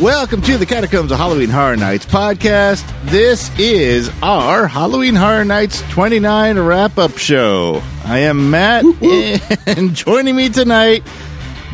[0.00, 2.84] Welcome to the Catacombs of Halloween Horror Nights podcast.
[3.04, 7.80] This is our Halloween Horror Nights 29 wrap up show.
[8.04, 8.84] I am Matt,
[9.66, 11.04] and joining me tonight,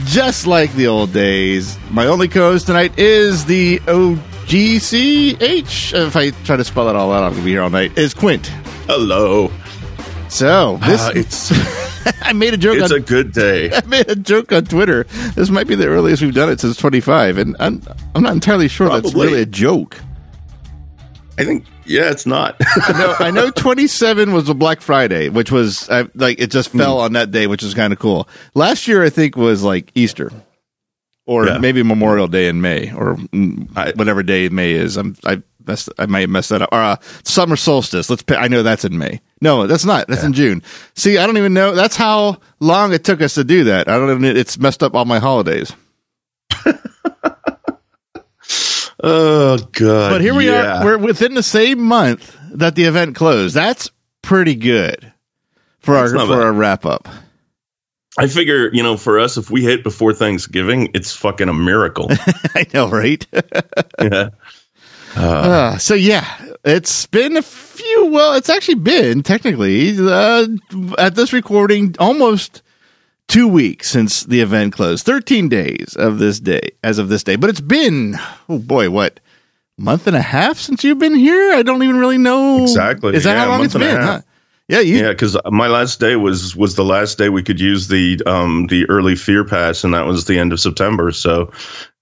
[0.05, 4.47] just like the old days, my only co host tonight is the OGCH.
[6.06, 7.97] If I try to spell it all out, I'm going to be here all night.
[7.97, 8.48] Is Quint.
[8.87, 9.50] Hello.
[10.31, 11.53] So, this, Uh, it's
[12.23, 13.70] I made a joke it's on a good day.
[13.75, 15.05] I made a joke on Twitter.
[15.34, 17.83] This might be the earliest we've done it since 25, and I'm,
[18.14, 19.98] I'm not entirely sure that's really a joke.
[21.39, 22.56] I think yeah, it's not.
[22.77, 26.69] I know, I know 27 was a Black Friday, which was uh, like it just
[26.70, 27.05] fell Hmm.
[27.06, 28.28] on that day, which is kind of cool.
[28.55, 30.31] Last year, I think was like Easter,
[31.27, 31.59] or Yeah.
[31.59, 34.97] maybe Memorial Day in May, or mm, I- whatever day May is.
[34.97, 36.69] I'm I messed, I might have messed that up.
[36.72, 38.09] Or uh, summer solstice.
[38.11, 38.22] Let's.
[38.22, 39.20] Pick, I know that's in May.
[39.41, 40.06] No, that's not.
[40.06, 40.62] That's in June.
[40.94, 41.74] See, I don't even know.
[41.74, 43.88] That's how long it took us to do that.
[43.88, 44.36] I don't even.
[44.36, 45.72] It's messed up all my holidays.
[49.02, 50.10] oh god.
[50.10, 50.80] But here we yeah.
[50.80, 50.84] are.
[50.84, 53.55] We're within the same month that the event closed.
[53.55, 53.91] That's
[54.22, 55.10] pretty good
[55.80, 56.42] for our That's not for bad.
[56.42, 57.08] our wrap up.
[58.19, 62.08] I figure, you know, for us if we hit before Thanksgiving, it's fucking a miracle.
[62.54, 63.27] I know, right?
[64.00, 64.30] yeah.
[65.16, 66.27] Uh, so yeah,
[66.65, 68.06] it's been a few.
[68.06, 70.47] Well, it's actually been technically uh,
[70.98, 72.62] at this recording almost
[73.28, 75.06] two weeks since the event closed.
[75.06, 77.37] Thirteen days of this day, as of this day.
[77.37, 78.16] But it's been
[78.48, 79.21] oh boy, what
[79.78, 81.53] month and a half since you've been here?
[81.53, 83.15] I don't even really know Exactly.
[83.16, 83.97] Is that Yeah, how long it's been?
[84.00, 84.21] Huh?
[84.69, 84.98] Yeah, you.
[84.98, 88.69] Yeah, because my last day was was the last day we could use the um
[88.69, 91.10] the early fear pass, and that was the end of September.
[91.10, 91.50] So,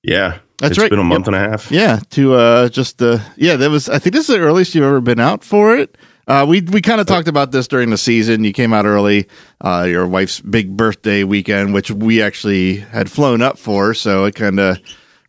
[0.02, 0.90] yeah, That's it's right.
[0.90, 1.34] been a month Yep.
[1.34, 1.70] and a half.
[1.72, 4.84] Yeah, to uh just uh yeah, that was I think this is the earliest you've
[4.84, 5.96] ever been out for it.
[6.26, 8.44] Uh we we kind of talked about this during the season.
[8.44, 9.26] You came out early,
[9.60, 14.34] uh your wife's big birthday weekend, which we actually had flown up for, so it
[14.34, 14.78] kind of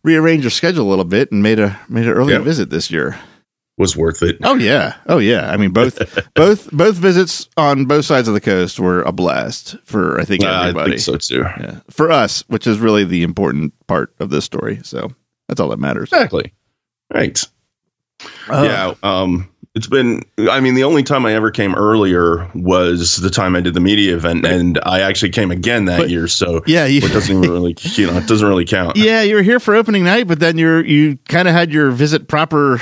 [0.02, 2.42] rearranged your schedule a little bit and made a made an early Yep.
[2.42, 3.18] visit this year.
[3.78, 4.36] Was worth it.
[4.42, 4.96] Oh yeah.
[5.06, 5.50] Oh yeah.
[5.50, 5.98] I mean both
[6.34, 10.44] both both visits on both sides of the coast were a blast for I think
[10.44, 10.90] Uh, I everybody.
[10.98, 11.42] think so too.
[11.60, 11.80] Yeah.
[11.88, 14.80] For us, which is really the important part of this story.
[14.82, 15.08] So
[15.48, 16.12] that's all that matters.
[16.12, 16.52] Exactly.
[17.12, 17.42] Right.
[18.50, 18.94] Uh, yeah.
[19.02, 23.54] Um, it's been, I mean, the only time I ever came earlier was the time
[23.56, 26.26] I did the media event, and I actually came again that But- year.
[26.28, 28.96] So Yeah, you, it doesn't even really, you know, it doesn't really count.
[28.96, 31.92] Yeah, you were here for opening night, but then you're you kind of had your
[31.92, 32.80] visit proper,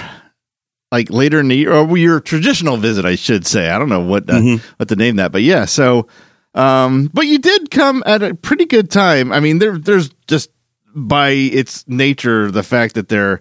[0.90, 3.70] like later in the year, or your traditional visit, I should say.
[3.70, 4.60] I don't know what uh, Mhm.
[4.78, 5.64] what to name that, but yeah.
[5.66, 6.06] So,
[6.54, 9.32] um, but you did come at a pretty good time.
[9.32, 10.50] I mean, there there's just
[10.94, 13.40] by its nature the fact that they're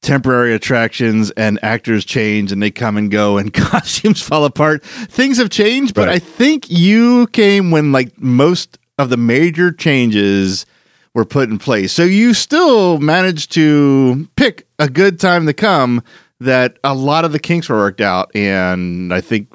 [0.00, 4.82] temporary attractions and actors change and they come and go and costumes fall apart.
[4.84, 6.16] Things have changed, but Right.
[6.16, 10.66] I think you came when like most of the major changes
[11.14, 11.92] were put in place.
[11.92, 16.02] So you still managed to pick a good time to come
[16.44, 18.34] that a lot of the kinks were worked out.
[18.34, 19.48] And I think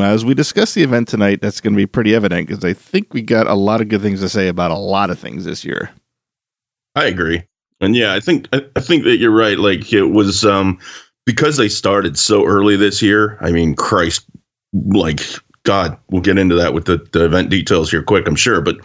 [0.00, 3.12] as we discuss the event tonight, that's going to be pretty evident because I think
[3.12, 5.64] we got a lot of good things to say about a lot of things this
[5.64, 5.90] year.
[6.94, 7.42] I agree.
[7.80, 9.58] And yeah, I think, I, I think that you're right.
[9.58, 10.78] Like it was, um,
[11.26, 13.36] because they started so early this year.
[13.40, 14.24] I mean, Christ,
[14.72, 15.20] like
[15.64, 18.60] God, we'll get into that with the, the event details here quick, I'm sure.
[18.60, 18.76] But,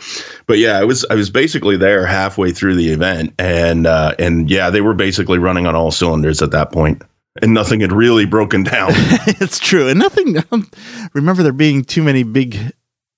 [0.47, 4.49] but yeah, I was I was basically there halfway through the event, and uh, and
[4.49, 7.03] yeah, they were basically running on all cylinders at that point,
[7.41, 8.89] and nothing had really broken down.
[8.93, 9.87] it's true.
[9.87, 12.73] And nothing, I remember there being too many big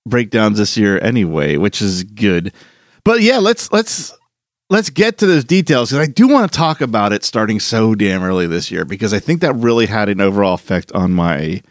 [0.06, 2.54] breakdowns this year anyway, which is good.
[3.04, 4.14] But yeah, let's, let's,
[4.70, 7.96] let's get to those details because I do want to talk about it starting so
[7.96, 11.62] damn early this year because I think that really had an overall effect on my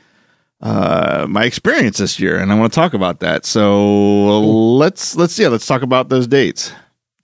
[0.61, 3.44] uh my experience this year and I want to talk about that.
[3.44, 6.73] So let's let's yeah, let's talk about those dates.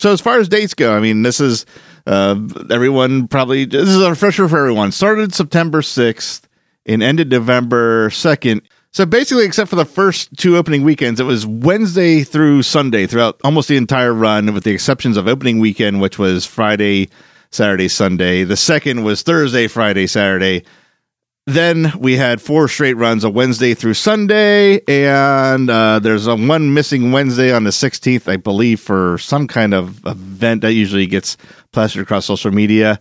[0.01, 1.65] So as far as dates go, I mean this is
[2.09, 2.41] uh
[2.71, 4.91] everyone probably this is a refresher for everyone.
[4.93, 6.43] Started September 6th
[6.87, 8.63] and ended November 2nd.
[8.91, 13.39] So basically, except for the first two opening weekends, it was Wednesday through Sunday throughout
[13.45, 17.11] almost the entire run, with the exceptions of opening weekend, which was Friday,
[17.51, 18.45] Saturday, Sunday.
[18.45, 20.65] The second was Thursday, Friday, Saturday.
[21.47, 26.75] Then we had four straight runs, a Wednesday through Sunday, and uh, there's a one
[26.75, 31.39] missing Wednesday on the 16th, I believe, for some kind of event that usually gets
[31.73, 32.99] plastered across social media.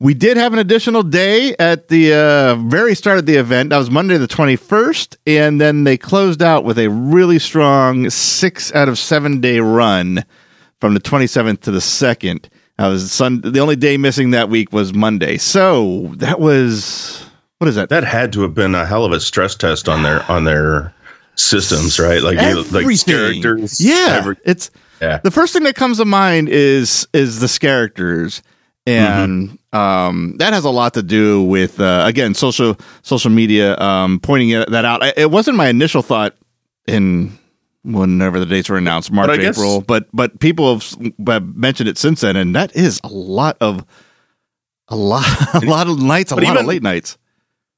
[0.00, 3.70] We did have an additional day at the uh, very start of the event.
[3.70, 5.16] That was Monday the 21st.
[5.26, 10.24] And then they closed out with a really strong six out of seven day run
[10.80, 12.46] from the 27th to the 2nd.
[12.76, 15.36] That was the only day missing that week was Monday.
[15.36, 17.24] So that was,
[17.58, 17.88] what is that?
[17.88, 20.94] That had to have been a hell of a stress test on their on their
[21.34, 22.22] systems, right?
[22.22, 22.84] Like you- like
[23.42, 23.80] characters.
[23.80, 24.18] Yeah.
[24.20, 24.70] every- it's,
[25.00, 25.20] yeah.
[25.22, 28.42] the first thing that comes to mind is is the characters.
[28.86, 34.18] And um, that has a lot to do with uh, again social social media um,
[34.18, 35.02] pointing it, that out.
[35.02, 36.34] I, it wasn't my initial thought
[36.86, 37.38] in
[37.82, 39.82] whenever the dates were announced march But I guess- april.
[39.82, 42.36] But but people have, have mentioned it since then.
[42.36, 43.84] And that is a lot of
[44.88, 47.18] a lot a lot of nights a lot of late nights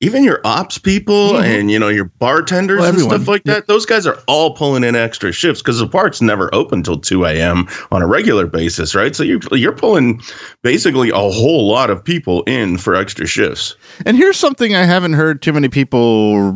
[0.00, 1.44] even your ops people mm-hmm.
[1.44, 3.16] and you know your bartenders Well, and everyone.
[3.18, 6.52] stuff like that those guys are all pulling in extra shifts because the park's never
[6.54, 10.20] open till 2 a.m on a regular basis right so you're you're pulling
[10.62, 13.76] basically a whole lot of people in for extra shifts
[14.06, 16.54] And here's something I haven't heard too many people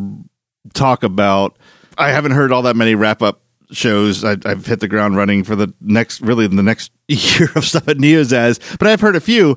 [0.72, 1.58] talk about.
[1.98, 4.24] I haven't heard all that many wrap up shows.
[4.24, 7.86] I, I've hit the ground running for the next, really, the next year of stuff
[7.88, 9.56] at Neozaz, but I've heard a few.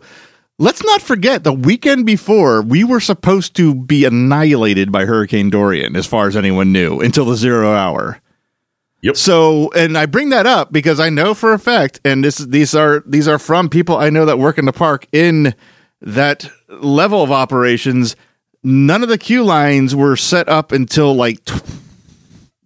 [0.59, 5.95] Let's not forget the weekend before we were supposed to be annihilated by Hurricane Dorian,
[5.95, 8.19] as far as anyone knew, until the zero hour.
[9.04, 9.18] Yep.
[9.18, 12.74] So, and I bring that up because I know for a fact, and this these
[12.74, 15.54] are these are from people I know that work in the park in
[16.01, 18.15] that level of operations.
[18.63, 21.60] None of the queue lines were set up until like t-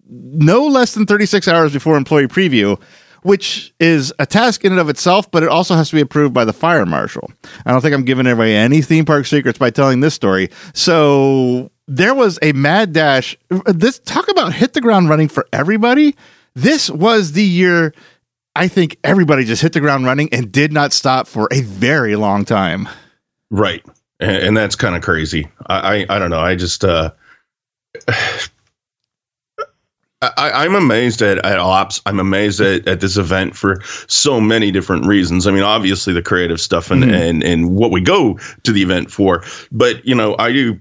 [0.10, 2.80] no less than 36 hours before employee preview,
[3.24, 6.34] which is a task in and of itself, but it also has to be approved
[6.34, 7.32] by the fire marshal.
[7.66, 10.50] I don't think I'm giving away any theme park secrets by telling this story.
[10.74, 13.38] So there was a mad dash.
[13.66, 16.16] This talk about hit the ground running for everybody.
[16.56, 17.94] This was the year
[18.54, 22.16] I think everybody just hit the ground running and did not stop for a very
[22.16, 22.90] long time.
[23.50, 23.86] right
[24.22, 27.12] and, that's kind of crazy I, I i don't know i just uh
[30.22, 32.00] I, I'm amazed at, at ops.
[32.06, 35.48] I'm amazed at, at this event for so many different reasons.
[35.48, 37.14] I mean, obviously the creative stuff and, Mhm.
[37.14, 39.44] and, and what we go to the event for.
[39.72, 40.80] But, you know, I do,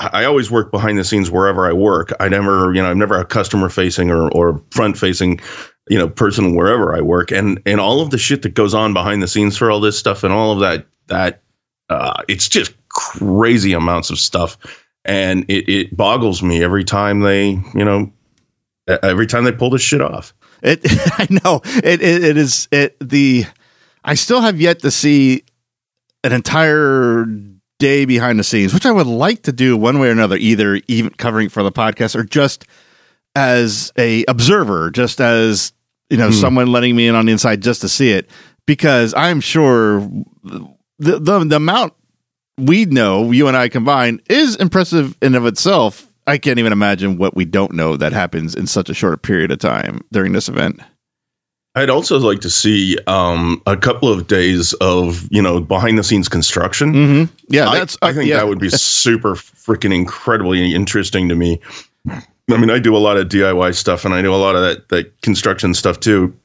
[0.00, 2.12] I always work behind the scenes wherever I work.
[2.20, 5.40] I never, you know, I'm never a customer facing or, or front facing,
[5.88, 7.30] you know, person wherever I work.
[7.30, 9.98] And, and all of the shit that goes on behind the scenes for all this
[9.98, 11.40] stuff and all of that, that,
[11.88, 14.58] uh, it's just crazy amounts of stuff.
[15.06, 18.12] And it, it boggles me every time they, you know,
[18.88, 20.34] every time they pull this shit off.
[20.62, 20.80] It,
[21.18, 22.24] I know it, it.
[22.24, 22.96] It is it.
[23.00, 23.44] The
[24.04, 25.44] I still have yet to see
[26.22, 27.26] an entire
[27.78, 30.80] day behind the scenes, which I would like to do one way or another, either
[30.88, 32.64] even covering for the podcast or just
[33.36, 35.72] as a observer, just as
[36.10, 36.32] you know, Hmm.
[36.34, 38.30] someone letting me in on the inside just to see it,
[38.66, 40.00] because I'm sure
[40.44, 41.94] the the, the amount
[42.56, 46.06] we know, you and I combined, is impressive in of itself.
[46.26, 49.50] I can't even imagine what we don't know that happens in such a short period
[49.50, 50.80] of time during this event.
[51.76, 56.04] I'd also like to see um, a couple of days of you know behind the
[56.04, 56.92] scenes construction.
[56.92, 57.34] Mm-hmm.
[57.48, 57.98] Yeah, I, that's.
[58.00, 58.36] I think yeah.
[58.36, 61.60] that would be super freaking incredibly interesting to me.
[62.08, 64.62] I mean, I do a lot of DIY stuff and I do a lot of
[64.62, 66.36] that that construction stuff too.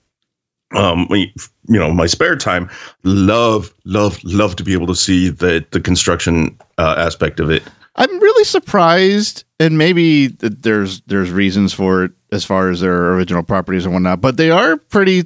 [0.75, 1.29] Um, you
[1.67, 2.69] know, my spare time,
[3.03, 7.63] love, love, love to be able to see the the construction uh, aspect of it.
[7.95, 13.13] I'm really surprised, and maybe th- there's there's reasons for it as far as their
[13.13, 15.25] original properties and whatnot, but they are pretty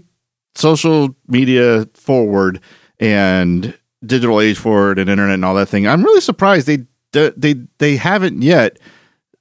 [0.56, 2.60] social media forward
[3.00, 5.88] and digital age forward and internet and all that thing.
[5.88, 8.80] I'm really surprised they they they haven't yet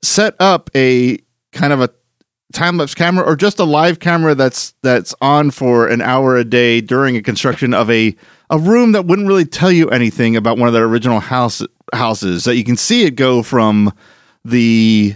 [0.03, 1.19] set up a
[1.53, 1.91] kind of a
[2.53, 6.45] time lapse camera or just a live camera that's that's on for an hour a
[6.45, 8.15] day during a construction of a
[8.51, 12.45] a room that wouldn't really tell you anything about one of their original house houses
[12.45, 13.93] that you can see it go from
[14.45, 15.15] the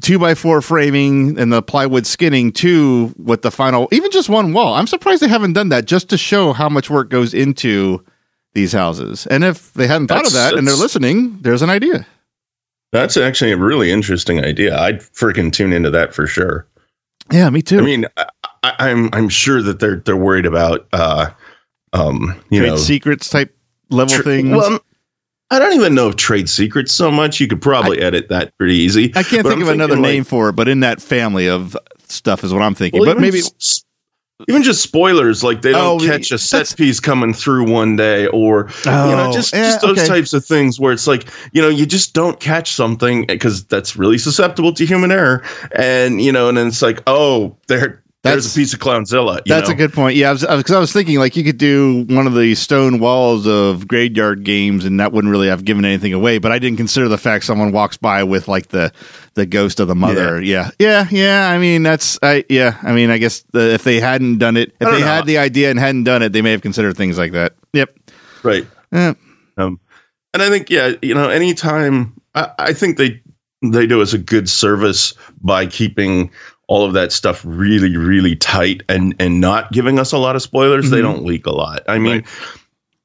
[0.00, 4.52] two by four framing and the plywood skinning to what the final even just one
[4.52, 4.74] wall.
[4.74, 8.04] I'm surprised they haven't done that just to show how much work goes into
[8.54, 9.26] these houses.
[9.26, 12.06] And if they hadn't thought of that and they're listening there's an idea.
[12.92, 14.76] That's actually a really interesting idea.
[14.78, 16.66] I'd freaking tune into that for sure.
[17.32, 17.78] yeah me too.
[17.78, 18.26] I mean, I,
[18.62, 21.30] I- I'm I'm sure that they're they're worried about uh,
[21.94, 23.56] um, you trade know, secrets type
[23.90, 24.50] level tr- things.
[24.50, 24.80] Well,
[25.50, 27.40] I don't even know if trade secrets so much.
[27.40, 29.12] You could probably edit that pretty easy.
[29.16, 31.48] I can't But think I'm of another like, name for it, but in that family
[31.48, 31.76] of
[32.08, 33.00] stuff is what I'm thinking.
[33.00, 33.84] well, but maybe s-
[34.48, 38.26] even just spoilers, like they don't Oh, catch a set piece coming through one day,
[38.28, 40.06] or you know, Oh, just, yeah, just those okay.
[40.08, 43.96] types of things where it's like you know you just don't catch something because that's
[43.96, 45.42] really susceptible to human error,
[45.74, 47.54] and you know, and then it's like oh,
[48.22, 49.36] there there's That's- a piece of clownzilla.
[49.38, 49.74] you That's know?
[49.74, 50.14] a good point.
[50.16, 52.54] Yeah, because I, was- 'cause I was thinking like you could do one of the
[52.54, 56.38] stone walls of graveyard games, and that wouldn't really have given anything away.
[56.38, 58.92] But I didn't consider the fact someone walks by with like the
[59.34, 60.42] the ghost of the mother.
[60.42, 61.48] Yeah, yeah, yeah.
[61.50, 62.76] I mean, that's I yeah.
[62.82, 65.06] I mean, I guess the, if they hadn't done it, if they know.
[65.06, 67.54] had the idea and hadn't done it, they may have considered things like that.
[67.72, 67.96] Yep.
[68.42, 68.66] right.
[68.92, 69.14] Yeah.
[69.56, 69.80] Um,
[70.34, 73.22] and I think, yeah, you know, anytime I, I think they
[73.62, 76.30] they do us a good service by keeping
[76.70, 80.42] all of that stuff really, really tight and and not giving us a lot of
[80.42, 80.88] spoilers.
[80.90, 81.02] They Mhm.
[81.02, 81.82] don't leak a lot.
[81.88, 82.18] I mean.
[82.18, 82.26] Right.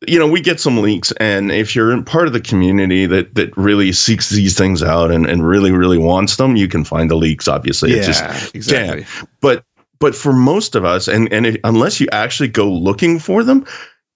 [0.07, 3.33] You know, we get some leaks, and if you're in part of the community that
[3.35, 7.09] that really seeks these things out and, and really, really wants them, you can find
[7.09, 7.47] the leaks.
[7.47, 9.05] Obviously, yeah, it's just exactly.
[9.41, 9.63] but
[9.99, 13.65] but for most of us, and and if, unless you actually go looking for them,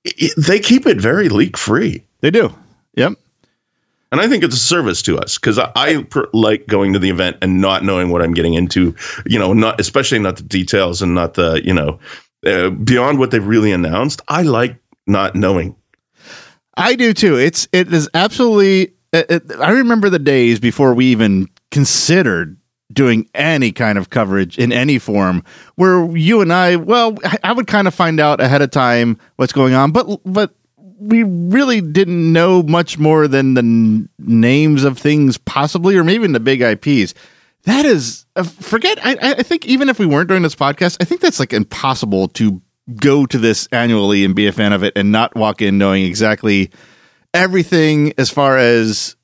[0.06, 2.04] i they keep it very leak free.
[2.22, 2.54] They do.
[2.96, 3.14] Yep.
[4.12, 7.00] And I think it's a service to us because I, I pr- like going to
[7.00, 8.96] the event and not knowing what I'm getting into,
[9.28, 12.00] you know, not especially not the details and not the, you know,
[12.46, 14.22] uh, beyond what they've really announced.
[14.28, 15.76] I like not knowing.
[16.76, 17.38] I do too.
[17.38, 18.94] It's it is absolutely.
[19.14, 22.58] It, it- I remember the days before we even considered
[22.92, 25.44] doing any kind of coverage in any form
[25.76, 29.54] where you and I, well, I would kind of find out ahead of time what's
[29.54, 30.56] going on, but but
[31.00, 36.16] we really didn't know much more than the n- names of things possibly, or maybe
[36.16, 37.14] even the big IPs.
[37.64, 39.00] That is, uh, forget.
[39.06, 42.28] I, I- think even if we weren't doing this podcast, I think that's like impossible
[42.30, 42.62] to
[42.96, 46.04] go to this annually and be a fan of it and not walk in knowing
[46.06, 46.72] exactly
[47.34, 49.16] everything as far as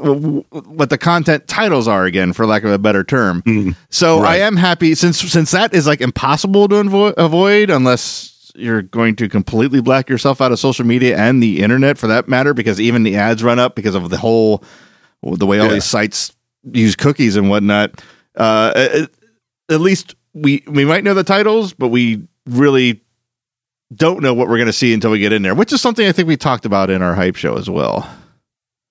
[0.00, 3.76] what the content titles are again for lack of a better term Mhm.
[3.88, 8.82] so i am happy since since that is like impossible to avo- avoid unless you're
[8.82, 12.54] going to completely black yourself out of social media and the internet for that matter
[12.54, 14.62] because even the ads run up because of the whole
[15.22, 15.74] the way all Yeah.
[15.74, 16.34] these sites
[16.72, 18.02] use cookies and whatnot
[18.36, 19.10] uh at,
[19.70, 23.00] at least we we might know the titles but we really
[23.94, 26.06] don't know what we're going to see until we get in there which is something
[26.06, 28.08] i think we talked about in our hype show as well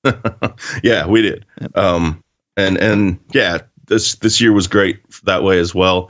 [0.84, 1.46] yeah, we did.
[1.76, 2.24] Um,
[2.56, 6.10] and and yeah, this this year was great that way as well.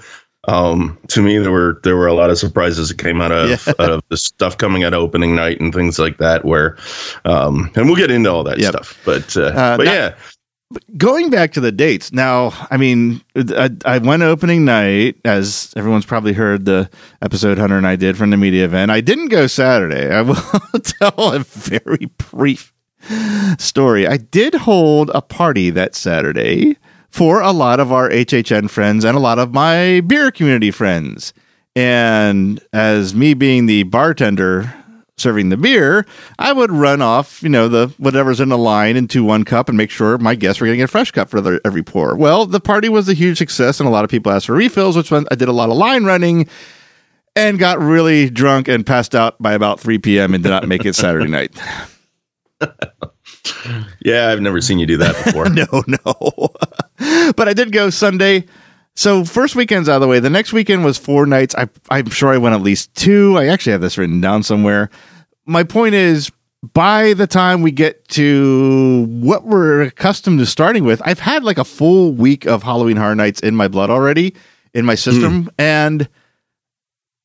[0.50, 3.50] Um, to me, there were there were a lot of surprises that came out of
[3.50, 3.74] Yeah.
[3.80, 6.44] out of the stuff coming out of opening night and things like that.
[6.46, 6.78] Where,
[7.26, 8.72] um, and we'll get into all that Yep.
[8.72, 9.00] stuff.
[9.06, 10.16] But uh, Uh, but now- yeah,
[10.98, 16.06] going back to the dates now i mean I, I went opening night as everyone's
[16.06, 16.88] probably heard the
[17.24, 20.36] episode hunter and i did from the media event i didn't go saturday i will
[20.84, 22.72] tell a very brief
[23.58, 26.78] story i did hold a party that saturday
[27.10, 31.34] for a lot of our hhn friends and a lot of my beer community friends
[31.76, 34.74] and as me being the bartender
[35.20, 36.06] serving the beer,
[36.38, 39.78] I would run off, you know, the whatever's in the line into one cup and
[39.78, 42.16] make sure my guests were getting a fresh cup for their, every pour.
[42.16, 44.96] Well, the party was a huge success, and a lot of people asked for refills,
[44.96, 46.48] which meant I did a lot of line running
[47.36, 50.34] and got really drunk and passed out by about 3 p.m.
[50.34, 51.58] and did not make it Saturday night.
[54.04, 55.50] yeah, I've never seen you do that before.
[55.50, 57.34] no, no.
[57.34, 58.46] but I did go Sunday.
[58.96, 60.20] So first weekend's out of the way.
[60.20, 61.56] The next weekend was four nights.
[61.56, 63.38] I, I'm sure I went at least two.
[63.38, 64.90] I actually have this written down somewhere.
[65.46, 66.32] My point is,
[66.74, 71.58] by the time we get to what we're accustomed to starting with, I've had like
[71.58, 74.36] a full week of Halloween Horror Nights in my blood already
[74.74, 75.50] in my system, hmm.
[75.58, 76.10] and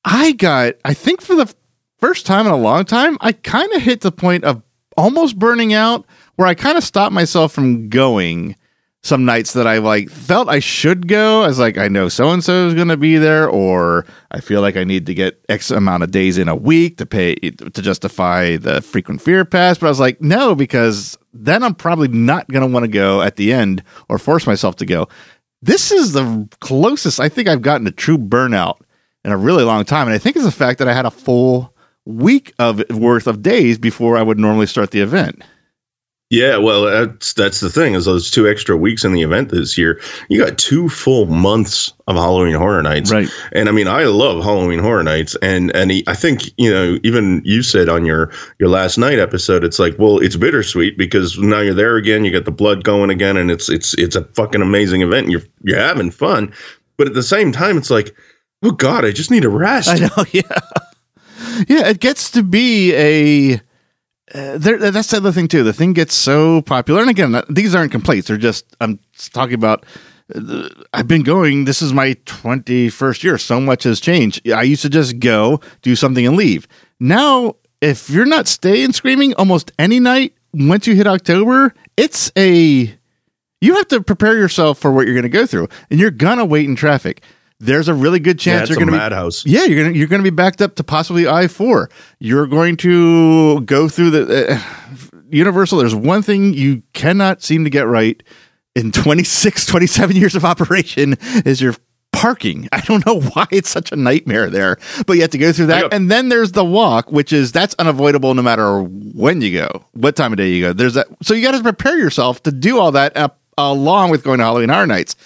[0.05, 0.75] I got.
[0.85, 1.53] I think for the
[1.99, 4.63] first time in a long time, I kind of hit the point of
[4.97, 8.57] almost burning out, where I kind of stopped myself from going
[9.03, 11.43] some nights that I like felt I should go.
[11.43, 14.41] I was like, I know so and so is going to be there, or I
[14.41, 17.35] feel like I need to get X amount of days in a week to pay
[17.35, 19.77] to justify the frequent fear pass.
[19.77, 23.21] But I was like, no, because then I'm probably not going to want to go
[23.21, 25.07] at the end or force myself to go.
[25.61, 28.79] This is the closest I think I've gotten to true burnout
[29.23, 31.11] in a really long time, and I think it's the fact that I had a
[31.11, 31.74] full
[32.07, 35.43] week of worth of days before I would normally start the event.
[36.31, 39.79] Yeah, well, that's that's the thing is those two extra weeks in the event this
[39.79, 40.01] year.
[40.29, 43.29] You got two full months of Halloween Horror Nights, Right.
[43.53, 46.99] And I mean, I love Halloween Horror Nights, and and he, I think you know,
[47.05, 51.39] even you said on your your last night episode, it's like, well, it's bittersweet because
[51.39, 54.25] now you're there again, you got the blood going again, and it's it's it's a
[54.35, 55.25] fucking amazing event.
[55.25, 56.53] And you're you're having fun,
[56.97, 58.13] but at the same time, it's like,
[58.65, 59.89] oh god, I just need a rest.
[59.89, 60.61] I know, yeah.
[61.69, 63.61] Yeah, it gets to be a
[64.35, 65.63] uh, that's the other thing too.
[65.63, 68.29] The thing gets so popular, and again, these aren't complaints.
[68.29, 68.99] They're just I'm
[69.33, 69.85] talking about.
[70.35, 71.67] Uh, I've been going.
[71.67, 73.37] This is my 21st year.
[73.37, 74.51] So much has changed.
[74.51, 76.67] I used to just go do something and leave.
[76.99, 82.97] Now, if you're not staying screaming almost any night, once you hit October, it's a
[83.61, 86.45] you have to prepare yourself for what you're going to go through, and you're gonna
[86.45, 87.23] wait in traffic.
[87.61, 89.47] There's a really good chance yeah, you're going to be madhouse.
[89.47, 91.89] yeah you're gonna you're going to be backed up to possibly I four.
[92.19, 94.61] You're going to go through the uh,
[95.31, 95.79] Universal.
[95.79, 98.23] There's one thing you cannot seem to get right
[98.75, 101.75] in 26, 27 years of operation is your
[102.13, 102.69] parking.
[102.73, 105.67] I don't know why it's such a nightmare there, but you have to go through
[105.67, 105.93] that.
[105.93, 110.17] And then there's the walk, which is that's unavoidable no matter when you go, what
[110.17, 110.73] time of day you go.
[110.73, 111.09] There's that.
[111.23, 114.45] So you got to prepare yourself to do all that up, along with going to
[114.45, 115.17] Halloween Horror Nights.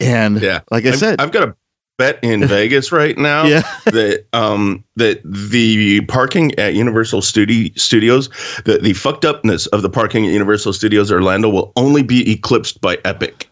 [0.00, 1.56] And Yeah, like I I've- said, I've got a
[1.98, 3.62] bet in Vegas right now Yeah.
[3.86, 8.28] that um that the parking at Universal Studi- Studios,
[8.64, 12.80] the the fucked upness of the parking at Universal Studios Orlando will only be eclipsed
[12.80, 13.48] by Epic.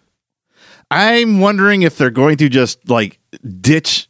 [0.90, 3.18] I'm wondering if they're going to just like
[3.60, 4.08] ditch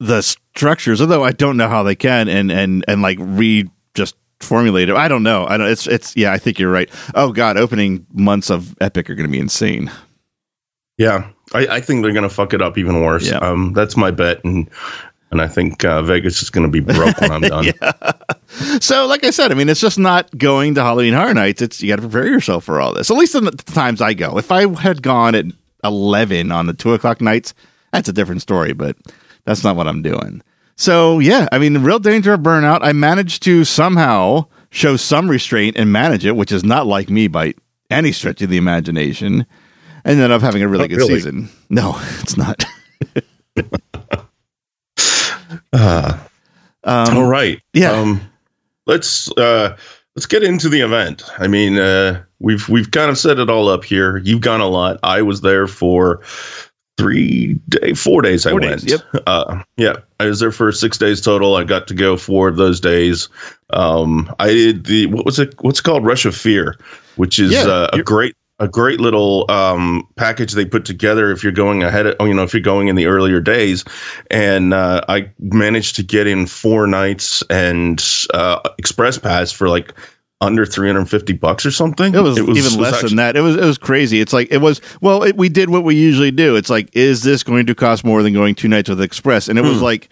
[0.00, 4.16] the structures, although I don't know how they can and and and like re just
[4.40, 4.96] formulate it.
[4.96, 5.46] I don't know.
[5.46, 5.68] I don't.
[5.68, 6.32] It's it's yeah.
[6.32, 6.90] I think you're right.
[7.14, 9.90] Oh God, opening months of Epic are going to be insane.
[10.98, 13.30] Yeah, I, I think they're gonna fuck it up even worse.
[13.30, 13.38] Yeah.
[13.38, 14.68] Um, that's my bet, and
[15.30, 17.72] and I think uh, Vegas is gonna be broke when I'm done.
[18.80, 21.62] So, like I said, I mean, it's just not going to Halloween Horror Nights.
[21.62, 23.10] It's you got to prepare yourself for all this.
[23.10, 24.38] At least in the times I go.
[24.38, 25.44] If I had gone at
[25.84, 27.54] eleven on the two o'clock nights,
[27.92, 28.72] that's a different story.
[28.72, 28.96] But
[29.44, 30.42] that's not what I'm doing.
[30.76, 32.80] So, yeah, I mean, the real danger of burnout.
[32.82, 37.28] I managed to somehow show some restraint and manage it, which is not like me
[37.28, 37.54] by
[37.90, 39.46] any stretch of the imagination.
[40.06, 41.14] And then up having a really Not good really.
[41.16, 41.48] season.
[41.68, 42.64] No, it's not.
[45.72, 46.18] Uh,
[46.84, 47.60] Um, all right.
[47.72, 47.90] yeah.
[47.90, 48.20] Um,
[48.86, 49.76] let's uh,
[50.14, 51.24] let's get into the event.
[51.38, 54.18] I mean, uh, we've we've kind of set it all up here.
[54.18, 55.00] You've gone a lot.
[55.02, 56.22] I was there for
[56.96, 58.46] three day, four days.
[58.46, 58.84] I Four went.
[58.84, 59.00] yep.
[59.26, 61.56] Uh, yeah, I was there for six days total.
[61.56, 63.28] I got to go four of those days.
[63.70, 65.54] Um, I did the what was it?
[65.62, 66.78] What's it called Rush of Fear,
[67.16, 71.42] which is Yeah, uh, a great a great little um, package they put together if
[71.42, 73.84] you're going ahead of, you know, if you're going in the earlier days.
[74.30, 79.92] And uh, I managed to get in four nights and uh, express pass for like
[80.40, 82.14] under 350 bucks or something.
[82.14, 83.36] It was, even less actually- than that.
[83.36, 84.20] It was it was crazy.
[84.20, 84.80] It's like it was.
[85.00, 86.56] Well, it, we did what we usually do.
[86.56, 89.48] It's like, is this going to cost more than going two nights with Express?
[89.48, 89.84] And it was Hmm.
[89.84, 90.08] like,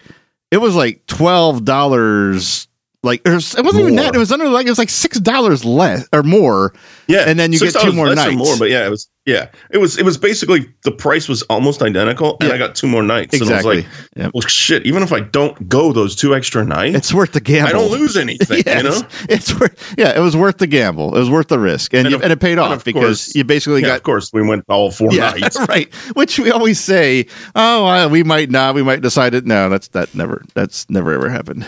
[0.51, 2.67] it was like twelve dollars.
[3.05, 4.15] Like it, was, it wasn't even that.
[4.15, 6.73] It was under like it was like six dollars less or more.
[7.07, 8.35] Yeah, and then you get two more nights.
[8.35, 11.81] More, but yeah, it was yeah, it was it was basically the price was almost
[11.81, 12.55] identical, and Yeah.
[12.55, 13.33] I got two more nights.
[13.35, 13.55] Exactly.
[13.55, 14.31] And I was like, Yep.
[14.33, 14.85] well, shit.
[14.85, 17.69] Even if I don't go those two extra nights, It's worth the gamble.
[17.69, 18.63] I don't lose anything.
[18.65, 19.01] Yeah, you know.
[19.29, 19.95] it's, worth.
[19.97, 21.15] Yeah, it was worth the gamble.
[21.15, 22.83] It was worth the risk, and And you, of- and it paid and off of
[22.83, 25.57] because course- you basically Yeah, got of course, we went all four yeah, nights.
[25.69, 25.93] right.
[26.15, 29.45] Which we always say, oh, uh, we might not, we might decide it.
[29.45, 31.65] No, that's that never, that's never ever happened.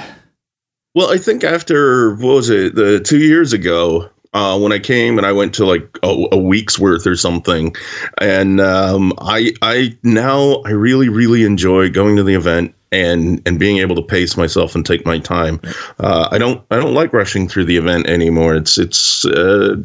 [0.98, 5.20] Well, I think after what was it, the two years ago, uh, when I came
[5.20, 7.76] and I went to like a, a week's worth or something,
[8.20, 13.60] and um, I I now I really really enjoy going to the event and and
[13.60, 15.62] being able to pace myself and take my time.
[16.00, 18.56] Uh, I don't I don't like rushing through the event anymore.
[18.56, 19.76] It's it's uh,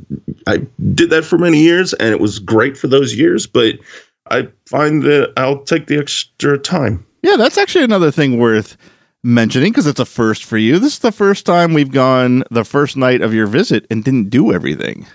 [0.46, 3.74] I did that for many years and it was great for those years, but
[4.30, 7.04] I find that I'll take the extra time.
[7.20, 8.78] Yeah, that's actually another thing worth
[9.24, 10.78] mentioning because it's a first for you.
[10.78, 14.30] This is the first time we've gone the first night of your visit and didn't
[14.30, 15.06] do everything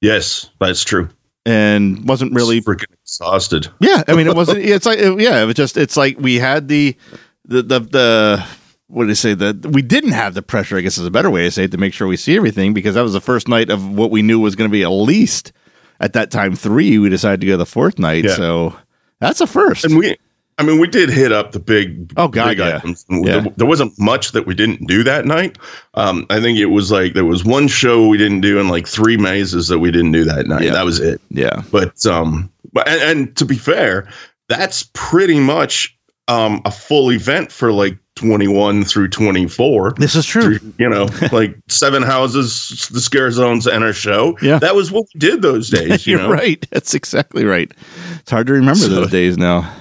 [0.00, 1.08] Yes, that's true.
[1.46, 3.68] and wasn't really freaking exhausted.
[3.80, 4.58] Yeah, I mean, it wasn't.
[4.58, 5.76] It's like it- yeah, it was just.
[5.76, 6.96] It's like we had the
[7.44, 8.46] the the, the
[8.88, 9.34] what did I say?
[9.34, 10.76] The we didn't have the pressure.
[10.76, 12.74] I guess is a better way to say it to make sure we see everything
[12.74, 14.88] because that was the first night of what we knew was going to be at
[14.88, 15.52] least
[16.00, 16.98] at that time three.
[16.98, 18.34] We decided to go the fourth night, Yeah.
[18.34, 18.76] so
[19.20, 19.84] that's a first.
[19.84, 20.16] And we,
[20.58, 22.76] I mean, we did hit up the big, Oh, God, big yeah.
[22.76, 23.04] items.
[23.08, 23.40] Yeah.
[23.40, 25.58] There, there wasn't much that we didn't do that night.
[25.94, 28.86] Um, I think it was like there was one show we didn't do and like
[28.86, 30.62] three mazes that we didn't do that night.
[30.62, 30.72] Yeah.
[30.72, 31.20] That was it.
[31.30, 34.08] yeah, But um, but and, and to be fair,
[34.48, 35.96] that's pretty much
[36.28, 39.92] um a full event for like twenty one through twenty four.
[39.96, 40.58] this is true.
[40.78, 44.38] You know, like seven houses, the scare zones, and our show.
[44.40, 44.58] Yeah.
[44.60, 46.06] that was what we did those days.
[46.06, 46.64] You You're know, right.
[46.70, 47.72] That's exactly right.
[48.20, 49.74] It's hard to remember So- those days now.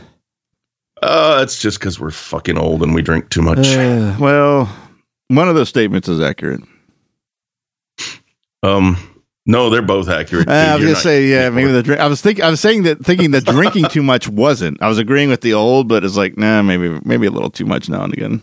[1.01, 3.67] Uh, it's just because we're fucking old and we drink too much.
[3.67, 4.69] Uh, well,
[5.29, 6.61] one of those statements is accurate.
[8.63, 8.97] Um,
[9.45, 10.47] no, they're both accurate.
[10.47, 11.99] Uh, I was You're gonna say, yeah, maybe the drink.
[11.99, 14.81] I was thinking, I was saying that, thinking that drinking too much wasn't.
[14.81, 17.65] I was agreeing with the old, but it's like, nah, maybe, maybe a little too
[17.65, 18.41] much now and again.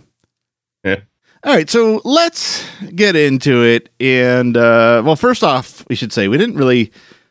[0.82, 0.96] Yeah.
[1.44, 3.90] All right, so let's get into it.
[4.00, 6.90] And uh, well, first off, we should say we didn't really.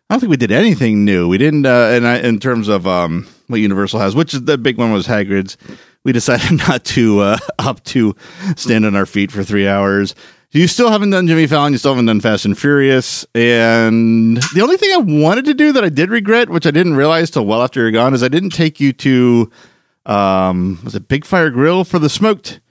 [0.09, 1.27] I don't think we did anything new.
[1.27, 4.57] We didn't, uh, and I, in terms of um, what Universal has, which is the
[4.57, 5.57] big one was Hagrid's.
[6.03, 8.15] We decided not to uh, up to
[8.55, 10.15] stand on our feet for three hours.
[10.51, 11.73] You still haven't done Jimmy Fallon.
[11.73, 13.25] You still haven't done Fast and Furious.
[13.35, 16.95] And the only thing I wanted to do that I did regret, which I didn't
[16.95, 19.51] realize till well after you're gone, is I didn't take you to
[20.05, 22.61] um, was it Big Fire Grill for the smoked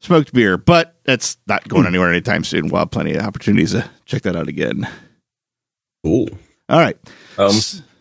[0.00, 0.56] smoked beer.
[0.56, 2.68] But that's not going anywhere anytime soon.
[2.68, 4.88] We'll have plenty of opportunities to check that out again.
[6.02, 6.28] Cool.
[6.68, 6.96] All right.
[7.38, 7.54] Um,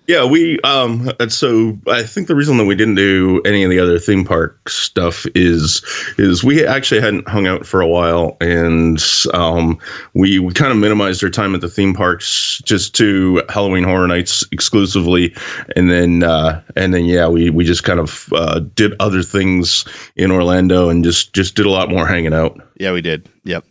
[0.09, 3.77] yeah, we um so I think the reason that we didn't do any of the
[3.77, 5.85] other theme park stuff is
[6.17, 8.99] is we actually hadn't hung out for a while and
[9.35, 9.77] um
[10.15, 14.07] we, we kind of minimized our time at the theme parks just to Halloween Horror
[14.07, 15.35] Nights exclusively
[15.75, 19.85] and then uh and then yeah, we we just kind of uh did other things
[20.15, 22.59] in Orlando and just just did a lot more hanging out.
[22.79, 23.29] Yeah, we did.
[23.43, 23.63] Yep.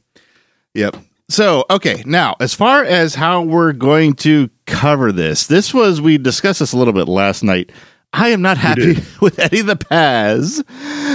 [0.74, 0.98] Yep.
[1.30, 6.16] So, okay, now as far as how we're going to cover this, this was we
[6.16, 7.70] discussed this a little bit last night.
[8.14, 10.62] I am not happy with any of the paths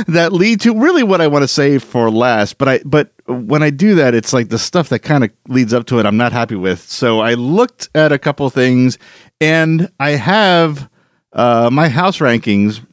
[0.07, 2.59] that lead to really what I want to say for last.
[2.59, 5.73] But I but when I do that, it's like the stuff that kind of leads
[5.73, 6.05] up to it.
[6.05, 6.81] I'm not happy with.
[6.81, 8.99] So I looked at a couple things,
[9.41, 10.87] and I have
[11.31, 12.85] uh, my house rankings,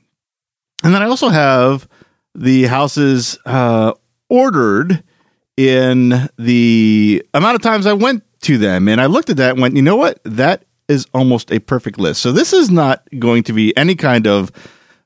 [0.83, 1.87] and then I also have
[2.35, 3.93] the houses uh,
[4.31, 5.05] ordered
[5.61, 8.89] in the amount of times I went to them.
[8.89, 10.19] And I looked at that and went, you know what?
[10.25, 12.23] That is almost a perfect list.
[12.23, 14.51] So this is not going to be any kind of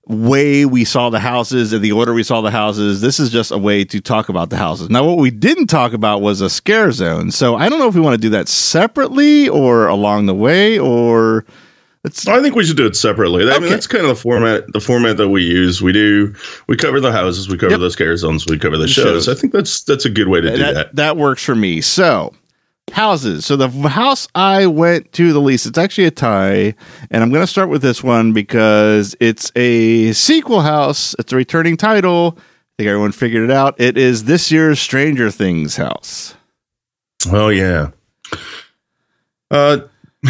[0.07, 3.01] way we saw the houses and the order we saw the houses.
[3.01, 4.91] This is just a way to talk about the houses.
[4.91, 7.33] Now, what we didn't talk about was a scare zone.
[7.33, 10.79] So I don't know if we want to do that separately or along the way
[10.79, 11.45] or.
[12.05, 13.45] It's, I think we should do it separately.
[13.45, 13.61] I Okay.
[13.61, 14.71] mean, that's kind of the format.
[14.73, 15.81] The format that we use.
[15.81, 16.35] We do.
[16.67, 17.49] We cover the houses.
[17.49, 17.81] We cover Yep.
[17.81, 18.45] the scare zones.
[18.47, 19.25] We cover the shows.
[19.25, 19.29] shows.
[19.29, 20.97] I think that's that's a good way to do that, that.
[20.97, 21.81] that works for me.
[21.81, 22.35] So
[22.93, 23.47] houses.
[23.47, 26.75] So the house I went to the least, it's actually a tie,
[27.11, 31.15] and I'm going to start with this one because it's a sequel house.
[31.19, 32.37] It's a returning title.
[32.37, 32.43] I
[32.83, 33.81] think everyone figured it out.
[33.81, 36.35] It is this year's Stranger Things house.
[37.33, 37.93] Oh yeah.
[39.51, 39.79] Uh,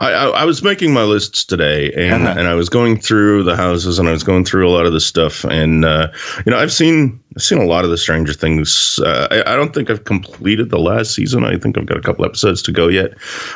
[0.00, 2.38] I, I I was making my lists today, and Uh-huh.
[2.38, 4.92] and I was going through the houses, and I was going through a lot of
[4.92, 6.08] the stuff, and uh,
[6.44, 8.98] you know, I've seen I've seen a lot of the Stranger Things.
[9.04, 11.44] Uh, I, I don't think I've completed the last season.
[11.44, 13.12] I think I've got a couple episodes to go yet,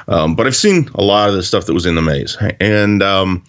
[0.09, 3.02] um, but I've seen a lot of the stuff that was in the maze, and
[3.02, 3.42] um,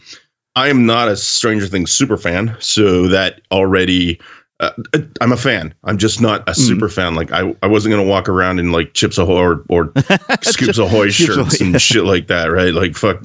[0.55, 4.19] I am not a Stranger Things super fan, so that already.
[4.59, 4.71] Uh,
[5.19, 5.73] I'm a fan.
[5.83, 6.55] I'm just not a Mm.
[6.55, 7.15] super fan.
[7.15, 9.91] Like I, I wasn't gonna walk around in like Chips Ahoy or, or
[10.41, 12.73] Scoops Ahoy shirts and shit like that, right?
[12.73, 13.21] Like fuck.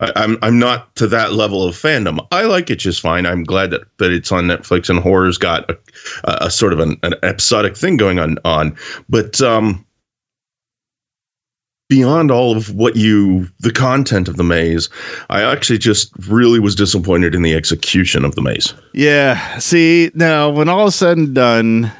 [0.00, 2.24] I, I'm I'm not to that level of fandom.
[2.30, 3.26] I like it just fine.
[3.26, 5.76] I'm glad that, that it's on Netflix and horror's got a,
[6.22, 8.76] a, a sort of an, an episodic thing going on on.
[9.08, 9.84] But um,
[11.88, 14.88] beyond all of what you the content of the maze,
[15.30, 18.74] I actually just really was disappointed in the execution of the maze.
[18.92, 19.58] Yeah.
[19.58, 21.90] See, now when all is said and done,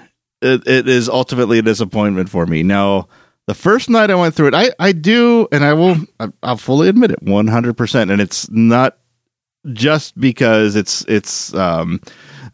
[0.43, 2.63] it, it is ultimately a disappointment for me.
[2.63, 3.09] Now,
[3.47, 6.59] the first night I went through it, I, I do, and I will, I- I'll
[6.59, 8.11] fully admit it, one hundred percent.
[8.11, 8.99] And it's not
[9.73, 12.01] just because it's it's um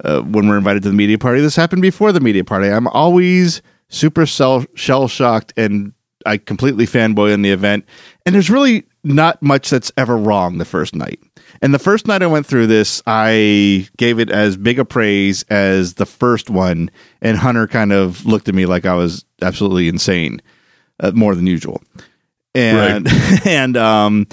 [0.05, 1.41] uh, when we're invited to the media party.
[1.41, 2.69] This happened before the media party.
[2.69, 5.93] I'm always super shell shocked and
[6.27, 7.85] I completely fanboy in the event.
[8.25, 11.21] And there's really not much that's ever wrong the first night.
[11.63, 15.45] And the first night I went through this, I gave it as big a praise
[15.45, 16.91] as the first one.
[17.21, 20.43] And Hunter kind of looked at me like I was absolutely insane,
[21.01, 21.83] uh, more than usual.
[22.55, 23.09] And
[23.47, 24.27] and um,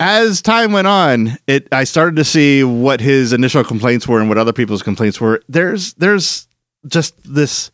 [0.00, 4.28] as time went on, it I started to see what his initial complaints were and
[4.28, 5.42] what other people's complaints were.
[5.48, 6.48] There's there's
[6.86, 7.70] just this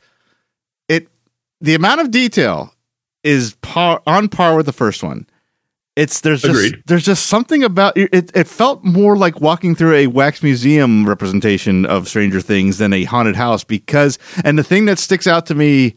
[0.88, 1.08] it
[1.60, 2.74] the amount of detail
[3.22, 5.26] is par, on par with the first one.
[5.96, 6.82] It's there's just Agreed.
[6.86, 8.30] there's just something about it.
[8.34, 13.04] It felt more like walking through a wax museum representation of Stranger Things than a
[13.04, 15.96] haunted house because and the thing that sticks out to me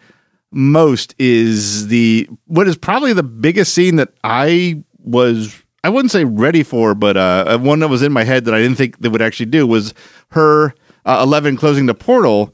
[0.52, 6.26] most is the what is probably the biggest scene that I was I wouldn't say
[6.26, 9.10] ready for, but uh, one that was in my head that I didn't think they
[9.10, 9.94] would actually do was
[10.30, 10.74] her
[11.06, 12.54] uh, Eleven closing the portal.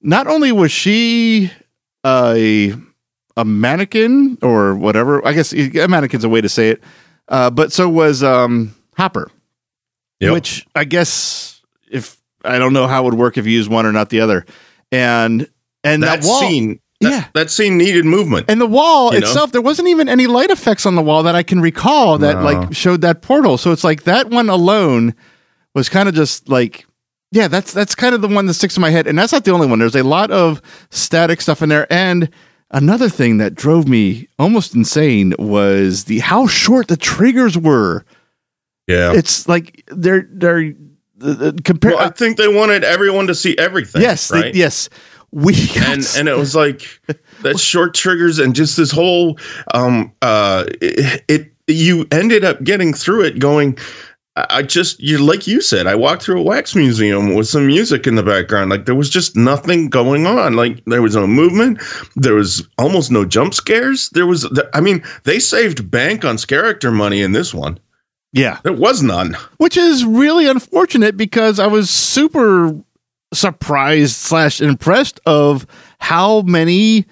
[0.00, 1.50] Not only was she
[2.04, 2.74] a
[3.38, 6.82] a mannequin or whatever, I guess a mannequin's a way to say it,
[7.28, 9.30] uh, but so was um, Hopper,
[10.20, 10.32] Yep.
[10.32, 13.86] which I guess if I don't know how it would work if you use one
[13.86, 14.44] or not the other,
[14.90, 15.48] and
[15.84, 17.24] and that that, wall, scene, that, Yeah.
[17.34, 18.46] that scene needed movement.
[18.48, 19.26] and the wall You know?
[19.26, 22.38] itself, there wasn't even any light effects on the wall that I can recall that
[22.38, 22.42] No.
[22.42, 23.56] like showed that portal.
[23.58, 25.14] So it's like that one alone
[25.74, 26.84] was kind of just like
[27.30, 29.44] yeah, that's that's kind of the one that sticks in my head, and that's not
[29.44, 29.78] the only one.
[29.78, 32.30] There's a lot of static stuff in there, and
[32.70, 38.04] another thing that drove me almost insane was the how short the triggers were.
[38.86, 39.12] Yeah.
[39.14, 40.72] It's like they're they're
[41.22, 41.92] uh, compare.
[41.92, 44.02] well, I think they wanted everyone to see everything.
[44.02, 44.88] yes, they- yes,
[45.30, 46.82] we and and it was like
[47.42, 49.38] that short triggers and just this whole
[49.74, 53.76] um uh it, it you ended up getting through it going
[54.50, 58.06] I just you like you said I walked through a wax museum with some music
[58.06, 58.70] in the background.
[58.70, 60.54] Like there was just nothing going on.
[60.54, 61.80] Like there was no movement.
[62.16, 64.10] There was almost no jump scares.
[64.10, 67.78] There was I mean they saved bank on character money in this one.
[68.32, 69.34] Yeah, there was none.
[69.56, 72.78] Which is really unfortunate because I was super
[73.32, 75.66] surprised slash impressed of
[75.98, 77.06] how many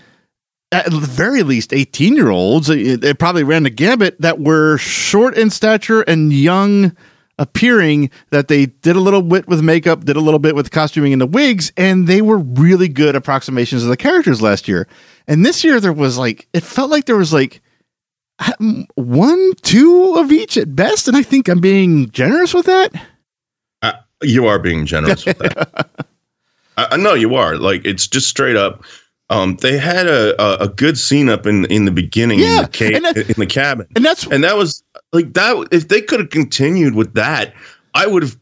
[0.72, 5.36] at the very least 18 year olds they probably ran the gambit that were short
[5.36, 6.96] in stature and young
[7.38, 11.12] appearing that they did a little bit with makeup did a little bit with costuming
[11.12, 14.88] and the wigs and they were really good approximations of the characters last year
[15.28, 17.60] and this year there was like it felt like there was like
[18.94, 22.90] one two of each at best and i think i'm being generous with that
[23.82, 25.90] Uh, you are being generous with that.
[26.78, 27.56] I, I know you are.
[27.56, 28.82] Like it's just straight up.
[29.28, 32.94] Um, they had a, a, good scene up in in the beginning Yeah, in the
[32.94, 35.68] and that- in the cabin, and that's and that was like that.
[35.72, 37.52] If they could have continued with that,
[37.94, 38.36] I would have.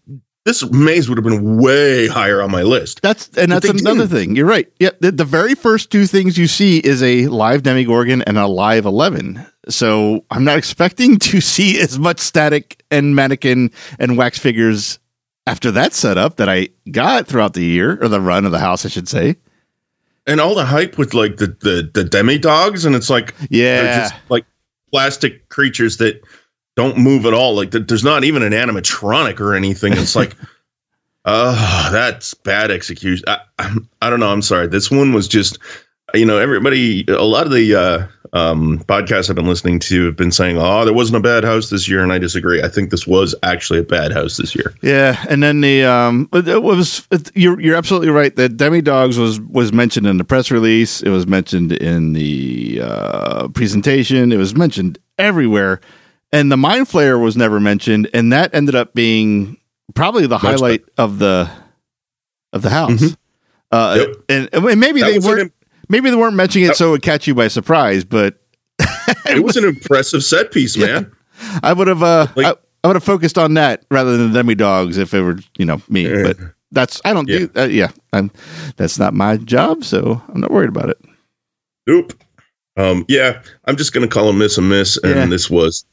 [0.45, 3.01] This maze would have been way higher on my list.
[3.01, 4.11] That's and that's another didn't.
[4.11, 4.37] thing.
[4.37, 4.71] You're right.
[4.79, 8.47] Yeah, the, the very first two things you see is a live Demogorgon and a
[8.47, 9.43] live Eleven.
[9.71, 14.99] So I'm not expecting to see as much static and mannequin and wax figures
[15.47, 18.85] after that setup that I got throughout the year or the run of the house,
[18.85, 19.37] I should say.
[20.27, 23.49] And all the hype with like the the, the demi dogs, and it's like they're
[23.51, 24.47] Yeah, just like
[24.91, 26.23] plastic creatures that
[26.77, 27.55] don't move at all.
[27.55, 29.93] Like th- there's not even an animatronic or anything.
[29.93, 30.35] It's like,
[31.27, 33.25] oh, that's bad execution.
[33.29, 34.31] I, I'm- I don't know.
[34.31, 34.67] I'm sorry.
[34.67, 35.59] This one was just,
[36.15, 37.05] you know, everybody.
[37.09, 40.85] A lot of the uh, um, podcasts I've been listening to have been saying, "Oh,
[40.85, 42.63] there wasn't a bad house this year," and I disagree.
[42.63, 44.75] I think this was actually a bad house this year.
[44.83, 45.25] yeah.
[45.31, 48.35] And then the um, it was it, you're you're absolutely right.
[48.37, 51.01] that Demi Dogs was was mentioned in the press release.
[51.03, 54.33] It was mentioned in the uh, presentation.
[54.33, 55.81] It was mentioned everywhere.
[56.33, 59.57] And the Mind Flayer was never mentioned, and that ended up being
[59.95, 61.49] probably the highlight of the
[62.53, 62.91] of the house.
[63.01, 63.17] Mhm.
[63.71, 64.17] Uh, Yep.
[64.29, 65.53] and, and maybe That they an weren't
[65.89, 68.41] maybe they weren't mentioning it so it would catch you by surprise, but
[69.27, 71.11] It was an impressive set piece, man.
[71.63, 74.39] I would have uh, Like- I, I would have focused on that rather than the
[74.39, 76.09] Demi Dogs if it were you know me.
[76.09, 76.23] Yeah.
[76.23, 76.37] But
[76.71, 77.91] that's I don't do uh, yeah.
[78.13, 78.31] I'm
[78.77, 80.99] that's not my job, so I'm not worried about it.
[81.87, 82.13] Nope.
[82.77, 85.27] Um, yeah, I'm just gonna call him miss a miss, and Yeah.
[85.27, 85.85] this was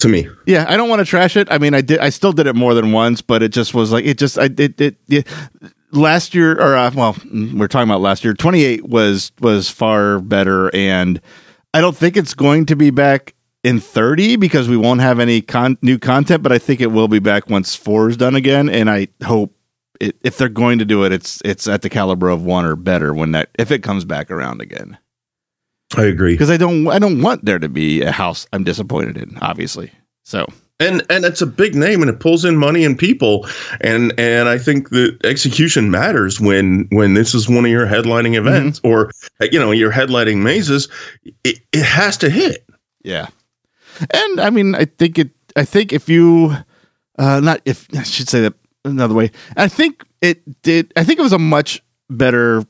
[0.00, 0.28] to me.
[0.46, 1.46] Yeah, I don't want to trash it.
[1.50, 2.00] I mean, I did.
[2.00, 4.38] I still did it more than once, but it just was like it just.
[4.38, 4.96] I it it.
[5.08, 5.26] it
[5.92, 7.16] last year, or uh, well,
[7.54, 8.34] we're talking about last year.
[8.34, 11.20] Twenty eight was was far better, and
[11.72, 15.40] I don't think it's going to be back in thirty because we won't have any
[15.40, 16.42] con- new content.
[16.42, 19.54] But I think it will be back once four is done again, and I hope.
[20.00, 22.74] It, if they're going to do it, it's it's at the caliber of one or
[22.74, 24.98] better when that if it comes back around again.
[25.96, 26.34] I agree.
[26.34, 29.92] Because I don't I don't want there to be a house I'm disappointed in, obviously.
[30.24, 30.46] So
[30.82, 33.46] and and it's a big name and it pulls in money and people
[33.80, 38.34] and and i think the execution matters when when this is one of your headlining
[38.36, 39.10] events or
[39.52, 40.88] you know your headlining mazes
[41.44, 42.66] it, it has to hit
[43.04, 43.28] Yeah.
[44.12, 46.56] And I mean, I think it, I think if you,
[47.18, 48.54] uh, not if, I should say that
[48.86, 49.30] another way.
[49.56, 52.64] I think it did, I think it was a much better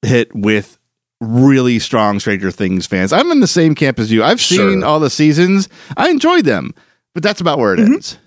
[0.00, 0.78] hit with
[1.20, 3.12] really strong Stranger Things fans.
[3.12, 4.24] I'm in the same camp as you.
[4.24, 4.84] I've seen Sure.
[4.84, 5.68] all the seasons.
[5.96, 6.72] I enjoyed them,
[7.14, 7.94] but that's about where it Mhm.
[7.94, 8.18] ends.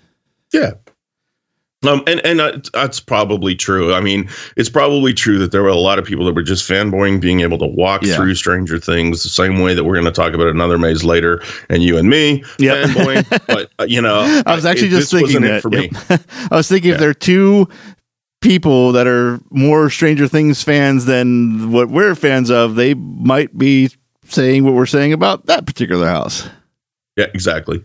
[0.52, 0.72] yeah
[1.86, 3.94] um, and and uh, that's probably true.
[3.94, 6.68] I mean, it's probably true that there were a lot of people that were just
[6.68, 8.16] fanboying being able to walk Yeah.
[8.16, 11.40] through Stranger Things the same way that we're going to talk about another maze later,
[11.68, 12.88] and you and me Yep.
[12.88, 13.46] fanboying.
[13.46, 16.18] but uh, you know, I was actually it- just this thinking wasn't that it for
[16.18, 16.18] me.
[16.50, 17.68] I was thinking if there are two
[18.40, 23.90] people that are more Stranger Things fans than what we're fans of, they might be
[24.28, 26.48] saying what we're saying about that particular house.
[27.16, 27.84] Yeah, exactly.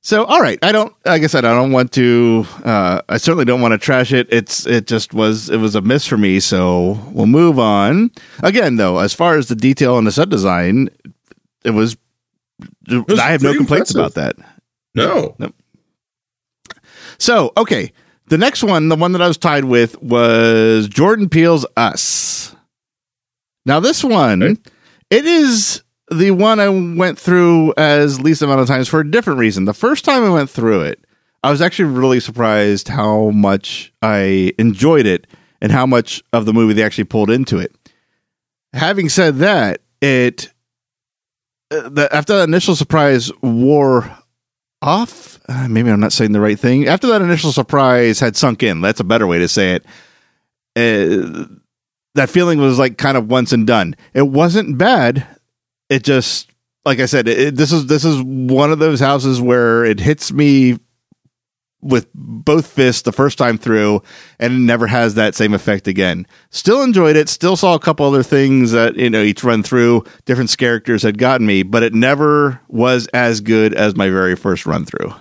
[0.00, 0.94] So, all right, I don't.
[1.04, 2.46] Like I said, I don't want to.
[2.64, 4.26] Uh, I certainly don't want to trash it.
[4.30, 4.66] It's.
[4.66, 5.50] It just was.
[5.50, 6.40] It was a miss for me.
[6.40, 8.10] So we'll move on.
[8.42, 10.88] Again, though, as far as the detail and the set design,
[11.64, 11.96] it was.
[12.88, 14.16] was I have no complaints impressive.
[14.16, 14.36] about that.
[14.94, 15.36] No,
[17.18, 17.92] So, okay.
[18.26, 22.54] The next one, the one that I was tied with, was Jordan Peele's Us.
[23.64, 24.60] Now, this one, Okay.
[25.10, 29.38] it is the one I went through as least amount of times for a different
[29.38, 29.64] reason.
[29.64, 31.04] The first time I went through it,
[31.42, 35.26] I was actually really surprised how much I enjoyed it
[35.60, 37.74] and how much of the movie they actually pulled into it.
[38.72, 40.52] Having said that, it
[41.70, 44.10] uh, the, after that initial surprise wore
[44.82, 45.38] off.
[45.48, 46.86] Uh, maybe I'm not saying the right thing.
[46.86, 49.84] After that initial surprise had sunk in, that's a better way to say it.
[50.76, 51.46] Uh,
[52.14, 53.96] that feeling was like kind of once and done.
[54.14, 55.26] It wasn't bad.
[55.88, 56.50] It just,
[56.84, 60.32] like I said, it, this is this is one of those houses where it hits
[60.32, 60.78] me
[61.80, 64.02] with both fists the first time through
[64.40, 66.26] and it never has that same effect again.
[66.50, 70.04] Still enjoyed it, still saw a couple other things that, you know, each run through
[70.24, 74.66] different characters had gotten me, but it never was as good as my very first
[74.66, 75.14] run through.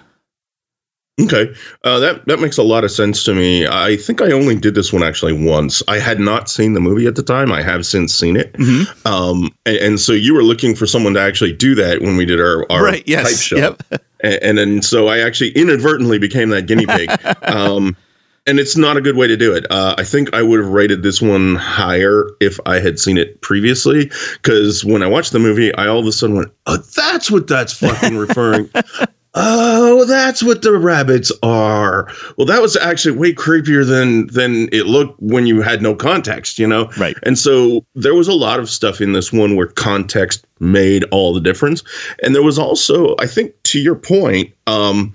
[1.19, 1.51] Okay,
[1.83, 3.65] uh, that that makes a lot of sense to me.
[3.65, 5.81] I think I only did this one actually once.
[5.87, 7.51] I had not seen the movie at the time.
[7.51, 9.07] I have since seen it, Mm-hmm.
[9.07, 12.25] um, and, and so you were looking for someone to actually do that when we
[12.25, 13.83] did our, our Right, yes, type show, yep.
[14.23, 17.09] and, and then so I actually inadvertently became that guinea pig.
[17.43, 17.97] um,
[18.45, 19.65] and it's not a good way to do it.
[19.71, 23.41] Uh, I think I would have rated this one higher if I had seen it
[23.41, 24.09] previously.
[24.33, 27.47] Because when I watched the movie, I all of a sudden went, "Oh, that's what
[27.47, 28.69] that's fucking referring."
[29.39, 32.11] Oh, that's what the rabbits are.
[32.37, 36.57] Well, that was actually way creepier than than it looked when you had no context,
[36.57, 36.89] you know.
[36.97, 37.15] Right.
[37.21, 41.35] And so there was a lot of stuff in this one where context made all
[41.35, 41.83] the difference,
[42.23, 45.13] and there was also, I think, to your point, um,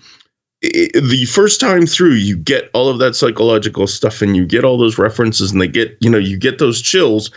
[0.62, 4.64] i the first time through, you get all of that psychological stuff, and you get
[4.64, 7.32] all those references, and they get, you know, you get those chills,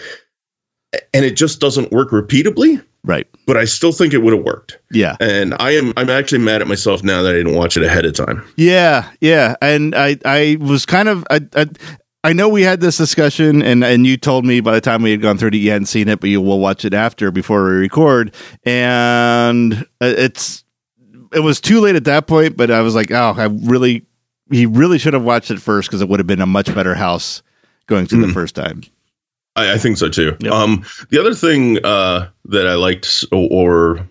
[1.15, 2.79] and it just doesn't work repeatably.
[3.05, 3.27] Right.
[3.45, 5.15] But I still think it would have worked Yeah.
[5.19, 8.05] and I am I'm actually mad at myself now that I didn't watch it ahead
[8.05, 8.43] of time.
[8.55, 11.67] Yeah, yeah, and I I was kind of I, I
[12.25, 15.11] I know we had this discussion, and and you told me by the time we
[15.11, 17.63] had gone through it, you hadn't seen it, but you will watch it after before
[17.65, 20.63] we record, and uh, it's
[21.33, 22.57] it was too late at that point.
[22.57, 24.07] But I was like, oh, I really
[24.51, 26.95] he really should have watched it first because it would have been a much better
[26.95, 27.43] house
[27.85, 28.33] going through the mm-hmm.
[28.33, 28.81] first time.
[29.55, 30.35] I, I think so too.
[30.39, 30.51] Yep.
[30.51, 34.09] Um, the other thing uh, that I liked or, or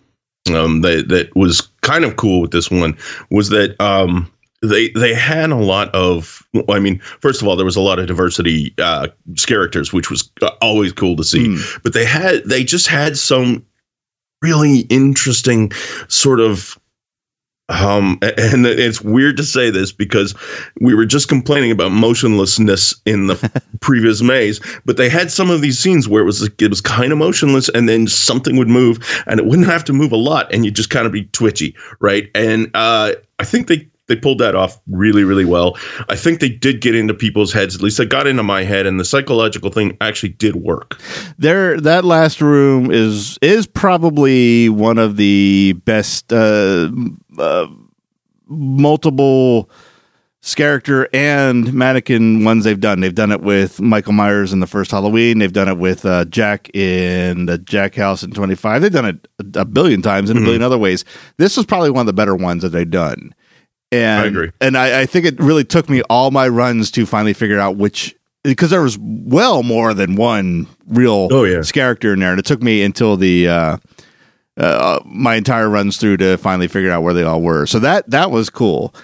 [0.54, 2.96] um, that that was kind of cool with this one
[3.30, 4.30] was that um,
[4.62, 6.46] they they had a lot of.
[6.68, 9.08] I mean, first of all, there was a lot of diversity uh,
[9.46, 11.58] characters, which was uh, always cool to see.
[11.82, 13.64] But they had they just had some
[14.42, 15.72] really interesting
[16.08, 16.78] sort of
[17.70, 20.34] um and it's weird to say this because
[20.80, 25.62] we were just complaining about motionlessness in the previous maze but they had some of
[25.62, 28.98] these scenes where it was it was kind of motionless and then something would move
[29.26, 31.74] and it wouldn't have to move a lot and you'd just kind of be twitchy
[32.00, 32.30] right?
[32.34, 35.76] And uh i think they they pulled that off really really well
[36.08, 38.86] i think they did get into people's heads at least it got into my head
[38.86, 41.00] and the psychological thing actually did work
[41.38, 46.90] There, that last room is is probably one of the best uh,
[47.38, 47.66] uh,
[48.46, 49.70] multiple
[50.54, 53.00] character and mannequin ones they've done.
[53.00, 55.38] They've done it with Michael Myers in the first Halloween.
[55.38, 58.82] They've done it with uh, Jack in the Jack House in Twenty Five.
[58.82, 61.04] They've done it a, billion times in a billion other ways.
[61.38, 63.34] This is probably one of the better ones that they've done.
[63.94, 64.50] And, I agree.
[64.60, 67.76] And I, I think it really took me all my runs to finally figure out
[67.76, 71.62] which because there was well more than one real Oh, yeah.
[71.62, 73.76] character in there, and it took me until the uh,
[74.56, 77.66] uh, my entire runs through to finally figure out where they all were.
[77.66, 78.94] So that that was cool.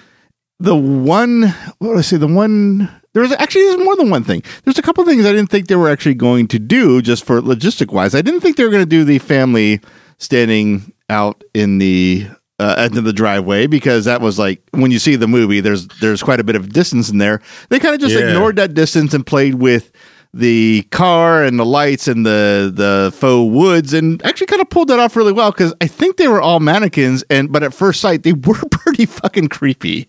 [0.59, 1.41] The one,
[1.79, 2.17] what would I say?
[2.17, 4.43] The one there was actually there's more than one thing.
[4.63, 7.41] There's a couple things I didn't think they were actually going to do just for
[7.41, 8.13] logistic wise.
[8.13, 9.81] I didn't think they were going to do the family
[10.19, 12.27] standing out in the
[12.61, 15.87] uh, end of the driveway because that was like when you see the movie, there's
[15.99, 17.41] there's quite a bit of distance in there.
[17.69, 18.27] They kind of just Yeah.
[18.27, 19.91] ignored that distance and played with
[20.33, 24.87] the car and the lights and the the faux woods and actually kind of pulled
[24.87, 27.99] that off really well because I think they were all mannequins and but at first
[27.99, 30.07] sight they were pretty fucking creepy.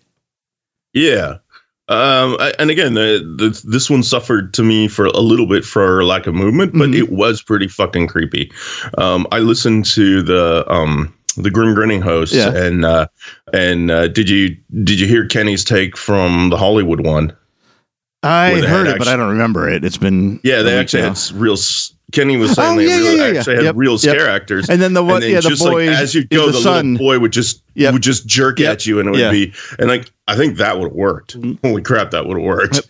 [0.93, 1.37] Yeah.
[1.89, 5.65] Um, I- and again, the, the, this one suffered to me for a little bit
[5.65, 6.95] for lack of movement, but Mhm.
[6.97, 8.49] it was pretty fucking creepy.
[8.97, 12.55] Um, I listened to the um, the Grim Grinning host, Yeah.
[12.55, 13.07] and uh,
[13.53, 17.35] and uh, did you did you hear Kenny's take from the Hollywood one?
[18.25, 19.83] I heard it, but I don't remember it.
[19.83, 21.13] It's been Yeah, they actually now.
[21.13, 21.57] had real.
[22.13, 23.99] Kenny was saying Oh, they yeah, really yeah, actually had Yep, real yep.
[23.99, 24.69] scare actors.
[24.69, 26.71] And then the one, and then yeah, the boy like as you go, the, the,
[26.71, 27.93] little boy would just Yep.
[27.93, 30.89] would just jerk at you, and it would be and like I think that would
[30.89, 31.35] have worked.
[31.63, 32.81] Holy crap, that would have worked.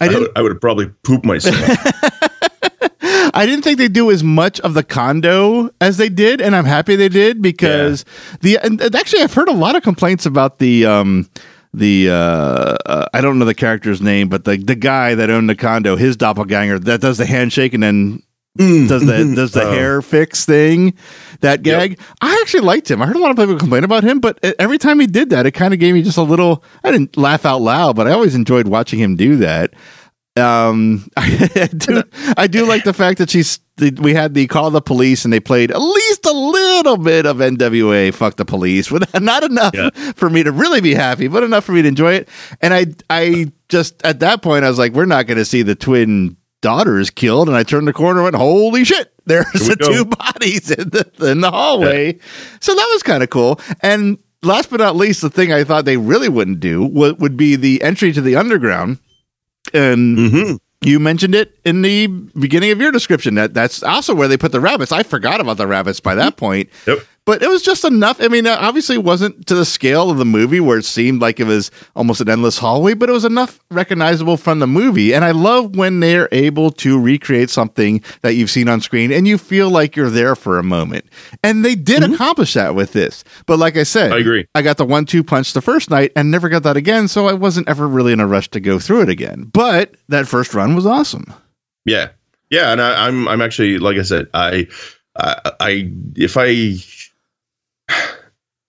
[0.00, 1.56] I I, would, I would have probably pooped myself.
[3.36, 6.64] I didn't think they do as much of the condo as they did, and I'm
[6.64, 8.04] happy they did because
[8.40, 11.28] the and and actually I've heard a lot of complaints about the um
[11.74, 15.48] the uh, uh I don't know the character's name, but the the guy that owned
[15.48, 18.22] the condo, his doppelganger that does the handshake and then
[18.58, 18.88] Mm.
[18.88, 19.70] does the does the Oh.
[19.70, 20.94] hair fix thing,
[21.42, 21.98] that gag.
[22.22, 23.02] I actually liked him.
[23.02, 25.44] I heard a lot of people complain about him, but every time he did that,
[25.44, 26.64] it kind of gave me just a little.
[26.82, 29.74] I didn't laugh out loud, but I always enjoyed watching him do that.
[30.36, 32.02] Um, I do,
[32.36, 33.58] I do like the fact that she's.
[34.00, 37.36] We had the call the police, and they played at least a little bit of
[37.38, 38.12] NWA.
[38.14, 39.90] Fuck the police, but not enough Yeah.
[40.14, 42.28] for me to really be happy, but enough for me to enjoy it.
[42.62, 45.60] And I, I just at that point, I was like, we're not going to see
[45.62, 47.48] the twin daughters killed.
[47.48, 49.92] And I turned the corner and went, holy shit, there's the go.
[49.92, 52.18] two bodies in the in the hallway.
[52.60, 53.60] So that was kind of cool.
[53.82, 57.36] And last but not least, the thing I thought they really wouldn't do would, would
[57.36, 59.00] be the entry to the underground.
[59.74, 60.58] And Mhm.
[60.82, 64.52] you mentioned it in the beginning of your description that that's also where they put
[64.52, 64.92] the rabbits.
[64.92, 66.68] I forgot about the rabbits by that point.
[66.86, 67.00] Yep.
[67.26, 68.22] But it was just enough.
[68.22, 71.20] I mean, uh, obviously, it wasn't to the scale of the movie where it seemed
[71.20, 75.12] like it was almost an endless hallway, but it was enough recognizable from the movie.
[75.12, 79.26] And I love when they're able to recreate something that you've seen on screen and
[79.26, 81.04] you feel like you're there for a moment.
[81.42, 83.24] And they did accomplish that with this.
[83.46, 84.46] But like I said, I agree.
[84.54, 87.08] I got the one two punch the first night and never got that again.
[87.08, 89.50] So I wasn't ever really in a rush to go through it again.
[89.52, 91.34] But that first run was awesome.
[91.84, 92.10] Yeah,
[92.50, 94.68] yeah, and I, I'm I'm actually like I said, I
[95.16, 96.76] I, I if I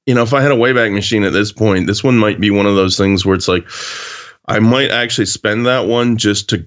[0.06, 2.52] you know if I had a wayback machine at this point, this one might be
[2.52, 3.68] one of those things where it's like
[4.48, 6.66] I might actually spend that one just to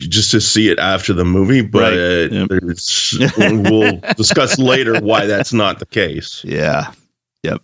[0.00, 2.32] just to see it after the movie, but Right.
[2.32, 2.48] Yep.
[2.48, 6.42] there's, we'll discuss later why that's not the case.
[6.44, 6.92] Yeah.
[7.42, 7.62] Yep.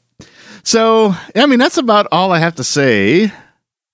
[0.65, 3.33] So, I mean, that's about all I have to say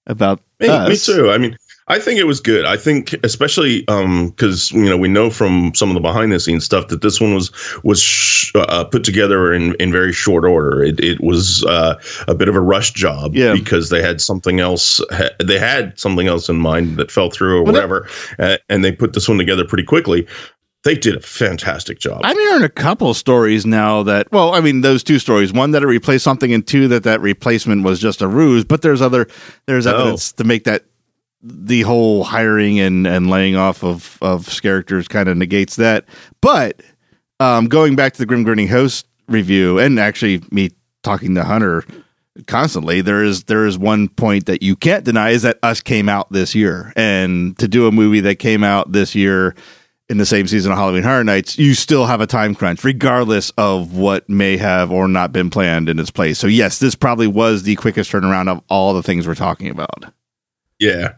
[0.07, 1.31] about Me, me too.
[1.31, 1.55] I mean,
[1.91, 2.65] I think it was good.
[2.65, 6.65] I think, especially because you know we know from some of the behind the scenes
[6.65, 7.51] stuff that this one was
[7.85, 10.83] was sh- uh, put together in, in very short order.
[10.83, 13.53] It it was uh, a bit of a rush job Yeah.
[13.53, 15.01] because they had something else.
[15.11, 18.57] Ha- they had something else in mind that fell through or Well, that- whatever, uh,
[18.69, 20.27] and they put this one together pretty quickly.
[20.83, 22.23] They did a fantastic job.
[22.25, 25.53] I'm hearing a couple stories now that, well, I mean, those two stories.
[25.53, 28.65] One that it replaced something, and two that that replacement was just a ruse.
[28.65, 29.27] But there's other,
[29.67, 29.95] there's Oh.
[29.95, 30.85] evidence to make that
[31.43, 36.05] the whole hiring and and laying off of of characters kind of negates that.
[36.41, 36.83] But
[37.39, 40.71] um, going back to the Grim Grinning Host review, and actually me
[41.03, 41.85] talking to Hunter
[42.47, 46.09] constantly, there is there is one point that you can't deny is that Us came
[46.09, 49.55] out this year, and to do a movie that came out this year
[50.11, 53.51] in the same season of Halloween Horror Nights, you still have a time crunch, regardless
[53.51, 56.37] of what may have or not been planned in its place.
[56.37, 60.07] So yes, this probably was the quickest turnaround of all the things we're talking about.
[60.81, 61.13] yeah,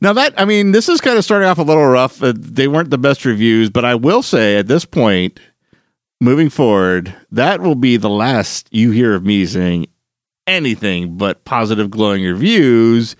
[0.00, 2.22] Now that I mean, this is kind of starting off a little rough.
[2.22, 5.40] Uh, they weren't the best reviews, but I will say at this point,
[6.20, 9.86] moving forward, that will be the last you hear of me saying
[10.46, 13.16] anything but positive, glowing reviews.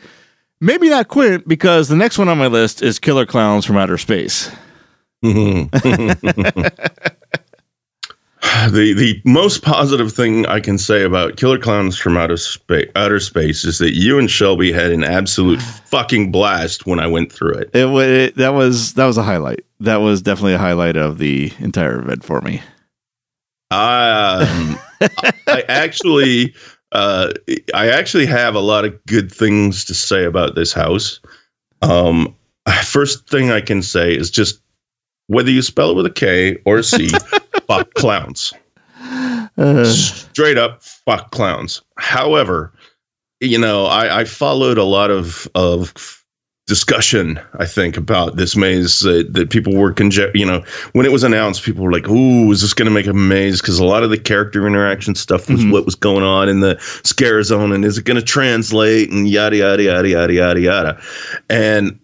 [0.61, 3.99] Maybe not Quint, because the next one on my list is Killer Klowns from Outer
[3.99, 4.51] Space.
[8.71, 13.21] the the most positive thing I can say about Killer Klowns from Outer Space, Outer
[13.21, 17.55] Space is that you and Shelby had an absolute fucking blast when I went through
[17.55, 17.71] it.
[17.75, 19.65] It, it that was that was a highlight.
[19.81, 22.63] That was definitely a highlight of the entire event for me.
[23.71, 24.79] Um,
[25.47, 26.55] I actually,
[26.93, 27.33] uh,
[27.75, 31.21] I actually have a lot of good things to say about this house.
[31.83, 32.35] Um,
[32.85, 34.61] first thing I can say is just
[35.27, 37.11] whether you spell it with a K or a C,
[37.69, 38.53] fuck clowns.
[39.57, 41.83] Uh, straight up fuck clowns.
[41.99, 42.73] However,
[43.41, 45.93] you know, I, I followed a lot of of
[46.67, 47.41] discussion.
[47.59, 50.63] I think about this maze that, that people were conje- You know,
[50.93, 53.61] when it was announced, people were like, "Ooh, is this going to make a maze?"
[53.61, 55.73] Because a lot of the character interaction stuff was Mhm.
[55.73, 59.29] what was going on in the scare zone, and is it going to translate and
[59.29, 61.03] yada yada yada yada yada yada.
[61.49, 61.99] And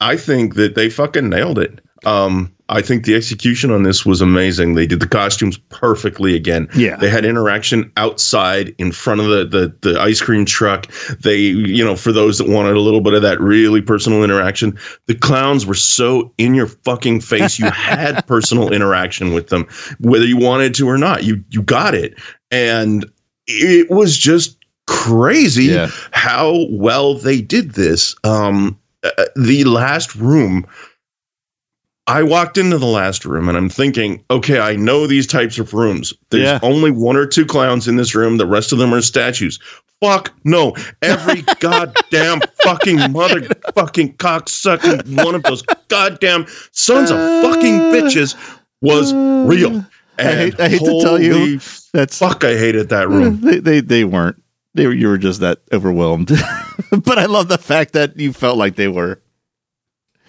[0.00, 1.80] I think that they fucking nailed it.
[2.04, 4.74] Um, I think the execution on this was amazing.
[4.74, 6.66] They did the costumes perfectly again.
[6.74, 6.96] Yeah.
[6.96, 10.86] They had interaction outside in front of the, the the ice cream truck.
[11.20, 14.78] They, you know, for those that wanted a little bit of that really personal interaction,
[15.06, 17.58] the clowns were so in your fucking face.
[17.58, 19.66] You had personal interaction with them,
[20.00, 21.24] whether you wanted to or not.
[21.24, 22.18] You you got it.
[22.50, 23.04] And
[23.46, 24.56] it was just
[24.86, 25.88] crazy Yeah.
[26.12, 28.14] how well they did this.
[28.24, 30.66] Um uh, the last room
[32.06, 35.72] I walked into the last room and I'm thinking, okay, I know these types of
[35.72, 36.12] rooms.
[36.30, 36.58] There's Yeah.
[36.62, 38.36] only one or two clowns in this room.
[38.36, 39.58] The rest of them are statues.
[40.02, 40.74] Fuck no.
[41.00, 48.34] Every goddamn fucking motherfucking cocksucking one of those goddamn sons of fucking bitches
[48.82, 49.14] was
[49.48, 49.84] real.
[50.18, 51.58] I hate- I hate to tell you,
[51.94, 52.44] That's fuck.
[52.44, 53.40] I hated that room.
[53.42, 54.40] They, they they weren't.
[54.74, 56.28] They were, you were just that overwhelmed.
[56.90, 59.20] but I love the fact that you felt like they were.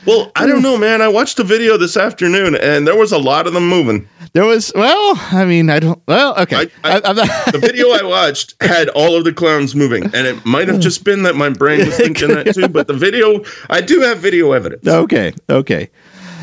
[0.05, 1.01] Well, I don't know, man.
[1.01, 4.07] I watched a video this afternoon, and there was a lot of them moving.
[4.33, 6.01] There was well, I mean, I don't.
[6.07, 6.69] Well, okay.
[6.83, 7.13] I, I,
[7.51, 11.03] the video I watched had all of the clowns moving, and it might have just
[11.03, 12.67] been that my brain was thinking that too.
[12.67, 14.85] But the video, I do have video evidence.
[14.87, 15.89] Okay, okay.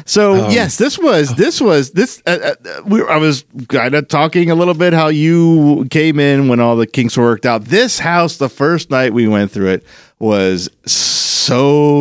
[0.04, 2.22] So Um, yes, this was this was this.
[2.26, 6.48] Uh, uh, we, I was kind of talking a little bit how you came in
[6.48, 7.66] when all the kinks were worked out.
[7.66, 9.84] This house, the first night we went through it,
[10.18, 11.21] was so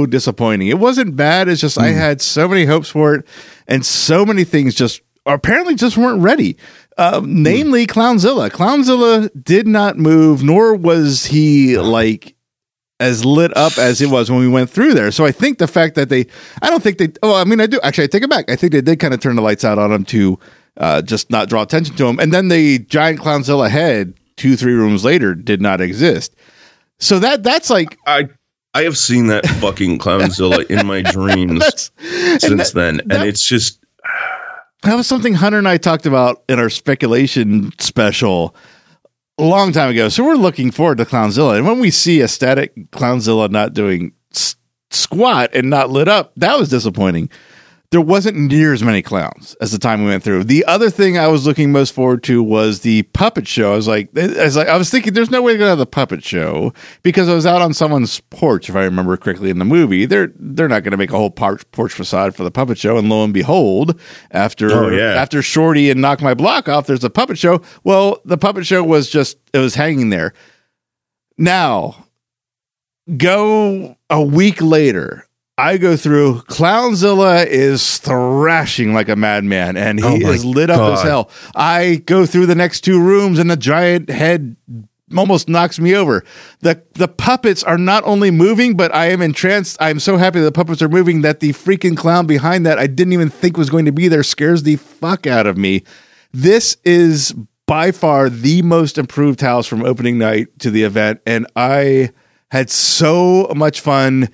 [0.05, 0.67] disappointing.
[0.67, 1.47] It wasn't bad.
[1.47, 3.27] It's just I had so many hopes for it,
[3.67, 6.57] and so many things just apparently just weren't ready.
[6.97, 8.49] Um, namely, Clownzilla.
[8.49, 12.35] Clownzilla did not move, nor was he like
[12.99, 15.09] as lit up as it was when we went through there.
[15.11, 16.27] So I think the fact that they,
[16.61, 18.51] I don't think they, oh, I mean, I do actually, I take it back.
[18.51, 20.37] I think they did kind of turn the lights out on him to
[20.77, 22.19] uh, just not draw attention to him.
[22.19, 26.35] And then the giant Clownzilla head two, three rooms later did not exist.
[26.99, 28.29] So that, that's like, I
[28.73, 31.91] I have seen that fucking Clownzilla in my dreams
[32.39, 33.79] since that- then, that- and it's just
[34.83, 38.55] that was something Hunter and I talked about in our speculation special
[39.37, 40.09] a long time ago.
[40.09, 41.57] So we're looking forward to Clownzilla.
[41.57, 44.55] And when we see a static Clownzilla not doing s-
[44.89, 47.29] squat and not lit up, that was disappointing.
[47.91, 50.45] There wasn't near as many clowns as the time we went through.
[50.45, 53.73] The other thing I was looking most forward to was the puppet show.
[53.73, 55.75] I was like, I was like, I was thinking, there's no way to go to
[55.75, 56.73] the puppet show
[57.03, 60.05] because I was out on someone's porch, if I remember correctly in the movie.
[60.05, 62.97] They're they're not going to make a whole porch, porch facade for the puppet show,
[62.97, 63.99] and lo and behold,
[64.31, 65.15] after Oh, yeah.
[65.21, 67.61] after Shorty and Knock My Block Off, there's a puppet show.
[67.83, 70.31] Well, the puppet show was just it was hanging there.
[71.37, 72.05] Now,
[73.17, 75.27] go a week later.
[75.61, 76.41] I go through.
[76.43, 81.29] Clownzilla is thrashing like a madman, and he Oh is lit up as hell.
[81.55, 84.55] I go through the next two rooms, and the giant head
[85.15, 86.23] almost knocks me over.
[86.61, 89.79] the The puppets are not only moving, but I am entranced.
[89.79, 92.79] I am so happy that the puppets are moving that the freaking clown behind that
[92.79, 95.83] I didn't even think was going to be there scares the fuck out of me.
[96.31, 97.35] This is
[97.67, 102.09] by far the most improved house from opening night to the event, and I
[102.49, 104.29] had so much fun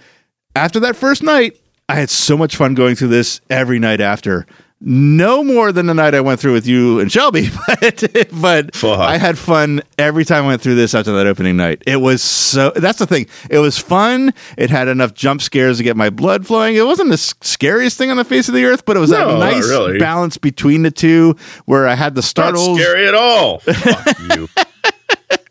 [0.58, 1.58] after that first night.
[1.90, 4.46] I had so much fun going through this every night after.
[4.80, 8.04] No more than the night I went through with you and Shelby, but
[8.40, 9.00] but Fuck.
[9.00, 11.82] I had fun every time I went through this after that opening night.
[11.88, 13.26] It was so that's the thing.
[13.50, 14.34] It was fun.
[14.56, 16.76] It had enough jump scares to get my blood flowing.
[16.76, 19.30] It wasn't the scariest thing on the face of the earth, but it was No,
[19.32, 19.98] not nice really.
[19.98, 21.36] balance between the two
[21.66, 23.58] where I had the not startles scary at all.
[23.60, 24.48] Fuck you.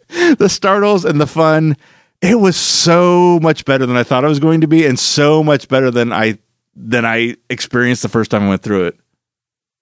[0.36, 1.76] the startles and the fun.
[2.22, 5.42] It was so much better than I thought it was going to be, and so
[5.42, 6.38] much better than I
[6.74, 9.00] than I experienced the first time I went through it.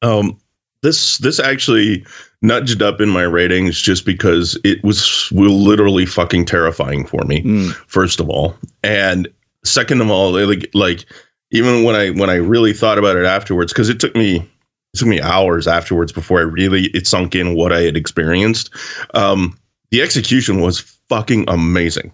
[0.03, 0.39] Um,
[0.83, 2.05] this this actually
[2.43, 7.43] nudged up in my ratings just because it was literally fucking terrifying for me.
[7.43, 7.73] Mm.
[7.87, 9.27] First of all, and
[9.65, 11.07] second of all, like like
[11.51, 14.99] even when I when I really thought about it afterwards, because it took me it
[14.99, 18.71] took me hours afterwards before I really it sunk in what I had experienced.
[19.15, 19.59] Um,
[19.91, 22.13] the execution was fucking amazing.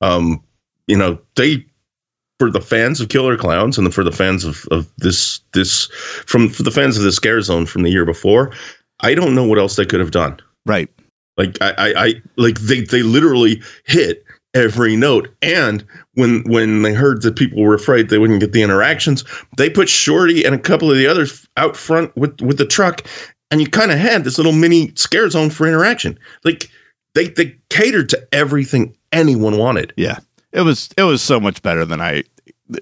[0.00, 0.42] Um,
[0.86, 1.64] you know they
[2.38, 5.86] for the fans of Killer Klowns and for the fans of, of this this
[6.26, 8.52] from for the fans of the Scare Zone from the year before,
[9.00, 10.38] I don't know what else they could have done.
[10.64, 10.88] Right.
[11.36, 14.24] Like I, I, I like they they literally hit
[14.54, 15.28] every note.
[15.42, 15.84] And
[16.14, 19.24] when when they heard that people were afraid they wouldn't get the interactions,
[19.56, 23.06] they put Shorty and a couple of the others out front with with the truck,
[23.50, 26.18] and you kind of had this little mini scare zone for interaction.
[26.44, 26.70] Like
[27.14, 29.92] they they catered to everything anyone wanted.
[29.96, 30.18] Yeah.
[30.52, 32.24] It was it was so much better than I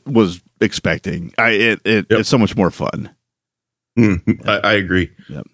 [0.06, 1.32] was expecting.
[1.38, 2.20] I it, it Yep.
[2.20, 3.10] it's so much more fun.
[3.98, 5.10] Mm, I, I agree.
[5.28, 5.46] Yep.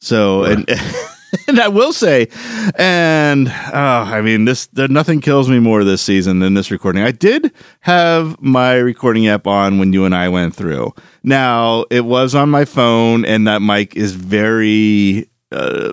[0.00, 0.68] So and
[1.48, 2.28] and I will say,
[2.76, 7.02] and oh, I mean this there nothing kills me more this season than this recording.
[7.02, 10.94] I did have my recording app on when you and I went through.
[11.22, 15.92] Now it was on my phone, and that mic is very uh,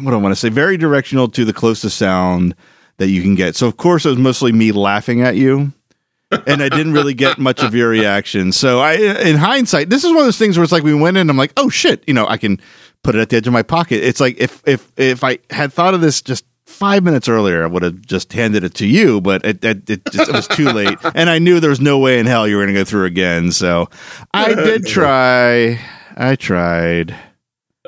[0.00, 0.48] what do I want to say?
[0.48, 2.54] Very directional to the closest sound
[2.98, 3.56] that you can get.
[3.56, 5.72] So of course it was mostly me laughing at you.
[6.46, 8.52] and I didn't really get much of your reaction.
[8.52, 11.16] So I, in hindsight, this is one of those things where it's like we went
[11.16, 11.30] in.
[11.30, 12.60] I'm like, oh shit, you know, I can
[13.02, 14.04] put it at the edge of my pocket.
[14.04, 17.66] It's like if if if I had thought of this just five minutes earlier, I
[17.66, 19.22] would have just handed it to you.
[19.22, 21.98] But it it, it, just, it was too late, and I knew there was no
[21.98, 23.50] way in hell you were going to go through again.
[23.50, 23.88] So
[24.34, 25.80] I did try.
[26.14, 27.14] I tried.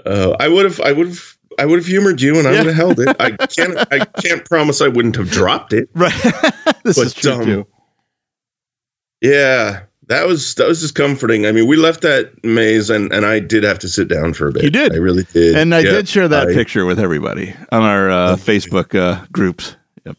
[0.04, 2.58] Uh, I would have I would have I would have humored you and I Yeah.
[2.58, 3.16] would have held it.
[3.20, 5.88] I can't I can't promise I wouldn't have dropped it.
[5.94, 6.12] Right.
[6.84, 7.66] this is But, true um, too.
[9.20, 11.46] Yeah, that was that was just comforting.
[11.46, 14.48] I mean, we left that maze and and I did have to sit down for
[14.48, 14.62] a bit.
[14.62, 14.92] You did.
[14.92, 15.56] I really did.
[15.56, 19.24] And I Yeah, did share that I- picture with everybody on our uh, Facebook uh,
[19.30, 19.76] groups.
[20.06, 20.16] Yep.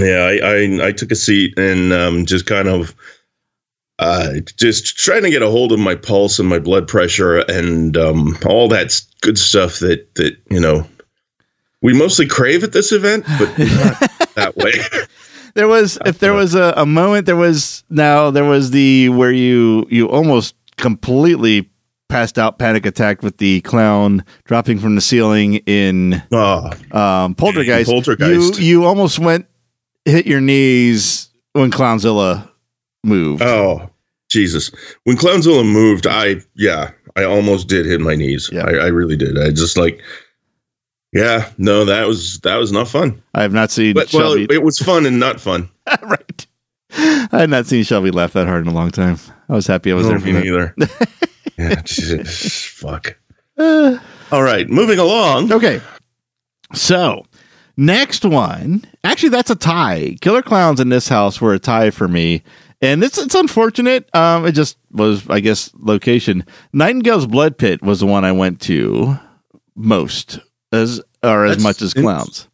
[0.00, 0.38] Yeah, I,
[0.82, 2.94] I I took a seat and um, just kind of
[4.04, 7.96] uh, just trying to get a hold of my pulse and my blood pressure and
[7.96, 10.86] um, all that good stuff that that you know
[11.82, 14.72] we mostly crave at this event, but not that way.
[15.54, 19.30] There was if there was a, a moment there was now there was the where
[19.30, 21.70] you you almost completely
[22.08, 27.88] passed out panic attack with the clown dropping from the ceiling in Oh, um poltergeist.
[27.88, 28.58] Poltergeist.
[28.58, 29.46] You you almost went
[30.04, 32.50] hit your knees when Clownzilla
[33.04, 33.42] moved.
[33.42, 33.90] oh,
[34.34, 34.70] Jesus!
[35.04, 38.50] When Clownzilla moved, I yeah, I almost did hit my knees.
[38.52, 38.66] Yeah.
[38.66, 39.38] I, I really did.
[39.38, 40.00] I just like,
[41.12, 43.22] yeah, no, that was that was not fun.
[43.34, 45.70] I have not seen But well, Shelby it was fun and not fun.
[46.02, 46.46] right.
[46.96, 49.18] I had not seen Shelby laugh that hard in a long time.
[49.48, 50.44] I was happy I was No, there for me that.
[50.44, 50.74] neither.
[51.58, 53.16] yeah, Jesus, fuck.
[53.58, 55.52] All right, moving along.
[55.52, 55.80] Okay.
[56.72, 57.24] So,
[57.76, 58.84] next one.
[59.04, 60.16] Actually, that's a tie.
[60.20, 62.42] Killer Klowns in this house were a tie for me.
[62.84, 64.14] And it's it's unfortunate.
[64.14, 66.44] Um, it just was, I guess, location.
[66.72, 69.18] Nightingale's Blood Pit was the one I went to
[69.74, 70.38] most,
[70.72, 72.48] as or as That's much as clowns.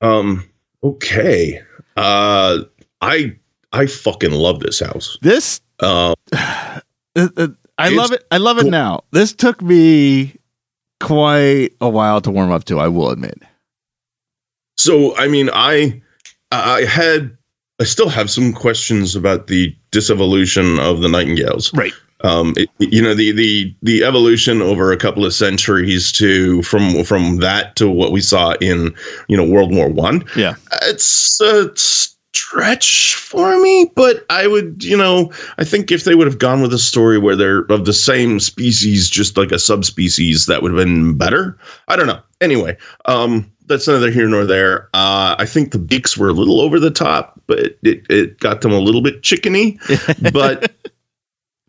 [0.00, 0.48] Um.
[0.82, 1.60] Okay.
[1.96, 2.60] Uh.
[3.02, 3.36] I
[3.72, 5.18] I fucking love this house.
[5.20, 6.14] This, Uh.
[6.32, 6.78] uh,
[7.16, 8.24] uh, I love it.
[8.30, 9.04] I love it now.
[9.10, 10.36] This took me
[11.00, 12.78] quite a while to warm up to.
[12.78, 13.38] I will admit.
[14.76, 16.00] So I mean, I
[16.52, 17.36] I had
[17.80, 21.72] I still have some questions about the disevolution of the Nightingales.
[21.74, 21.92] Right.
[22.22, 22.52] Um.
[22.56, 27.36] it- you know the the the evolution over a couple of centuries to from from
[27.38, 28.94] that to what we saw in
[29.28, 30.24] you know World War One.
[30.36, 30.54] Yeah.
[30.82, 31.70] it's a
[32.32, 36.62] stretch for me, but I would, you know, I think if they would have gone
[36.62, 40.72] with a story where they're of the same species, just like a subspecies, that would
[40.72, 41.58] have been better.
[41.88, 42.20] I don't know.
[42.40, 42.76] Anyway,
[43.06, 44.90] um, that's neither here nor there.
[44.92, 48.60] Uh, I think the beaks were a little over the top, but it, it got
[48.60, 49.78] them a little bit chickeny.
[50.32, 50.70] but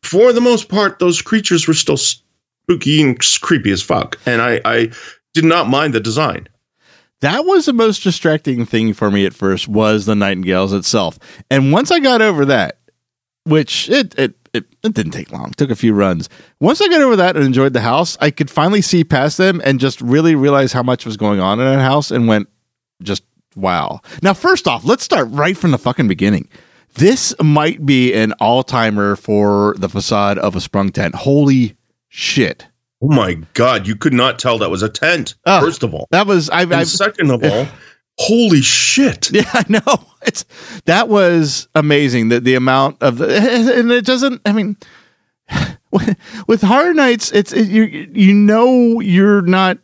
[0.04, 4.18] for the most part, those creatures were still spooky and creepy as fuck.
[4.26, 4.92] And I, I
[5.34, 6.50] did not mind the design.
[7.22, 11.20] That was the most distracting thing for me at first was the Nightingales itself.
[11.52, 12.80] And once I got over that,
[13.44, 16.30] which it it it, it didn't take long, took a few runs.
[16.60, 19.62] Once I got over that and enjoyed the house, I could finally see past them
[19.64, 22.50] and just really realize how much was going on in that house and went
[23.02, 23.24] just
[23.56, 24.02] wow.
[24.22, 26.50] Now, first off, let's start right from the fucking beginning.
[26.96, 31.16] This might be an all-timer for the facade of a sprung tent.
[31.16, 31.78] Holy
[32.10, 32.68] shit.
[33.02, 35.36] Oh my god, you could not tell that was a tent.
[35.46, 35.62] Oh.
[35.62, 37.68] first of all, That was I've, I've second of all,
[38.20, 39.32] holy shit!
[39.32, 40.06] Yeah, I know.
[40.24, 40.46] It's
[40.86, 42.30] that was amazing.
[42.30, 43.28] The the amount of the
[43.78, 44.42] and it doesn't.
[44.46, 44.78] I mean,
[46.48, 49.78] with Horror Nights, it's it, you you know you're not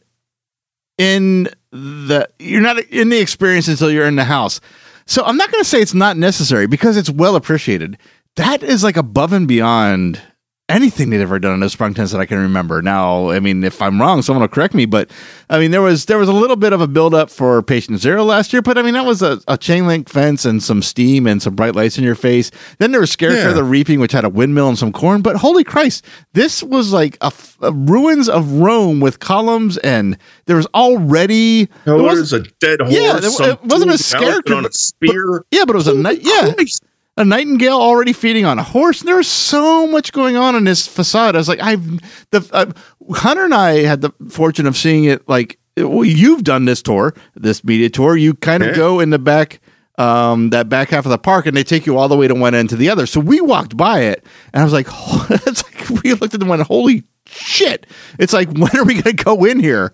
[0.98, 4.60] in the you're not in the experience until you're in the house.
[5.06, 7.98] So I'm not going to say it's not necessary because it's well appreciated.
[8.36, 10.22] That is like above and beyond
[10.70, 12.82] anything they've ever done in those sprung tents that I can remember.
[12.82, 15.10] Now, I mean, if I'm wrong, someone will correct me, but
[15.50, 18.00] I mean, there was there was a little bit of a build up for Patient
[18.00, 20.82] Zero last year, but I mean, that was a, a chain link fence and some
[20.82, 22.52] steam and some bright lights in your face.
[22.80, 23.54] Then there was Scarecrow Yeah.
[23.54, 25.22] the Reaping, which had a windmill and some corn.
[25.22, 30.58] But holy Christ, this was like a, a ruins of Rome with columns, and there
[30.58, 32.94] was already there was- There's a dead horse.
[32.94, 35.46] Yeah, some it wasn't a scarecrow, on a but- spear.
[35.52, 36.20] yeah, but it was a night.
[36.22, 36.84] Yeah, Christ.
[37.18, 39.02] A nightingale already feeding on a horse.
[39.02, 41.36] There was so much going on in this facade.
[41.36, 41.84] I was like, I've
[42.32, 42.72] the uh,
[43.16, 45.28] Hunter and I had the fortune of seeing it.
[45.28, 48.16] Like, well, you've done this tour, this media tour.
[48.16, 48.76] You kind of Yeah.
[48.76, 49.60] go in the back,
[49.98, 52.36] um, that back half of the park, and they take you all the way to
[52.36, 53.06] one end to the other.
[53.08, 54.88] So we walked by it, and I was like,
[55.48, 57.88] it's like we looked at them and went, holy shit!
[58.20, 59.92] It's like, when are we going to go in here?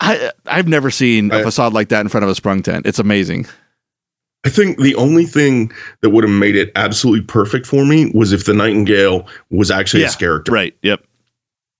[0.00, 2.86] I I've never seen a facade like that in front of a sprung tent.
[2.86, 3.46] It's amazing.
[4.44, 8.32] I think the only thing that would have made it absolutely perfect for me was
[8.32, 10.52] if the Nightingale was actually a character.
[10.52, 10.76] Right.
[10.82, 11.04] Yep.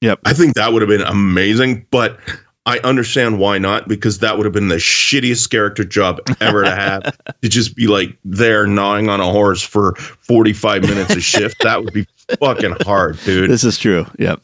[0.01, 0.21] Yep.
[0.25, 2.19] I think that would have been amazing, but
[2.67, 6.75] I understand why not because that would have been the shittiest character job ever to
[6.75, 7.03] have
[7.43, 11.63] to just be like there gnawing on a horse for 45 minutes a shift.
[11.63, 12.07] That would be
[12.39, 13.51] fucking hard, dude.
[13.51, 14.07] This is true.
[14.19, 14.43] Yep.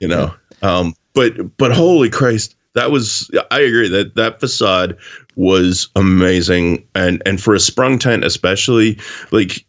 [0.00, 0.32] you know
[0.62, 4.96] um but but holy christ that was i agree that that facade
[5.38, 6.84] was amazing.
[6.94, 8.98] And and for a sprung tent especially
[9.30, 9.64] like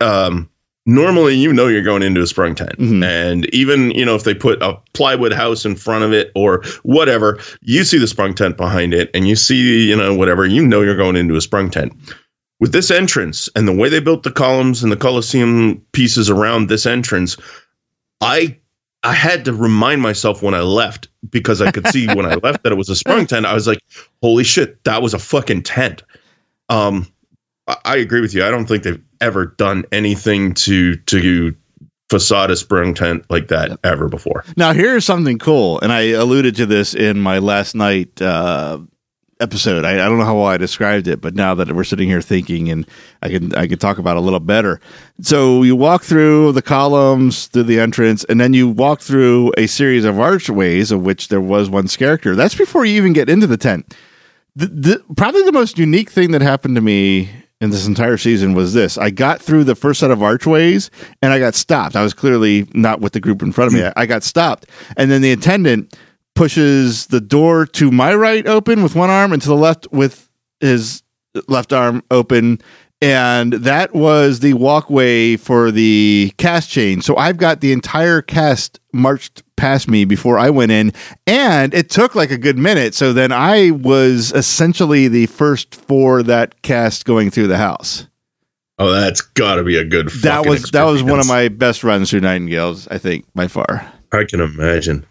[0.00, 0.50] um
[0.86, 2.76] normally you know you're going into a sprung tent.
[2.78, 3.04] Mhm.
[3.04, 6.62] and even you know if they put a plywood house in front of it or
[6.82, 10.66] whatever you see the sprung tent behind it and you see you know whatever you
[10.66, 11.92] know you're going into a sprung tent.
[12.60, 16.68] With this entrance and the way they built the columns and the coliseum pieces around
[16.68, 17.36] this entrance
[18.20, 18.58] i
[19.04, 22.62] I had to remind myself when I left because I could see when I left
[22.64, 23.46] that it was a sprung tent.
[23.46, 23.78] I was like,
[24.22, 26.02] "Holy shit, that was a fucking tent."
[26.68, 27.06] Um,
[27.68, 28.44] I- I agree with you.
[28.44, 31.54] I don't think they've ever done anything to to
[32.10, 34.42] facade a sprung tent like that ever before.
[34.56, 38.78] Now here's something cool, and I alluded to this in my last night uh,
[39.40, 39.84] episode.
[39.84, 42.20] I, I don't know how well I described it, but now that we're sitting here
[42.20, 42.86] thinking, and
[43.22, 44.80] I can I can talk about it a little better.
[45.20, 49.66] So you walk through the columns through the entrance, and then you walk through a
[49.66, 52.34] series of archways, of which there was one character.
[52.34, 53.94] That's before you even get into the tent.
[54.56, 57.30] The, the, probably the most unique thing that happened to me
[57.60, 58.98] in this entire season was this.
[58.98, 60.90] I got through the first set of archways
[61.22, 61.96] and I got stopped.
[61.96, 63.84] I was clearly not with the group in front of me.
[63.84, 64.66] I, I got stopped.
[64.96, 65.96] And then the attendant
[66.38, 70.30] pushes the door to my right open with one arm and to the left with
[70.60, 71.02] his
[71.48, 72.60] left arm open.
[73.02, 77.02] And that was the walkway for the cast change.
[77.02, 80.92] So I've got the entire cast marched past me before I went in,
[81.26, 82.94] and it took like a good minute.
[82.94, 88.06] So then I was essentially the first for that cast going through the house.
[88.78, 90.08] Oh, that's got to be a good.
[90.22, 93.92] That was that was one of my best runs through Nightingales, I think, by far.
[94.12, 95.04] I can imagine.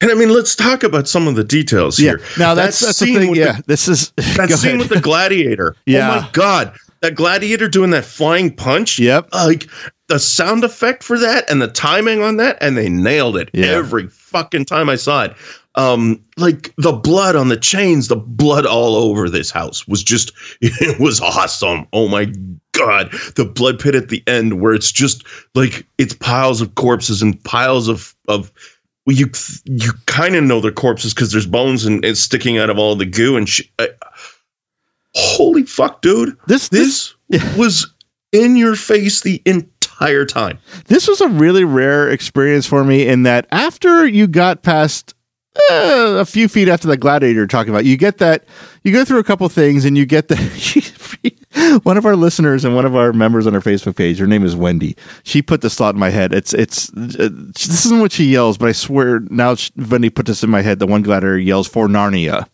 [0.00, 2.10] And I mean, let's talk about some of the details Yeah.
[2.12, 2.20] here.
[2.38, 3.30] Now that's That that's the scene thing.
[3.30, 3.52] with Yeah.
[3.56, 4.78] the- this is that scene ahead.
[4.78, 5.74] with the gladiator.
[5.86, 6.08] Yeah.
[6.18, 6.72] Oh my god,
[7.02, 8.98] that gladiator doing that flying punch.
[8.98, 9.28] Yep.
[9.34, 9.66] Like
[10.08, 13.66] the sound effect for that and the timing on that, and they nailed it Yeah.
[13.66, 15.34] every fucking time I saw it.
[15.74, 20.32] Um, like the blood on the chains, the blood all over this house was just
[20.60, 21.86] it was awesome.
[21.92, 22.32] Oh my
[22.72, 25.24] god, the blood pit at the end where it's just
[25.56, 28.52] like it's piles of corpses and piles of of
[29.08, 29.30] well, you
[29.64, 32.94] you kind of know they're corpses because there's bones and it's sticking out of all
[32.94, 33.88] the goo and sh- I,
[35.14, 36.36] holy fuck, dude!
[36.46, 37.90] This this This was
[38.32, 40.58] in your face the entire time.
[40.88, 45.14] this was a really rare experience for me in that after you got past
[45.70, 48.44] uh, a few feet after the gladiator you're talking about, you get that
[48.84, 50.36] you go through a couple things and you get the
[51.82, 54.18] one of our listeners and one of our members on our Facebook page.
[54.18, 54.96] Her name is Wendy.
[55.22, 56.32] She put this thought in my head.
[56.32, 60.26] It's it's uh, this isn't what she yells, but I swear now she- Wendy put
[60.26, 60.78] this in my head.
[60.78, 62.46] The one gladiator yells for Narnia.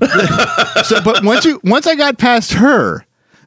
[0.84, 3.04] so, but once you once I got past her,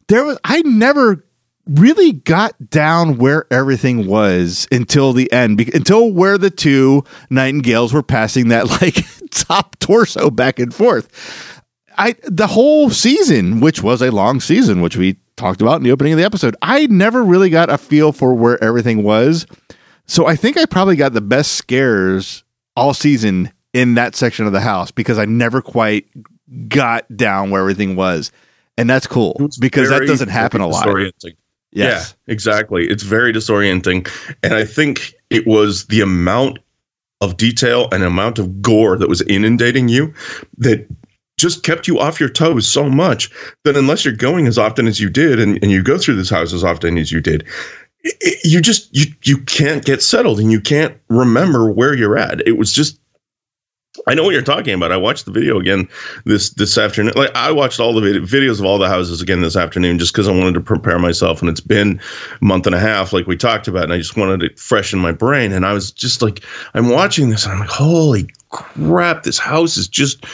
[0.07, 1.25] there was I never
[1.67, 7.91] really got down where everything was until the end, be- until where the two nightingales
[7.91, 11.54] were passing that like top torso back and forth.
[11.97, 15.91] I the whole season, which was a long season, which we talked about in the
[15.91, 19.45] opening of the episode, I never really got a feel for where everything was.
[20.05, 22.43] So I think I probably got the best scares
[22.75, 26.07] all season in that section of the house because I never quite
[26.67, 28.31] got down where everything was.
[28.77, 30.87] And that's cool because that doesn't happen a lot.
[30.87, 32.15] Yes.
[32.27, 32.87] Yeah, exactly.
[32.87, 34.09] It's very disorienting.
[34.43, 36.59] And I think it was the amount
[37.19, 40.13] of detail and amount of gore that was inundating you
[40.57, 40.87] that
[41.37, 43.29] just kept you off your toes so much
[43.63, 46.29] that unless you're going as often as you did and, and you go through this
[46.29, 47.43] house as often as you did,
[48.05, 52.17] i- i- you just you you can't get settled and you can't remember where you're
[52.17, 52.45] at.
[52.47, 52.99] It was just
[54.07, 54.91] I know what you're talking about.
[54.91, 55.87] I watched the video again
[56.25, 57.13] this this afternoon.
[57.15, 60.13] Like I watched all the vid- videos of all the houses again this afternoon just
[60.13, 61.41] because I wanted to prepare myself.
[61.41, 61.99] And it's been
[62.41, 64.91] a month and a half, like we talked about, and I just wanted it fresh
[64.91, 65.53] in my brain.
[65.53, 69.23] And I was just like, I'm watching this, and I'm like, holy crap!
[69.23, 70.25] This house is just.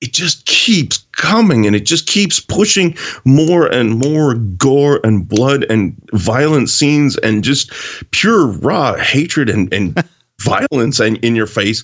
[0.00, 5.64] It just keeps coming and it just keeps pushing more and more gore and blood
[5.68, 7.72] and violent scenes and just
[8.12, 10.02] pure raw hatred and, and
[10.40, 11.82] violence and in your face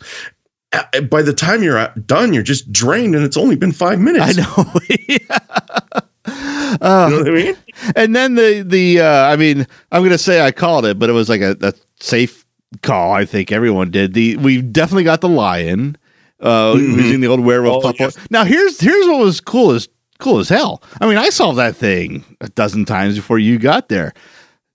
[0.75, 4.39] uh, by the time you're done, you're just drained, and it's only been five minutes.
[4.39, 6.01] I know.
[6.75, 7.57] You know what I mean?
[7.97, 11.13] and then the the uh, I mean, I'm gonna say I called it, but it
[11.13, 12.45] was like a, a safe
[12.83, 13.13] call.
[13.13, 14.15] I think everyone did.
[14.15, 15.97] The we definitely got the lion
[16.45, 16.97] uh, Mhm.
[16.97, 17.85] using the old werewolf.
[17.85, 18.17] Oh, pup- yes.
[18.31, 19.89] Now here's here's what was cool as
[20.21, 20.83] cool as hell.
[21.01, 24.13] I mean, I saw that thing a dozen times before you got there.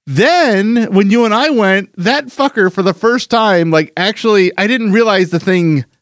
[0.08, 4.66] Then when you and I went, that fucker for the first time, like actually, I
[4.68, 5.86] didn't realize the thing.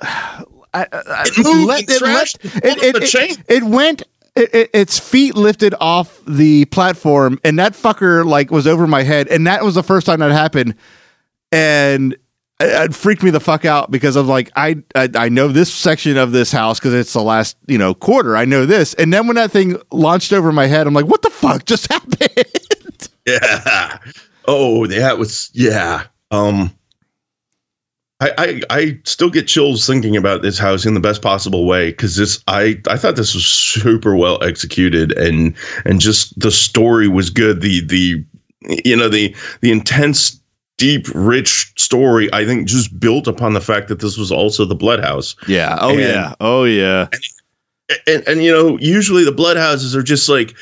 [0.00, 4.02] I, I, It moved let- it let- thrashed it- all it- it- it went
[4.36, 9.02] it, it, its feet lifted off the platform and that fucker like was over my
[9.02, 10.74] head and that was the first time that happened
[11.50, 12.16] and
[12.60, 16.16] it, freaked me the fuck out because I'm like I, I I know this section
[16.16, 19.26] of this house because it's the last you know quarter I know this and then
[19.26, 22.28] when that thing launched over my head I'm like what the fuck just happened
[23.28, 23.98] Yeah.
[24.46, 26.04] Oh, that was yeah.
[26.30, 26.74] Um,
[28.20, 31.90] I, I I still get chills thinking about this house in the best possible way
[31.90, 35.54] because this I I thought this was super well executed and
[35.84, 37.60] and just the story was good.
[37.60, 38.24] The the
[38.84, 40.40] you know the the intense
[40.78, 44.74] deep rich story I think just built upon the fact that this was also the
[44.74, 47.08] blood house yeah oh And- yeah oh yeah
[48.06, 50.54] and, and you know, usually the bloodhouses are just like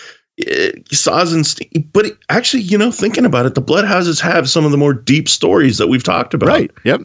[0.47, 1.93] eh, saws and.
[1.93, 4.95] But it, actually, you know, thinking about it, the bloodhouses have some of the more
[4.95, 6.49] deep stories that we've talked about.
[6.49, 6.71] Right.
[6.85, 7.03] Yep.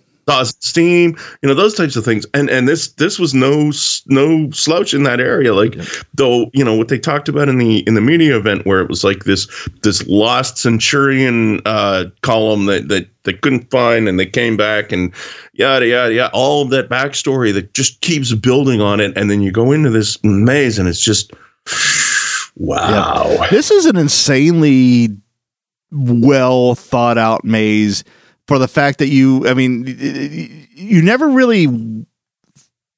[0.59, 2.25] Steam, you know, those types of things.
[2.33, 3.71] And and this this was no
[4.07, 5.53] no slouch in that area.
[5.53, 5.75] Like
[6.13, 8.89] though, you know, what they talked about in the in the media event where it
[8.89, 9.47] was like this
[9.83, 15.13] this lost centurion uh column that that they couldn't find and they came back and
[15.53, 19.15] yada yada yada all of that backstory that just keeps building on it.
[19.15, 21.31] And then you go into this maze and it's just
[22.55, 23.47] wow.
[23.49, 25.09] This is an insanely
[25.91, 28.03] well thought out maze
[28.51, 29.85] for the fact that you, I mean,
[30.71, 32.05] you never really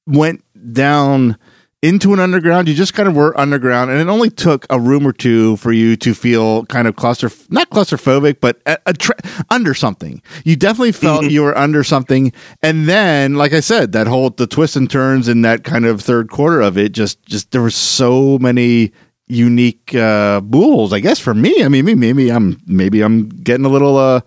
[0.08, 0.44] went
[0.74, 1.38] down
[1.84, 2.68] into an underground.
[2.68, 5.72] You just kind of were underground, and it only took a room or two for
[5.72, 9.20] you to feel kind of claustroph not claustrophobic, but a, a tra-
[9.52, 10.24] under something.
[10.44, 12.34] You definitely felt you were under something,
[12.64, 16.02] and then, like I said, that whole the twists and turns in that kind of
[16.02, 18.92] third quarter of it, just just there were so many
[19.28, 23.70] unique uh bulls i guess for me i mean maybe i'm maybe i'm getting a
[23.70, 24.20] little uh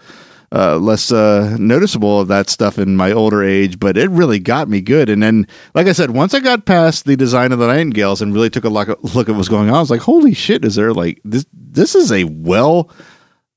[0.52, 4.68] uh, less uh, noticeable of that stuff in my older age, but it really got
[4.68, 5.08] me good.
[5.08, 8.32] And then, like I said, once I got past the design of the Nightingales and
[8.32, 10.64] really took a look, look at what's going on, I was like, "Holy shit!
[10.64, 11.46] Is there like this?
[11.52, 12.90] This is a well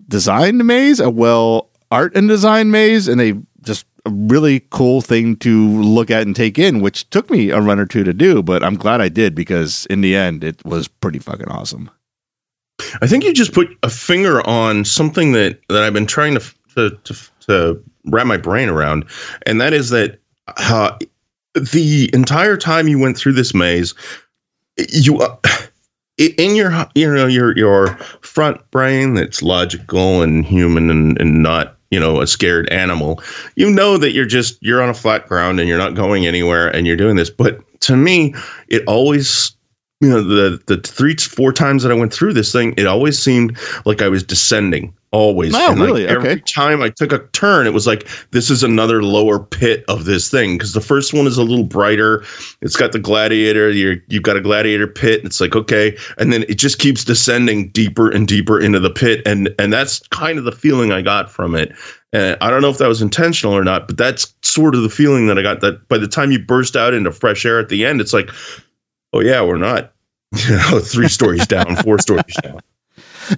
[0.07, 5.35] designed maze, a well art and design maze, and a just a really cool thing
[5.37, 8.41] to look at and take in, which took me a run or two to do,
[8.41, 11.91] but I'm glad I did because in the end, it was pretty fucking awesome.
[13.01, 16.53] I think you just put a finger on something that that I've been trying to
[16.79, 19.05] to to, to wrap my brain around,
[19.45, 20.19] and that is that
[20.57, 20.97] uh,
[21.53, 23.93] the entire time you went through this maze,
[24.77, 25.35] you uh,
[26.19, 27.87] in your you know your your
[28.21, 33.21] front brain that's logical and human and, and not you know a scared animal
[33.55, 36.67] you know that you're just you're on a flat ground and you're not going anywhere
[36.67, 37.29] and you're doing this.
[37.29, 38.35] But to me
[38.67, 39.55] it always
[40.01, 43.19] you know the the three four times that I went through this thing, it always
[43.19, 44.93] seemed like I was descending.
[45.11, 46.07] Always, Oh, And, like, really?
[46.07, 46.41] Every Okay.
[46.41, 50.29] time I took a turn, it was like this is another lower pit of this
[50.29, 52.23] thing because the first one is a little brighter.
[52.61, 53.71] It's got the gladiator.
[53.71, 55.21] You're you've got a gladiator pit.
[55.25, 59.23] It's like okay, and then it just keeps descending deeper and deeper into the pit,
[59.25, 61.73] and and that's kind of the feeling I got from it.
[62.13, 64.89] And I don't know if that was intentional or not, but that's sort of the
[64.89, 65.61] feeling that I got.
[65.61, 68.29] That by the time you burst out into fresh air at the end, it's like
[69.13, 69.93] oh yeah, we're not,
[70.35, 72.59] you know, three stories down, four stories down.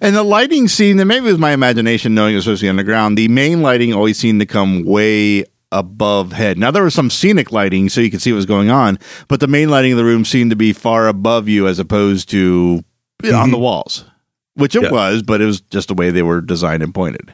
[0.02, 2.66] And the lighting scene, and maybe it was my imagination knowing it was supposed to
[2.66, 6.58] be underground, the main lighting always seemed to come way above head.
[6.58, 9.40] Now there was some scenic lighting so you could see what was going on, but
[9.40, 12.84] the main lighting of the room seemed to be far above you as opposed to
[13.24, 13.62] on the mm-hmm.
[13.62, 14.06] walls.
[14.56, 14.92] Which it Yeah.
[14.92, 17.34] was, but it was just the way they were designed and pointed.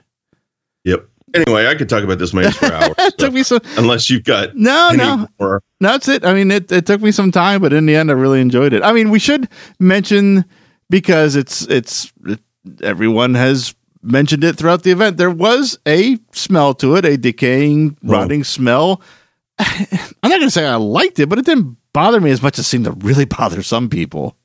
[0.84, 1.08] Yep.
[1.42, 2.94] Anyway, I could talk about this maze for hours.
[3.00, 5.28] It took me so unless you've got no, no.
[5.40, 5.64] more.
[5.80, 6.26] That's it.
[6.26, 8.74] I mean, it, it took me some time, but in the end, I really enjoyed
[8.74, 8.84] it.
[8.84, 9.48] I mean, we should
[9.80, 10.46] mention
[10.90, 12.40] because it's it's it,
[12.82, 15.18] everyone has mentioned it throughout the event.
[15.18, 19.02] There was a smell to it, a decaying, rotting smell.
[19.60, 22.60] I'm not going to say I liked it, but it didn't bother me as much
[22.60, 24.36] as it seemed to really bother some people.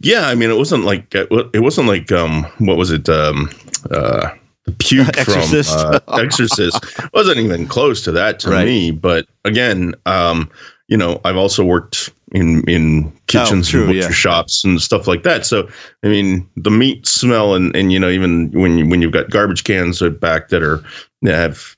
[0.00, 3.08] Yeah, I mean, it wasn't like it wasn't like um, what was it?
[3.08, 3.50] Um,
[3.90, 4.30] uh,
[4.72, 5.78] puke Exorcist.
[5.78, 6.78] from uh, Exorcist
[7.12, 8.66] wasn't even close to that to Right.
[8.66, 8.90] me.
[8.90, 10.50] But again, um,
[10.88, 14.10] you know, I've also worked in in kitchens Oh, true, and butcher yeah.
[14.10, 15.44] shops and stuff like that.
[15.46, 15.68] So
[16.02, 19.30] I mean, the meat smell and and you know, even when you, when you've got
[19.30, 20.82] garbage cans at back that are
[21.22, 21.74] that have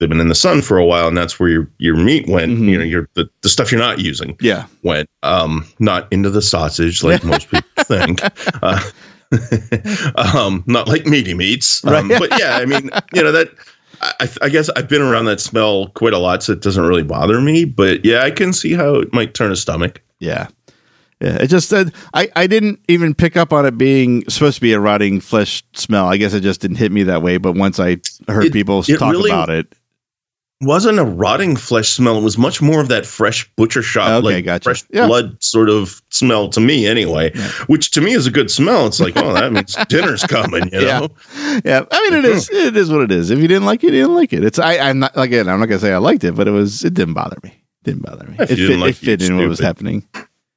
[0.00, 2.52] they've been in the sun for a while, and that's where your your meat went.
[2.58, 2.68] Mhm.
[2.68, 4.66] You know, your the, the stuff you're not using Yeah.
[4.82, 8.20] went um not into the sausage like most people think
[8.62, 8.80] uh,
[10.16, 12.18] um not like meaty meats um, Right.
[12.20, 13.48] but yeah i mean you know that
[14.00, 17.02] I, I guess i've been around that smell quite a lot so it doesn't really
[17.04, 20.48] bother me but yeah i can see how it might turn a stomach Yeah.
[21.20, 24.60] Yeah, it just said I, I didn't even pick up on it being supposed to
[24.60, 26.06] be a rotting flesh smell.
[26.06, 27.38] I guess it just didn't hit me that way.
[27.38, 29.72] But once I heard It- people it talk really- about it,
[30.60, 34.36] wasn't a rotting flesh smell it was much more of that fresh butcher shop Okay,
[34.36, 34.62] like gotcha.
[34.64, 35.06] fresh Yeah.
[35.06, 37.32] blood sort of smell to me anyway
[37.66, 40.80] which to me is a good smell it's like oh that means dinner's coming you
[40.82, 41.08] know
[41.64, 42.68] yeah, I mean it is mm-hmm.
[42.68, 43.30] it is what it is.
[43.30, 44.42] If you didn't like it, you didn't like it.
[44.44, 45.48] It's I I'm not again.
[45.48, 47.50] I'm not gonna say I liked it, but it was it didn't bother me.
[47.50, 48.36] It Didn't bother me.
[48.40, 50.06] If It fit, like it it, fit in what was happening.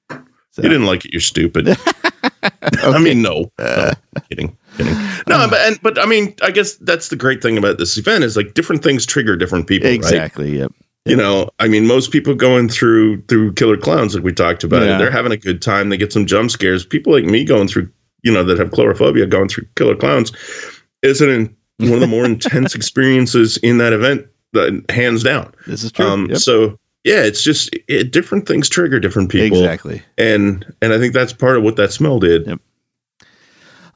[0.10, 1.12] So, You didn't like it.
[1.12, 1.70] You're stupid.
[2.82, 3.94] I mean, no, no, uh,
[4.30, 4.94] kidding, kidding.
[5.28, 8.24] No, but and but I mean, I guess that's the great thing about this event
[8.24, 9.96] is like different things trigger different people, right?
[9.96, 10.58] exactly.
[10.58, 10.72] Yep.
[11.06, 14.84] You know, I mean, most people going through through Killer Klowns, like we talked about,
[14.84, 14.98] Yeah.
[14.98, 15.88] they're having a good time.
[15.90, 16.86] They get some jump scares.
[16.86, 17.90] People like me going through,
[18.24, 20.34] you know, that have coulrophobia going through Killer Klowns,
[21.04, 24.26] is an one of the more intense experiences in that event,
[24.56, 25.54] uh, hands down.
[25.66, 26.06] This is true.
[26.06, 26.40] Um, Yep.
[26.40, 30.02] So yeah, it's just it, different things trigger different people, Exactly.
[30.18, 32.48] and and I think that's part of what that smell did.
[32.48, 32.60] Yep.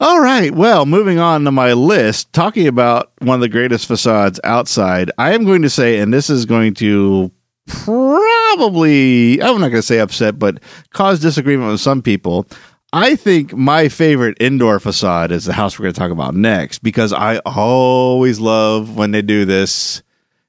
[0.01, 0.49] All right.
[0.49, 5.35] Well, moving on to my list, talking about one of the greatest facades outside, I
[5.35, 7.31] am going to say, and this is going to
[7.67, 12.47] probably, I'm not going to say upset, but cause disagreement with some people.
[12.91, 16.79] I think my favorite indoor facade is the house we're going to talk about next
[16.79, 20.01] because I always love when they do this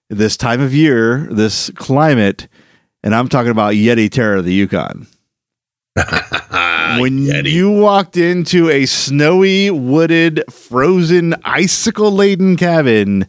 [0.08, 2.48] this time of year, this climate,
[3.04, 5.06] and I'm talking about Yeti Terror of the Yukon
[5.94, 7.50] when Yeti.
[7.50, 13.26] you walked into a snowy, wooded, frozen, icicle laden cabin,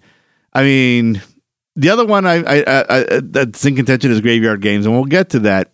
[0.54, 1.22] I mean,
[1.76, 5.06] the other one I, I, I, I that's in contention is Graveyard Games, and we'll
[5.06, 5.72] get to that.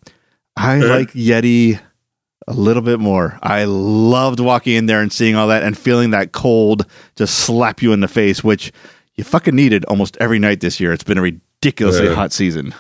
[0.55, 0.89] I Sure.
[0.89, 1.79] like Yeti
[2.47, 3.37] a little bit more.
[3.43, 6.85] I loved walking in there and seeing all that and feeling that cold
[7.15, 8.71] just slap you in the face, which
[9.15, 10.91] you fucking needed almost every night this year.
[10.91, 12.15] It's been a ridiculously Yeah.
[12.15, 12.73] hot season.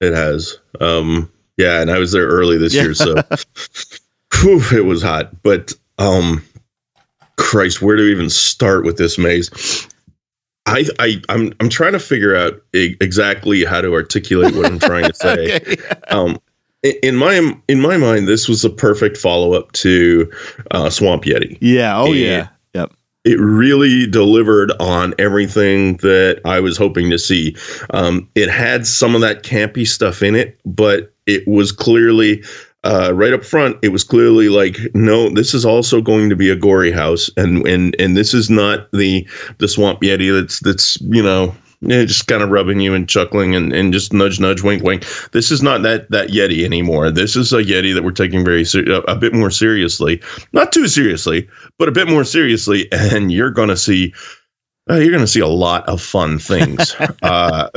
[0.00, 0.58] It has.
[0.80, 2.82] Um, yeah, and I was there early this Yeah.
[2.84, 3.14] year, so
[4.40, 5.42] whew, it was hot.
[5.42, 6.42] But um,
[7.36, 9.86] Christ, where to even start with this maze?
[10.66, 14.78] I, I I'm I'm trying to figure out e- exactly how to articulate what I'm
[14.78, 15.56] trying to say.
[15.56, 15.76] Okay.
[16.10, 16.38] Um,
[17.02, 20.30] in my in my mind, this was a perfect follow up to
[20.70, 21.56] uh, Swamp Yeti.
[21.60, 21.98] Yeah.
[21.98, 22.26] Oh, Yeah.
[22.26, 22.48] yeah.
[22.74, 22.92] Yep.
[23.24, 27.56] it really delivered on everything that I was hoping to see.
[27.90, 32.42] Um, it had some of that campy stuff in it, but it was clearly
[32.84, 33.76] uh, right up front.
[33.82, 37.66] It was clearly like, no, this is also going to be a gory house, and
[37.66, 41.54] and and this is not the the swamp yeti that's that's you know.
[41.86, 45.04] Just kind of rubbing you and chuckling and, and just nudge, nudge, wink, wink.
[45.30, 47.08] This is not that that Yeti anymore.
[47.12, 50.20] This is a Yeti that we're taking very ser- a, a bit more seriously,
[50.52, 51.48] not too seriously,
[51.78, 54.12] but a bit more seriously, and you're going to see
[54.90, 56.96] uh, you're going to see a lot of fun things.
[57.22, 57.68] uh,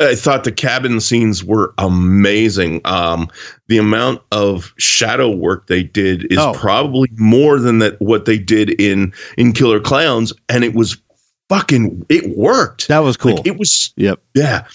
[0.00, 2.80] I, thought the cabin scenes were amazing.
[2.84, 3.28] Um,
[3.68, 6.52] the amount of shadow work they did is Oh.
[6.54, 10.96] probably more than that what they did in in Killer Klowns, and it was
[11.48, 12.88] fucking it worked.
[12.88, 13.36] That was cool.
[13.36, 14.20] Like, it was yep.
[14.34, 14.66] yeah.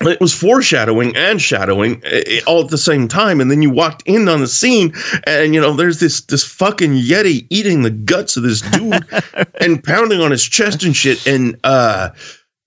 [0.00, 4.02] It was foreshadowing and shadowing eh, all at the same time, and then you walked
[4.06, 4.92] in on the scene,
[5.24, 9.04] and you know there's this this fucking yeti eating the guts of this dude
[9.60, 12.10] and pounding on his chest and shit, and uh,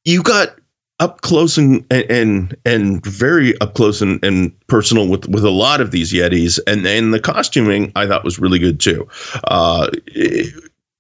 [0.06, 0.56] you got
[1.00, 5.82] up close and and and very up close and, and personal with with a lot
[5.82, 9.08] of these yetis, and and the costuming I thought was really good too.
[9.46, 9.90] Uh,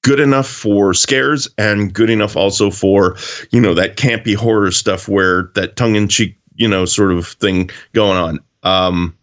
[0.03, 3.17] good enough for scares and good enough also for
[3.51, 8.17] you know that campy horror stuff where that tongue-in-cheek you know sort of thing going
[8.17, 9.17] on um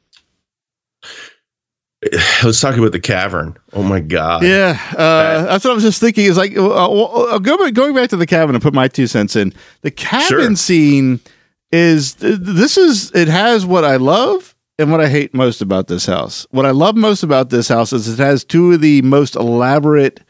[2.44, 6.00] let's talk about the cavern oh my god Yeah, uh, that's what I was just
[6.00, 6.26] thinking.
[6.26, 9.52] Is like, uh, uh, going back to the cabin and put my two cents in.
[9.82, 10.56] The cabin Sure.
[10.56, 11.20] scene
[11.72, 16.06] is this is it has what I love and what I hate most about this
[16.06, 16.46] house.
[16.50, 20.20] What I love most about this house is it has two of the most elaborate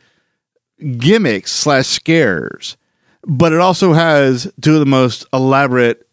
[0.99, 2.77] gimmicks slash scares,
[3.27, 6.07] but it also has two of the most elaborate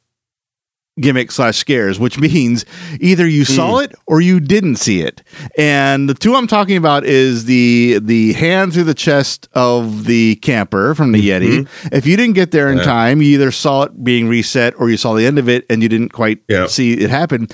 [1.00, 2.66] gimmick slash scares, which means
[3.00, 3.86] either you saw hmm.
[3.86, 5.24] it or you didn't see it.
[5.58, 10.36] And the two I'm talking about is the the hand through the chest of the
[10.38, 11.60] camper from the Yeti.
[11.62, 11.96] Mm-hmm.
[11.96, 12.84] If you didn't get there in Yeah.
[12.84, 15.82] time, you either saw it being reset or you saw the end of it and
[15.82, 16.68] you didn't quite Yeah.
[16.68, 17.48] see it happen.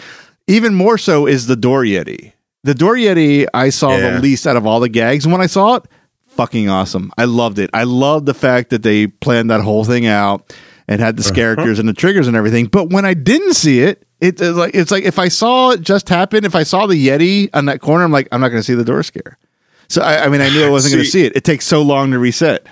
[0.48, 2.34] Even more so is the door Yeti.
[2.64, 4.16] The door Yeti I saw Yeah.
[4.16, 5.26] the least out of all the gags.
[5.26, 5.84] And when I saw it,
[6.28, 7.12] fucking awesome.
[7.18, 7.70] I loved it.
[7.74, 10.54] I loved the fact that they planned that whole thing out
[10.88, 11.34] and had the Uh-huh.
[11.36, 12.66] characters and the triggers and everything.
[12.68, 15.82] But when I didn't see it, it- it's like it's like if I saw it
[15.82, 18.60] just happen, if I saw the Yeti on that corner, I'm like, I'm not going
[18.60, 19.38] to see the door scare.
[19.90, 21.36] So I, I mean, I knew I wasn't going to See- see it.
[21.36, 22.66] It takes so long to reset.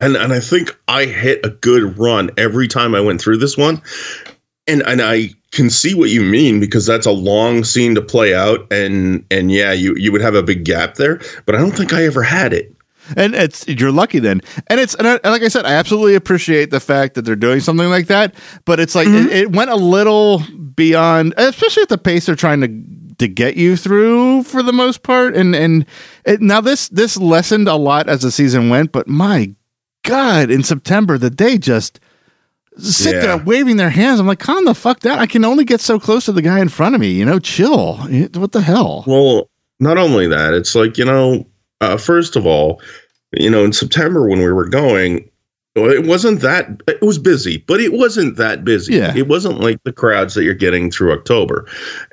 [0.00, 3.56] and and I think I hit a good run every time I went through this
[3.56, 3.80] one,
[4.66, 8.34] and and I can see what you mean because that's a long scene to play
[8.34, 11.70] out, and and yeah, you you would have a big gap there, but I don't
[11.72, 12.73] think I ever had it.
[13.16, 14.40] And it's you're lucky then.
[14.68, 17.60] And it's and, I, like i said i absolutely appreciate the fact that they're doing
[17.60, 18.34] something like that
[18.64, 19.30] but it's like it, mm-hmm.
[19.30, 20.42] it went a little
[20.74, 25.02] beyond especially at the pace they're trying to to get you through for the most
[25.02, 25.36] part.
[25.36, 25.86] And and
[26.24, 29.54] it, now this this lessened a lot as the season went but my
[30.02, 32.00] god in september that they just
[32.78, 33.20] sit Yeah.
[33.20, 34.20] there waving their hands.
[34.20, 35.18] I'm like calm the fuck down.
[35.18, 37.38] I can only get so close to the guy in front of me you know?
[37.38, 37.96] Chill.
[38.34, 39.04] What the hell?
[39.06, 39.48] Well,
[39.80, 41.46] not only that, it's like, you know,
[41.92, 42.80] uh, first of all,
[43.32, 45.28] you know, in September when we were going,
[45.76, 48.94] it wasn't that, it was busy, but it wasn't that busy.
[48.94, 49.12] Yeah.
[49.16, 51.66] It wasn't like the crowds that you're getting through October.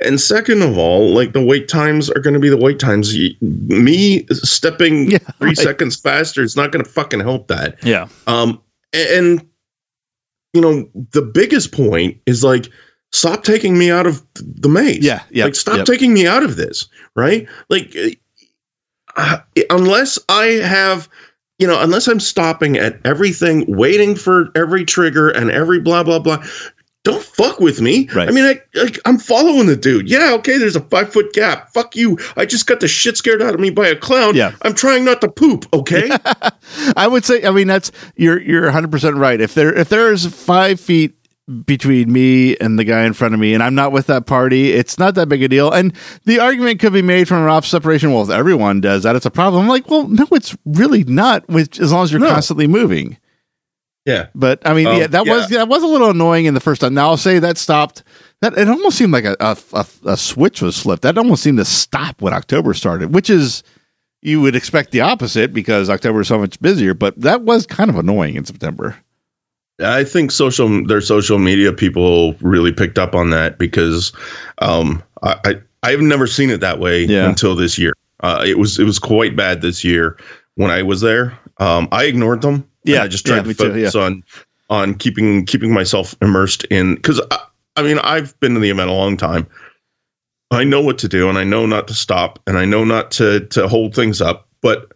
[0.03, 3.15] And second of all, like the wait times are going to be the wait times.
[3.41, 5.57] Me stepping Yeah, three right.
[5.57, 7.77] seconds faster is not going to fucking help that.
[7.83, 8.59] yeah Um,
[8.93, 9.45] and
[10.53, 12.67] you know, the biggest point is like
[13.11, 15.05] stop taking me out of the maze.
[15.05, 15.85] Yeah, yeah, Like, stop yep.
[15.85, 17.47] taking me out of this, right?
[17.69, 17.95] Like,
[19.15, 19.39] uh,
[19.69, 21.09] unless I have,
[21.59, 26.19] you know, unless I'm stopping at everything, waiting for every trigger and every blah blah
[26.19, 26.43] blah.
[27.03, 28.07] Don't fuck with me.
[28.13, 28.27] Right.
[28.27, 30.07] I mean, I, like I'm following the dude.
[30.07, 30.59] Yeah, okay.
[30.59, 31.73] There's a five foot gap.
[31.73, 32.19] Fuck you.
[32.37, 34.35] I just got the shit scared out of me by a clown.
[34.35, 34.53] Yeah.
[34.61, 35.65] I'm trying not to poop.
[35.73, 36.11] Okay.
[36.95, 39.41] I would say, I mean, that's you're you're 100 percent right.
[39.41, 41.15] If there if there is five feet
[41.65, 44.71] between me and the guy in front of me, and I'm not with that party,
[44.71, 45.71] it's not that big a deal.
[45.71, 45.93] And
[46.25, 48.11] the argument could be made from an off separation.
[48.13, 49.63] Well, if everyone does that, it's a problem.
[49.63, 51.47] I'm like, well, no, it's really not.
[51.49, 52.29] Which as long as you're No.
[52.29, 53.17] constantly moving.
[54.05, 54.27] yeah.
[54.33, 55.33] But I mean, Um, yeah, that yeah.
[55.33, 56.93] was that was a little annoying in the first time.
[56.93, 58.03] Now I'll say that stopped.
[58.41, 61.01] That it almost seemed like a, a a a switch was flipped.
[61.03, 63.61] That almost seemed to stop when October started, which is
[64.23, 66.93] you would expect the opposite because October is so much busier.
[66.93, 68.97] But that was kind of annoying in September.
[69.81, 74.11] I think social their social media people really picked up on that because
[74.59, 77.27] um, I, I I've never seen it that way Yeah.
[77.27, 77.93] until this year.
[78.21, 80.17] Uh, it was it was quite bad this year
[80.55, 81.37] when I was there.
[81.57, 82.53] Um, I ignored them.
[82.55, 84.23] and Yeah, I just tried yeah, to me too, focus on
[84.69, 87.39] on keeping keeping myself immersed in because I,
[87.77, 89.47] I mean I've been in the event a long time.
[90.51, 93.09] I know what to do and I know not to stop and I know not
[93.11, 94.91] to to hold things up, but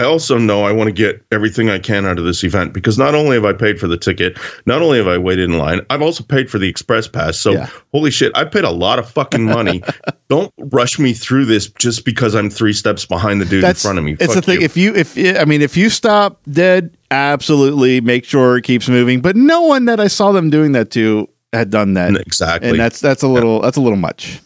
[0.00, 2.96] I also know I want to get everything I can out of this event because
[2.96, 5.82] not only have I paid for the ticket, not only have I waited in line,
[5.90, 7.38] I've also paid for the express pass.
[7.38, 7.68] So Yeah.
[7.92, 9.82] holy shit, I paid a lot of fucking money.
[10.30, 13.88] Don't rush me through this just because I'm three steps behind the dude That's in
[13.88, 14.12] front of me.
[14.12, 14.60] It's Fuck the thing.
[14.60, 14.64] you.
[14.64, 19.20] If you if I mean if you stop dead, absolutely make sure it keeps moving.
[19.20, 22.16] But no one that I saw them doing that to had done that.
[22.16, 22.70] exactly.
[22.70, 24.40] and that's that's a little that's a little much.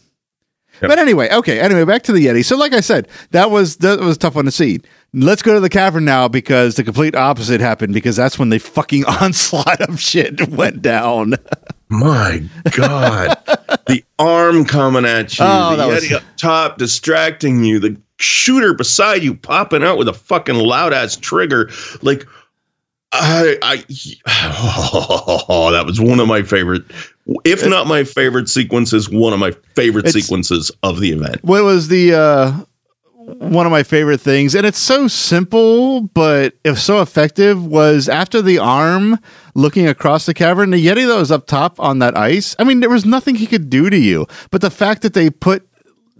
[0.83, 0.89] Yep.
[0.89, 1.61] But anyway, okay.
[1.61, 2.45] Anyway, back to the Yeti.
[2.45, 4.81] So, like I said, that was that was a tough one to see.
[5.12, 7.95] Let's go to the cavern now because the complete opposite happened.
[7.95, 11.35] Because that's when the fucking onslaught of shit went down.
[11.89, 13.37] My God.
[13.87, 15.45] the arm coming at you.
[15.47, 17.79] Oh, the Yeti was- up top distracting you.
[17.79, 21.70] The shooter beside you popping out with a fucking loud ass trigger.
[22.03, 22.27] Like,
[23.12, 23.85] I, I,
[24.27, 26.83] oh, that was one of my favorite,
[27.45, 31.43] if not my favorite sequence, is one of my favorite It's- sequences of the event.
[31.43, 32.53] What was the uh,
[33.16, 37.64] one of my favorite things, and it's so simple, but was so effective.
[37.66, 39.18] Was after the arm
[39.55, 42.55] looking across the cavern, the Yeti that was up top on that ice.
[42.59, 45.31] I mean, there was nothing he could do to you, but the fact that they
[45.31, 45.66] put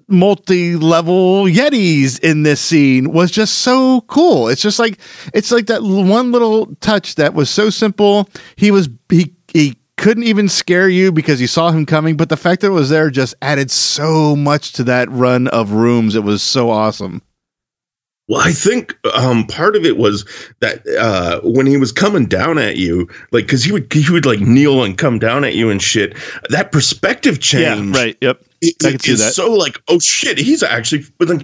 [0.07, 4.99] multi-level yetis in this scene was just so cool it's just like
[5.33, 9.75] it's like that one little touch that was so simple he was he he
[10.05, 12.91] couldn't even scare you because you saw him coming but the fact that it was
[12.91, 17.21] there just added so much to that run of rooms it was so awesome
[18.29, 20.25] Well, I think um, part of it was
[20.61, 24.25] that uh, when he was coming down at you, like because he would he would
[24.25, 26.17] like kneel and come down at you and shit.
[26.49, 29.35] That perspective change, right yep it- I can see is that.
[29.35, 31.05] so like, oh shit, he's actually.
[31.19, 31.43] But then,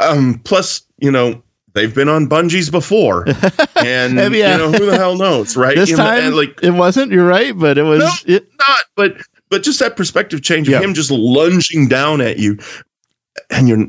[0.00, 1.42] um, plus, you know,
[1.74, 3.26] they've been on bungees before,
[3.76, 4.52] and Yeah.
[4.52, 5.76] you know who the hell knows, right?
[5.76, 8.36] this You time and, like it wasn't you're right but it was No.
[8.36, 9.16] it, not, but
[9.50, 10.80] but just that perspective change of Yeah.
[10.80, 12.58] him just lunging down at you,
[13.50, 13.86] and you're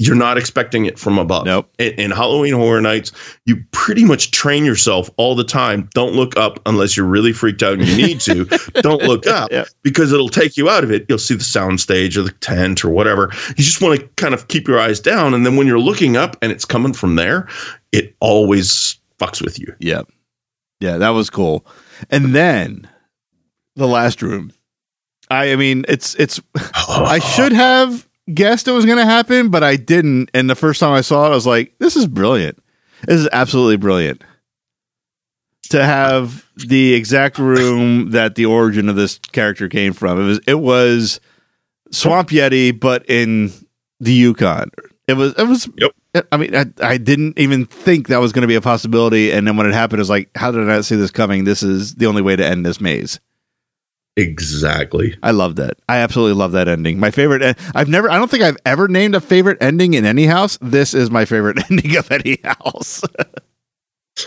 [0.00, 1.44] you're not expecting it from above.
[1.44, 1.68] Nope.
[1.78, 3.10] In, in Halloween Horror Nights,
[3.46, 5.88] you pretty much train yourself all the time.
[5.92, 8.44] Don't look up unless you're really freaked out and you need to.
[8.82, 9.64] Don't look up Yeah.
[9.82, 11.04] because it'll take you out of it.
[11.08, 13.30] You'll see the sound stage or the tent or whatever.
[13.48, 16.16] You just want to kind of keep your eyes down, and then when you're looking
[16.16, 17.48] up and it's coming from there,
[17.92, 19.74] it always fucks with you.
[19.80, 20.02] Yeah.
[20.80, 21.66] Yeah, that was cool.
[22.08, 22.88] And then
[23.74, 24.52] the last room.
[25.28, 26.40] I I mean, it's it's
[26.88, 30.30] I should have guessed it was going to happen, but I didn't.
[30.34, 32.62] And the first time I saw it, I was like, this is brilliant.
[33.06, 34.22] This is absolutely brilliant.
[35.70, 40.18] To have the exact room that the origin of this character came from.
[40.18, 41.20] It was it was
[41.90, 43.52] Swamp Yeti, but in
[44.00, 44.70] the Yukon.
[45.06, 45.92] It was it was Yep.
[46.32, 49.30] I mean, I, I didn't even think that was going to be a possibility.
[49.30, 51.44] And then when it happened, it was like, how did I not see this coming?
[51.44, 53.20] This is the only way to end this maze.
[54.18, 55.16] Exactly.
[55.22, 55.78] I love that.
[55.88, 56.98] I absolutely love that ending.
[56.98, 57.40] My favorite.
[57.42, 58.10] en- I've never.
[58.10, 60.58] I don't think I've ever named a favorite ending in any house.
[60.60, 63.02] This is my favorite ending of any house.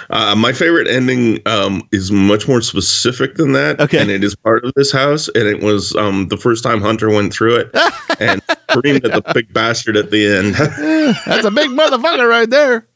[0.10, 3.82] Uh, my favorite ending um, is much more specific than that.
[3.82, 4.00] Okay.
[4.00, 5.28] And it is part of this house.
[5.36, 7.70] And it was um, the first time Hunter went through it
[8.22, 8.42] and
[8.72, 10.56] screamed at the big bastard at the end.
[11.26, 12.88] That's a big motherfucker right there.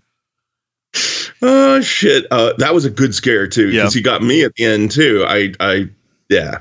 [1.41, 2.25] oh, shit.
[2.31, 3.81] Uh, that was a good scare, too, Yeah.
[3.81, 5.25] because he got me at the end, too.
[5.27, 5.89] I, I,
[6.29, 6.59] yeah.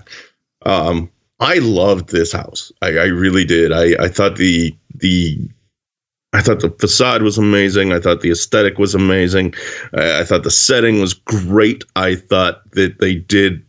[0.67, 1.11] Um,
[1.41, 2.73] I loved this house.
[2.83, 3.73] I, I really did.
[3.73, 5.49] I, I thought the, the,
[6.33, 7.93] I thought the facade was amazing.
[7.93, 9.55] I thought the aesthetic was amazing.
[9.93, 11.85] I, I thought the setting was great.
[11.97, 13.65] I thought that they did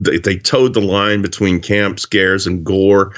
[0.00, 3.12] they, they towed the line between camp scares and gore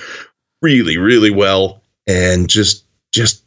[0.63, 1.83] really, really well.
[2.07, 3.45] And just, just,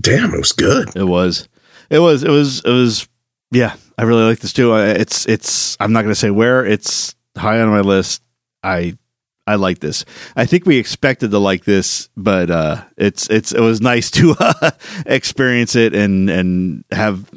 [0.00, 0.94] damn, it was good.
[0.96, 1.48] It was.
[1.90, 2.24] It was.
[2.24, 2.60] It was.
[2.64, 3.08] It was.
[3.50, 4.74] Yeah, I really like this too.
[4.74, 5.26] It's.
[5.26, 5.76] It's.
[5.78, 6.64] I'm not going to say where.
[6.64, 8.22] It's high on my list.
[8.62, 8.96] I.
[9.44, 10.04] I like this.
[10.36, 14.36] I think we expected to like this, but uh, it's it's it was nice to
[14.40, 14.70] uh,
[15.04, 17.28] experience it and and have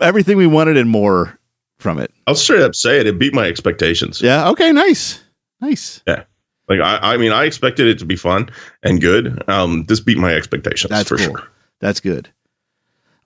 [0.00, 1.36] everything we wanted and more
[1.80, 2.12] from it.
[2.28, 3.08] I'll straight up say it.
[3.08, 4.22] It beat my expectations.
[4.22, 4.48] Yeah.
[4.50, 4.70] Okay.
[4.70, 5.24] Nice.
[5.60, 6.04] Nice.
[6.06, 6.22] Yeah.
[6.68, 8.48] Like I, I mean, I expected it to be fun
[8.84, 9.42] and good.
[9.48, 11.26] Um, this beat my expectations That's for cool.
[11.36, 11.48] sure.
[11.80, 12.30] That's good.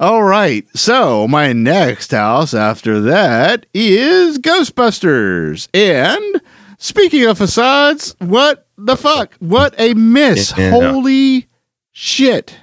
[0.01, 0.67] All right.
[0.77, 5.69] So my next house after that is Ghostbusters.
[5.73, 6.41] And
[6.79, 9.35] speaking of facades, what the fuck?
[9.39, 10.53] What a miss.
[10.57, 10.71] Yeah.
[10.71, 11.47] Holy
[11.93, 12.59] shit.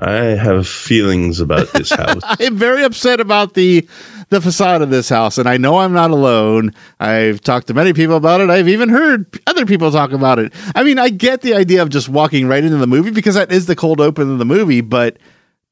[0.00, 2.22] I have feelings about this house.
[2.24, 3.88] I'm very upset about the
[4.30, 6.74] the facade of this house, and I know I'm not alone.
[6.98, 8.48] I've talked to many people about it.
[8.48, 10.52] I've even heard other people talk about it.
[10.74, 13.52] I mean, I get the idea of just walking right into the movie because that
[13.52, 15.18] is the cold open of the movie, but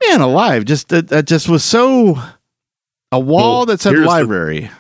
[0.08, 2.16] man alive, just that, that just was so
[3.12, 4.70] a wall Well, that said here's the- library.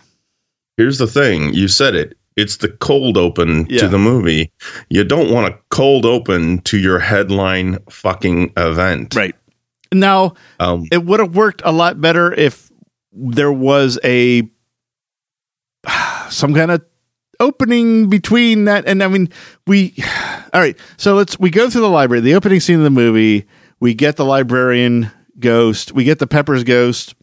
[0.76, 2.16] Here's the thing: you said it.
[2.36, 3.80] It's the cold open Yeah.
[3.80, 4.50] to the movie.
[4.88, 9.14] You don't want a cold open to your headline fucking event.
[9.14, 9.34] right.
[9.92, 12.70] Now, Um, it would have worked a lot better if
[13.12, 14.48] there was a
[16.30, 16.82] some kind of
[17.40, 19.28] opening between that and I mean
[19.66, 19.94] we
[20.52, 23.46] all right so let's we go through the library the opening scene of the movie
[23.80, 27.14] we get the librarian ghost we get the Pepper's ghost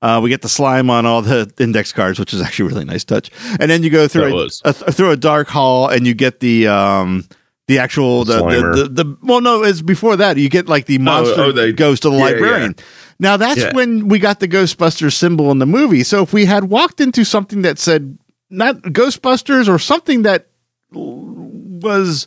[0.00, 2.84] uh, we get the slime on all the index cards, which is actually a really
[2.84, 3.30] nice touch.
[3.60, 6.66] And then you go through a, a- through a dark hall, and you get the
[6.66, 7.24] um,
[7.68, 10.98] the actual the, the, the the well no it's before that you get like the
[10.98, 12.74] monster oh, they- ghost of the yeah, librarian.
[13.20, 13.74] Now that's Yeah.
[13.76, 16.02] when we got the Ghostbusters symbol in the movie.
[16.02, 18.18] So if we had walked into something that said
[18.50, 20.48] not Ghostbusters or something that
[20.90, 22.26] was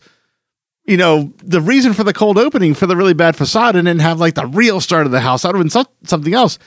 [0.85, 3.99] you know the reason for the cold opening for the really bad facade and then
[3.99, 5.41] have like the real start of the house.
[5.41, 6.59] That would have been some, something else.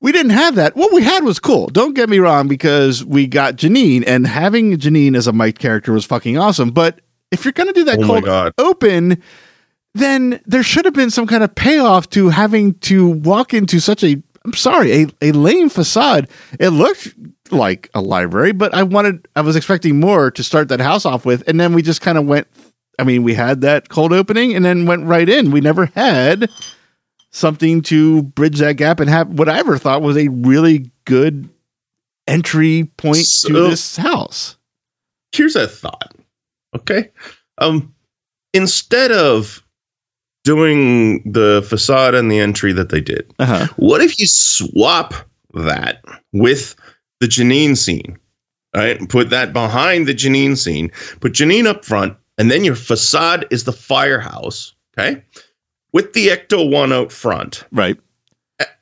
[0.00, 0.76] We didn't have that.
[0.76, 1.68] What we had was cool.
[1.68, 5.92] Don't get me wrong because we got janine and having janine as a mike character
[5.92, 6.70] was fucking awesome.
[6.70, 7.00] But
[7.30, 9.22] if you're going to do that oh cold open,
[9.94, 14.04] then there should have been some kind of payoff to having to walk into such
[14.04, 16.28] a I'm sorry, a, a lame facade.
[16.60, 17.14] It looked
[17.50, 21.24] like a library, but I wanted I was expecting more to start that house off
[21.24, 22.46] with, and then we just kind of went
[22.98, 25.50] I mean, we had that cold opening and then went right in.
[25.50, 26.50] We never had
[27.30, 31.48] something to bridge that gap and have what I ever thought was a really good
[32.26, 34.56] entry point to this house.
[35.32, 36.14] Here's a thought.
[36.74, 37.10] Okay,
[37.58, 37.94] um,
[38.52, 39.62] instead of
[40.44, 43.66] doing the facade and the entry that they did, Uh-huh.
[43.76, 45.14] What if you swap
[45.54, 46.02] that
[46.32, 46.74] with
[47.20, 48.18] the Janine scene?
[48.74, 49.08] Right?
[49.08, 50.90] Put that behind the Janine scene,
[51.20, 54.74] put Janine up front, and then your facade is the firehouse.
[54.98, 55.22] Okay.
[55.92, 57.64] With the Ecto 1 out front.
[57.72, 57.96] Right.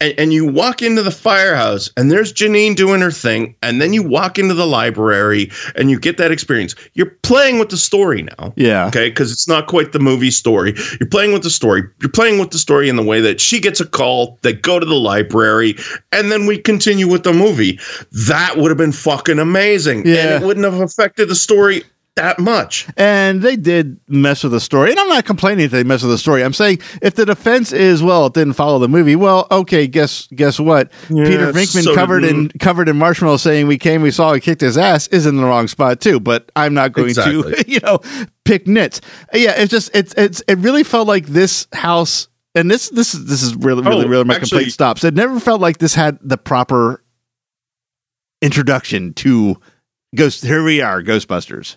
[0.00, 3.56] And, and you walk into the firehouse and there's Janine doing her thing.
[3.60, 6.76] And then you walk into the library and you get that experience.
[6.94, 8.52] You're playing with the story now.
[8.56, 8.86] Yeah.
[8.86, 10.74] Okay, because it's not quite the movie story.
[11.00, 11.82] You're playing with the story.
[12.00, 14.78] You're playing with the story in the way that she gets a call, they go
[14.78, 15.74] to the library,
[16.12, 17.80] and then we continue with the movie.
[18.12, 20.06] That would have been fucking amazing.
[20.06, 20.14] Yeah.
[20.14, 21.82] And it wouldn't have affected the story
[22.16, 22.86] that much.
[22.96, 24.90] And they did mess with the story.
[24.90, 26.44] And I'm not complaining if they mess with the story.
[26.44, 30.28] I'm saying if the defense is, well, it didn't follow the movie, well, okay, guess
[30.28, 30.92] guess what?
[31.10, 34.40] Yeah, Peter Venkman so covered in covered in marshmallow saying we came, we saw, we
[34.40, 36.20] kicked his ass is in the wrong spot too.
[36.20, 37.98] But I'm not going to, you know,
[38.44, 39.00] pick nits.
[39.32, 43.24] Yeah, it's just it's it's it really felt like this house and this this is
[43.26, 45.02] this is really, really, Oh, really my actually- complaint stops.
[45.02, 47.02] It never felt like this had the proper
[48.40, 49.56] introduction to
[50.14, 51.76] Ghost here we are, Ghostbusters.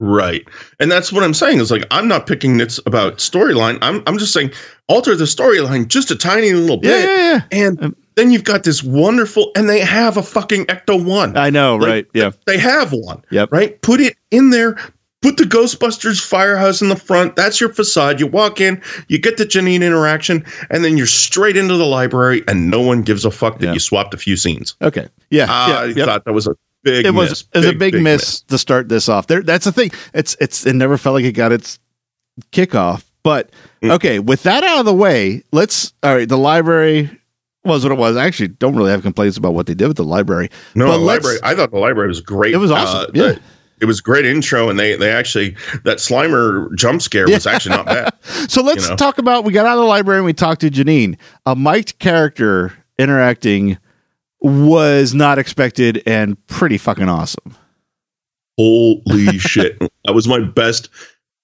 [0.00, 0.46] Right.
[0.80, 1.60] And that's what I'm saying.
[1.60, 3.78] Is like I'm not picking nits about storyline.
[3.80, 4.52] I'm I'm just saying
[4.88, 7.04] alter the storyline just a tiny little bit.
[7.04, 7.40] yeah, yeah.
[7.52, 11.36] And Um, then you've got this wonderful and they have a fucking Ecto 1.
[11.36, 12.06] I know, Like, right?
[12.14, 12.30] Yeah.
[12.46, 13.22] They have one.
[13.30, 13.50] Yep.
[13.52, 13.80] Right?
[13.82, 14.76] Put it in there.
[15.22, 17.34] Put the Ghostbusters firehouse in the front.
[17.34, 18.20] That's your facade.
[18.20, 22.44] You walk in, you get the Janine interaction, and then you're straight into the library,
[22.46, 23.72] and no one gives a fuck that Yeah.
[23.72, 24.76] you swapped a few scenes.
[24.82, 25.08] Okay.
[25.30, 25.46] Yeah.
[25.48, 26.06] I yeah, yep.
[26.06, 26.54] thought that was a
[26.84, 27.44] big it was miss.
[27.52, 29.26] it was a big, miss, to start this off.
[29.26, 29.90] There that's the thing.
[30.12, 31.78] It's it's it never felt like it got its
[32.52, 33.04] kickoff.
[33.22, 33.50] But
[33.82, 33.92] Mm.
[33.92, 37.10] okay, with that out of the way, let's all right, the library
[37.64, 38.16] was what it was.
[38.16, 40.50] I actually don't really have complaints about what they did with the library.
[40.74, 41.38] No, But the library.
[41.42, 42.54] I thought the library was great.
[42.54, 43.00] It was awesome.
[43.00, 43.22] Uh, yeah.
[43.32, 43.40] the-
[43.80, 47.86] it was great intro, and they they actually that Slimer jump scare was actually not
[47.86, 48.12] bad.
[48.48, 48.96] So let's you know.
[48.96, 51.16] talk about we got out of the library and we talked to Janine.
[51.44, 53.76] A mic'd character interacting
[54.44, 57.56] was not expected and pretty fucking awesome.
[58.58, 59.78] Holy shit.
[60.04, 60.88] That was my best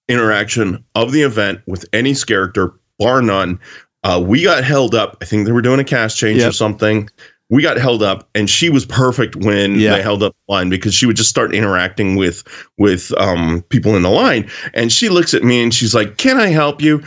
[0.08, 3.58] interaction of the event with any character, bar none.
[4.04, 5.16] Uh, we got held up.
[5.20, 6.50] I think they were doing a cast change Yep.
[6.50, 7.08] or something.
[7.52, 9.96] We got held up, and she was perfect when Yeah.
[9.96, 12.44] they held up the line because she would just start interacting with
[12.78, 14.48] with um, people in the line.
[14.72, 17.02] And she looks at me and she's like, "Can I help you?"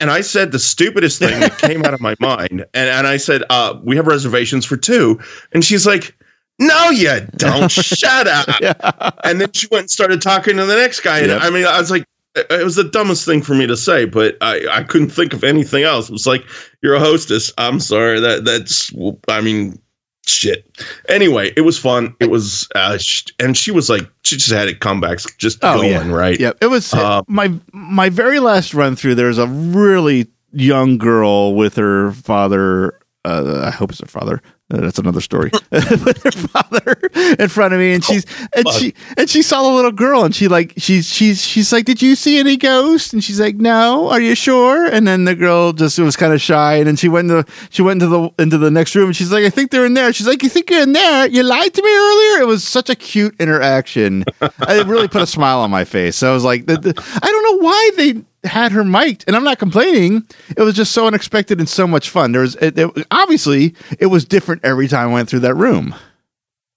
[0.00, 2.64] And I said the stupidest thing that came out of my mind.
[2.74, 5.20] And, and I said, uh, We have reservations for two.
[5.52, 6.16] And she's like,
[6.58, 7.70] No, you don't.
[7.70, 9.18] Shut up.
[9.24, 11.18] And then she went and started talking to the next guy.
[11.18, 11.42] And Yep.
[11.42, 12.04] I mean, I was like,
[12.36, 15.44] it was the dumbest thing for me to say, but I, I couldn't think of
[15.44, 16.08] anything else.
[16.08, 16.44] It was like,
[16.82, 17.52] You're a hostess.
[17.58, 18.20] I'm sorry.
[18.20, 18.92] That that's
[19.28, 19.78] I mean,
[20.26, 20.64] shit.
[21.08, 22.14] Anyway, it was fun.
[22.20, 25.76] It was uh sh- and she was like she just had it comebacks just Oh,
[25.78, 26.10] going, yeah.
[26.10, 26.38] right?
[26.40, 29.14] Yeah, it was Uh, my my very last run through.
[29.16, 32.98] There's a really young girl with her father.
[33.24, 34.42] Uh, I hope it's her father.
[34.74, 35.50] Uh, that's another story.
[35.70, 37.00] with her father
[37.38, 40.34] in front of me, and she's and she and she saw the little girl, and
[40.34, 44.08] she like she's she's she's like, "Did you see any ghosts?" And she's like, "No."
[44.10, 44.86] Are you sure?
[44.86, 47.82] And then the girl just was kind of shy, and then she went into she
[47.82, 50.12] went into the into the next room, and she's like, "I think they're in there."
[50.12, 51.28] She's like, "You think you're in there?
[51.28, 54.24] You lied to me earlier." It was such a cute interaction.
[54.40, 56.16] it really put a smile on my face.
[56.16, 59.34] So I was like, the, the, I don't know why they had her mic'd, and
[59.36, 60.26] I'm not complaining.
[60.56, 62.32] It was just so unexpected and so much fun.
[62.32, 65.94] There was it, it, obviously it was different every time I went through that room.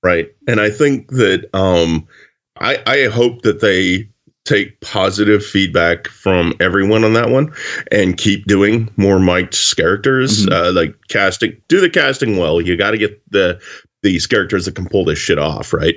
[0.04, 0.30] Right.
[0.48, 2.08] And I think that um
[2.60, 4.10] I I hope that they
[4.46, 7.52] take positive feedback from everyone on that one
[7.92, 10.46] and keep doing more mic'd characters.
[10.46, 10.52] Mhm.
[10.54, 12.62] Uh like casting do the casting well.
[12.62, 13.60] You gotta get the
[14.04, 15.96] these characters that can pull this shit off, right?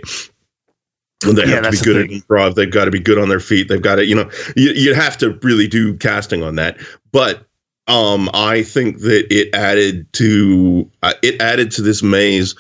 [1.25, 2.55] And they Yeah, have to be good at improv.
[2.55, 3.69] They've got to be good on their feet.
[3.69, 6.79] They've got to, you know, you, you have to really do casting on that.
[7.13, 7.47] But
[7.87, 12.55] um, I think that it added to uh, it added to this maze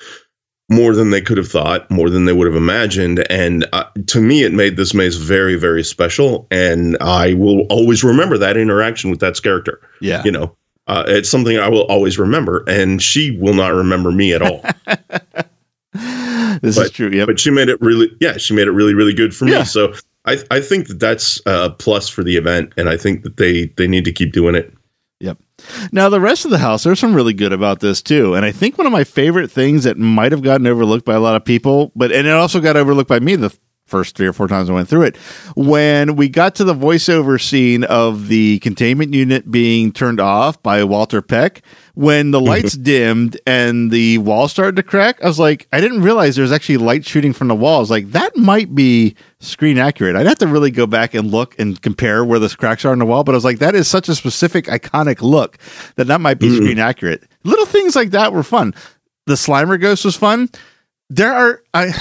[0.71, 4.21] more than they could have thought, more than they would have imagined, and uh, to
[4.21, 6.47] me, it made this maze very, very special.
[6.53, 9.81] And I will always remember that interaction with that character.
[10.01, 10.57] Yeah, You know,
[10.87, 14.65] uh, it's something I will always remember, and she will not remember me at all.
[16.63, 17.11] this is true.
[17.11, 19.53] Yeah, but she made it really, yeah, she made it really, really good for me.
[19.53, 19.63] Yeah.
[19.65, 23.37] So I, I think that that's a plus for the event, and I think that
[23.37, 24.73] they they need to keep doing it.
[25.21, 25.39] Yep.
[25.93, 28.53] Now the rest of the house, there's some really good about this too, and I
[28.53, 31.45] think one of my favorite things that might have gotten overlooked by a lot of
[31.45, 33.57] people, but and it also got overlooked by me the
[33.91, 35.17] first three or four times I went through it,
[35.55, 40.85] when we got to the voiceover scene of the containment unit being turned off by
[40.85, 41.63] Walter Peck,
[41.95, 42.49] when the mm-hmm.
[42.49, 46.53] lights dimmed and the wall started to crack, I was like, I didn't realize there's
[46.53, 47.91] actually light shooting from the walls.
[47.91, 50.17] Like, that might be screen accurate.
[50.17, 53.01] I'd have to really go back and look and compare where the cracks are in
[53.01, 55.59] the wall, but I was like, that is such a specific, iconic look
[55.97, 56.57] that that might be mm-hmm.
[56.57, 57.25] screen accurate.
[57.45, 58.75] Little things like that were fun.
[59.27, 60.49] The Slimer Ghost was fun.
[61.11, 61.93] There are, I,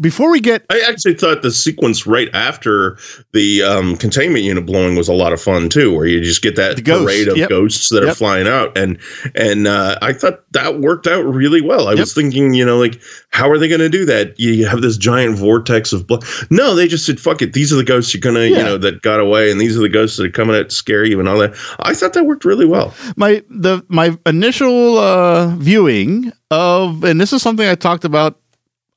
[0.00, 2.96] before we get I actually thought the sequence right after
[3.32, 6.56] the um, containment unit blowing was a lot of fun too, where you just get
[6.56, 7.48] that parade of yep.
[7.48, 8.98] ghosts that are flying out, and
[9.34, 11.88] and uh, I thought that worked out really well.
[11.88, 11.98] I Yep.
[12.00, 13.00] was thinking, you know, like
[13.30, 14.38] how are they going to do that?
[14.40, 16.24] You have this giant vortex of blood.
[16.50, 18.58] No, they just said, "Fuck it, these are the ghosts you're gonna, Yeah.
[18.58, 20.74] you know, that got away, and these are the ghosts that are coming out to
[20.74, 22.94] scare you and all that." I thought that worked really well.
[23.16, 28.39] my the my initial uh viewing of and this is something I talked about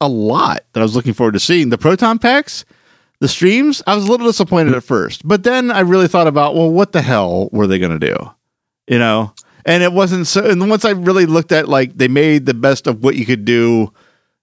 [0.04, 1.70] a lot that I was looking forward to seeing.
[1.70, 2.66] The proton packs
[3.24, 5.26] the streams I was a little disappointed at first.
[5.26, 8.16] But then I really thought about well what the hell were they going to do?
[8.86, 9.34] You know?
[9.66, 12.86] And it wasn't so and once I really looked at like they made the best
[12.86, 13.94] of what you could do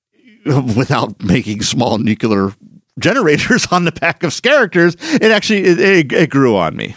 [0.46, 2.54] without making small nuclear
[2.98, 6.96] generators on the pack of characters it actually it, it, it grew on me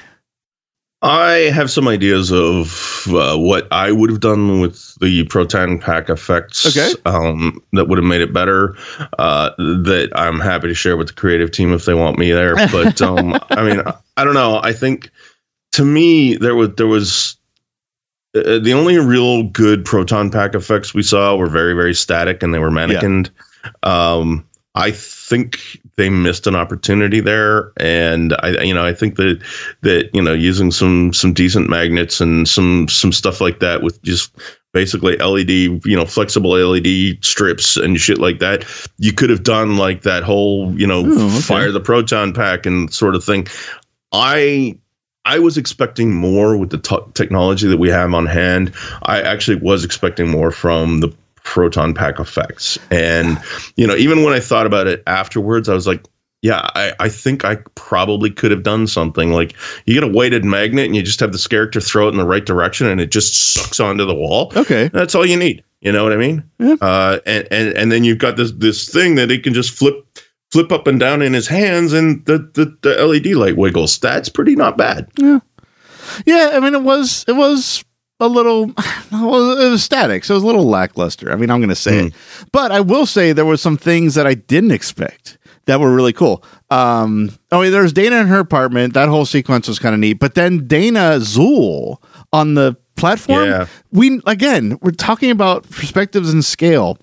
[1.04, 6.10] I have some ideas of uh, what I would have done with the proton pack
[6.10, 6.66] effects.
[6.66, 6.94] Okay.
[7.06, 8.78] Um, that would have made it better.
[9.20, 12.56] Uh, that I'm happy to share with the creative team if they want me there.
[12.56, 14.62] But um, I mean, I, I don't know.
[14.64, 15.12] I think
[15.74, 17.36] to me there was there was
[18.34, 22.54] uh, the only real good proton pack effects we saw were very very static and
[22.54, 23.30] they were mannequined.
[23.84, 25.60] Um, I think
[25.98, 29.44] they missed an opportunity there, and I, you know, I think that
[29.82, 34.02] that you know, using some some decent magnets and some some stuff like that with
[34.02, 34.32] just
[34.74, 38.66] basically LED, you know, flexible LED strips and shit like that,
[38.98, 41.40] you could have done like that whole, you know, Oh, okay.
[41.42, 43.46] fire the proton pack and sort of thing.
[44.12, 44.76] I
[45.26, 48.74] I was expecting more with the t- technology that we have on hand.
[49.04, 51.14] I actually was expecting more from the
[51.44, 52.78] proton pack effects.
[52.92, 53.38] And,
[53.76, 56.06] you know, even when I thought about it afterwards, I was like,
[56.42, 59.56] yeah, I, I think I probably could have done something like
[59.86, 62.26] you get a weighted magnet and you just have this character throw it in the
[62.26, 64.52] right direction and it just sucks onto the wall.
[64.56, 65.64] okay That's all you need.
[65.80, 66.44] You know what I mean?
[66.60, 66.76] Yeah.
[66.82, 70.06] Uh, and, and and then you've got this this thing that it can just flip
[70.52, 73.98] flip up and down in his hands and the, the, the LED light wiggles.
[74.00, 75.10] That's pretty not bad.
[75.18, 75.40] Yeah,
[76.26, 77.84] Yeah, I mean, it was it was
[78.20, 81.32] a little it was, it was static, so it was a little lackluster.
[81.32, 82.14] I mean, I'm going to say it,
[82.52, 86.14] but I will say there were some things that I didn't expect that were really
[86.14, 86.44] cool.
[86.70, 88.94] Um, oh, yeah, there's Dana in her apartment.
[88.94, 90.14] That whole sequence was kind of neat.
[90.14, 91.98] But then Dana Zuul
[92.34, 93.46] on the platform.
[93.46, 93.68] Yeah.
[93.92, 96.98] We again, we're talking about perspectives and scale.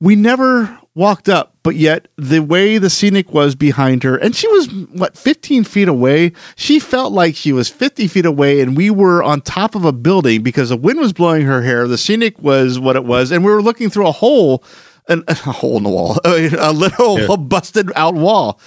[0.00, 4.46] We never walked up, but yet the way the scenic was behind her, and she
[4.46, 6.30] was what 15 feet away.
[6.54, 9.92] She felt like she was 50 feet away, and we were on top of a
[9.92, 11.88] building because the wind was blowing her hair.
[11.88, 14.62] The scenic was what it was, and we were looking through a hole,
[15.08, 18.60] an, a hole in the wall, a little busted out wall.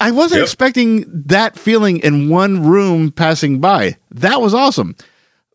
[0.00, 0.44] I wasn't Yep.
[0.44, 3.96] expecting that feeling in one room passing by.
[4.12, 4.96] That was awesome.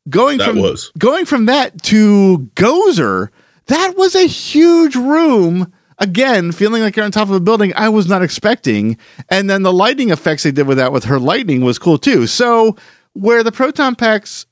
[0.09, 0.91] Going That from was.
[0.97, 3.29] going from that to Gozer,
[3.67, 5.71] that was a huge room.
[5.99, 8.97] Again, feeling like you're on top of a building I was not expecting.
[9.29, 12.25] And then the lighting effects they did with that with her lightning was cool too.
[12.25, 12.77] So
[13.13, 14.45] where the proton packs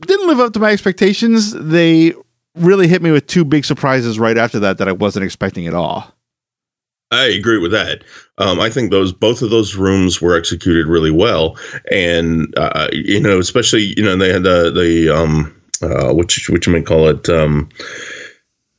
[0.00, 2.14] didn't live up to my expectations, they
[2.54, 5.74] really hit me with two big surprises right after that that I wasn't expecting at
[5.74, 6.12] all.
[7.10, 8.02] I agree with that.
[8.38, 11.56] Um, I think those both of those rooms were executed really well,
[11.90, 16.66] and uh, you know, especially you know they had the the um, uh, which which
[16.66, 17.68] you may call it um,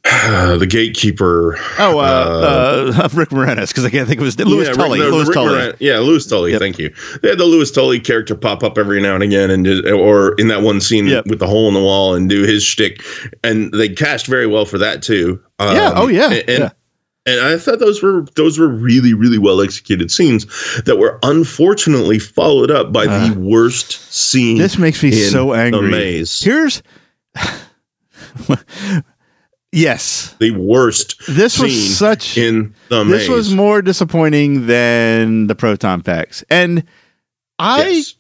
[0.58, 1.58] the gatekeeper.
[1.80, 4.48] Oh, uh, uh, Rick Moranis, because I can't think of his name.
[4.48, 5.00] Louis yeah, Tully.
[5.00, 5.50] No, Louis Tully.
[5.56, 6.52] Moran- yeah, Louis Tully.
[6.52, 6.60] Yep.
[6.62, 6.94] Thank you.
[7.22, 10.48] They had the Louis Tully character pop up every now and again, and or in
[10.48, 11.28] that one scene Yep.
[11.28, 13.04] with the hole in the wall and do his shtick,
[13.44, 15.42] and they cast very well for that too.
[15.60, 16.70] Um, Yeah, oh, yeah, and, yeah.
[17.26, 20.46] and I thought those were those were really really well executed scenes
[20.86, 24.58] that were unfortunately followed up by Uh, the worst scene.
[24.58, 26.24] This makes me so angry.
[26.40, 26.82] Here's.
[29.72, 30.36] yes.
[30.40, 31.16] the worst.
[31.28, 32.38] This was such.
[32.38, 33.30] in the this maze.
[33.30, 36.44] was more disappointing than the proton packs.
[36.50, 36.84] And
[37.60, 38.16] I Yes.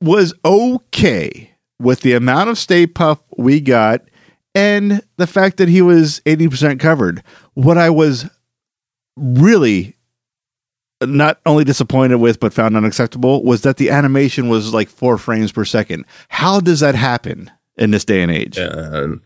[0.00, 4.02] was okay with the amount of Stay Puff we got
[4.54, 7.22] and the fact that he was 80% covered.
[7.54, 8.26] What I was
[9.16, 9.96] really
[11.02, 15.52] not only disappointed with but found unacceptable was that the animation was like four frames
[15.52, 16.04] per second.
[16.28, 18.56] How does that happen in this day and age?
[18.56, 19.20] and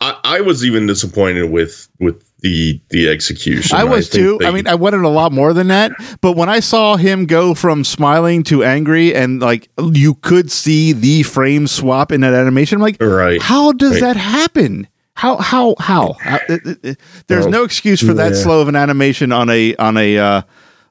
[0.00, 3.76] I, I was even disappointed with with the the execution.
[3.76, 4.38] I was think too.
[4.40, 5.92] they- I mean, I wanted a lot more than that.
[6.20, 10.92] But when I saw him go from smiling to angry, and like you could see
[10.92, 13.40] the frame swap in that animation, I'm like, right.
[13.40, 14.00] how does Right.
[14.02, 14.86] that happen?
[15.14, 16.14] How how how?
[16.20, 18.38] How- it- it- it- there's Well, no excuse for that yeah.
[18.42, 20.42] slow of an animation on a on a uh,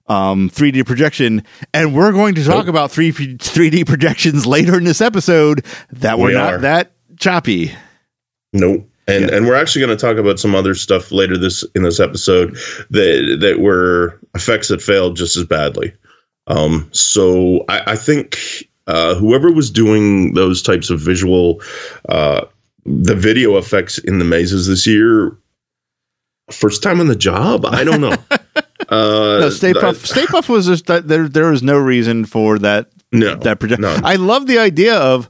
[0.08, 1.44] um, 3D projection,
[1.74, 2.68] and we're going to talk Nope.
[2.70, 6.58] about three 3D projections later in this episode that were We not are.
[6.60, 7.74] that choppy.
[8.54, 8.88] Nope.
[9.08, 9.36] And Yeah.
[9.36, 12.56] and we're actually going to talk about some other stuff later this in this episode
[12.92, 15.94] that that were effects that failed just as badly.
[16.48, 18.38] Um, so I, I think
[18.88, 21.62] uh, whoever was doing those types of visual,
[22.10, 22.46] uh,
[22.86, 25.36] the video effects in the mazes this year,
[26.52, 27.66] first time on the job.
[27.66, 28.16] I don't know.
[28.90, 30.06] uh, No, Stay Puff.
[30.06, 31.28] Stay Puff was just that there.
[31.28, 33.82] There was no reason for that No, that project.
[33.82, 33.98] no.
[34.04, 35.30] I love the idea of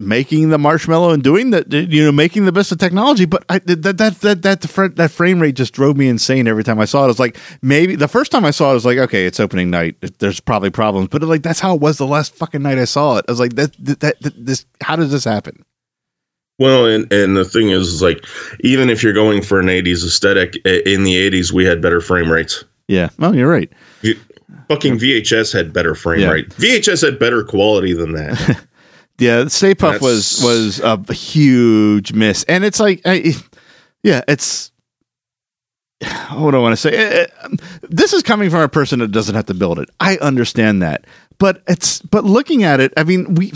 [0.00, 1.72] making the marshmallow and doing that.
[1.72, 3.24] You know, making the best of technology.
[3.24, 6.08] But I, that that that that that, the fr- that frame rate just drove me
[6.08, 7.04] insane every time I saw it.
[7.04, 9.40] I was like, maybe the first time I saw it, I was like, okay, it's
[9.40, 9.96] opening night.
[10.18, 13.16] There's probably problems, but like that's how it was the last fucking night I saw
[13.18, 13.24] it.
[13.28, 14.64] I was like, that that, that, this.
[14.82, 15.64] How does this happen?
[16.60, 18.24] Well, and and the thing is, is like
[18.60, 22.30] even if you're going for an '80s aesthetic, in the '80s we had better frame
[22.30, 22.64] rates.
[22.88, 23.10] Yeah.
[23.20, 23.70] Oh, you're right.
[24.68, 26.30] Fucking VHS had better frame Yeah.
[26.30, 26.48] rate.
[26.50, 28.64] VHS had better quality than that.
[29.18, 33.34] Yeah, Stay Puff was That's- was a huge miss, and it's like, I,
[34.02, 34.70] yeah, it's.
[36.32, 36.90] What do I want to say?
[36.96, 37.48] Eh, eh,
[37.82, 39.88] This is coming from a person that doesn't have to build it.
[39.98, 41.04] I understand that,
[41.38, 43.52] but it's but looking at it, I mean, we,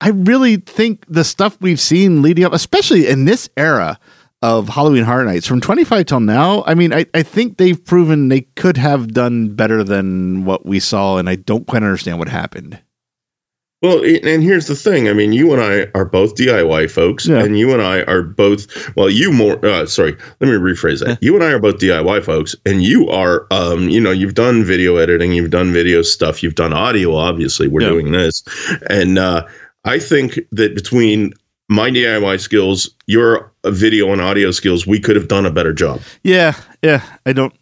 [0.00, 3.98] I really think the stuff we've seen leading up, especially in this era
[4.42, 8.28] of Halloween Horror Nights from 25 till now, I mean, I, I think they've proven
[8.28, 12.28] they could have done better than what we saw, and I don't quite understand what
[12.28, 12.80] happened.
[13.82, 15.08] Well, and here's the thing.
[15.08, 17.42] I mean, you and I are both DIY folks, Yeah.
[17.44, 18.94] and you and I are both.
[18.96, 19.64] Well, you more.
[19.64, 21.18] Uh, sorry, let me rephrase that.
[21.22, 23.46] You and I are both DIY folks, and you are.
[23.50, 27.14] Um, you know, you've done video editing, you've done video stuff, you've done audio.
[27.14, 27.88] Obviously, we're Yeah.
[27.90, 28.42] doing this,
[28.88, 29.44] and uh,
[29.84, 31.32] I think that between
[31.68, 36.00] my DIY skills, your video and audio skills, we could have done a better job.
[36.22, 37.02] Yeah, yeah.
[37.26, 37.52] I don't.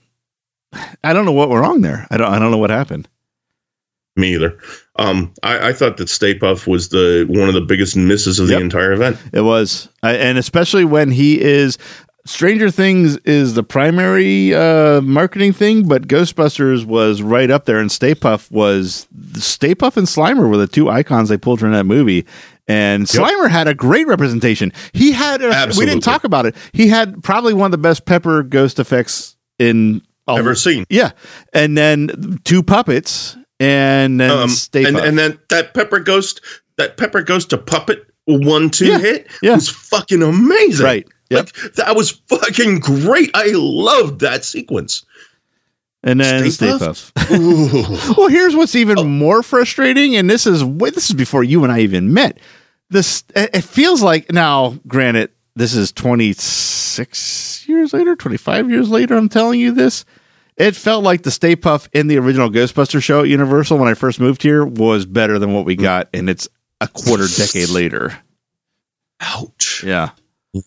[1.02, 2.06] I don't know what went wrong there.
[2.10, 2.32] I don't.
[2.32, 3.08] I don't know what happened.
[4.16, 4.58] Me either.
[4.96, 8.48] Um, I, I thought that Stay Puff was the one of the biggest misses of
[8.50, 8.58] Yep.
[8.58, 9.16] the entire event.
[9.32, 11.78] It was, I, and especially when he is.
[12.26, 17.90] Stranger Things is the primary uh, marketing thing, but Ghostbusters was right up there, and
[17.90, 21.84] Stay Puff was Stay Puff and Slimer were the two icons they pulled from that
[21.84, 22.26] movie.
[22.68, 24.70] And Slimer had a great representation.
[24.92, 26.54] He had a, we didn't talk about it.
[26.72, 30.84] He had probably one of the best pepper ghost effects in Ever seen.
[30.90, 31.12] Yeah,
[31.54, 36.40] and then two puppets, and then Um, Stay and and then that Pepper Ghost,
[36.78, 39.54] that Pepper Ghost to puppet one two Yeah, hit yeah.
[39.54, 40.84] was fucking amazing.
[40.84, 41.06] Right.
[41.30, 41.50] Yep.
[41.62, 43.30] Like that was fucking great.
[43.34, 45.04] I loved that sequence.
[46.02, 47.14] and then Stay Stay Puft?
[47.14, 48.16] Puff.
[48.18, 49.04] Well, here's what's even Oh.
[49.04, 52.38] more frustrating, and this is this is before you and I even met.
[52.88, 54.76] This it it feels like now.
[54.88, 59.16] Granted, this is 26 years later, 25 years later.
[59.16, 60.04] I'm telling you this.
[60.60, 63.94] It felt like the Stay Puff in the original Ghostbuster show at Universal when I
[63.94, 65.82] first moved here was better than what we Hmm.
[65.82, 66.48] got, and it's
[66.80, 68.16] a quarter decade later.
[69.20, 69.82] Ouch.
[69.86, 70.10] Yeah.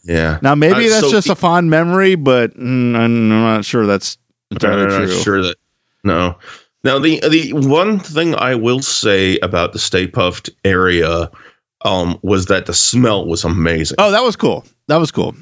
[0.03, 0.39] Yeah.
[0.41, 4.17] Now maybe Uh, that's so just a fond memory, but mm, I'm not sure that's
[4.51, 5.21] entirely I'm not true.
[5.21, 5.57] sure that
[6.03, 6.37] no.
[6.83, 11.29] Now the the one thing I will say about the Stay Puffed area
[11.83, 13.95] um was that the smell was amazing.
[13.99, 14.63] Oh, that was cool.
[14.87, 15.35] That was cool.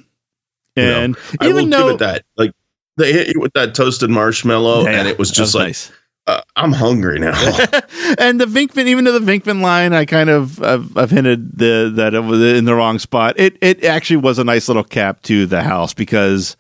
[0.76, 2.26] You know, And I will even though give it that.
[2.38, 2.52] Like
[2.98, 5.92] they hit you with that toasted marshmallow, Yeah, and it was just like nice.
[6.28, 7.32] uh, I'm hungry now.
[8.20, 11.92] and the Venkman, even to the Venkman line, I kind of I've, I've hinted the,
[11.96, 13.36] that it was in the wrong spot.
[13.40, 16.58] It it actually was a nice little cap to the house because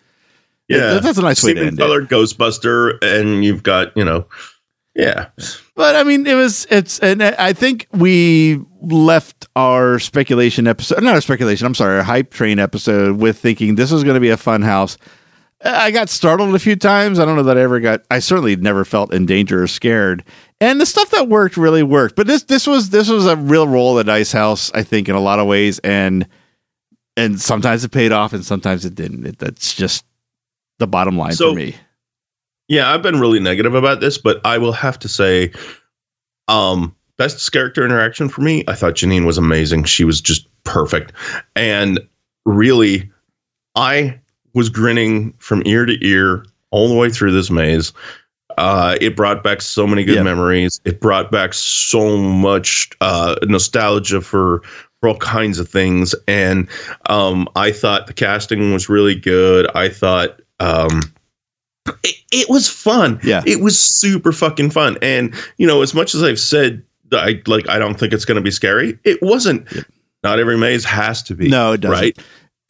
[0.67, 1.81] yeah, that's a nice way to end it.
[1.81, 4.25] colored Ghostbuster, and you've got you know,
[4.95, 5.27] yeah,
[5.75, 11.13] But I mean, it was it's and I think we left our speculation episode, not
[11.13, 11.67] our speculation.
[11.67, 14.61] I'm sorry, our hype train episode with thinking this was going to be a fun
[14.61, 14.97] house.
[15.63, 17.19] I got startled a few times.
[17.19, 18.01] I don't know that I ever got.
[18.09, 20.23] I certainly never felt in danger or scared.
[20.59, 22.15] And the stuff that worked really worked.
[22.15, 24.71] But this this was this was a real roll of the dice house.
[24.73, 26.27] I think in a lot of ways, and
[27.17, 29.25] and sometimes it paid off, and sometimes it didn't.
[29.25, 30.05] It, that's just
[30.79, 31.75] the bottom line So- for me.
[32.67, 32.91] yeah.
[32.91, 35.51] I've been really negative about this, but I will have to say,
[36.47, 38.63] um, best character interaction for me.
[38.67, 39.83] I thought Janine was amazing.
[39.83, 41.11] She was just perfect,
[41.55, 41.99] and
[42.45, 43.11] really,
[43.75, 44.19] I
[44.53, 47.93] was grinning from ear to ear all the way through this maze.
[48.57, 50.23] Uh, it brought back so many good Yeah.
[50.23, 50.79] memories.
[50.85, 54.61] It brought back so much uh, nostalgia for
[54.99, 56.67] for all kinds of things, and
[57.09, 59.67] um, I thought the casting was really good.
[59.73, 61.01] I thought um,
[62.03, 63.19] it, it was fun.
[63.23, 63.41] Yeah.
[63.47, 64.97] it was super fucking fun.
[65.01, 66.83] And you know, as much as I've said,
[67.13, 68.99] I like I don't think it's going to be scary.
[69.03, 69.67] It wasn't.
[70.23, 71.49] Not every maze has to be.
[71.49, 71.99] No, it doesn't.
[71.99, 72.19] Right.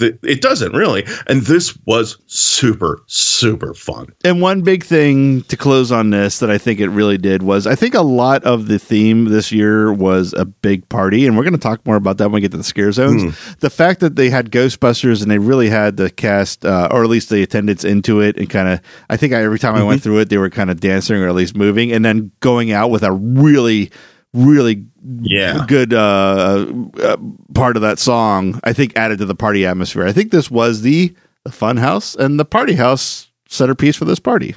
[0.01, 1.05] It doesn't really.
[1.27, 4.13] And this was super, super fun.
[4.23, 7.67] And one big thing to close on this that I think it really did was
[7.67, 11.43] I think a lot of the theme this year was a big party, and we're
[11.43, 13.23] going to talk more about that when we get to the scare zones.
[13.59, 17.09] The fact that they had Ghostbusters and they really had the cast, uh, or at
[17.09, 20.01] least the attendants into it, and kind of I think I, every time I went
[20.03, 22.89] through it, they were kind of dancing or at least moving, and then going out
[22.89, 23.91] with a really,
[24.33, 24.85] really
[25.21, 25.65] Yeah.
[25.67, 26.65] good uh,
[27.01, 27.17] uh,
[27.53, 30.05] part of that song, I think added to the party atmosphere.
[30.05, 31.13] I think this was the
[31.43, 34.55] the fun house and the party house centerpiece for this party.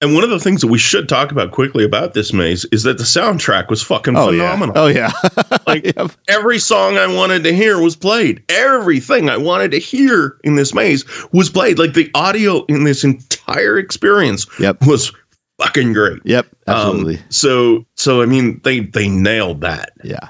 [0.00, 2.82] And one of the things that we should talk about quickly about this maze is
[2.82, 4.90] that the soundtrack was fucking Oh phenomenal.
[4.90, 5.58] yeah, oh yeah.
[5.68, 6.10] Like Yep.
[6.26, 8.42] every song I wanted to hear was played.
[8.48, 11.78] Everything I wanted to hear in this maze was played.
[11.78, 14.84] Like the audio in this entire experience Yep.
[14.88, 15.12] was
[15.62, 16.20] fucking great.
[16.24, 17.18] Yep, Um, absolutely.
[17.28, 19.90] so so I mean they they nailed that.
[20.04, 20.28] yeah,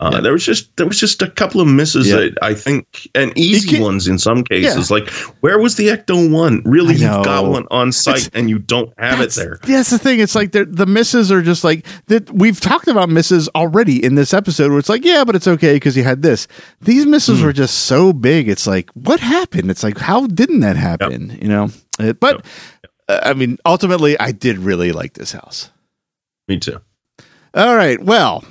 [0.00, 0.20] Uh, Yeah.
[0.22, 2.16] There was just there was just a couple of misses Yeah.
[2.16, 4.90] that I think and easy ones in some cases.
[4.90, 5.08] Like
[5.40, 6.62] where was the Ecto one?
[6.64, 9.58] Really, you've got one on site It's- and you don't have it there.
[9.62, 10.18] That's the thing.
[10.20, 12.28] It's like the the misses are just like that.
[12.34, 15.74] We've talked about misses already in this episode, where it's like, yeah, but it's okay
[15.74, 16.48] because you had this.
[16.82, 17.46] These misses Hmm.
[17.46, 18.48] were just so big.
[18.48, 19.70] It's like, what happened?
[19.70, 21.38] It's like, how didn't that happen?
[21.40, 21.70] You know.
[22.00, 22.44] Uh, But
[23.08, 25.70] I mean, ultimately, I did really like this house.
[26.48, 26.80] Me too.
[27.54, 28.02] All right.
[28.02, 28.44] Well,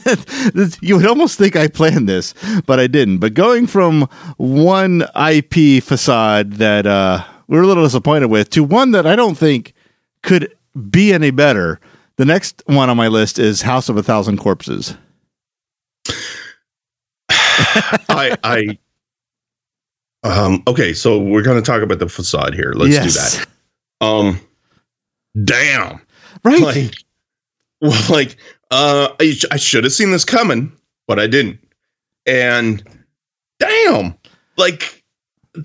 [0.80, 2.32] you would almost think I planned this,
[2.64, 3.18] but I didn't.
[3.18, 4.02] But going from
[4.36, 9.16] one IP facade that uh, we were a little disappointed with to one that I
[9.16, 9.74] don't think
[10.22, 10.54] could
[10.90, 11.80] be any better.
[12.16, 14.96] The next one on my list is House of a Thousand Corpses.
[17.28, 18.78] I I
[20.22, 22.72] um okay, so we're gonna talk about the facade here.
[22.76, 23.48] Let's do that.
[24.00, 24.40] Um
[25.44, 26.00] damn.
[26.44, 26.60] Right.
[26.60, 26.94] Like
[27.80, 28.36] well, like
[28.70, 30.72] uh I, sh- I should have seen this coming,
[31.06, 31.60] but I didn't.
[32.26, 32.82] And
[33.58, 34.16] damn,
[34.56, 35.04] like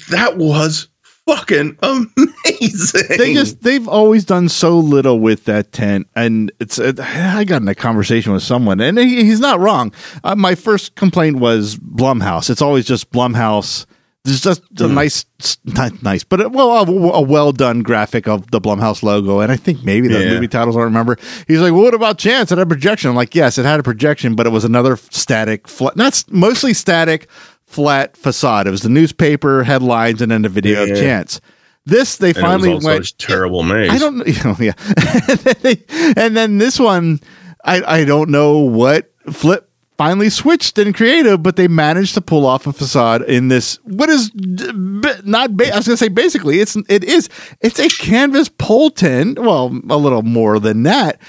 [0.09, 0.87] that was
[1.27, 3.17] fucking amazing.
[3.17, 7.61] they just they've always done so little with that tent and it's uh, i got
[7.61, 9.93] in a conversation with someone and he, he's not wrong
[10.23, 13.85] uh, my first complaint was blumhouse it's always just blumhouse
[14.23, 15.25] There's just a nice,
[15.65, 16.83] not nice, but a, well, a,
[17.13, 20.29] a well done graphic of the Blumhouse logo, and I think maybe the Yeah.
[20.29, 21.17] movie titles I don't remember.
[21.47, 22.51] He's like, well, "What about Chance?
[22.51, 24.95] It had a projection." I'm like, "Yes, it had a projection, but it was another
[24.95, 27.27] static, flat, not mostly static,
[27.65, 28.67] flat facade.
[28.67, 31.41] It was the newspaper headlines and then the video of Chance."
[31.87, 33.17] This they And it finally went.
[33.17, 33.89] terrible maze.
[33.89, 34.73] I don't, you know, oh, yeah.
[35.27, 35.83] and, then they-
[36.15, 37.21] and then this one,
[37.65, 39.67] I I don't know what Flip
[40.01, 43.75] finally switched in creative, but they managed to pull off a facade in this.
[43.83, 45.55] What is not?
[45.55, 47.29] Ba- I was gonna say basically, it's it is
[47.61, 49.37] it's a canvas pole tent.
[49.37, 51.21] Well, a little more than that.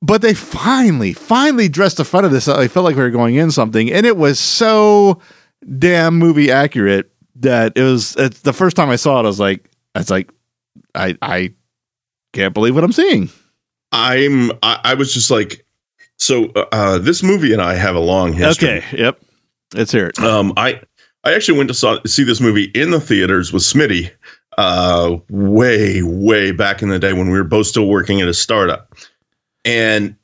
[0.00, 2.48] But they finally, finally dressed the front of this.
[2.48, 5.20] I felt like we were going in something, and it was so
[5.78, 8.16] damn movie accurate that it was.
[8.16, 10.30] It's the first time I saw it, I was like, I was like,
[10.94, 11.52] I I
[12.32, 13.28] can't believe what I'm seeing.
[13.92, 14.50] I'm.
[14.62, 15.63] I, I was just like,
[16.18, 18.78] so uh, this movie and I have a long history.
[18.78, 18.98] Okay.
[18.98, 19.20] Yep.
[19.74, 20.18] Let's hear it.
[20.18, 20.80] Um, I
[21.24, 24.10] I actually went to saw, see this movie in the theaters with Smitty,
[24.58, 28.34] uh, way way back in the day when we were both still working at a
[28.34, 28.94] startup,
[29.64, 30.16] and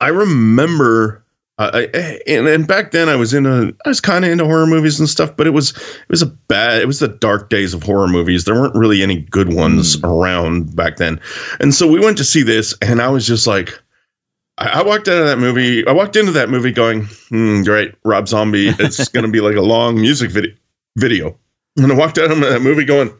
[0.00, 1.22] I remember.
[1.58, 4.66] Uh, I, and, and back then I was into I was kind of into horror
[4.66, 7.72] movies and stuff, but it was it was a bad it was the dark days
[7.72, 8.44] of horror movies.
[8.44, 11.18] There weren't really any good ones around back then,
[11.58, 13.70] and so we went to see this, and I was just like,
[14.58, 15.86] I, I walked out of that movie.
[15.86, 18.68] I walked into that movie going, hmm, great, Rob Zombie.
[18.78, 20.54] It's going to be like a long music video.
[20.98, 21.38] Video,
[21.76, 23.12] and I walked out of that movie going,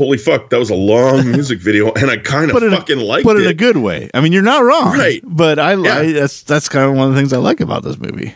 [0.00, 2.76] holy fuck, that was a long music video, and I kind of But in a-
[2.76, 3.24] fucking liked it.
[3.26, 4.10] but in a good way.
[4.12, 5.22] I mean, you're not wrong, Right.
[5.24, 5.98] But I, Yeah.
[5.98, 8.34] I that's that's kind of one of the things I like about this movie.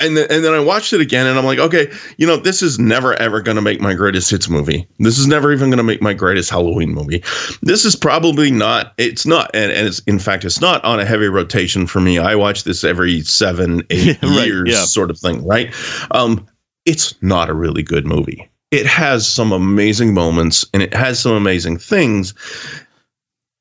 [0.00, 2.62] And then and then I watched it again, and I'm like, okay, you know, this
[2.62, 4.86] is never ever going to make my greatest hits movie.
[4.98, 7.22] This is never even going to make my greatest Halloween movie.
[7.62, 8.94] This is probably not.
[8.98, 12.18] It's not, and, and it's in fact, it's not on a heavy rotation for me.
[12.18, 14.84] I watch this every seven, eight right, years, yeah.
[14.84, 15.74] sort of thing, right?
[16.12, 16.46] Um,
[16.84, 18.48] it's not a really good movie.
[18.70, 22.34] It has some amazing moments, and it has some amazing things.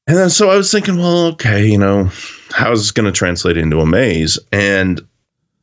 [0.05, 2.09] And then so I was thinking, well, okay, you know,
[2.51, 4.39] how's this going to translate into a maze?
[4.53, 5.01] And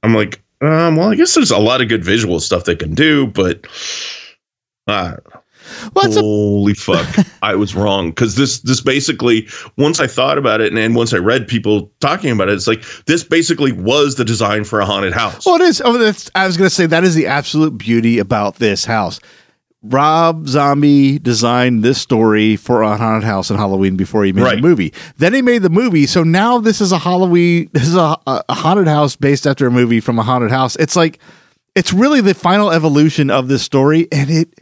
[0.02, 2.94] I'm like, um, well, I guess there's a lot of good visual stuff they can
[2.94, 3.66] do, but
[4.86, 5.16] uh,
[5.94, 10.38] Well, it's a, holy fuck, I was wrong because this this basically once I thought
[10.38, 13.72] about it and, and once I read people talking about it, it's like this basically
[13.72, 15.46] was the design for a haunted house.
[15.46, 15.82] well, it is.
[15.84, 16.30] Oh, that's.
[16.34, 19.20] I was going to say that is the absolute beauty about this house.
[19.86, 24.56] Rob Zombie designed this story for a haunted house in Halloween before he made Right.
[24.56, 24.92] the movie.
[25.18, 27.68] Then he made the movie, so now this is a Halloween.
[27.72, 30.74] This is a, a haunted house based after a movie from a haunted house.
[30.76, 31.18] It's like
[31.74, 34.60] it's really the final evolution of this story, and it.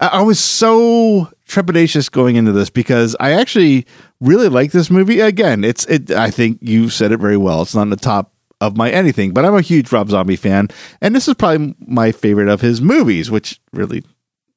[0.00, 3.86] I I was so trepidatious going into this because I actually
[4.20, 5.20] really like this movie.
[5.20, 6.10] Again, it's it.
[6.10, 7.62] I think you said it very well.
[7.62, 8.32] It's not on the top
[8.62, 10.68] of my anything, but I'm a huge Rob Zombie fan,
[11.02, 14.02] and this is probably my favorite of his movies, which really.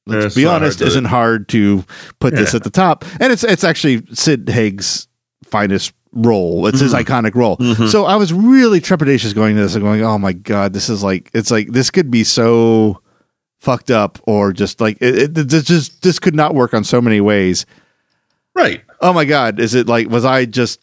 [0.08, 1.84] Let's be honest, hard isn't hard to
[2.20, 5.08] put this at the top, and it's it's actually Sid Haig's
[5.44, 6.66] finest role.
[6.66, 7.56] It's his iconic role.
[7.88, 11.02] So I was really trepidatious going to this and going, "Oh my god, this is
[11.02, 13.02] like it's like this could be so
[13.60, 17.00] fucked up or just like it, it this just this could not work on so
[17.00, 17.66] many ways."
[18.54, 18.82] right.
[19.00, 20.80] Oh my god, is it like was I just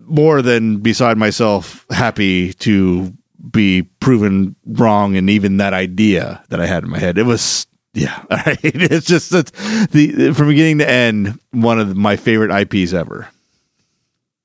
[0.00, 3.12] more than beside myself happy to
[3.50, 7.18] be proven wrong and even that idea that I had in my head.
[7.18, 7.66] It was
[7.98, 8.58] yeah, all right.
[8.62, 9.50] It's just it's
[9.88, 13.28] the from beginning to end one of my favorite IPs ever.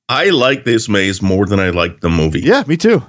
[0.08, 2.40] I like this maze more than I like the movie.
[2.40, 3.02] Yeah, me too.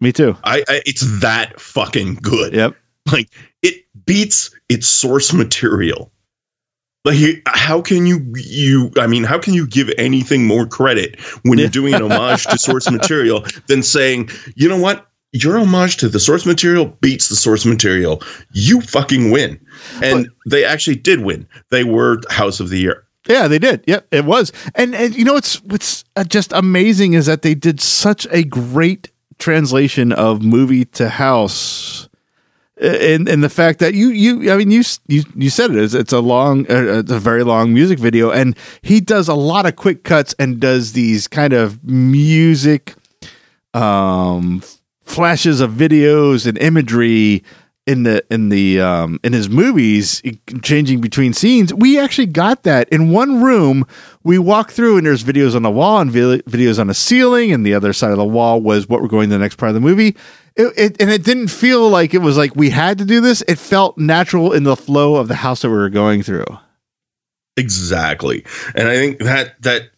[0.00, 0.36] Me too.
[0.44, 2.54] I, I it's that fucking good.
[2.54, 2.74] Yep.
[3.12, 3.28] Like
[3.62, 6.10] it beats its source material.
[7.04, 11.58] Like how can you you I mean how can you give anything more credit when
[11.58, 11.64] Yeah.
[11.64, 15.06] you're doing an homage to source material than saying, "You know what?
[15.32, 18.22] Your homage to the source material beats the source material.
[18.52, 19.58] You fucking win."
[20.02, 21.46] And they actually did win.
[21.70, 23.04] They were House of the Year.
[23.28, 23.84] Yeah, they did.
[23.86, 24.52] Yep, it was.
[24.74, 28.42] And and you know what's what's uh, just amazing is that they did such a
[28.42, 32.08] great translation of movie to house.
[32.80, 35.94] And and the fact that you you I mean you you you said it is
[35.94, 39.66] it's a long uh, it's a very long music video and he does a lot
[39.66, 42.94] of quick cuts and does these kind of music
[43.72, 44.62] um
[45.12, 47.42] flashes of videos and imagery
[47.84, 50.22] in the in the um in his movies
[50.62, 51.74] changing between scenes.
[51.74, 53.84] We actually got that in one room.
[54.22, 57.52] We walk through and there's videos on the wall and vi- videos on the ceiling
[57.52, 59.70] and the other side of the wall was what we're going to the next part
[59.70, 60.16] of the movie.
[60.54, 63.42] It, it, and it didn't feel like it was like we had to do this.
[63.48, 66.44] It felt natural in the flow of the house that we were going through.
[67.56, 68.44] Exactly.
[68.74, 69.90] And I think that that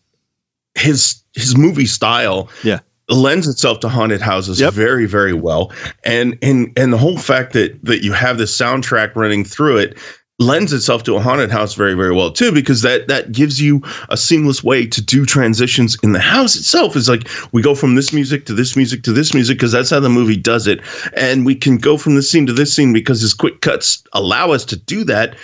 [0.75, 2.81] his his movie style Yeah.
[3.09, 4.73] Lends itself to haunted houses Yep.
[4.73, 5.73] very very well.
[6.05, 9.99] And and and the whole fact that that you have this soundtrack running through it
[10.41, 13.81] lends itself to a haunted house very very well too because that that gives you
[14.09, 16.97] a seamless way to do transitions in the house itself.
[16.97, 19.91] Is like we go from this music to this music to this music because that's
[19.91, 20.81] how the movie does it.
[21.15, 24.51] And we can go from this scene to this scene because his quick cuts allow
[24.51, 25.37] us to do that.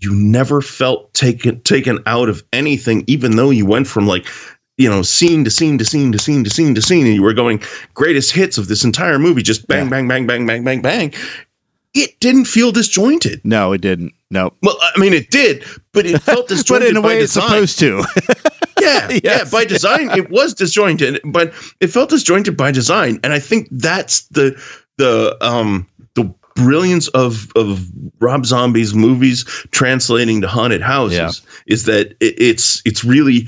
[0.00, 4.26] You never felt taken taken out of anything even though you went from like
[4.78, 7.22] you know scene to scene to scene to scene to scene to scene and you
[7.22, 7.60] were going
[7.94, 9.90] greatest hits of this entire movie just bang Yeah.
[9.90, 11.12] bang bang bang bang bang bang
[11.94, 14.14] it didn't feel disjointed No, it didn't.
[14.30, 14.54] No.
[14.62, 15.62] well, I mean, it did,
[15.92, 16.88] but it felt But disjointed.
[16.88, 18.02] in a way, it's supposed to.
[18.80, 19.44] Yeah, yeah.
[19.44, 24.22] By design, it was disjointed, but it felt disjointed by design, and I think that's
[24.28, 24.60] the
[24.98, 25.86] the um
[26.16, 26.24] the
[26.56, 27.86] brilliance of of
[28.20, 31.30] Rob Zombie's movies translating to haunted houses Yeah.
[31.66, 33.46] is that it, it's it's really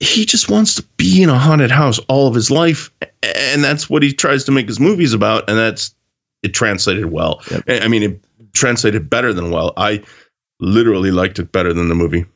[0.00, 2.90] he just wants to be in a haunted house all of his life,
[3.22, 5.94] and that's what he tries to make his movies about, and that's
[6.42, 7.42] it translated well.
[7.50, 7.64] Yep.
[7.82, 9.72] I mean, it translated better than well.
[9.76, 10.02] I
[10.60, 12.26] literally liked it better than the movie.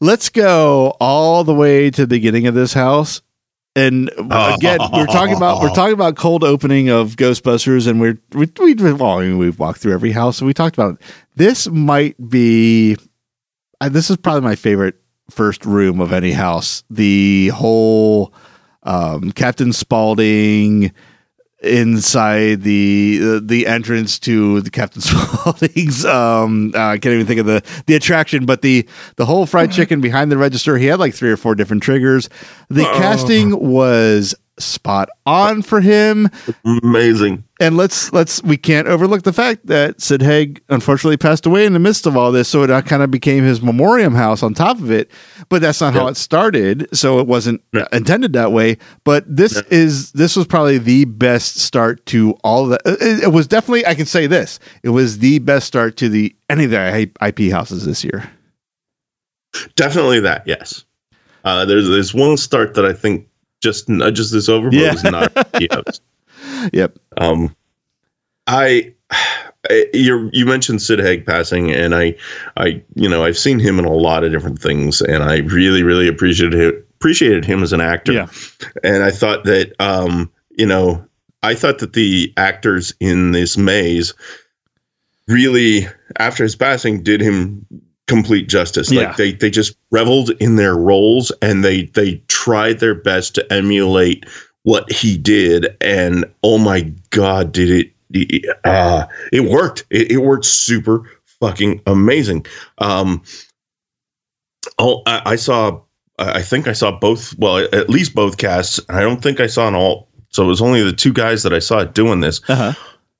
[0.00, 3.22] Let's go all the way to the beginning of this house.
[3.76, 8.50] And again, we're talking about we're talking about cold opening of Ghostbusters, and we're we
[8.58, 11.00] we well, I mean, we've walked through every house, and we talked about it.
[11.36, 12.96] This might be,
[13.80, 14.96] uh, this is probably my favorite
[15.30, 16.84] first room of any house.
[16.90, 18.32] The whole
[18.82, 20.92] um, Captain Spaulding
[21.62, 27.40] inside the uh, the entrance to the Captain Spaulding's um uh, I can't even think
[27.40, 30.98] of the the attraction but the the whole fried chicken behind the register he had
[30.98, 32.30] like three or four different triggers
[32.70, 36.28] the casting was spot on for him
[36.64, 37.44] Amazing.
[37.60, 41.72] and let's let's we can't overlook the fact that Sid Haig unfortunately passed away in
[41.72, 44.54] the midst of all this, so it uh, kind of became his memoriam house on
[44.54, 45.10] top of it.
[45.48, 47.86] But that's not how it started, so it wasn't uh, Yeah.
[47.92, 48.78] intended that way.
[49.04, 52.80] But this is this was probably the best start to all that.
[52.86, 56.08] Uh, it, it was definitely I can say this: it was the best start to
[56.08, 58.30] the any of the IP houses this year.
[59.76, 60.44] Definitely that.
[60.46, 60.84] Yes.
[61.44, 63.26] Uh, there's there's one start that I think
[63.60, 64.88] just nudges this over, but Yeah.
[64.88, 66.00] it was not.
[66.72, 66.98] Yep.
[67.16, 67.54] Um,
[68.46, 72.16] I, I you you mentioned Sid Haig passing, and I,
[72.56, 75.82] I you know I've seen him in a lot of different things, and I really
[75.82, 78.12] really appreciated him, appreciated him as an actor.
[78.12, 78.28] Yeah.
[78.82, 81.04] and I thought that um you know
[81.42, 84.12] I thought that the actors in this maze
[85.28, 85.86] really
[86.18, 87.66] after his passing did him
[88.10, 89.02] complete justice Yeah.
[89.08, 93.52] like they they just reveled in their roles and they they tried their best to
[93.52, 94.26] emulate
[94.64, 96.80] what he did and oh my
[97.10, 97.70] god did
[98.12, 101.08] it uh it worked it, it worked super
[101.40, 102.44] fucking amazing
[102.78, 103.22] um
[104.78, 105.80] oh I, I saw
[106.18, 107.34] I I think I saw both.
[107.38, 108.78] Well, at least both casts.
[108.88, 110.08] and I don't think I saw an all.
[110.28, 112.42] So it was only the two guys that I saw doing this.
[112.48, 112.72] Uh-huh.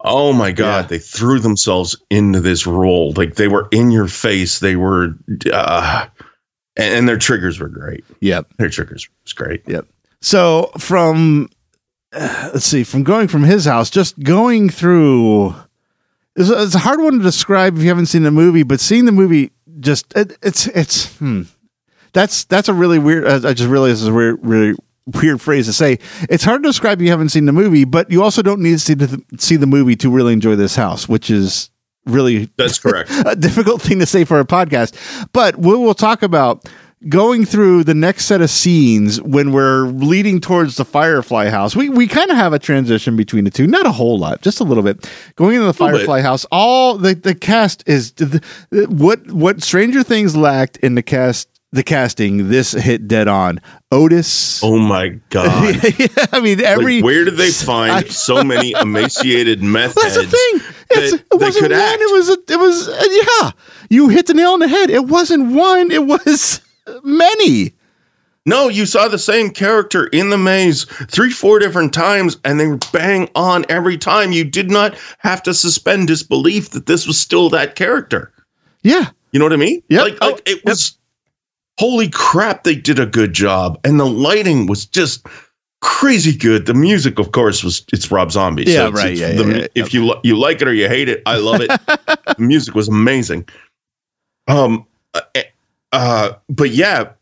[0.03, 0.89] Oh my god, Yeah.
[0.89, 3.13] they threw themselves into this role.
[3.17, 4.59] Like they were in your face.
[4.61, 5.15] They were,
[5.53, 6.07] uh,
[6.77, 8.05] and, and their triggers were great.
[8.21, 8.47] Yep.
[8.57, 9.63] Their triggers was great.
[9.67, 9.87] Yep.
[10.23, 11.51] So from
[12.13, 15.55] uh, let's see, from going from his house, just going through,
[16.35, 18.63] it's, it's a hard one to describe if you haven't seen the movie.
[18.63, 19.51] But seeing the movie,
[19.81, 21.43] just it, it's it's hmm,
[22.13, 23.27] that's that's a really weird.
[23.27, 24.77] I I just realized this is a weird, really
[25.15, 25.99] weird phrase to say.
[26.29, 28.73] It's hard to describe if you haven't seen the movie, but you also don't need
[28.73, 31.71] to see the see the movie to really enjoy this house, which is
[32.07, 33.11] really That's correct.
[33.27, 34.95] a difficult thing to say for a podcast.
[35.33, 36.69] But we will talk about
[37.09, 41.75] going through the next set of scenes when we're leading towards the Firefly house.
[41.75, 44.61] We we kind of have a transition between the two, not a whole lot, just
[44.61, 45.11] a little bit.
[45.37, 45.79] Going into the bit.
[45.79, 50.95] Firefly house, all the the cast is the, the- what what Stranger Things lacked in
[50.95, 51.49] the cast.
[51.73, 53.61] The casting, this hit dead on.
[53.93, 54.61] Otis.
[54.65, 55.77] oh my god.
[56.33, 60.23] I mean, every like, where did they find I- so many emaciated meth That's the
[60.27, 60.61] thing.
[60.91, 61.81] It's, that it wasn't one.
[61.81, 62.01] act?
[62.01, 62.29] It was.
[62.29, 62.89] A, it was.
[62.89, 63.05] uh,
[63.43, 63.51] yeah.
[63.89, 64.91] You hit the nail on the head.
[64.91, 65.93] It wasn't one.
[65.93, 66.61] It was
[67.05, 67.75] many.
[68.47, 72.67] No, you saw the same character in the maze three, four different times, and they
[72.67, 74.33] were bang on every time.
[74.33, 78.33] You did not have to suspend disbelief that this was still that character.
[78.83, 79.11] Yeah.
[79.31, 79.83] You know what I mean?
[79.89, 80.03] Yep.
[80.03, 80.97] Like, Oh, like it was.
[81.81, 82.65] Holy crap!
[82.65, 85.27] They did a good job, and the lighting was just
[85.81, 86.67] crazy good.
[86.67, 88.65] The music, of course, was it's Rob Zombie.
[88.67, 90.89] Yeah, it's- right, it's yeah, the- yeah, yeah, If you you like it or you
[90.89, 91.69] hate it, I love it.
[91.87, 93.49] the music was amazing.
[94.47, 94.85] Um,
[95.15, 95.23] uh,
[95.93, 97.13] uh, but yeah,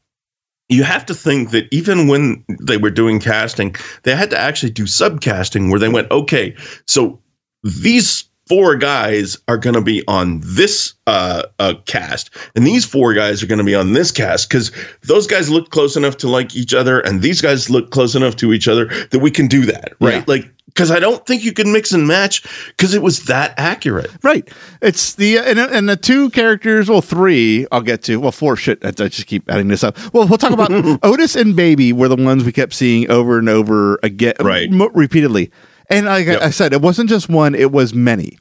[0.69, 4.71] you have to think that even when they were doing casting, they had to actually
[4.73, 7.21] do subcasting where they went, okay, so
[7.63, 13.15] these four guys are going to be on this uh, uh, cast, and these four
[13.15, 14.73] guys are going to be on this cast because
[15.03, 18.37] those guys look close enough to like each other, and these guys look close enough
[18.37, 20.15] to each other that we can do that, right?
[20.17, 20.25] Yeah.
[20.27, 24.11] Like, because I don't think you can mix and match because it was that accurate.
[24.23, 24.49] Right.
[24.81, 26.89] It's the and, and the two characters.
[26.89, 27.67] Well, three.
[27.73, 28.19] I'll get to.
[28.21, 28.55] Well, four.
[28.55, 28.85] Shit.
[28.85, 29.97] I, I just keep adding this up.
[30.15, 30.71] Well, we'll talk about
[31.03, 34.71] Otis and Baby were the ones we kept seeing over and over again, Right.
[34.71, 35.51] mo- repeatedly.
[35.91, 36.43] And like Yep.
[36.43, 38.39] I said, it wasn't just one; it was many.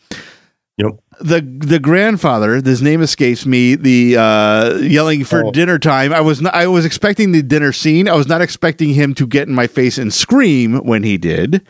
[0.77, 0.91] Yep.
[1.21, 5.51] the the grandfather his name escapes me the uh yelling for Oh.
[5.51, 8.93] dinner time i was not i was expecting the dinner scene i was not expecting
[8.93, 11.65] him to get in my face and scream when he did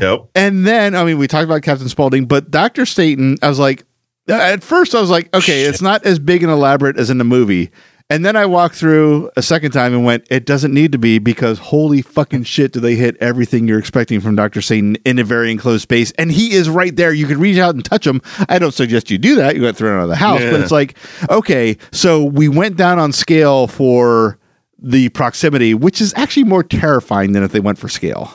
[0.00, 0.30] Yep.
[0.34, 3.84] and then i mean we talked about captain spaulding but dr Satan i was like
[4.26, 7.24] at first i was like okay it's not as big and elaborate as in the
[7.24, 7.70] movie
[8.10, 11.18] and then i walked through a second time and went it doesn't need to be
[11.18, 15.24] because holy fucking shit do they hit everything you're expecting from dr Satan in a
[15.24, 16.12] very enclosed space.
[16.12, 17.12] And he is right there.
[17.12, 18.20] You can reach out and touch him.
[18.48, 19.54] I don't suggest you do that.
[19.54, 20.40] You got thrown out of the house.
[20.40, 20.96] But it's like
[21.30, 24.38] okay so we went down on scale for
[24.78, 28.32] the proximity which is actually more terrifying than if they went for scale.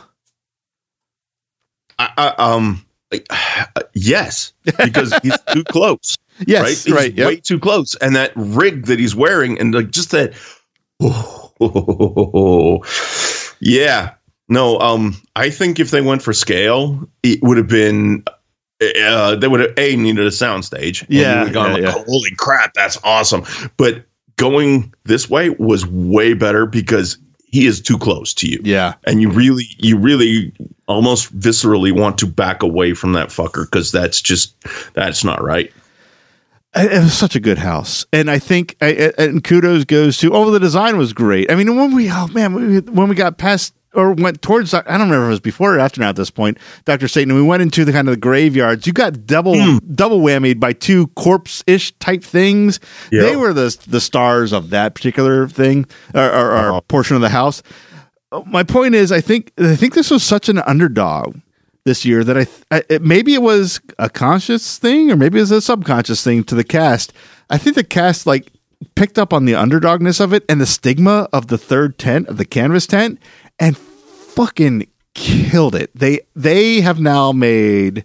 [1.99, 2.85] I, I, um.
[3.93, 6.17] Yes, because he's too close.
[6.47, 6.69] Yes right?
[6.69, 7.27] He's right, yep.
[7.27, 10.33] way too close, and that rig that he's wearing, and like just that.
[11.01, 12.83] Oh,
[13.59, 14.13] yeah,
[14.49, 14.79] no.
[14.79, 18.23] Um, I think if they went for scale, it would have been.
[19.01, 21.05] Uh, they would have a needed a soundstage.
[21.07, 22.03] Yeah, gone yeah, like, yeah.
[22.05, 23.45] holy crap, that's awesome.
[23.77, 24.05] But
[24.37, 27.17] going this way was way better because
[27.47, 30.51] he is too close to you yeah and you really you really
[30.87, 34.61] almost viscerally want to back away from that fucker because that's just
[34.93, 35.71] that's not right
[36.75, 40.51] it was such a good house, and I think I, and kudos goes to oh
[40.51, 41.51] the design was great.
[41.51, 44.81] I mean when we oh man we, when we got past or went towards I
[44.81, 47.41] don't remember if it was before or after now at this point Doctor Satan we
[47.41, 48.85] went into the kind of the graveyards.
[48.85, 52.81] You got double double whammied by two corpse ish type things.
[53.11, 53.21] Yeah.
[53.21, 56.81] They were the the stars of that particular thing or, or, or Uh-huh.
[56.81, 57.63] portion of the house.
[58.47, 61.37] My point is, I think I think this was such an underdog
[61.85, 65.37] this year that I, th- I it, maybe it was a conscious thing or maybe
[65.37, 67.13] it was a subconscious thing to the cast.
[67.49, 68.51] I think the cast like
[68.95, 72.37] picked up on the underdogness of it and the stigma of the third tent of
[72.37, 73.19] the canvas tent
[73.59, 75.91] and fucking killed it.
[75.95, 78.03] They they have now made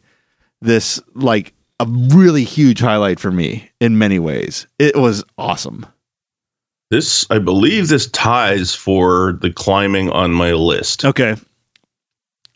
[0.60, 4.66] this like a really huge highlight for me in many ways.
[4.78, 5.86] It was awesome.
[6.90, 11.36] this i believe this ties for the climbing on my list Okay.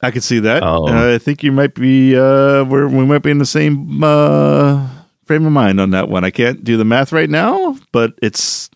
[0.05, 0.63] I could see that.
[0.63, 4.03] Um, uh, I think you might be uh we're, we might be in the same
[4.03, 4.89] uh
[5.25, 6.25] frame of mind on that one.
[6.25, 8.71] I can't do the math right now, but it's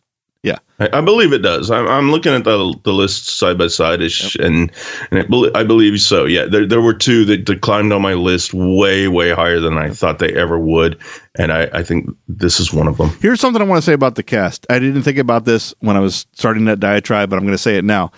[0.79, 1.71] I, I believe it does.
[1.71, 4.71] I'm, I'm looking at the the list side by side ish, and
[5.11, 6.25] and I, I believe so.
[6.25, 9.77] Yeah, there there were two that, that climbed on my list way way higher than
[9.77, 10.99] I thought they ever would,
[11.37, 13.11] and I I think this is one of them.
[13.21, 14.67] Here's something I want to say about the cast.
[14.71, 17.59] I didn't think about this when I was starting that diatribe, but I'm going to
[17.59, 18.13] say it now.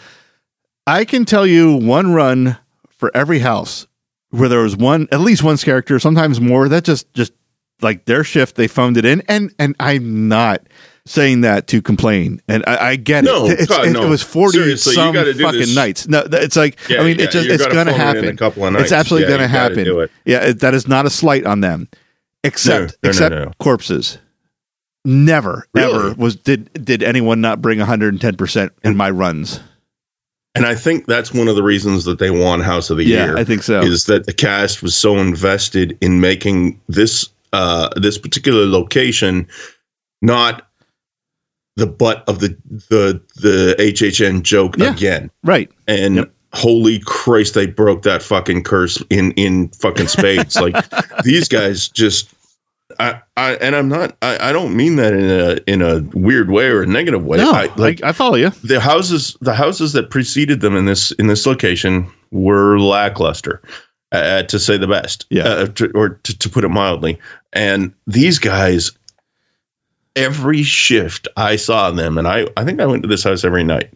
[0.86, 2.58] I can tell you one run
[3.00, 3.86] for every house
[4.30, 6.68] where there was one, at least one character, sometimes more.
[6.68, 7.32] That just, just
[7.80, 10.62] like their shift, they phoned it in, and and I'm not
[11.06, 13.58] saying that to complain, and I, I get No, it.
[13.60, 14.04] It's, God, it, no.
[14.04, 15.74] it was forty Seriously, some fucking this.
[15.74, 16.06] nights.
[16.06, 18.16] No, it's like Yeah, I mean, yeah, it just it's gotta going to phone it
[18.18, 18.28] in happen.
[18.34, 20.08] a couple of It's absolutely Yeah, going to happen.
[20.26, 21.88] Yeah, it, that is not a slight on them,
[22.44, 24.18] except No, except corpses.
[25.04, 25.94] Never Really?
[26.10, 29.58] ever was did did anyone not bring 110 percent in my runs.
[30.54, 33.26] And I think that's one of the reasons that they won House of the Yeah,
[33.26, 33.36] Year.
[33.38, 33.80] I think so.
[33.82, 39.46] Is that the cast was so invested in making this uh, this particular location
[40.22, 40.66] not
[41.76, 42.48] the butt of the
[42.90, 44.92] the the HHN joke Yeah.
[44.92, 45.30] again.
[45.44, 45.70] Right.
[45.88, 46.32] And Yep.
[46.52, 50.56] holy Christ, they broke that fucking curse in in fucking spades.
[50.60, 50.74] like
[51.22, 52.28] these guys just.
[52.98, 56.50] I, I and I'm not I, I don't mean that in a in a weird
[56.50, 57.38] way or a negative way.
[57.38, 58.50] No, I, like I, I follow you.
[58.64, 63.62] the houses the houses that preceded them in this in this location were lackluster
[64.12, 65.44] uh, to say the best Yeah.
[65.44, 67.18] uh, to, or to, to put it mildly
[67.52, 68.90] and these guys
[70.16, 73.62] every shift i saw them and i i think i went to this house every
[73.62, 73.88] night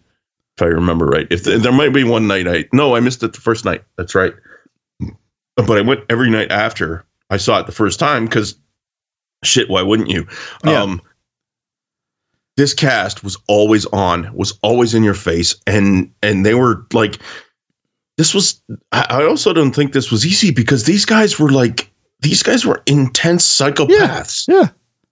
[0.56, 3.22] if i remember right if the, there might be one night i no i missed
[3.24, 4.32] it the first night that's right
[5.56, 8.54] but i went every night after i saw it the first time because
[9.46, 10.26] shit why wouldn't you?
[10.64, 10.82] Yeah.
[10.82, 11.00] um
[12.56, 17.18] this cast was always on was always in your face and and they were like
[18.16, 18.62] this was
[18.92, 21.90] i I also don't think this was easy because these guys were like
[22.20, 24.48] these guys were intense psychopaths.
[24.48, 24.68] Yeah.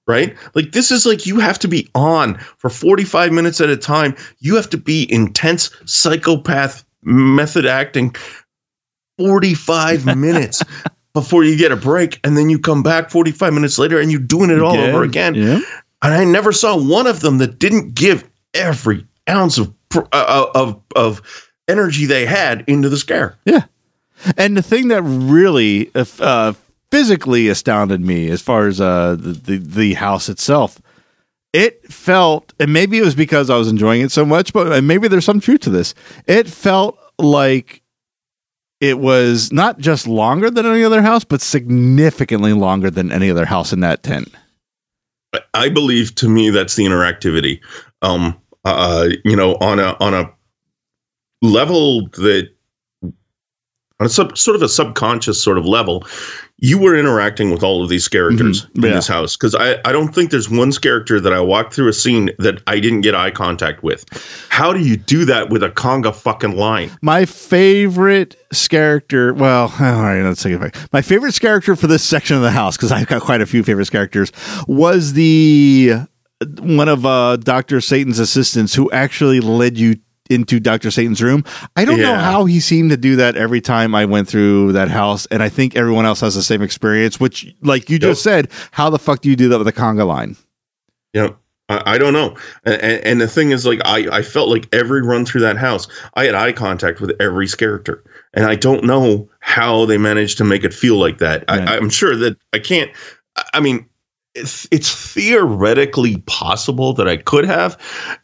[0.06, 0.34] right?
[0.54, 4.16] Like this is like you have to be on for 45 minutes at a time.
[4.38, 8.14] You have to be intense psychopath method acting
[9.18, 10.62] 45 minutes
[11.14, 14.20] before you get a break, and then you come back 45 minutes later and you're
[14.20, 15.34] doing it all over again.
[15.34, 15.60] Yeah.
[16.02, 20.80] And I never saw one of them that didn't give every ounce of uh, of
[20.96, 23.36] of energy they had into the scare.
[23.44, 23.64] Yeah.
[24.36, 26.52] And the thing that really uh,
[26.90, 30.80] physically astounded me as far as uh, the, the, the house itself,
[31.52, 35.08] it felt, and maybe it was because I was enjoying it so much, but maybe
[35.08, 35.94] there's some truth to this.
[36.26, 37.81] It felt like
[38.82, 43.44] it was not just longer than any other house, but significantly longer than any other
[43.46, 44.28] house in that tent.
[45.54, 47.60] I believe to me that's the interactivity.
[48.02, 50.28] Um, uh, you know, on a on a
[51.42, 52.50] level that
[54.02, 56.04] on a sub, sort of a subconscious sort of level,
[56.58, 58.76] you were interacting with all of these characters Mhm.
[58.76, 58.94] in Yeah.
[58.96, 61.92] this house because I, I don't think there's one character that I walked through a
[61.92, 64.04] scene that I didn't get eye contact with.
[64.48, 66.90] How do you do that with a conga fucking line?
[67.00, 68.36] My favorite
[68.68, 70.76] character, well, all right, let's take it back.
[70.92, 73.62] My favorite character for this section of the house, because I've got quite a few
[73.62, 74.32] favorite characters,
[74.66, 75.92] was the
[76.58, 79.96] one of uh, Doctor Satan's assistants who actually led you
[80.30, 81.44] into Doctor Satan's room.
[81.76, 84.88] I don't know how he seemed to do that every time I went through that
[84.88, 87.18] house, and I think everyone else has the same experience.
[87.20, 90.06] Which, like you just said, how the fuck do you do that with a conga
[90.06, 90.36] line?
[91.14, 91.36] Know,
[91.68, 92.36] I, I don't know.
[92.64, 95.86] And, and the thing is, like, I, I felt like every run through that house,
[96.14, 98.02] I had eye contact with every character.
[98.34, 101.44] And I don't know how they managed to make it feel like that.
[101.48, 101.68] Right.
[101.68, 102.90] I, I'm sure that I can't.
[103.36, 103.86] I- I mean,
[104.34, 107.78] it's, it's theoretically possible that I could have.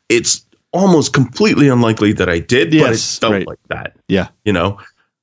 [0.08, 3.46] It's almost completely unlikely that I did, but it Yes, felt right.
[3.46, 4.78] like that Yeah, you know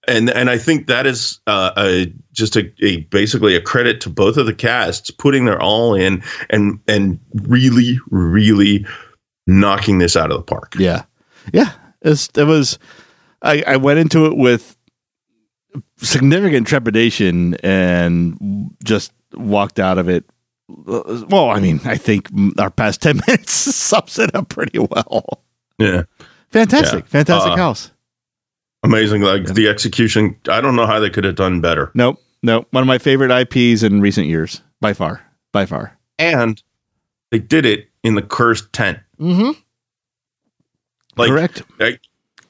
[0.08, 4.08] and and i think that is uh, a just a, a basically a credit to
[4.08, 8.86] both of the casts putting their all in and and really really
[9.48, 11.06] knocking this out of the park Yeah,
[11.54, 11.72] yeah.
[12.04, 12.78] It's, it was.
[13.42, 14.78] I, I went into it with
[15.98, 20.24] significant trepidation and just walked out of it.
[20.68, 22.28] Well, I mean, I think
[22.58, 25.44] our past ten minutes sums it up pretty well.
[25.80, 26.04] yeah
[26.50, 27.10] Fantastic, Yeah.
[27.10, 27.92] fantastic Uh, house.
[28.84, 32.68] amazing like the execution i don't know how they could have done better Nope, nope.
[32.72, 35.22] One of my favorite IPs in recent years, by far,
[35.52, 35.98] by far.
[36.18, 36.62] and
[37.32, 39.52] they did it in the cursed tent Mm-hmm.
[41.18, 41.62] like Correct.
[41.80, 42.00] I-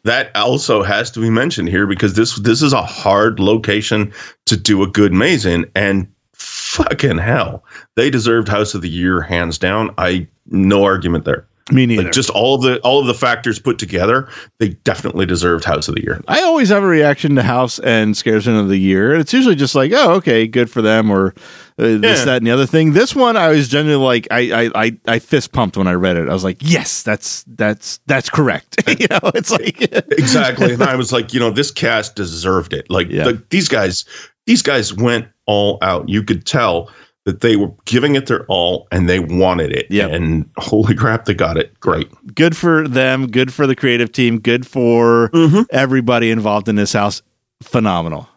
[0.03, 4.13] that also has to be mentioned here because this this is a hard location
[4.45, 7.63] to do a good maze in and fucking hell
[7.95, 12.03] they deserved house of the year hands down i no argument there Me neither.
[12.03, 14.27] like just all of the all of the factors put together
[14.59, 18.13] they definitely deserved house of the year I always have a reaction to House and
[18.13, 19.11] Scaresman of the Year.
[19.13, 21.29] and It's usually just like, oh, okay, good for them, or
[21.77, 22.25] uh, this, Yeah.
[22.25, 22.93] that, and the other thing.
[22.93, 26.17] This one, I was genuinely like, I, I, I, I fist pumped when I read
[26.17, 26.29] it.
[26.29, 28.83] I was like, yes, that's that's that's correct.
[28.99, 29.81] you know, it's like
[30.13, 33.25] exactly and i was like you know this cast deserved it like Yeah.
[33.25, 34.05] the, these guys
[34.45, 36.89] these guys went all out you could tell
[37.25, 40.11] that they were giving it their all and they wanted it Yep.
[40.11, 44.39] and holy crap they got it great good for them, good for the creative team,
[44.39, 45.65] good for Mhm.
[45.71, 47.21] everybody involved in this house.
[47.63, 48.27] Phenomenal.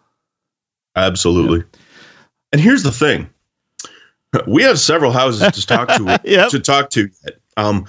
[0.97, 1.65] Absolutely.
[2.53, 3.29] And here's the thing:
[4.47, 6.51] we have several houses to talk to Yep.
[6.51, 7.09] to talk to.
[7.57, 7.85] Um,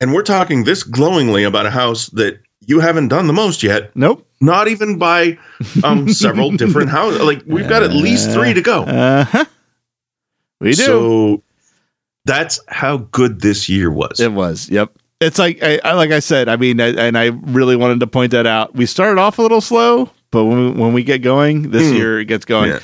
[0.00, 3.94] and we're talking this glowingly about a house that you haven't done the most yet.
[3.94, 4.26] Nope.
[4.40, 5.38] Not even by
[5.84, 7.20] um, several different houses.
[7.22, 8.82] Like we've got at least three to go.
[8.84, 9.44] Uh huh.
[10.60, 10.82] We do.
[10.82, 11.42] So
[12.24, 14.20] that's how good this year was.
[14.20, 14.68] It was.
[14.70, 14.92] Yep.
[15.20, 16.48] It's like I, I like I said.
[16.48, 18.74] I mean, I, and I really wanted to point that out.
[18.74, 21.96] We started off a little slow, but when we, when we get going this Hmm.
[21.96, 22.70] year, it gets going.
[22.70, 22.80] Yeah.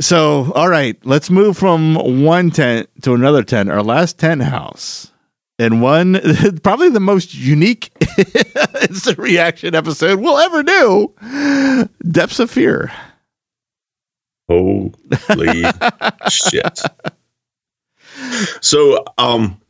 [0.00, 3.68] So, all right, let's move from one tent to another tent.
[3.68, 5.10] Our last tent house,
[5.58, 6.20] and one
[6.62, 7.90] probably the most unique
[8.88, 11.14] instant reaction episode we'll ever do.
[12.10, 12.90] Depths of Fear.
[14.48, 15.64] Holy
[16.30, 16.80] shit.
[18.60, 19.60] So um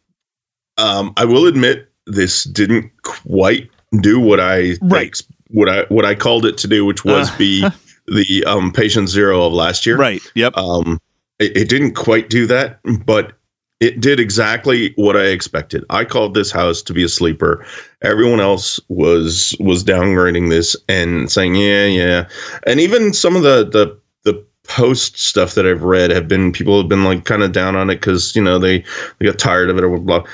[0.76, 3.70] um I will admit this didn't quite
[4.00, 5.06] do what I Right.
[5.08, 7.36] ex- what I what I called it to do, which was Uh.
[7.38, 7.68] be
[8.06, 9.96] the um patient zero of last year.
[9.96, 10.22] Right.
[10.34, 10.56] Yep.
[10.56, 11.00] Um
[11.38, 13.32] it, it didn't quite do that, but
[13.80, 15.84] it did exactly what I expected.
[15.90, 17.64] I called this house to be a sleeper.
[18.02, 22.28] Everyone else was was downgrading this and saying, "Yeah, yeah."
[22.66, 26.78] And even some of the the the post stuff that I've read have been people
[26.80, 28.84] have been like kind of down on it because you know they
[29.18, 30.24] they got tired of it or blah.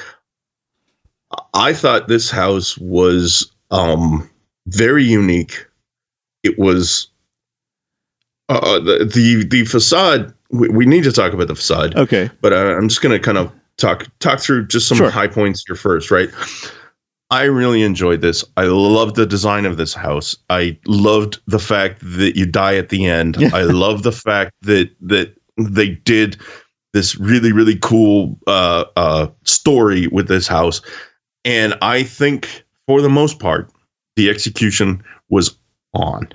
[1.52, 4.28] I thought this house was um
[4.68, 5.66] very unique.
[6.42, 7.08] It was
[8.48, 10.32] uh, the the the facade.
[10.50, 12.30] We, we need to talk about the facade Okay.
[12.40, 15.10] but uh, I'm just going to kind of talk talk through just some Sure.
[15.10, 16.28] high points here first, right?
[17.30, 18.44] I really enjoyed this.
[18.56, 20.36] I loved the design of this house.
[20.50, 23.36] I loved the fact that you die at the end.
[23.52, 26.36] I love the fact that that they did
[26.92, 30.80] this really really cool uh, uh, story with this house,
[31.44, 33.72] and I think for the most part,
[34.14, 35.56] the execution was
[35.94, 36.28] on.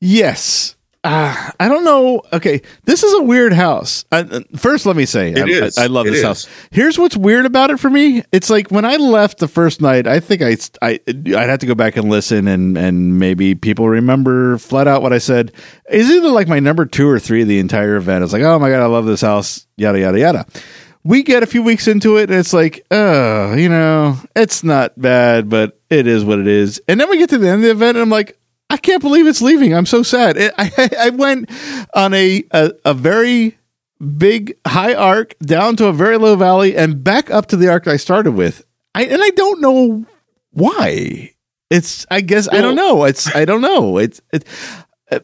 [0.00, 0.76] Yes.
[1.06, 2.22] Uh, I don't know.
[2.32, 4.06] Okay, this is a weird house.
[4.10, 5.66] Uh, first, let me say, I.
[5.78, 6.24] I, I love It this is.
[6.24, 6.48] house.
[6.70, 8.22] Here's what's weird about it for me.
[8.32, 10.06] It's like when I left the first night.
[10.06, 13.86] I think I, I, I'd have to go back and listen, and and maybe people
[13.86, 15.52] remember flat out what I said.
[15.90, 18.24] Is either like my number two or three of the entire event.
[18.24, 19.66] It's like, oh my god, I love this house.
[19.76, 20.46] Yada yada yada.
[21.02, 24.98] We get a few weeks into it, and it's like, oh, you know, it's not
[24.98, 26.80] bad, but it is what it is.
[26.88, 28.38] And then we get to the end of the event, and I'm like,
[28.70, 29.74] I can't believe it's leaving.
[29.74, 30.36] I'm so sad.
[30.36, 31.50] It, I, I went
[31.94, 33.58] on a, a a very
[34.18, 37.86] big high arc down to a very low valley and back up to the arc
[37.86, 38.64] I started with.
[38.94, 40.06] I and I don't know
[40.50, 41.32] why.
[41.70, 43.04] It's I guess I don't know.
[43.04, 43.98] It's I don't know.
[43.98, 44.46] It's it.
[45.10, 45.20] Uh,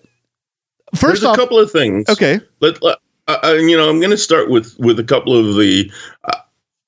[0.95, 2.09] first off, a couple of things.
[2.09, 2.99] okay, Let, let
[3.29, 5.91] uh, you know, I'm going to start with with a couple of the.
[6.25, 6.37] Uh,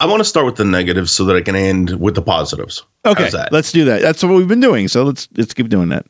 [0.01, 2.83] I want to start with the negatives so that I can end with the positives.
[3.07, 4.03] okay, let's do that.
[4.03, 4.89] That's what we've been doing.
[4.89, 6.07] So let's let's keep doing that.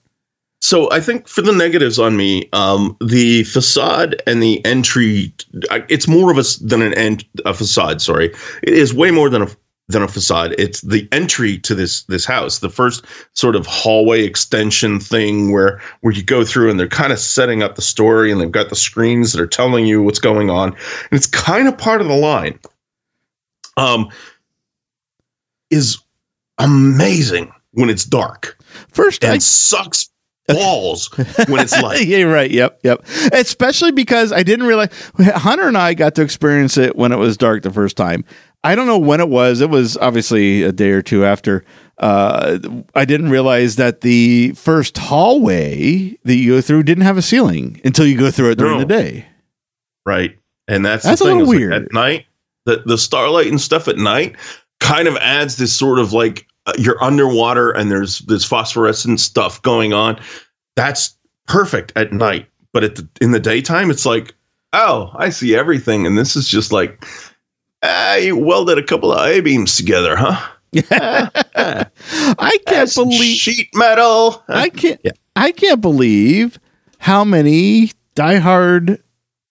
[0.63, 5.35] So I think for the negatives on me, um, the facade and the entry,
[5.89, 8.01] it's more of a than an end a facade.
[8.01, 8.27] Sorry,
[8.63, 9.49] it is way more than a
[9.89, 10.55] than a facade.
[10.59, 15.83] It's the entry to this this house, the first sort of hallway extension thing where
[16.03, 18.69] where you go through and they're kind of setting up the story and they've got
[18.69, 22.07] the screens that are telling you what's going on, and it's kind of part of
[22.07, 22.57] the line.
[23.77, 24.11] Um,
[25.71, 25.99] is
[26.59, 30.12] amazing when it's dark First, I and sucks
[30.49, 31.09] balls
[31.49, 32.07] when it's light.
[32.07, 32.51] yeah, right.
[32.51, 33.05] Yep, yep.
[33.33, 34.89] Especially because I didn't realize
[35.19, 38.25] Hunter and I got to experience it when it was dark the first time.
[38.65, 39.61] I don't know when it was.
[39.61, 41.65] It was obviously a day or two after.
[41.99, 42.59] Uh,
[42.95, 47.81] I didn't realize that the first hallway that you go through didn't have a ceiling
[47.85, 48.79] until you go through it during No.
[48.81, 49.27] the day.
[50.07, 50.39] Right.
[50.69, 51.39] And that's, That's a the thing.
[51.41, 51.85] little is, like, weird.
[51.87, 52.27] at night,
[52.67, 54.37] the, the starlight and stuff at night
[54.81, 59.61] kind of adds this sort of like uh, you're underwater and there's this phosphorescent stuff
[59.63, 60.21] going on.
[60.77, 61.17] That's
[61.47, 62.47] perfect at night.
[62.73, 64.35] But at the, in the daytime, it's like,
[64.73, 66.07] oh, I see everything.
[66.07, 67.05] And this is just like,
[67.83, 70.41] ah, you welded a couple of I beams together, huh?
[70.73, 71.89] Yeah, I
[72.35, 74.43] can't That's believe sheet metal.
[74.49, 75.01] I can't.
[75.05, 75.13] Yeah.
[75.37, 76.59] I can't believe
[76.99, 79.03] how many diehard,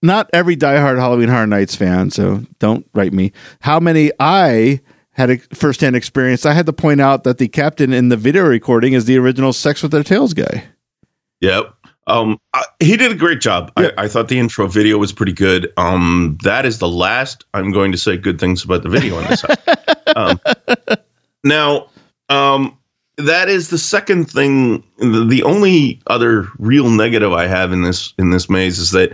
[0.01, 2.09] not every diehard Halloween Horror Nights fan.
[2.09, 3.33] So don't write me.
[3.59, 4.81] How many I
[5.21, 6.45] had a firsthand experience.
[6.45, 9.53] I had to point out that the captain in the video recording is the original
[9.53, 10.65] Sex with Their Tails guy.
[11.41, 11.73] Yep.
[12.07, 13.71] Um, I, he did a great job.
[13.77, 13.91] Yeah.
[13.97, 15.71] I, I thought the intro video was pretty good.
[15.77, 19.25] Um, that is the last I'm going to say good things about the video on
[19.25, 19.45] this.
[20.15, 20.39] um,
[21.43, 21.87] now,
[22.29, 22.77] um,
[23.17, 24.83] that is the second thing.
[24.97, 29.11] The, the only other real negative I have in this in this maze is that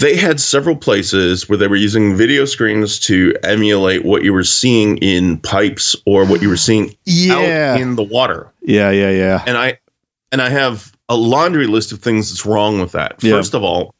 [0.00, 4.44] they had several places where they were using video screens to emulate what you were
[4.44, 7.72] seeing in pipes or what you were seeing Yeah.
[7.74, 9.42] out in the water Yeah, yeah, yeah.
[9.46, 9.78] and I
[10.32, 13.22] and I have a laundry list of things that's wrong with that.
[13.22, 13.32] Yeah.
[13.32, 13.94] First of all,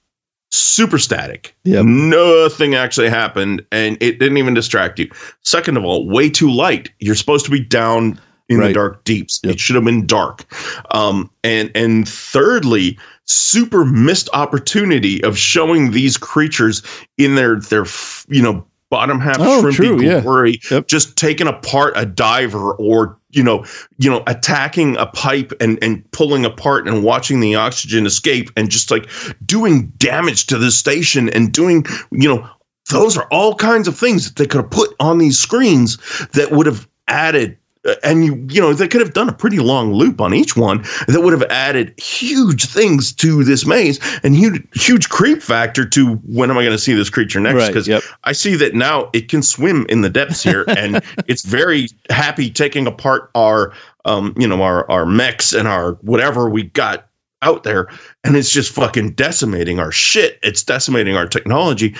[0.50, 1.54] super static.
[1.64, 1.84] Yep.
[1.84, 5.08] Nothing actually happened, and it didn't even distract you.
[5.42, 6.90] Second of all, way too light.
[7.00, 8.18] You're supposed to be down
[8.48, 8.68] in Right.
[8.68, 9.40] the dark deeps.
[9.44, 9.52] Yep.
[9.54, 10.44] It should have been dark.
[10.90, 16.82] Um, and and thirdly, super missed opportunity of showing these creatures
[17.18, 17.84] in their their
[18.28, 20.20] you know bottom half Oh, shrimpy true, yeah.
[20.20, 20.86] glory, Yep.
[20.86, 23.64] just taking apart a diver or you know
[23.98, 28.70] you know attacking a pipe and and pulling apart and watching the oxygen escape and
[28.70, 29.08] just like
[29.44, 32.48] doing damage to the station and doing you know
[32.90, 35.96] those are all kinds of things that they could have put on these screens
[36.34, 37.56] that would have added
[38.02, 40.82] and you you know they could have done a pretty long loop on each one
[41.06, 46.14] that would have added huge things to this maze and huge huge creep factor to
[46.26, 47.56] when am I going to see this creature next?
[47.56, 48.02] Right, because yep.
[48.24, 52.50] I see that now it can swim in the depths here and it's very happy
[52.50, 53.72] taking apart our
[54.04, 57.08] um you know our our mechs and our whatever we got
[57.42, 57.88] out there
[58.24, 60.38] and it's just fucking decimating our shit.
[60.42, 61.94] It's decimating our technology.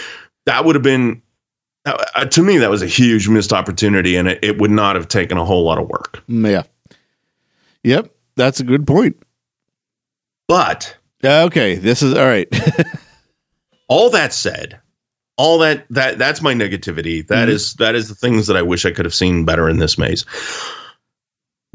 [0.46, 1.22] That would have been
[1.86, 5.08] uh, to me that was a huge missed opportunity and it, it would not have
[5.08, 6.62] taken a whole lot of work Mm, Yeah.
[7.82, 8.10] Yep.
[8.36, 9.16] That's a good point.
[10.48, 11.76] but Okay.
[11.76, 12.48] This is all right.
[13.88, 14.80] all that said
[15.36, 17.52] all that that that's my negativity That Mhm.
[17.52, 19.98] is that is the things that i wish i could have seen better in this
[19.98, 20.24] maze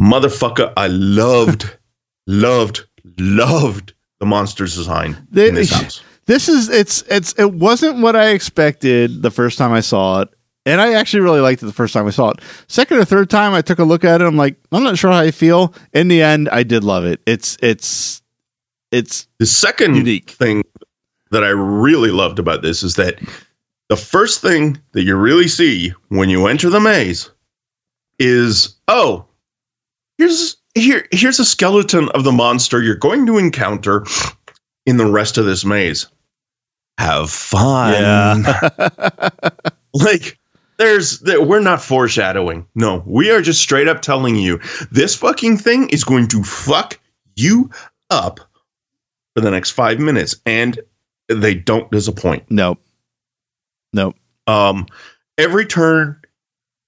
[0.02, 1.78] motherfucker i loved
[2.28, 2.86] loved
[3.20, 8.16] loved the monsters design They- in this house this is it's it's it wasn't what
[8.16, 10.30] I expected the first time I saw it.
[10.64, 12.42] And I actually really liked it the first time I saw it.
[12.68, 15.10] Second or third time I took a look at it, I'm like, I'm not sure
[15.10, 15.74] how I feel.
[15.92, 17.20] In the end, I did love it.
[17.26, 18.22] It's it's
[18.92, 20.30] it's The second Unique.
[20.30, 20.64] thing
[21.32, 23.16] that I really loved about this is that
[23.88, 27.32] the first thing that you really see when you enter the maze
[28.20, 29.26] is oh,
[30.20, 34.06] here's here here's a skeleton of the monster you're going to encounter
[34.86, 36.06] in the rest of this maze.
[37.00, 37.94] Have fun.
[37.94, 39.30] Yeah.
[39.94, 40.38] like
[40.78, 42.68] there's that we're not foreshadowing.
[42.76, 44.60] No, we are just straight up telling you
[44.92, 47.00] this fucking thing is going to fuck
[47.38, 47.70] you
[48.10, 48.42] up
[49.34, 50.78] for the next five minutes, and
[51.30, 52.44] they don't disappoint.
[52.50, 52.80] nope.
[53.94, 54.16] Nope.
[54.46, 54.86] Um,
[55.38, 56.20] every turn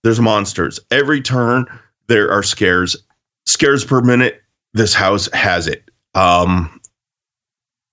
[0.03, 0.77] there's monsters.
[0.91, 1.65] Every turn
[2.07, 2.97] there are scares.
[3.45, 4.41] Scares per minute.
[4.73, 5.89] This house has it.
[6.15, 6.80] Um,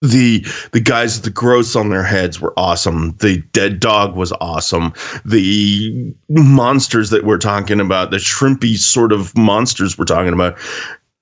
[0.01, 3.17] the the guys with the gross on their heads were awesome.
[3.19, 4.93] The dead dog was awesome.
[5.25, 10.57] The monsters that we're talking about, the shrimpy sort of monsters we're talking about,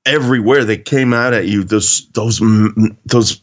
[0.05, 1.65] everywhere they came out at you.
[1.65, 2.41] Those those
[3.07, 3.43] those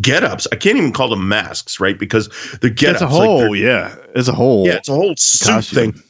[0.00, 0.46] get ups.
[0.52, 1.98] I can't even call them masks, right?
[1.98, 2.28] Because
[2.60, 3.96] the get It's a whole, yeah.
[4.14, 5.92] It's a whole yeah, it's a whole suit costume.
[5.92, 6.02] thing.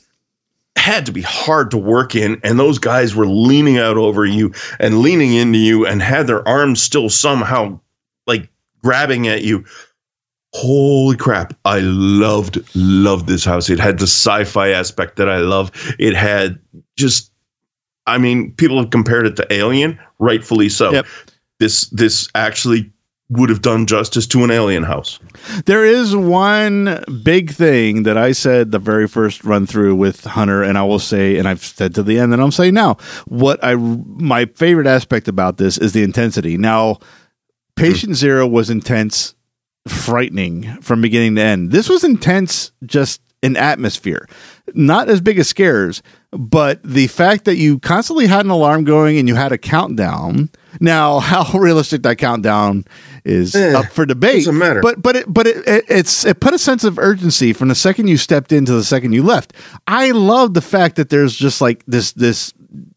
[0.76, 4.52] Had to be hard to work in, and those guys were leaning out over you
[4.78, 7.80] and leaning into you, and had their arms still somehow like
[8.82, 9.64] grabbing at you.
[10.54, 11.52] Holy crap!
[11.66, 13.68] I loved loved this house.
[13.68, 15.70] It had the sci-fi aspect that I love.
[15.98, 16.58] It had
[16.96, 17.30] just,
[18.06, 20.90] I mean, people have compared it to Alien, rightfully so.
[20.90, 21.06] Yep.
[21.60, 22.90] This this actually
[23.30, 25.18] would have done justice to an Alien house.
[25.66, 30.62] There is one big thing that I said the very first run through with Hunter,
[30.62, 32.94] and I will say, and I've said to the end, and I'm saying now,
[33.26, 36.56] what I my favorite aspect about this is the intensity.
[36.56, 37.00] Now,
[37.78, 39.34] Patient Zero was intense,
[39.86, 41.70] frightening from beginning to end.
[41.70, 44.26] This was intense, just in atmosphere,
[44.74, 46.02] not as big as scares,
[46.32, 50.50] but the fact that you constantly had an alarm going and you had a countdown.
[50.80, 52.84] Now, how realistic that countdown
[53.24, 54.38] is Eh, up for debate.
[54.40, 54.80] doesn't matter.
[54.80, 57.74] But but it but it, it it's it put a sense of urgency from the
[57.76, 59.52] second you stepped in to the second you left.
[59.86, 62.52] I love the fact that there's just like this this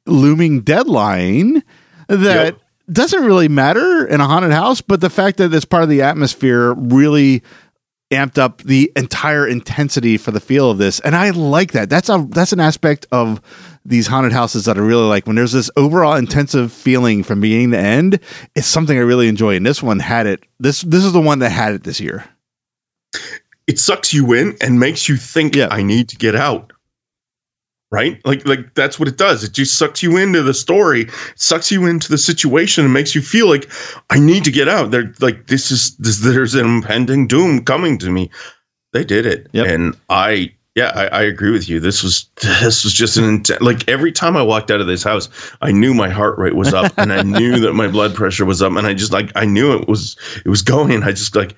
[0.07, 1.61] looming deadline
[2.07, 2.61] that Yep.
[2.91, 6.01] Doesn't really matter in a haunted house, but the fact that it's part of the
[6.01, 7.43] atmosphere really
[8.11, 10.99] amped up the entire intensity for the feel of this.
[10.99, 11.89] And i like that.
[11.89, 13.41] That's a that's an aspect of
[13.85, 15.25] these haunted houses that i really like.
[15.25, 18.19] When there's this overall intensive feeling from beginning to end
[18.55, 19.55] it's something i really enjoy.
[19.55, 22.25] And this one had it this this is the one that had it this year.
[23.67, 25.69] It sucks you in and makes you think Yeah.
[25.71, 26.73] I need to get out.
[27.91, 28.21] Right?
[28.25, 29.43] Like like that's what it does.
[29.43, 33.21] It just sucks you into the story, sucks you into the situation and makes you
[33.21, 33.69] feel like
[34.09, 34.91] I need to get out.
[34.91, 38.29] They're like this is this, there's an impending doom coming to me.
[38.93, 39.47] They did it.
[39.51, 39.67] Yep.
[39.67, 41.81] And I yeah, I, I agree with you.
[41.81, 43.61] This was this was just an intense.
[43.61, 45.27] Like every time I walked out of this house,
[45.61, 48.61] I knew my heart rate was up, and I knew that my blood pressure was
[48.61, 50.15] up, and I just like I knew it was
[50.45, 51.03] it was going.
[51.03, 51.55] I just like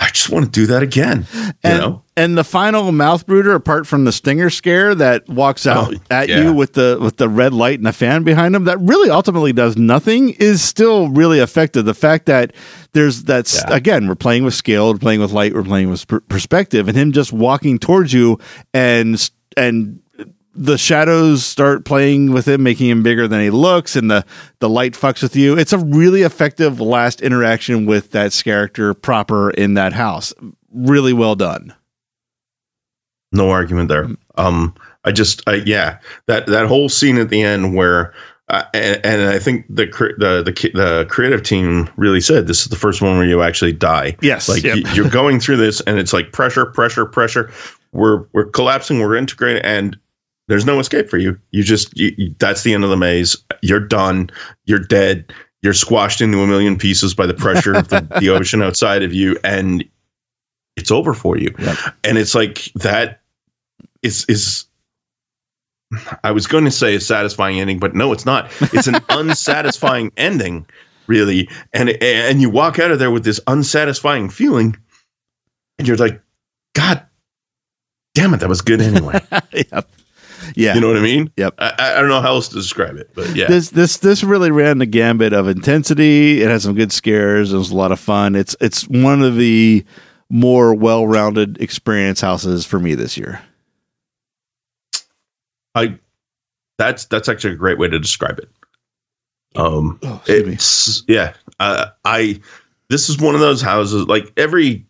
[0.00, 1.26] I just want to do that again.
[1.34, 5.66] You and, know, and the final mouth brooder apart from the stinger scare that walks
[5.66, 6.42] oh, out Oh, at yeah.
[6.42, 9.52] you with the with the red light and a fan behind him that really ultimately
[9.52, 12.52] does nothing is still really effective the fact that
[12.92, 13.74] there's that's Yeah.
[13.74, 16.96] again we're playing with scale we're playing with light we're playing with per- perspective and
[16.96, 18.38] him just walking towards you
[18.72, 19.98] and and
[20.54, 24.24] the shadows start playing with him, making him bigger than he looks, and the
[24.58, 25.56] the light fucks with you.
[25.56, 30.34] It's a really effective last interaction with that character proper in that house.
[30.72, 31.74] Really well done.
[33.32, 34.08] no argument there.
[34.36, 38.14] Um, I just, I, yeah, that that whole scene at the end where,
[38.48, 39.86] uh, and, and I think the
[40.18, 43.72] the the the creative team really said this is the first one where you actually
[43.72, 44.16] die.
[44.22, 44.78] Yes, like yep.
[44.94, 47.52] you're going through this, and it's like pressure, pressure, pressure.
[47.92, 49.00] We're we're collapsing.
[49.00, 49.98] We're integrating, and
[50.48, 51.38] there's no escape for you.
[51.52, 53.36] You just you, you- that's the end of the maze.
[53.62, 54.30] You're done.
[54.64, 55.32] You're dead.
[55.62, 59.12] You're squashed into a million pieces by the pressure of the, the ocean outside of
[59.12, 59.84] you, and
[60.76, 61.54] it's over for you.
[61.58, 61.76] Yep.
[62.04, 63.20] And it's like that
[64.02, 64.64] is is.
[66.22, 68.50] I was going to say a satisfying ending, but no, it's not.
[68.74, 70.66] It's an unsatisfying ending,
[71.06, 71.48] really.
[71.72, 74.76] And and you walk out of there with this unsatisfying feeling,
[75.78, 76.20] and you're like,
[76.74, 77.02] God
[78.14, 79.18] damn it, that was good anyway.
[79.52, 79.88] yep.
[80.56, 80.74] Yeah.
[80.74, 81.30] You know what I mean?
[81.36, 81.54] Yep.
[81.58, 83.46] I, I don't know how else to describe it, but yeah.
[83.48, 86.42] This this this really ran the gambit of intensity.
[86.42, 87.52] It had some good scares.
[87.52, 88.34] It was a lot of fun.
[88.34, 89.84] It's it's one of the
[90.30, 93.40] more well-rounded experience houses for me this year.
[95.74, 95.98] I
[96.76, 98.48] that's that's actually a great way to describe it.
[99.56, 100.52] Um, Oh, excuse me.
[100.54, 101.32] it's yeah.
[101.60, 102.40] Uh, I
[102.88, 104.86] this is one of those houses like every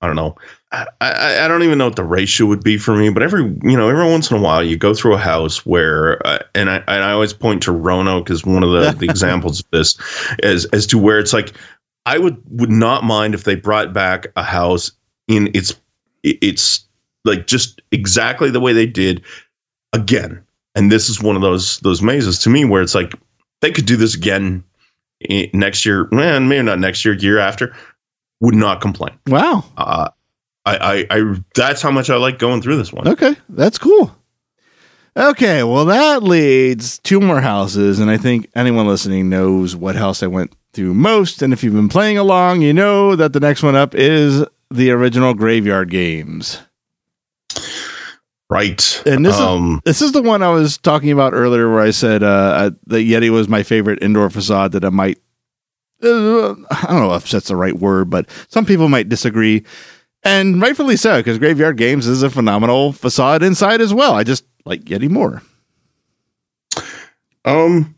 [0.00, 0.36] I don't know.
[0.72, 3.42] I, I, I don't even know what the ratio would be for me, but every
[3.42, 6.70] you know every once in a while you go through a house where uh, and
[6.70, 9.98] I and I always point to Roanoke as one of the, the examples of this
[10.42, 11.54] as as to where it's like
[12.06, 14.92] I would would not mind if they brought back a house
[15.28, 15.74] in its
[16.22, 16.86] it's
[17.24, 19.22] like just exactly the way they did
[19.92, 20.42] again.
[20.74, 23.12] And this is one of those those mazes to me where it's like
[23.60, 24.62] they could do this again
[25.52, 27.74] next year, man, maybe not next year, year after.
[28.40, 29.18] Would not complain.
[29.26, 29.64] Wow.
[29.76, 30.08] Uh,
[30.70, 33.08] I, I, I, that's how much I like going through this one.
[33.08, 34.14] Okay, that's cool.
[35.16, 40.22] Okay, well, that leads two more houses, and I think anyone listening knows what house
[40.22, 41.42] I went through most.
[41.42, 44.92] And if you've been playing along, you know that the next one up is the
[44.92, 46.60] original Graveyard Games.
[48.48, 49.02] Right.
[49.06, 51.90] And this um, is this is the one I was talking about earlier, where I
[51.90, 54.72] said uh, that Yeti was my favorite indoor facade.
[54.72, 55.18] That I might,
[56.02, 59.64] uh, I don't know if that's the right word, but some people might disagree,
[60.22, 64.14] and rightfully so, because Graveyard Games is a phenomenal facade inside as well.
[64.14, 65.42] I just like Yeti more.
[67.44, 67.94] Um,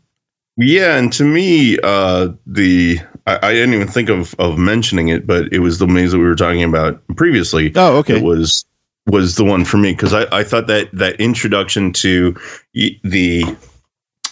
[0.57, 5.25] yeah, and to me, uh, the I, I didn't even think of of mentioning it,
[5.25, 7.71] but it was the maze that we were talking about previously.
[7.75, 8.17] Oh, okay.
[8.17, 8.65] It was
[9.07, 12.35] was the one for me because I, I thought that that introduction to
[12.73, 13.57] the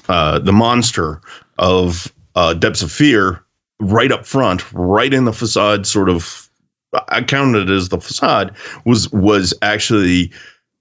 [0.08, 1.22] uh, the monster
[1.58, 3.44] of uh, Depths of Fear
[3.80, 6.41] right up front, right in the facade, sort of.
[7.08, 8.56] I counted it as the facade
[8.86, 10.32] was was actually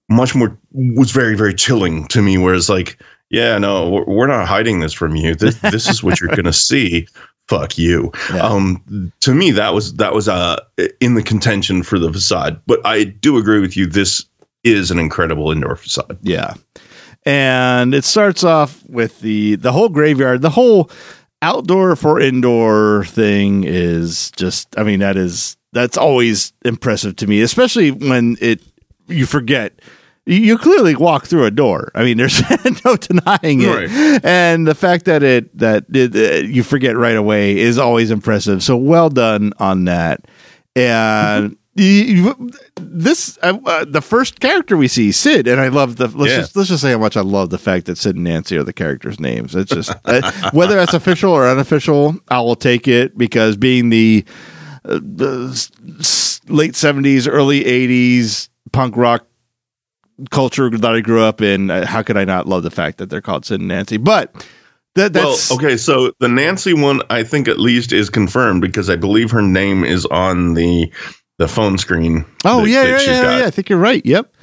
[0.08, 2.38] much more was very very chilling to me.
[2.38, 3.00] Whereas like
[3.30, 5.34] yeah, no, we're- we're not hiding this from you.
[5.36, 7.06] This this is what you're gonna see.
[7.48, 8.12] Fuck you.
[8.32, 8.46] Yeah.
[8.46, 10.56] Um, to me, that was that was uh
[11.00, 12.60] in the contention for the facade.
[12.66, 13.86] But I do agree with you.
[13.86, 14.24] This
[14.62, 16.16] is an incredible indoor facade.
[16.22, 16.54] Yeah.
[17.24, 20.90] And it starts off with the the whole graveyard, the whole
[21.42, 27.40] outdoor for indoor thing is just I mean that is that's always impressive to me,
[27.42, 28.60] especially when it
[29.08, 29.80] you forget
[30.26, 31.90] you- clearly walk through a door.
[31.94, 32.40] I mean, there's
[32.84, 34.24] no denying it, Right.
[34.24, 38.62] and the fact that it that it, uh, you forget right away is always impressive.
[38.62, 40.26] So well done on that.
[40.76, 46.08] And you- this uh, uh, the first character we see, Sid, and I love the.
[46.08, 46.38] Let's Yeah.
[46.40, 48.62] just let's just say how much I love the fact that Sid and Nancy are
[48.64, 49.54] the characters' names.
[49.54, 53.90] It's just uh, whether that's official or unofficial, I will take it because being the,
[53.90, 54.24] the s- s-
[54.84, 59.26] late seventies, early eighties punk rock
[60.30, 63.08] culture that I grew up in, uh, how could I not love the fact that
[63.08, 63.96] they're called Sid and Nancy?
[63.96, 64.46] But
[64.94, 65.76] that that's well, okay.
[65.76, 69.84] So the Nancy one, I think at least is confirmed because I believe her name
[69.84, 70.90] is on the
[71.38, 72.24] the phone screen.
[72.44, 73.46] Oh that- yeah, that yeah, yeah, yeah.
[73.46, 74.04] I think you're right.
[74.04, 74.34] Yep.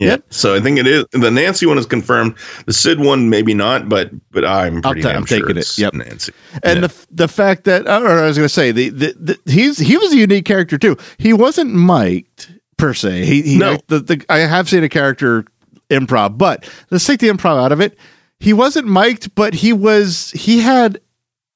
[0.00, 0.08] Yeah.
[0.08, 0.24] Yep.
[0.30, 2.34] So I think it is the Nancy one is confirmed.
[2.66, 5.78] The Sid one maybe not, but but I'm pretty damn I'm sure taking it.
[5.78, 5.94] Yep.
[5.94, 6.32] Nancy.
[6.62, 6.86] And Yeah.
[6.88, 9.14] the the fact that, or I was going to say, the, the,
[9.44, 10.96] the he's he was a unique character too.
[11.18, 13.26] He wasn't mic'd per se.
[13.26, 13.78] He, he No.
[13.88, 15.44] the, the I have seen a character
[15.90, 17.98] improv, but let's take the improv out of it.
[18.38, 20.98] He wasn't mic'd, but he was he had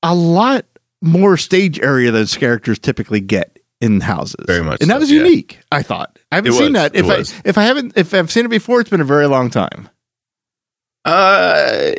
[0.03, 0.67] a lot
[1.01, 4.45] more stage area than characters typically get in houses.
[4.47, 5.23] Very much and that so, was yeah.
[5.23, 5.61] unique.
[5.73, 6.95] I thought I haven't It seen was, that.
[6.95, 7.35] If I was.
[7.45, 9.89] if I haven't if I've seen it before, it's been a very long time.
[11.05, 11.93] Uh,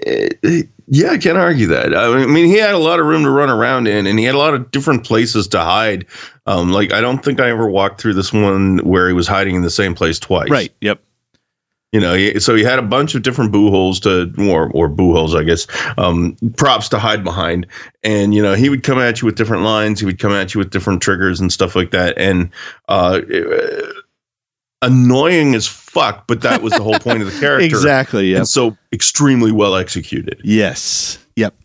[0.87, 1.95] yeah, I can't argue that.
[1.95, 4.33] I mean, he had a lot of room to run around in, and he had
[4.35, 6.05] a lot of different places to hide.
[6.47, 9.55] Um, like I don't think I ever walked through this one where he was hiding
[9.55, 10.49] in the same place twice.
[10.49, 10.73] Right.
[10.81, 11.01] Yep.
[11.95, 14.89] You know, he, so he had a bunch of different boo holes to, or or
[14.89, 15.65] boo holes, I guess,
[15.97, 17.67] um, props to hide behind.
[18.03, 20.01] And you know, he would come at you with different lines.
[20.01, 22.17] He would come at you with different triggers and stuff like that.
[22.17, 22.49] And
[22.89, 23.93] uh, uh,
[24.81, 27.65] annoying as fuck, but that was the whole point of the character.
[27.65, 28.33] Exactly.
[28.33, 28.43] Yeah.
[28.43, 30.41] So extremely well executed.
[30.43, 31.17] Yes.
[31.37, 31.55] Yep.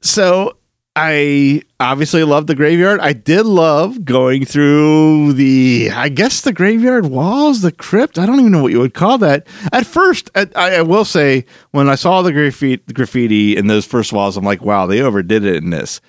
[0.00, 0.56] So
[0.96, 3.00] I obviously love the graveyard.
[3.00, 8.18] I did love going through the, I guess the graveyard walls, the crypt.
[8.18, 9.46] I don't even know what you would call that.
[9.72, 14.36] At first, I, I will say, when I saw the graffiti, in those first walls,
[14.36, 16.00] I'm like, wow, they overdid it in this.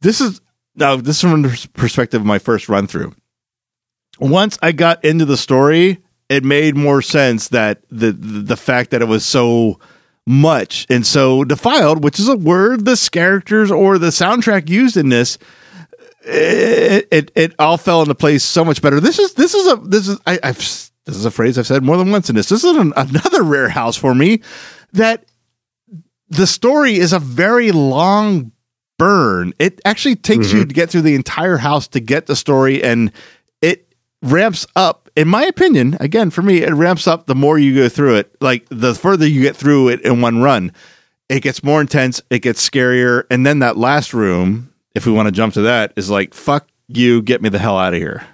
[0.00, 0.40] This is
[0.76, 3.14] now this is from the perspective of my first run through.
[4.18, 5.98] Once I got into the story,
[6.28, 9.80] it made more sense that the, the fact that it was so
[10.26, 15.08] much and so defiled, which is a word the characters or the soundtrack used in
[15.08, 15.38] this,
[16.22, 19.00] it, it it all fell into place so much better.
[19.00, 21.82] This is this is a this is I, I've this is a phrase I've said
[21.82, 22.48] more than once in this.
[22.48, 24.42] This is an, another rare house for me
[24.92, 25.24] that
[26.28, 28.52] the story is a very long
[28.98, 29.54] burn.
[29.58, 30.68] It actually takes you mm-hmm.
[30.68, 33.12] to get through the entire house to get the story, and
[33.62, 33.92] it
[34.22, 34.99] ramps up.
[35.16, 38.34] In my opinion, again for me, it ramps up the more you go through it.
[38.40, 40.72] Like the further you get through it in one run,
[41.28, 42.20] it gets more intense.
[42.30, 45.92] It gets scarier, and then that last room, if we want to jump to that,
[45.96, 48.26] is like fuck you, get me the hell out of here.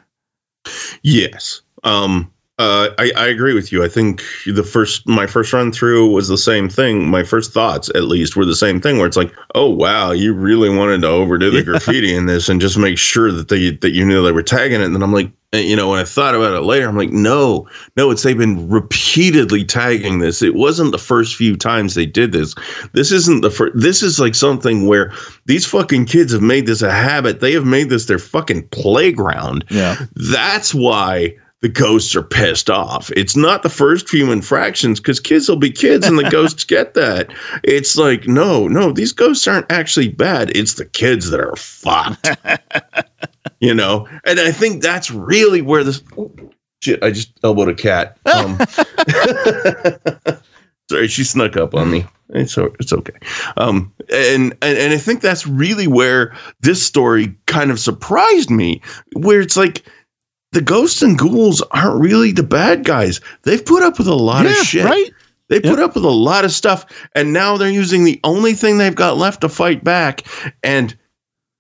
[1.03, 1.63] Yes.
[1.85, 3.85] Um, uh, I, I agree with you.
[3.85, 7.07] I think the first, my first run through was the same thing.
[7.07, 8.97] My first thoughts, at least, were the same thing.
[8.97, 12.59] Where it's like, oh wow, you really wanted to overdo the graffiti in this and
[12.59, 14.85] just make sure that they that you knew they were tagging it.
[14.85, 17.13] And then I'm like, eh, you know, when I thought about it later, I'm like,
[17.13, 20.41] no, no, it's they've been repeatedly tagging this.
[20.41, 22.55] It wasn't the first few times they did this.
[22.95, 23.79] This isn't the first.
[23.79, 25.13] This is like something where
[25.45, 27.41] these fucking kids have made this a habit.
[27.41, 29.67] They have made this their fucking playground.
[29.69, 29.97] Yeah.
[30.15, 33.11] That's why the ghosts are pissed off.
[33.17, 36.95] It's not the first few infractions because kids will be kids and the ghosts get
[36.95, 37.33] that.
[37.65, 40.55] It's like, no, no, these ghosts aren't actually bad.
[40.55, 42.29] It's the kids that are fucked.
[43.61, 44.07] you know?
[44.25, 46.03] And I think that's really where this.
[46.19, 46.31] Oh,
[46.81, 48.19] shit, I just elbowed a cat.
[48.27, 48.59] Um,
[50.91, 52.05] sorry, she snuck up on me.
[52.31, 53.15] It's it's okay.
[53.57, 58.83] Um, and, and and I think that's really where this story kind of surprised me,
[59.15, 59.85] where it's like
[60.57, 63.21] the ghosts and ghouls aren't really the bad guys.
[63.43, 64.85] They've put up with a lot yeah, of shit.
[64.87, 65.11] right?
[65.49, 68.79] They put up with a lot of stuff, and now they're using the only thing
[68.79, 70.23] they've got left to fight back,
[70.63, 70.97] and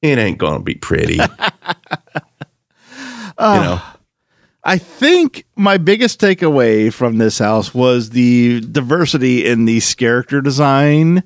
[0.01, 1.21] it ain't gonna be pretty.
[3.39, 3.83] Uh, you know,
[4.65, 11.23] I think my biggest takeaway from this house was the diversity in the character design.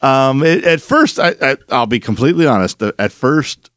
[0.00, 2.82] Um, it, at first, I, I, I'll be completely honest.
[2.82, 3.70] At first,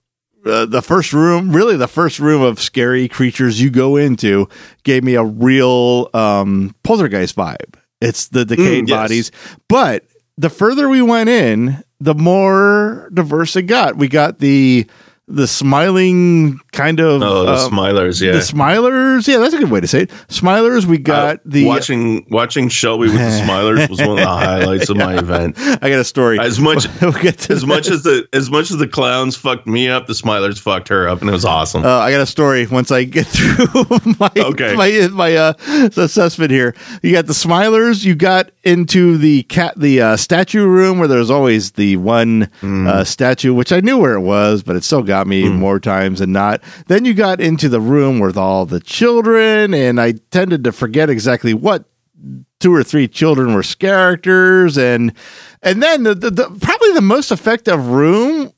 [0.45, 4.47] uh, the first room, really the first room of scary creatures you go into,
[4.83, 7.75] gave me a real um, poltergeist vibe.
[8.01, 8.95] It's the decayed Mm, yes.
[8.97, 9.31] bodies,
[9.67, 10.03] but
[10.37, 13.95] the further we went in, the more diverse it got.
[13.97, 14.85] We got the
[15.27, 18.33] the smiling kind of oh, the um, smilers, yeah.
[18.33, 19.27] the smilers.
[19.27, 20.09] Yeah, that's a good way to say it.
[20.27, 20.85] Smilers.
[20.85, 21.65] We got Uh, the.
[21.65, 25.55] watching watching Shelby with the smilers was one of the highlights of my event.
[25.57, 26.39] I got a story.
[26.39, 27.15] As much we'll
[27.49, 30.89] as much as the as much as the clowns fucked me up, the smilers fucked
[30.89, 31.83] her up, and it was awesome.
[31.85, 33.85] Uh, I got a story once I get through
[34.19, 34.75] my Okay.
[34.75, 35.53] my my uh,
[35.97, 36.75] assessment here.
[37.01, 38.03] You got the Smilers.
[38.03, 42.87] You got into the cat the uh, statue room where there's always the one Hmm.
[42.87, 46.19] uh, statue, which I knew where it was, but it still got me more times
[46.19, 46.61] than not.
[46.87, 51.09] Then you got into the room with all the children, and I tended to forget
[51.09, 51.85] exactly what
[52.59, 55.13] two or three children were characters, and
[55.61, 58.51] and then the, the, the probably the most effective room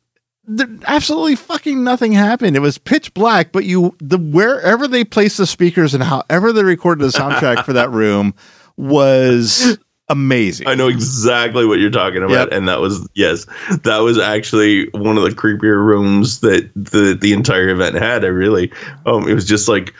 [0.47, 2.55] there, absolutely fucking nothing happened.
[2.55, 6.63] It was pitch black, but you the wherever they placed the speakers and however they
[6.63, 8.33] recorded the soundtrack for that room
[8.77, 9.77] was
[10.09, 10.67] amazing.
[10.67, 12.49] I know exactly what you're talking about, Yep.
[12.51, 13.45] and that was yes,
[13.83, 18.23] that was actually one of the creepier rooms that the the entire event had.
[18.23, 18.71] I really,
[19.05, 19.93] um, it was just like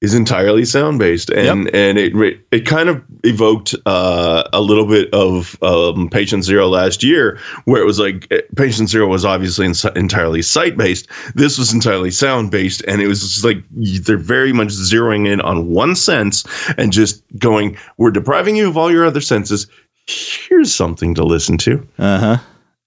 [0.00, 2.12] is entirely sound based, and and it
[2.52, 7.82] it kind of evoked uh, a little bit of um, Patient Zero last year, where
[7.82, 11.08] it was like eh, Patient Zero was obviously ins- entirely sight based.
[11.34, 15.40] This was entirely sound based, and it was just like they're very much zeroing in
[15.40, 16.44] on one sense
[16.78, 19.66] and just going, "We're depriving you of all your other senses.
[20.06, 22.36] Here's something to listen to," Uh huh.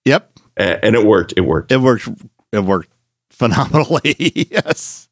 [0.06, 0.32] Yep.
[0.58, 1.34] A- and it worked.
[1.36, 1.72] It worked.
[1.74, 2.08] It worked.
[2.54, 2.90] It worked
[3.32, 4.16] phenomenally.
[4.50, 5.10] yes.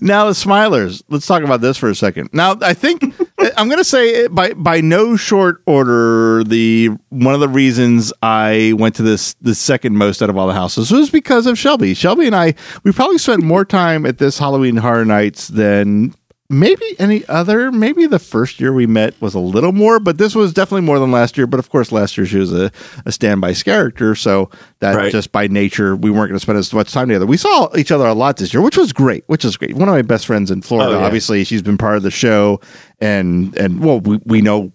[0.00, 1.02] Now the Smilers.
[1.08, 2.30] Let's talk about this for a second.
[2.32, 3.02] Now I think
[3.56, 8.74] I'm going to say by by no short order the one of the reasons I
[8.76, 11.94] went to this the second most out of all the houses was because of Shelby.
[11.94, 12.54] Shelby and I
[12.84, 16.14] we probably spent more time at this Halloween Horror Nights than
[16.52, 17.72] maybe any other.
[17.72, 20.98] Maybe the first year we met was a little more, but this was definitely more
[20.98, 21.46] than last year.
[21.46, 22.70] But of course, last year she was a,
[23.06, 24.50] a standby character, so
[24.80, 25.10] that Right.
[25.10, 27.26] just by nature we weren't going to spend as much time together.
[27.26, 29.24] We saw each other a lot this year, which was great.
[29.26, 29.74] Which is great.
[29.74, 30.96] One of my best friends in Florida.
[30.96, 31.06] Oh, yeah.
[31.06, 32.60] Obviously, she's been part of the show,
[33.00, 34.72] and and well, we we know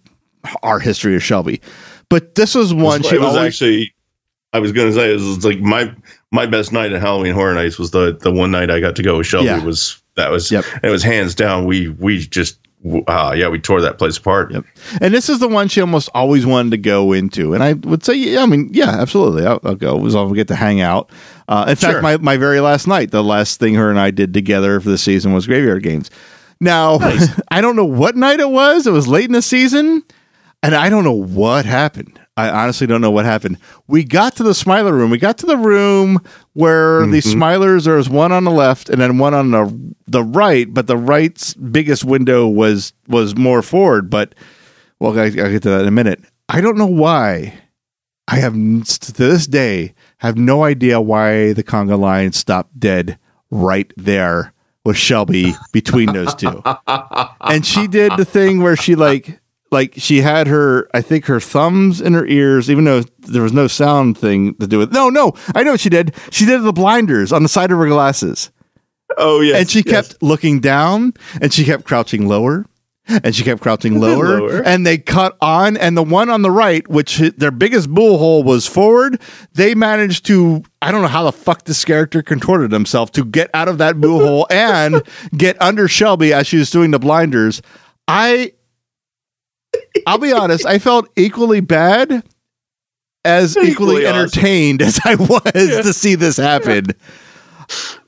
[0.63, 1.61] our history of Shelby.
[2.09, 3.93] But this was one it she was always actually
[4.53, 5.93] I was gonna say it was like my
[6.31, 9.03] my best night at Halloween Horror Nights was the the one night I got to
[9.03, 9.63] go with Shelby Yeah.
[9.63, 10.65] was that was Yep.
[10.83, 12.59] it was hands down we we just
[13.07, 14.65] uh yeah we tore that place apart Yep.
[15.01, 17.53] And this is the one she almost always wanted to go into.
[17.53, 19.45] And I would say, yeah, I mean, yeah, absolutely.
[19.45, 21.09] I'll, I'll go as long as we get to hang out.
[21.47, 24.33] Uh, in fact, my, my very last night, the last thing her and I did
[24.33, 26.09] together for the season was Graveyard Games.
[26.61, 26.97] Now,
[27.51, 28.87] I don't know what night it was.
[28.87, 30.03] It was late in the season.
[30.63, 32.19] And I don't know what happened.
[32.37, 33.57] I honestly don't know what happened.
[33.87, 35.09] We got to the Smiler room.
[35.09, 36.21] We got to the room
[36.53, 37.41] where the mm-hmm.
[37.41, 40.85] Smilers, there was one on the left and then one on the the right, but
[40.85, 44.11] the right's biggest window was was more forward.
[44.11, 44.35] But
[44.99, 46.21] well, I, I'll get to that in a minute.
[46.47, 47.59] I don't know why.
[48.27, 53.17] I have n- to this day have no idea why the conga line stopped dead
[53.49, 54.53] right there
[54.83, 56.61] with Shelby between those two.
[57.41, 59.39] and she did the thing where she like
[59.71, 63.53] like she had her I think her thumbs in her ears, even though there was
[63.53, 64.91] no sound thing to do with.
[64.91, 66.13] No, no, I know what she did.
[66.31, 68.51] She did the blinders on the side of her glasses.
[69.17, 72.65] Oh yeah, and she kept looking down and she kept crouching lower
[73.07, 74.61] and she kept crouching lower, Lower.
[74.63, 78.43] and they cut on and the one on the right which their biggest boo hole
[78.43, 79.19] was forward
[79.53, 83.49] they managed to i don't know how the fuck this character contorted himself to get
[83.53, 85.01] out of that boo hole and
[85.37, 87.61] get under shelby as she was doing the blinders
[88.09, 88.51] i
[90.05, 92.23] i'll be honest i felt equally bad
[93.25, 94.19] as equally, Equally awesome.
[94.19, 96.87] entertained as i was to see this happen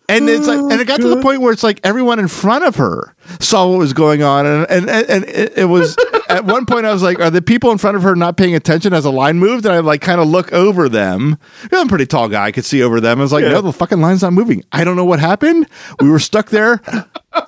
[0.08, 2.64] and it's like, and it got to the point where it's like everyone in front
[2.64, 5.96] of her saw what was going on, and and and, and it, it was
[6.30, 8.56] at one point I was like, are the people in front of her not paying
[8.56, 9.68] attention as a line moved?
[9.68, 11.38] And I like kind of look over them.
[11.72, 13.20] I'm a pretty tall guy; I could see over them.
[13.20, 13.52] I was like, Yeah.
[13.52, 14.64] no, the fucking line's not moving.
[14.72, 15.68] I don't know what happened.
[16.00, 16.78] We were stuck there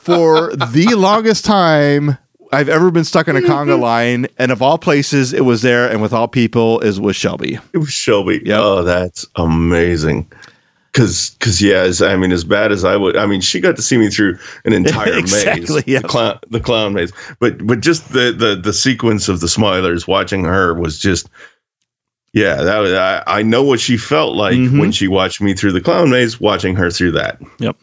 [0.02, 2.20] for the longest time.
[2.54, 5.90] I've ever been stuck in a conga line, and of all places, it was there,
[5.90, 7.58] and with all people, is with Shelby.
[7.74, 8.42] It was Shelby.
[8.46, 8.60] Yep.
[8.62, 10.30] Oh, that's amazing.
[10.94, 13.78] Cause, cause yeah, as, I mean, as bad as I would, I mean, she got
[13.78, 16.02] to see me through an entire Exactly, maze, yep.
[16.02, 17.14] the clown, the clown maze.
[17.40, 21.30] But, but just the, the, the sequence of the Smilers watching her was just,
[22.34, 24.82] yeah, that was, I, I know what she felt like Mhm.
[24.82, 27.40] when she watched me through the clown maze, watching her through that.
[27.60, 27.78] Yep.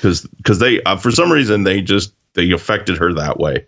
[0.00, 3.66] Cause, cause they, uh, for some reason, they just, they affected her that way.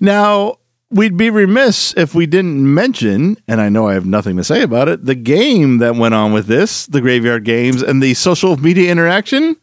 [0.00, 0.56] Now,
[0.90, 4.62] we'd be remiss if we didn't mention, and I know I have nothing to say
[4.62, 8.56] about it, the game that went on with this, the Graveyard Games, and the social
[8.56, 9.56] media interaction.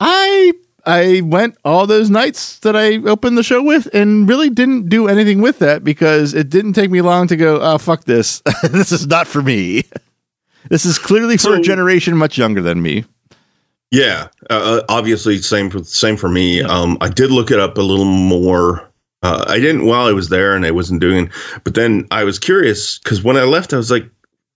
[0.00, 0.52] I
[0.86, 5.08] I went all those nights that I opened the show with and really didn't do
[5.08, 8.42] anything with that because it didn't take me long to go, oh, fuck this.
[8.62, 9.84] this is not for me.
[10.68, 13.04] This is clearly for a generation much younger than me.
[13.90, 16.62] Yeah, uh, obviously, same for same for me.
[16.62, 18.90] Um, I did look it up a little more.
[19.24, 21.30] Uh, I didn't while I was there, and I wasn't doing.
[21.64, 24.08] But then I was curious because when I left, I was like,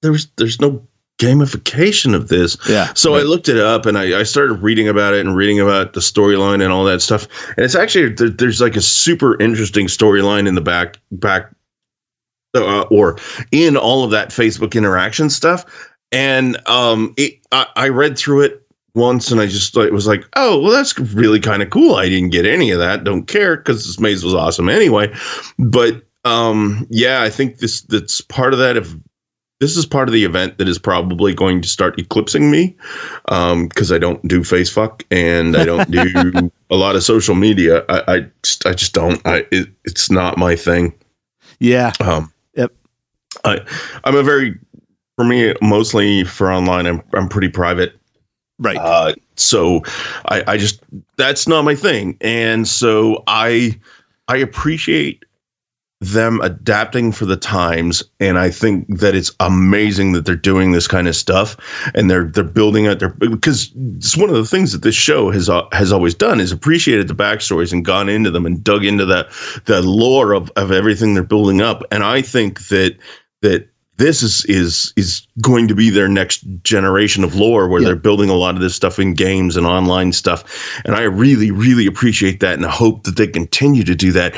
[0.03, 0.87] "There was, there's no
[1.19, 2.93] gamification of this." Yeah.
[2.93, 5.95] So I looked it up, and I, I started reading about it and reading about
[5.95, 7.27] the storyline and all that stuff.
[7.57, 11.51] And it's actually there, there's like a super interesting storyline in the back back
[12.55, 13.19] uh, or
[13.51, 15.65] in all of that Facebook interaction stuff.
[16.13, 18.68] And um, it, I, I read through it
[18.99, 22.09] once, and I just it was like, "Oh, well, that's really kind of cool." I
[22.09, 23.05] didn't get any of that.
[23.05, 25.15] Don't care because this maze was awesome anyway.
[25.59, 28.77] But um, yeah, I think this that's part of that.
[28.77, 28.95] If
[29.61, 32.77] this is part of the event that is probably going to start eclipsing me
[33.25, 37.85] because I don't do face fuck and I don't do a lot of social media.
[37.89, 39.21] I I just, I just don't.
[39.27, 40.95] I it, it's not my thing.
[41.61, 41.93] Yeah.
[42.01, 42.73] Um, Yep.
[43.45, 43.61] I
[44.05, 44.59] I'm a very
[45.17, 46.87] for me mostly for online.
[46.87, 47.98] I'm I'm pretty private.
[48.59, 48.77] Right.
[48.77, 49.83] Uh, so
[50.27, 50.81] I, I just
[51.17, 53.79] that's not my thing, and so I
[54.27, 55.25] I appreciate
[56.01, 60.87] them adapting for the times, and I think that it's amazing that they're doing this
[60.87, 61.57] kind of stuff,
[61.95, 65.31] and they're they're building out their because it's one of the things that this show
[65.31, 68.85] has uh, has always done is appreciated the backstories and gone into them and dug
[68.85, 69.29] into the
[69.67, 72.97] the lore of of everything they're building up, and I think that
[73.43, 73.69] that
[73.99, 77.89] this is is is going to be their next generation of lore where Yeah.
[77.89, 80.45] they're building a lot of this stuff in games and online stuff
[80.85, 84.35] and i really really appreciate that and i hope that they continue to do that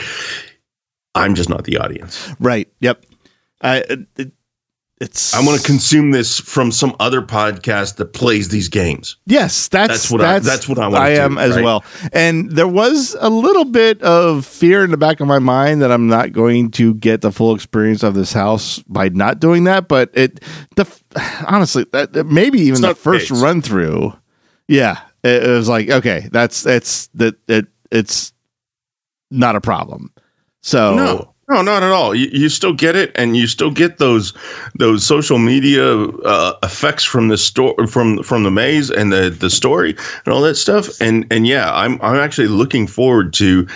[1.14, 2.68] i'm just not the audience Right.
[2.80, 3.04] Yep.
[3.62, 3.84] I
[4.16, 4.32] it,
[5.00, 9.68] it's i want to consume this from some other podcast that plays these games Yes,
[9.68, 11.64] that's That's what I- that's what I I do, am as right?
[11.64, 11.84] well.
[12.12, 15.92] And there was a little bit of fear in the back of my mind that
[15.92, 19.86] I'm not going to get the full experience of this house by not doing that.
[19.88, 20.40] But it,
[20.76, 20.84] the
[21.46, 23.40] honestly, that that maybe even the first case.
[23.40, 24.12] run through,
[24.68, 28.32] yeah, it, it was like okay, that's it's that it it's
[29.30, 30.12] not a problem.
[30.62, 32.14] So no no not at all.
[32.14, 34.32] You, you still get it and you still get those
[34.76, 39.50] those social media uh, effects from the store from from the maze and the the
[39.50, 40.88] story and all that stuff.
[41.00, 43.66] And and yeah i'm i'm actually looking forward to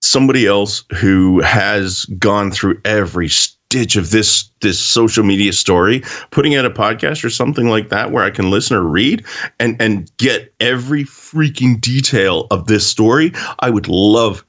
[0.00, 6.56] somebody else who has gone through every stitch of this this social media story putting
[6.56, 9.24] out a podcast or something like that where i can listen or read
[9.60, 13.32] and and get every freaking detail of this story.
[13.60, 14.44] I would love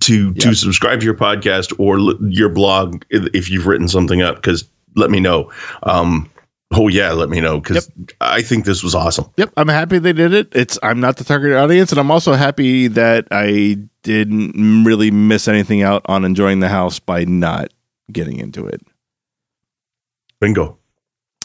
[0.00, 4.22] to to subscribe to your podcast or l- your blog if if you've written something
[4.22, 5.50] up because let me know.
[5.82, 6.30] Um
[6.72, 7.90] oh yeah let me know because
[8.20, 9.24] i think this was awesome.
[9.38, 10.48] Yep, I'm happy they did it.
[10.54, 15.48] It's I'm not the target audience, and I'm also happy that I didn't really miss
[15.48, 17.72] anything out on enjoying the house by not
[18.12, 18.82] getting into it.
[20.40, 20.78] bingo.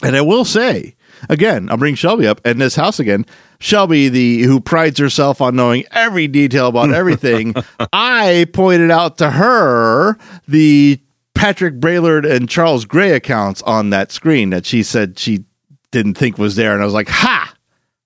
[0.02, 0.96] And I will say,
[1.28, 3.24] again, I'll bring Shelby up in this house again.
[3.60, 7.54] Shelby, the who prides herself on knowing every detail about everything,
[7.92, 10.16] I pointed out to her
[10.48, 11.00] the
[11.34, 15.44] Patrick Braylard and Charles Gray accounts on that screen that she said she
[15.90, 17.54] didn't think was there, and I was like, "Ha,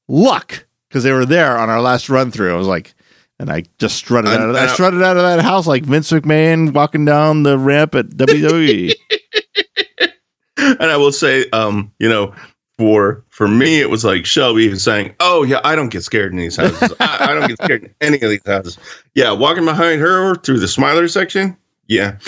[0.09, 2.55] luck." because they were there on our last run through.
[2.55, 2.95] I was like,
[3.39, 4.71] and I just strutted And- out of that.
[4.71, 8.95] I- strutted out of that house like Vince McMahon walking down the ramp at WWE.
[10.57, 12.35] and I will say, um, you know,
[12.79, 16.33] for for me, it was like Shelby was saying, "Oh yeah, I don't get scared
[16.33, 16.95] in these houses.
[17.01, 18.79] I, I don't get scared in any of these houses."
[19.15, 21.57] Yeah, walking behind her through the Smiler section.
[21.89, 22.19] Yeah.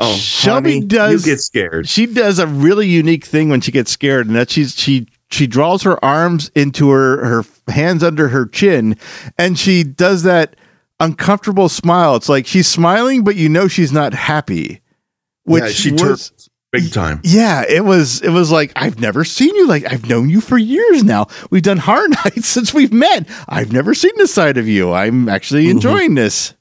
[0.00, 1.88] Oh, Shelby honey, does- You get scared.
[1.88, 5.46] she does a really unique thing when she gets scared, and that she's she she
[5.46, 8.96] draws her arms into her her hands under her chin,
[9.38, 10.56] and she does that
[11.00, 12.14] uncomfortable smile.
[12.16, 14.80] It's like she's smiling, but you know she's not happy.
[15.44, 16.00] Which yeah, she was,
[16.30, 17.20] turns big time.
[17.24, 20.58] Yeah, it was it was like I've never seen you like I've known you for
[20.58, 21.26] years now.
[21.50, 23.28] We've done hard nights since we've met.
[23.48, 24.92] I've never seen this side of you.
[24.92, 25.70] I'm actually Mm-hmm.
[25.76, 26.54] enjoying this.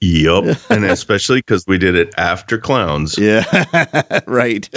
[0.00, 3.18] Yep, and especially because we did it after clowns.
[3.18, 3.42] Yeah,
[4.26, 4.68] right.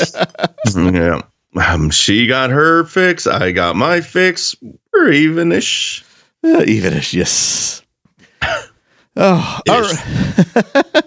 [0.75, 1.21] yeah.
[1.55, 3.27] Um, she got her fix.
[3.27, 4.55] I got my fix.
[4.61, 6.03] We're evenish.
[6.43, 7.83] Uh, Evenish, yes.
[9.15, 11.03] Oh, all right.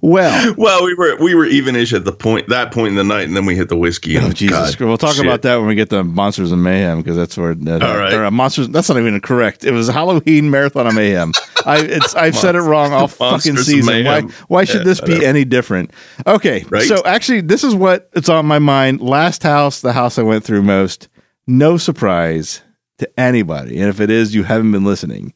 [0.00, 3.24] Well, Well, we were we were evenish at the point that point in the night,
[3.26, 4.16] and then we hit the whiskey.
[4.16, 5.24] And oh Jesus, God, we'll talk shit.
[5.24, 8.12] about that when we get to Monsters and Mayhem because that's where that, All right.
[8.12, 8.68] or, uh, Monsters.
[8.68, 9.64] That's not even correct.
[9.64, 11.32] It was Halloween Marathon of Mayhem.
[11.66, 14.04] I it's I've said it wrong all fucking season.
[14.04, 15.90] Why why should Yeah, this be any different?
[16.26, 16.82] Okay, Right?
[16.84, 19.00] so actually, this is what it's on my mind.
[19.00, 21.08] Last house, the house I went through most.
[21.46, 22.62] No surprise
[22.98, 25.32] to anybody, and if it is, you haven't been listening.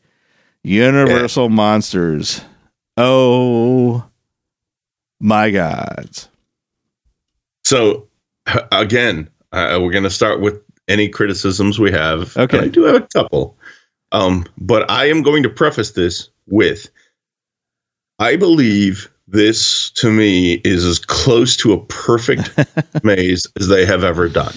[0.63, 2.43] Universal Monsters.
[2.97, 4.05] Oh
[5.23, 6.29] my gods.
[7.65, 8.09] So
[8.73, 12.37] again, uh, we're going to start with any criticisms we have.
[12.37, 12.59] Okay.
[12.59, 13.57] I do have a couple,
[14.11, 16.91] um, but I am going to preface this with:
[18.19, 22.51] I believe this to me is as close to a perfect
[23.05, 24.53] maze as they have ever done.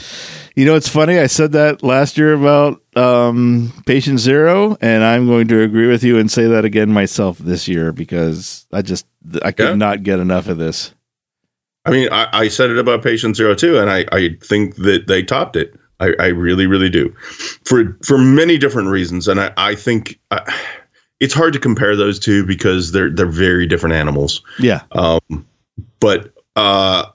[0.55, 1.19] You know, it's funny.
[1.19, 6.03] I said that last year about um, Patient Zero, and I'm going to agree with
[6.03, 9.05] you and say that again myself this year because I just
[9.43, 9.75] I could Yeah.
[9.75, 10.93] not get enough of this.
[11.85, 15.07] I mean, I, I said it about Patient Zero too, and I, I think that
[15.07, 15.75] they topped it.
[15.99, 17.13] I, I really, really do,
[17.65, 19.27] for for many different reasons.
[19.27, 20.39] And I, I think uh,
[21.19, 24.41] it's hard to compare those two because they're they're very different animals.
[24.59, 25.45] Yeah, Um,
[25.99, 27.05] but uh,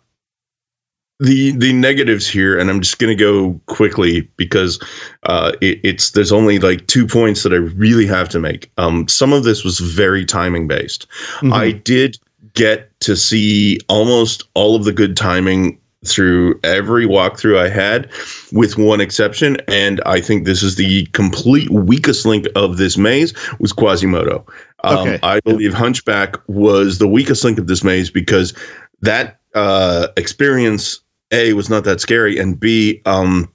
[1.20, 4.82] the the negatives here, and I'm just going to go quickly because
[5.24, 8.70] uh, it, it's there's only like two points that I really have to make.
[8.78, 11.06] Um, some of this was very timing based.
[11.40, 11.52] Mhm.
[11.52, 12.18] I did
[12.54, 18.10] get to see almost all of the good timing through every walkthrough I had,
[18.52, 23.34] with one exception, and I think this is the complete weakest link of this maze
[23.58, 24.46] was Quasimodo.
[24.82, 25.18] Um, Okay.
[25.22, 28.54] I believe Hunchback was the weakest link of this maze because
[29.02, 31.00] that uh, experience
[31.30, 33.52] a was not that scary, and b um,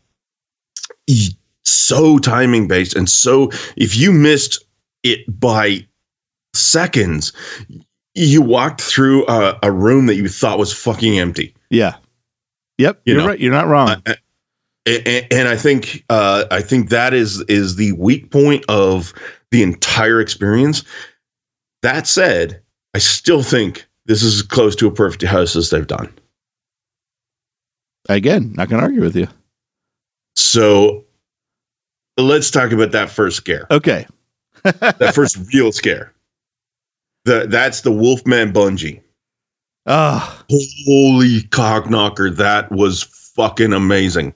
[1.64, 4.64] so timing based, and so if you missed
[5.04, 5.86] it by
[6.54, 7.34] seconds,
[8.14, 11.54] you walked through a, a room that you thought was fucking empty.
[11.70, 11.96] yeah,
[12.78, 13.02] yep.
[13.06, 13.40] You are know, right.
[13.40, 14.02] You're not wrong.
[14.86, 19.14] And, and I think uh, I think that is is the weak point of
[19.52, 20.84] the entire experience.
[21.82, 22.62] That said,
[22.94, 26.12] I still think this is as close to a perfect house as they've done.
[28.10, 29.28] Again, not going to argue with you.
[30.36, 31.06] So
[32.18, 34.06] let's talk about that first scare, Okay.
[34.64, 36.14] that first real scare.
[37.26, 39.02] The, that's the Wolfman bungee.
[39.88, 43.04] Ah, Holy cock knocker, that was
[43.36, 44.34] fucking amazing.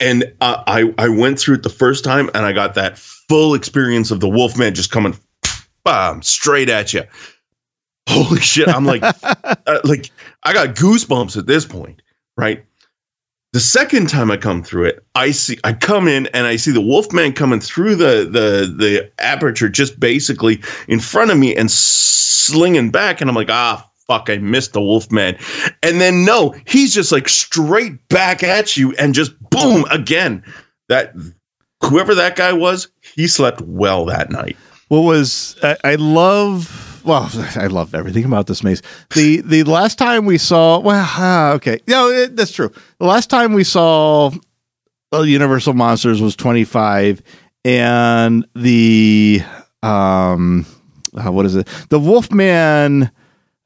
[0.00, 3.54] And uh, I I went through it the first time, and I got that full
[3.54, 5.14] experience of the Wolfman just coming,
[5.84, 7.02] bam, straight at you.
[8.08, 8.68] Holy shit!
[8.68, 10.10] I'm like, uh, like
[10.42, 12.00] I got goosebumps at this point,
[12.38, 12.64] right?
[13.52, 16.70] The second time I come through it, I see I come in and I see
[16.70, 21.68] the Wolfman coming through the the the aperture, just basically in front of me and
[21.68, 25.36] slinging back, and I'm like, ah, fuck, I missed the Wolfman.
[25.82, 30.44] And then no, he's just like straight back at you and just boom again.
[30.88, 31.12] That
[31.82, 34.56] whoever that guy was, he slept well that night.
[34.88, 38.82] what was I, I love well i love everything about this maze.
[39.14, 41.80] The the last time we saw well ah, okay.
[41.86, 42.72] No it, that's true.
[42.98, 44.30] The last time we saw
[45.12, 47.22] universal monsters was 25
[47.64, 49.42] and the
[49.82, 50.66] um
[51.14, 51.66] uh, what is it?
[51.88, 53.10] The wolfman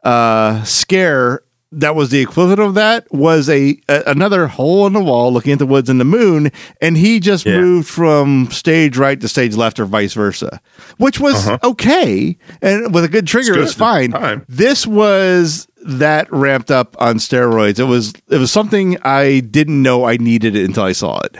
[0.02, 1.42] uh scare
[1.80, 5.52] that was the equivalent of that was a, a another hole in the wall looking
[5.52, 7.60] at the woods and the moon and he just Yeah.
[7.60, 10.60] moved from stage right to stage left or vice versa
[10.98, 11.58] which was Uh-huh.
[11.70, 14.12] okay and with a good trigger it was fine
[14.48, 20.04] this was that ramped up on steroids it was it was something i didn't know
[20.04, 21.36] i needed it until i saw it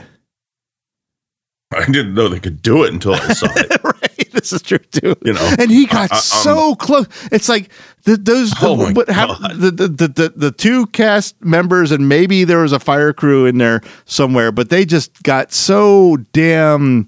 [1.77, 3.83] I didn't know they could do it until I saw it.
[3.85, 4.14] right.
[4.35, 5.15] This is true too.
[5.25, 7.07] You know, and he got I- I- so close.
[7.33, 7.71] It's like
[8.03, 12.45] the, those the, Oh hap- the, the, the the the two cast members and maybe
[12.45, 17.07] there was a fire crew in there somewhere, but they just got so damn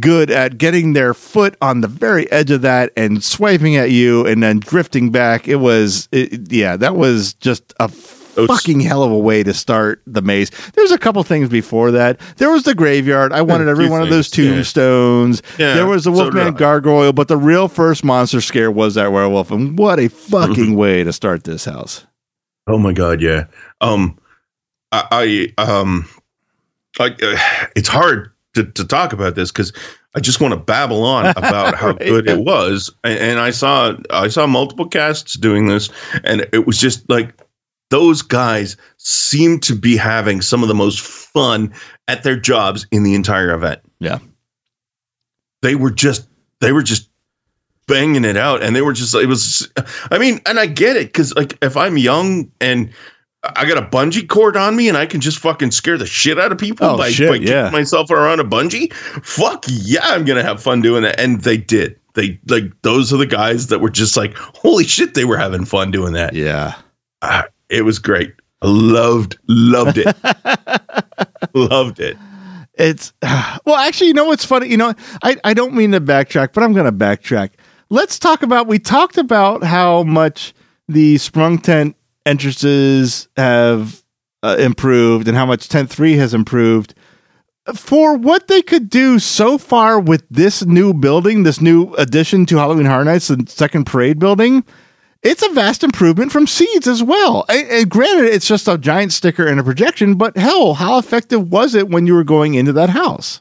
[0.00, 4.26] good at getting their foot on the very edge of that and swiping at you
[4.26, 5.46] and then drifting back.
[5.46, 7.88] It was it, yeah, that was just a
[8.34, 10.50] Those- fucking hell of a way to start the maze.
[10.74, 12.18] There's a couple things before that.
[12.38, 13.32] There was the graveyard.
[13.32, 14.54] I wanted every few one of those things, yeah.
[14.54, 15.42] tombstones.
[15.58, 16.58] Yeah, there was the so did Wolfman I.
[16.58, 19.50] gargoyle, but the real first monster scare was that werewolf.
[19.50, 22.06] And what a fucking way to start this house.
[22.66, 23.44] Oh my god, yeah.
[23.80, 24.18] Um,
[24.92, 26.08] I, I um,
[27.00, 29.72] I, uh, it's hard to, to talk about this because
[30.14, 31.98] I just want to babble on about how Right.
[32.00, 32.90] good it was.
[33.02, 35.88] And, and I saw I saw multiple casts doing this,
[36.24, 37.34] and it was just like
[37.92, 41.74] those guys seem to be having some of the most fun
[42.08, 43.80] at their jobs in the entire event.
[44.00, 44.18] Yeah.
[45.60, 46.26] They were just
[46.60, 47.10] they were just
[47.86, 49.70] banging it out and they were just it was
[50.10, 52.90] I mean and I get it cuz like if I'm young and
[53.42, 56.38] I got a bungee cord on me and I can just fucking scare the shit
[56.38, 57.64] out of people Oh, by, shit, by yeah.
[57.64, 58.90] kicking myself around a bungee.
[58.92, 61.20] Fuck yeah, I'm gonna have fun doing that.
[61.20, 61.98] And they did.
[62.14, 65.66] They like those are the guys that were just like, holy shit, they were having
[65.66, 66.32] fun doing that.
[66.34, 66.74] Yeah.
[67.20, 68.34] Ah, it was great.
[68.60, 70.14] I loved, loved it.
[71.54, 72.16] loved it.
[72.74, 73.12] It's
[73.64, 74.68] well, actually, you know what's funny?
[74.68, 77.50] You know, I, I don't mean to backtrack, but I'm going to backtrack.
[77.90, 78.68] Let's talk about.
[78.68, 80.54] We talked about how much
[80.88, 84.02] the sprung tent entrances have
[84.42, 86.94] uh, improved and how much tent three has improved.
[87.74, 92.56] For what they could do so far with this new building, this new addition to
[92.56, 94.64] Halloween Horror Nights, the second parade building,
[95.22, 97.44] it's a vast improvement from Seeds as well.
[97.48, 101.50] And, and granted, it's just a giant sticker and a projection, but hell, how effective
[101.50, 103.40] was it when you were going into that house?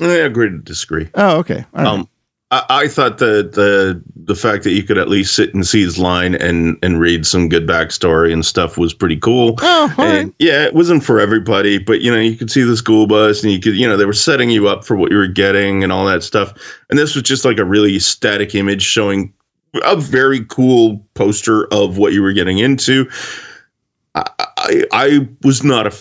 [0.00, 1.10] I agree to disagree.
[1.14, 1.66] Oh, okay.
[1.74, 1.86] All right.
[1.86, 2.08] Um,
[2.50, 5.82] I, I thought that the the fact that you could at least sit and see
[5.82, 9.56] his line and and read some good backstory and stuff was pretty cool.
[9.60, 10.34] oh, and right.
[10.38, 13.52] yeah, it wasn't for everybody, but you know, you could see the school bus and
[13.52, 15.92] you could, you know, they were setting you up for what you were getting and
[15.92, 16.54] all that stuff.
[16.88, 19.32] And this was just like a really static image showing
[19.82, 23.08] a very cool poster of what you were getting into.
[24.14, 25.92] I, I, I was not a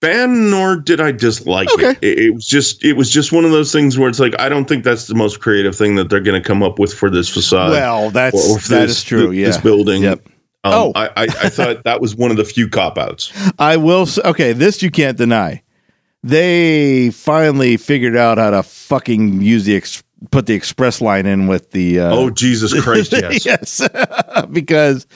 [0.00, 1.90] fan, nor did I dislike Okay.
[1.90, 1.98] it.
[2.02, 2.18] it.
[2.18, 4.66] It was just, it was just one of those things where it's like, I don't
[4.66, 7.28] think that's the most creative thing that they're going to come up with for this
[7.28, 7.70] facade.
[7.70, 9.30] well, that's or- or that this- is true.
[9.32, 9.46] th- Yeah.
[9.46, 10.02] This building.
[10.02, 10.22] Yep.
[10.26, 10.32] Um,
[10.72, 10.92] Oh.
[10.96, 13.32] I, I, I thought that was one of the few cop outs.
[13.58, 14.08] I will.
[14.24, 15.62] Okay, this you can't deny.
[16.24, 21.46] They finally figured out how to fucking use the ex- put the express line in
[21.46, 22.00] with the.
[22.00, 23.12] Uh, Oh Jesus Christ!
[23.16, 23.44] Yes.
[23.46, 23.88] yes,
[24.50, 25.06] because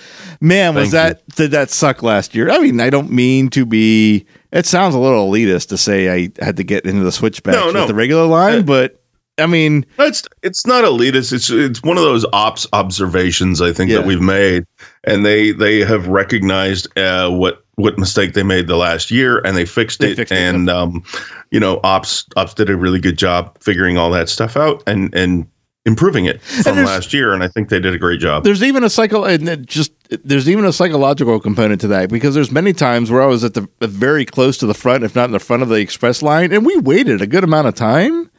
[0.40, 2.50] man, was Thank that did that suck last year?
[2.50, 4.26] I mean, I don't mean to be.
[4.52, 7.70] It sounds a little elitist to say I had to get into the switchbacks No,
[7.70, 7.80] no.
[7.80, 8.96] with the regular line, Uh, but
[9.38, 11.32] I mean, It's it's not elitist.
[11.32, 13.98] It's it's one of those ops observations I think Yeah.
[13.98, 14.64] that we've made,
[15.04, 19.56] and they they have recognized uh, what what mistake they made the last year, and
[19.56, 20.16] they fixed They it.
[20.16, 21.02] fixed it, and um,
[21.50, 25.14] you know, ops ops did a really good job figuring all that stuff out and
[25.14, 25.46] and
[25.86, 27.32] improving it from last year.
[27.32, 28.44] And I think they did a great job.
[28.44, 29.92] there's even a cycle and it just
[30.24, 33.54] there's even a psychological component to that because there's many times where I was at
[33.54, 36.52] the very close to the front, if not in the front of the express line,
[36.52, 38.30] and we waited a good amount of time.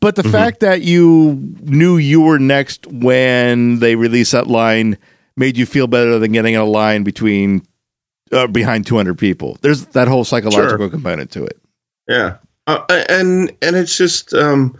[0.00, 4.98] But the fact that you knew you were next when they released that line
[5.36, 7.62] made you feel better than getting in a line between
[8.32, 9.58] uh, behind 200 people.
[9.60, 11.58] There's that whole psychological component to it.
[12.08, 14.78] Yeah, uh, and and it's just um,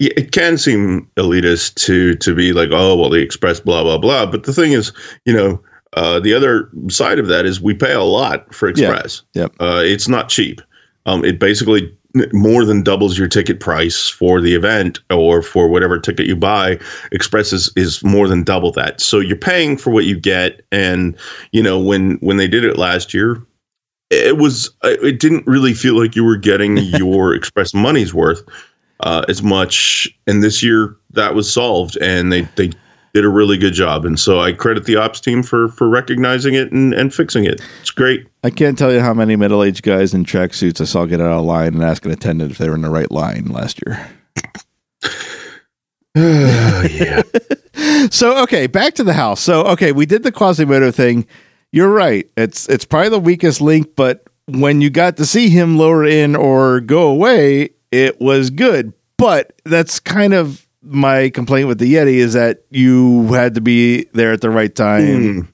[0.00, 4.26] it can seem elitist to to be like, oh well, the Express, blah blah blah.
[4.26, 4.92] But the thing is,
[5.24, 5.62] you know,
[5.94, 8.90] uh, the other side of that is we pay a lot for Yeah.
[8.90, 9.22] Express.
[9.34, 9.54] Yep.
[9.60, 10.60] Uh, it's not cheap.
[11.06, 11.96] Um, it basically
[12.32, 16.78] more than doubles your ticket price for the event or for whatever ticket you buy.
[17.12, 19.00] Express is, is more than double that.
[19.00, 20.62] So you're paying for what you get.
[20.72, 21.16] And
[21.52, 23.40] you know when when they did it last year,
[24.10, 28.42] it was it didn't really feel like you were getting your express money's worth
[29.00, 32.70] uh, as much and this year that was solved and they they
[33.14, 36.54] did a really good job and so i credit the ops team for for recognizing
[36.54, 39.82] it and, and fixing it it's great I can't tell you how many middle aged
[39.82, 42.68] guys in tracksuits I saw get out of line and ask an attendant if they
[42.68, 44.08] were in the right line last year.
[46.18, 47.22] Oh, yeah
[48.10, 49.40] So okay, back to the house.
[49.40, 51.26] So okay, we did the Quasimodo thing.
[51.72, 52.30] You're right.
[52.36, 56.36] It's it's probably the weakest link, but when you got to see him lower in
[56.36, 58.92] or go away, it was good.
[59.18, 64.04] But that's kind of my complaint with the Yeti is that you had to be
[64.12, 65.04] there at the right time.
[65.04, 65.48] Mm.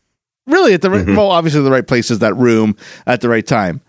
[0.47, 1.17] Really, at the right, Mhm.
[1.17, 3.81] well, obviously the right place is that room at the right time.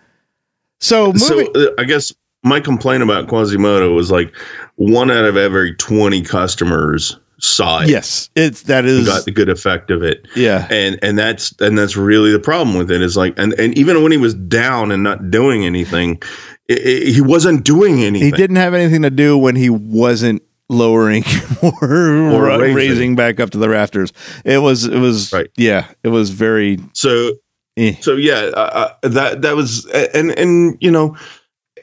[0.79, 2.11] So moving, so uh, i guess
[2.43, 4.35] my complaint about Quasimodo was like
[4.75, 7.89] one out of every twenty customers saw it.
[7.89, 10.27] Yes, it's that is got the good effect of it.
[10.35, 10.67] yeah.
[10.69, 14.03] and and that's and that's really the problem with it is like and and even
[14.03, 16.21] when he was down and not doing anything
[16.69, 20.42] i i he wasn't doing anything He didn't have anything to do when he wasn't
[20.69, 21.23] lowering
[21.61, 22.75] or, Or ra- raising.
[22.75, 23.15] raising.
[23.15, 24.11] back up to the rafters.
[24.45, 25.49] It was it was Right.
[25.57, 27.31] yeah, it was very so
[27.77, 27.95] eh.
[27.99, 31.15] so yeah uh, uh, that that was and and you know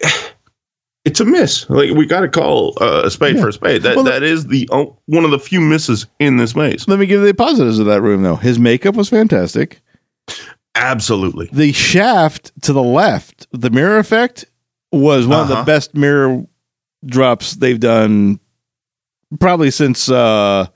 [1.05, 3.43] it's a miss like we got to call uh, a spade Yeah.
[3.43, 4.69] for a spade that Well, that is the
[5.07, 8.03] one of the few misses in this maze Let me give the positives of that
[8.03, 8.37] room though.
[8.37, 9.81] His makeup was fantastic.
[10.75, 14.45] absolutely The shaft to the left, the mirror effect
[14.93, 15.65] was one of the Uh-huh.
[15.65, 16.45] best mirror
[17.07, 18.41] drops they've done
[19.39, 20.67] probably since uh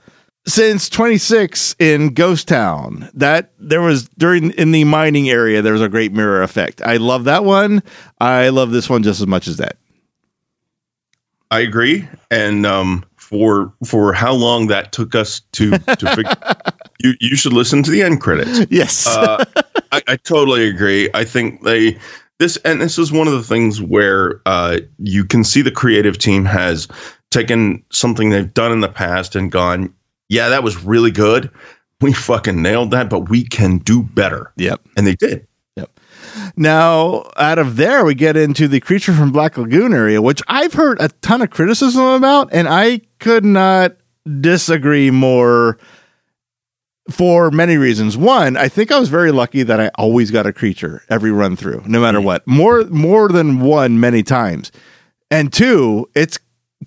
[0.46, 3.08] since 26 in Ghost Town.
[3.14, 6.82] That there was during in the mining area there was a great mirror effect.
[6.82, 7.82] I love that one.
[8.20, 9.76] I love this one just as much as that.
[11.50, 16.32] i agree and um for for how long that took us to to figure
[17.00, 19.06] you you should listen to the end credits Yes.
[19.06, 19.42] uh,
[19.92, 21.08] I, I totally agree.
[21.14, 21.96] I think they
[22.38, 26.18] this and this is one of the things where uh, you can see the creative
[26.18, 26.88] team has
[27.30, 29.92] taken something they've done in the past and gone,
[30.28, 31.50] yeah, that was really good.
[32.00, 34.80] We fucking nailed that, but we can do better, yep.
[34.96, 35.46] and they did.
[35.76, 36.00] Yep.
[36.56, 40.74] Now, out of there, we get into the creature from Black Lagoon area, which I've
[40.74, 43.96] heard a ton of criticism about, and I could not
[44.40, 45.78] disagree more
[47.10, 48.16] for many reasons.
[48.16, 51.56] One, I think I was very lucky that I always got a creature every run
[51.56, 52.26] through, no matter mm-hmm.
[52.26, 52.46] what.
[52.46, 54.72] More more than one many times.
[55.30, 56.38] And two, its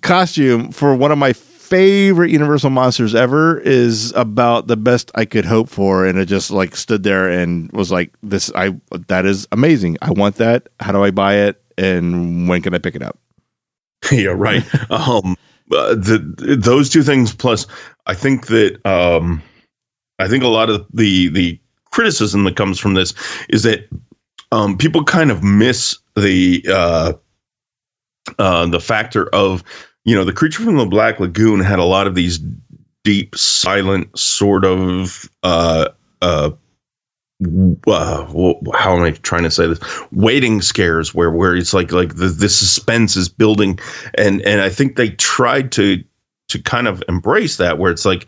[0.02, 5.44] costume for one of my favorite Universal monsters ever is about the best I could
[5.44, 8.74] hope for, and it just like stood there and was like, "This, I
[9.08, 9.98] that is amazing.
[10.00, 10.68] I want that.
[10.80, 11.62] How do I buy it?
[11.76, 13.18] And when can I pick it up?"
[14.12, 14.64] yeah, right.
[14.90, 15.36] um,
[15.72, 17.66] uh, the those two things plus,
[18.06, 19.42] I think that um,
[20.18, 21.60] I think a lot of the the
[21.90, 23.14] criticism that comes from this
[23.48, 23.88] is that
[24.52, 27.12] um, people kind of miss the uh,
[28.38, 29.62] uh, the factor of
[30.04, 32.40] you know the creature from the Black Lagoon had a lot of these
[33.04, 35.88] deep, silent sort of uh,
[36.20, 36.50] uh,
[37.86, 38.26] uh,
[38.74, 39.78] how am I trying to say this?
[40.10, 43.78] Waiting scares where where it's like like the, the suspense is building,
[44.16, 46.02] and and I think they tried to
[46.48, 48.26] to kind of embrace that where it's like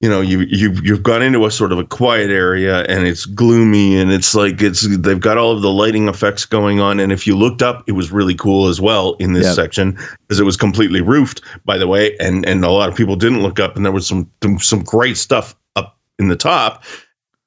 [0.00, 3.24] you know you you've you've gone into a sort of a quiet area and it's
[3.24, 7.00] gloomy and it's like it's they've got all of the lighting effects going on.
[7.00, 9.54] And if you looked up it was really cool as well in this Yep.
[9.54, 13.16] section because it was completely roofed by the way and and a lot of people
[13.16, 16.84] didn't look up and there was some some great stuff up in the top.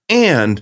[0.10, 0.62] And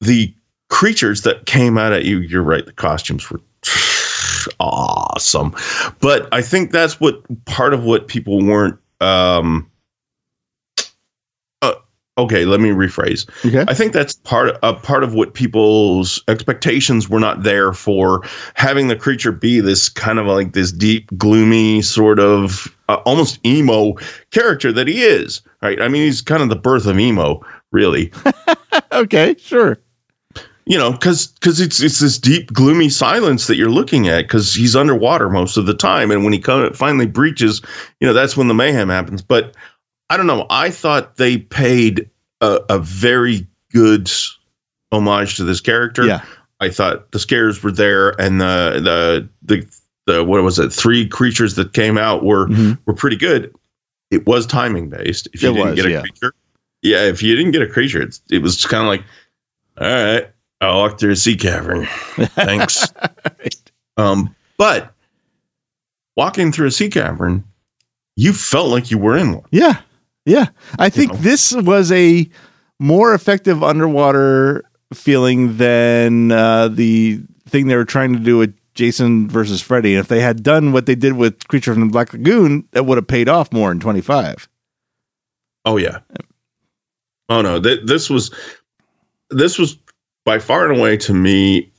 [0.00, 0.32] the
[0.68, 3.40] creatures that came out at you you're right the costumes were
[4.60, 5.54] awesome.
[6.00, 9.69] But i think that's what part of what people weren't um
[12.22, 13.64] okay let me rephrase Okay.
[13.66, 18.22] I think that's part a part of what people's expectations were not there for
[18.54, 23.44] having the creature be this kind of like this deep, gloomy sort of uh, almost
[23.46, 23.94] emo
[24.30, 25.42] character that he is.
[25.62, 25.80] Right?
[25.80, 27.40] I mean, he's kind of the birth of emo,
[27.72, 28.12] really.
[28.92, 29.34] okay.
[29.38, 29.78] Sure.
[30.66, 34.54] you know, because because it's it's this deep, gloomy silence that you're looking at because
[34.54, 37.62] he's underwater most of the time, and when he come, finally breaches,
[38.00, 39.22] you know, that's when the mayhem happens.
[39.22, 39.56] But
[40.10, 40.46] I don't know.
[40.50, 42.09] I thought they paid
[42.40, 44.10] a, a very good
[44.92, 46.06] homage to this character.
[46.06, 46.22] Yeah.
[46.60, 49.66] I thought the scares were there, and the the the
[50.06, 50.70] the what was it?
[50.72, 52.78] Three creatures that came out were Mhm.
[52.86, 53.54] were pretty good.
[54.10, 55.28] It was timing based.
[55.32, 56.00] If you It didn't was, get a yeah.
[56.02, 56.34] creature,
[56.82, 57.02] yeah.
[57.04, 59.04] If you didn't get a creature, it's, it was kind of like,
[59.80, 60.28] all right,
[60.60, 61.86] I'll walk through a sea cavern.
[62.34, 62.92] Thanks.
[63.96, 64.92] Um, but
[66.16, 67.44] walking through a sea cavern,
[68.16, 69.44] you felt like you were in one.
[69.50, 69.80] Yeah.
[70.26, 70.46] Yeah.
[70.78, 71.18] I think know?
[71.18, 72.28] this was a
[72.78, 79.28] more effective underwater feeling than uh, the thing they were trying to do with Jason
[79.28, 79.94] versus Freddy.
[79.94, 82.86] And if they had done what they did with Creature from the Black Lagoon, that
[82.86, 84.48] would have paid off more in 25.
[85.64, 85.98] Oh yeah.
[87.28, 88.34] Oh no, th- this was
[89.30, 89.76] this was
[90.24, 91.70] by far and away to me.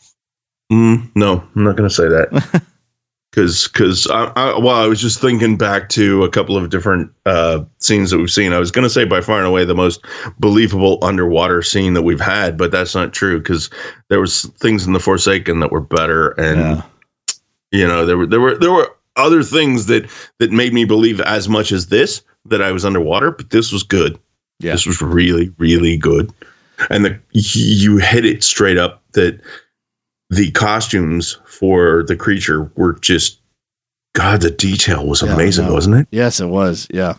[0.71, 2.63] Mm, no, I'm not going to say that
[3.31, 7.11] because because I, I, well, I was just thinking back to a couple of different
[7.25, 8.51] uh, scenes that we've seen.
[8.53, 10.05] I was going to say by far and away the most
[10.39, 13.69] believable underwater scene that we've had, but that's not true because
[14.09, 16.81] there was things in the Forsaken that were better, and Yeah.
[17.71, 21.21] you know there were there were there were other things that that made me believe
[21.21, 24.19] as much as this that I was underwater, but this was good.
[24.59, 24.71] Yeah.
[24.73, 26.31] This was really, really good.
[26.89, 29.39] And the you hit it straight up that
[30.31, 33.39] the costumes for the creature were just
[34.13, 34.41] God.
[34.41, 36.07] The detail was Yeah, amazing, wasn't it?
[36.11, 36.87] Yes, it was.
[36.91, 37.13] Yeah.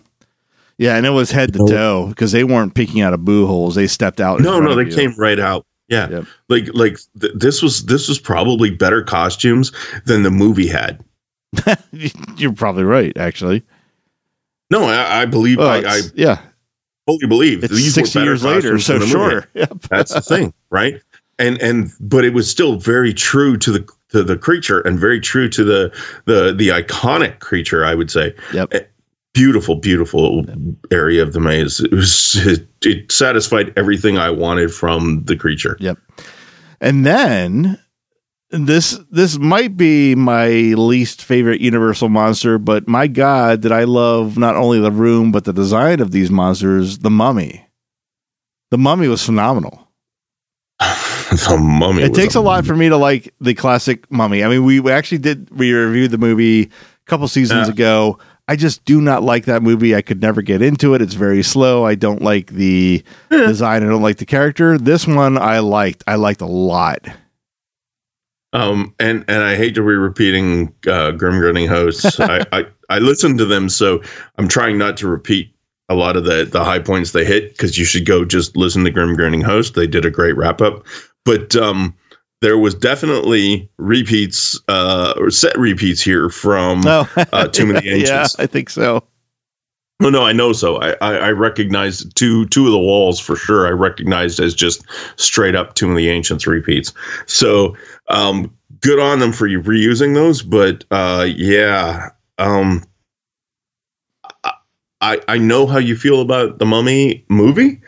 [0.79, 3.77] Yeah, and it was head to toe because they weren't peeking out of boo holes.
[3.77, 4.41] They stepped out.
[4.41, 4.97] No, no, they you.
[4.97, 5.65] came right out.
[5.89, 6.25] Yeah, Yep.
[6.49, 9.71] like like th- this was this was probably better costumes
[10.07, 11.05] than the movie had.
[12.37, 13.63] You're probably right, actually.
[14.71, 16.41] No, I, I believe Well, I, I yeah,
[17.07, 19.31] fully believe it's these 60 better years later, so than the movie.
[19.31, 19.49] sure.
[19.55, 19.81] Yep.
[19.91, 21.03] That's the thing, right?
[21.39, 25.21] And and but it was still very true to the to the creature and very
[25.21, 27.85] true to the the the iconic creature.
[27.85, 28.35] I would say.
[28.53, 28.75] Yep.
[28.75, 28.81] Eh,
[29.35, 30.45] beautiful, beautiful
[30.91, 31.81] area of the maze.
[31.81, 35.77] It was it, it satisfied everything I wanted from the creature.
[35.81, 35.99] Yep.
[36.81, 37.79] And then
[38.51, 44.37] this this might be my least favorite Universal monster, but my God, did I love
[44.37, 46.99] not only the room but the design of these monsters?
[46.99, 47.67] The Mummy.
[48.71, 49.89] The Mummy was phenomenal.
[51.49, 52.03] the mummy.
[52.03, 54.43] it takes a lot for me to like the classic Mummy.
[54.45, 56.71] I mean, we, we actually did we reviewed the movie a
[57.07, 57.73] couple seasons Yeah.
[57.75, 58.19] ago.
[58.49, 59.95] I just do not like that movie.
[59.95, 61.01] I could never get into it.
[61.03, 61.87] It's very slow.
[61.87, 63.83] I don't like the design.
[63.85, 64.77] I don't like the character.
[64.79, 66.03] This one I liked.
[66.07, 67.07] I liked a lot.
[68.53, 72.21] Um, and and I hate to be repeating uh, Grim Grinning hosts.
[72.21, 74.03] I, I I listened to them, so
[74.37, 75.55] I'm trying not to repeat
[75.89, 78.85] a lot of the the high points they hit because you should go just listen
[78.85, 79.75] to Grim Grinning host.
[79.75, 80.85] They did a great wrap up,
[81.25, 81.95] but um,
[82.41, 86.81] there was definitely repeats uh, or set repeats here from.
[86.81, 88.39] No, Uh, Tomb of the yeah, Ancients.
[88.39, 89.05] I think so.
[90.01, 90.81] No, no, I know so.
[90.81, 93.69] I, I, I recognized two two of the walls for sure.
[93.69, 94.85] I recognized as just
[95.17, 96.93] straight up Tomb of the Ancients repeats.
[97.27, 97.77] So
[98.09, 100.43] um, good on them for reusing those.
[100.43, 102.83] But uh, yeah, um,
[105.01, 107.81] I I know how you feel about the Mummy movie,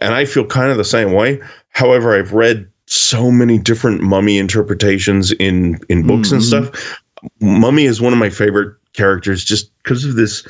[0.00, 1.40] and I feel kind of the same way.
[1.70, 6.44] However, I've read so many different Mummy interpretations in in books and Mhm.
[6.46, 7.00] stuff.
[7.40, 10.46] Mummy is one of my favorite characters just because of this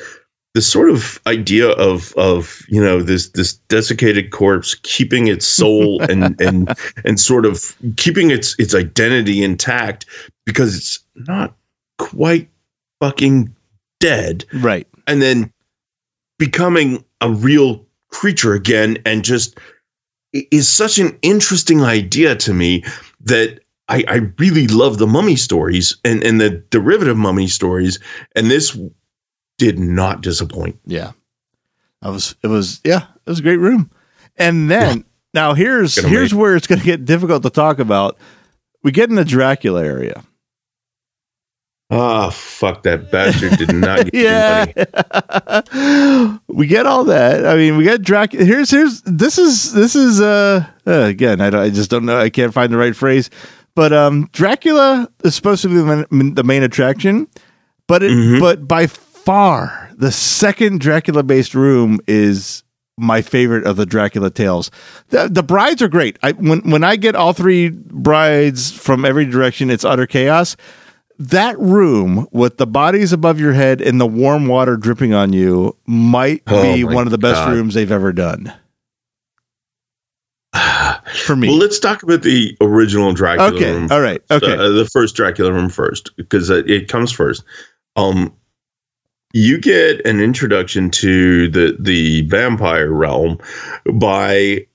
[0.55, 6.01] this sort of idea of of you know this this desiccated corpse keeping its soul
[6.11, 10.05] and and and sort of keeping its its identity intact
[10.45, 11.55] because it's not
[11.99, 12.49] quite
[13.01, 13.55] fucking
[14.01, 14.87] dead Right.
[15.07, 15.51] and then
[16.39, 19.57] becoming a real creature again and just
[20.33, 22.85] is such an interesting idea to me
[23.21, 27.99] that I, I really love the mummy stories and, and the derivative mummy stories
[28.35, 28.79] and this
[29.59, 31.13] did not disappoint Yeah.
[32.01, 33.91] I was it was yeah, it was a great room.
[34.37, 35.05] And then
[35.35, 38.19] now here's here's make- where it's gonna get difficult to talk about.
[38.83, 40.25] We get in the Dracula area.
[41.95, 44.65] Ah, fuck that bastard did not get yeah.
[44.75, 46.39] anybody.
[46.49, 47.45] we get all that.
[47.47, 48.45] I mean, we get Dracula.
[48.47, 51.41] Here's here's this is this is uh, uh again.
[51.43, 52.19] I, don't- I just don't know.
[52.19, 53.29] I can't find the right phrase.
[53.75, 57.27] But um, Dracula is supposed to be the main, the main attraction,
[57.87, 58.41] but it Mhm.
[58.41, 62.65] but by far the second Dracula based room is
[62.99, 64.71] my favorite of the Dracula tales.
[65.09, 66.19] The, the brides are great.
[66.23, 70.57] I when when I get all three brides from every direction, it's utter chaos.
[71.31, 75.77] That room with the bodies above your head and the warm water dripping on you
[75.87, 77.53] might Oh be one of the best God.
[77.53, 78.53] rooms they've ever done.
[81.25, 81.47] For me.
[81.47, 83.71] Well, let's talk about the original Dracula okay.
[83.71, 84.21] room All right.
[84.33, 84.53] Okay.
[84.53, 87.45] uh, the first Dracula room first because it, it comes first.
[87.95, 88.35] Um,
[89.33, 93.39] you get an introduction to the the vampire realm
[93.93, 94.67] by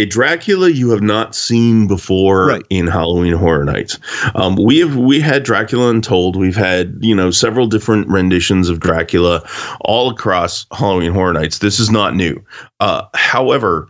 [0.00, 2.62] a Dracula you have not seen before Right.
[2.70, 3.98] in Halloween Horror Nights.
[4.34, 6.36] Um, we have we had Dracula Untold.
[6.36, 9.42] We've had you know several different renditions of Dracula
[9.82, 11.58] all across Halloween Horror Nights.
[11.58, 12.42] This is not new.
[12.80, 13.88] Uh, however,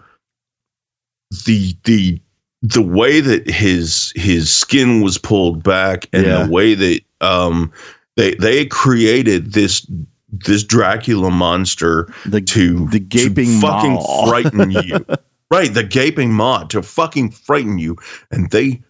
[1.46, 2.20] the the
[2.62, 6.44] the way that his his skin was pulled back and Yeah.
[6.44, 7.72] the way that um
[8.16, 9.86] they they created this
[10.32, 13.98] this Dracula monster the to the gaping to fucking
[14.28, 15.04] frighten you.
[15.50, 17.96] Right, the gaping maw to fucking frighten you,
[18.30, 18.82] and they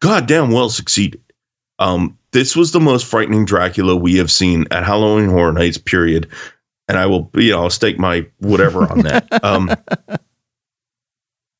[0.00, 1.22] goddamn well succeeded.
[1.78, 5.78] Um, this was the most frightening Dracula we have seen at Halloween Horror Nights.
[5.78, 6.28] Period.
[6.88, 9.28] And I will, you know, I'll stake my whatever on that.
[9.44, 9.70] Um,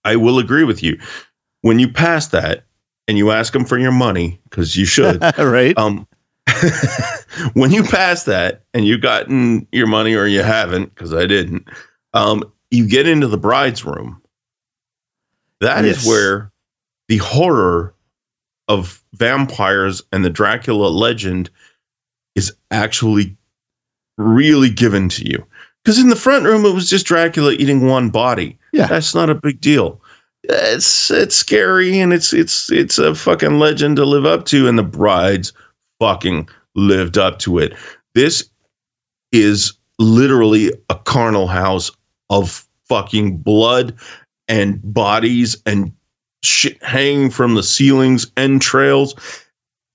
[0.05, 0.99] I will agree with you.
[1.61, 2.65] When you pass that
[3.07, 5.77] and you ask them for your money, because you should, right.
[5.79, 6.09] um,
[7.55, 11.69] when you pass that and you've gotten your money or you haven't, because I didn't,
[12.15, 14.22] um, you get into the bride's room.
[15.63, 16.07] That is Yes.
[16.07, 16.53] where
[17.09, 17.95] the horror
[18.69, 21.51] of vampires and the Dracula legend
[22.35, 23.37] is actually
[24.19, 25.45] really given to you.
[25.85, 28.59] Because in the front room, it was just Dracula eating one body.
[28.73, 28.87] Yeah.
[28.87, 30.01] That's not a big deal.
[30.45, 34.77] it's it's scary and it's it's it's a fucking legend to live up to and
[34.79, 35.53] the brides
[36.01, 37.77] fucking lived up to it
[38.17, 38.51] this
[39.31, 41.93] is literally a carnal house
[42.29, 43.95] of fucking blood
[44.53, 45.93] and bodies and
[46.45, 49.15] shit hanging from the ceilings entrails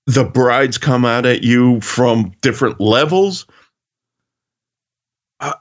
[0.06, 3.46] the brides come out at you from different levels
[5.40, 5.52] uh,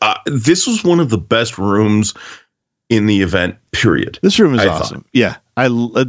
[0.00, 2.14] uh, this was one of the best rooms
[2.88, 3.56] in the event.
[3.72, 4.18] Period.
[4.22, 5.04] This room is I awesome.
[5.12, 6.04] Yeah, I uh,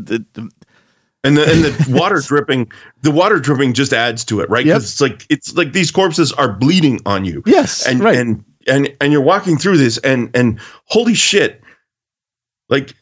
[1.23, 4.65] And the and the water dripping, the water dripping just adds to it, right?
[4.65, 4.75] Yep.
[4.75, 8.17] Because it's like it's like these corpses are bleeding on you, yes, and right.
[8.17, 11.61] and and and you're walking through this, and and holy shit,
[12.69, 12.93] like.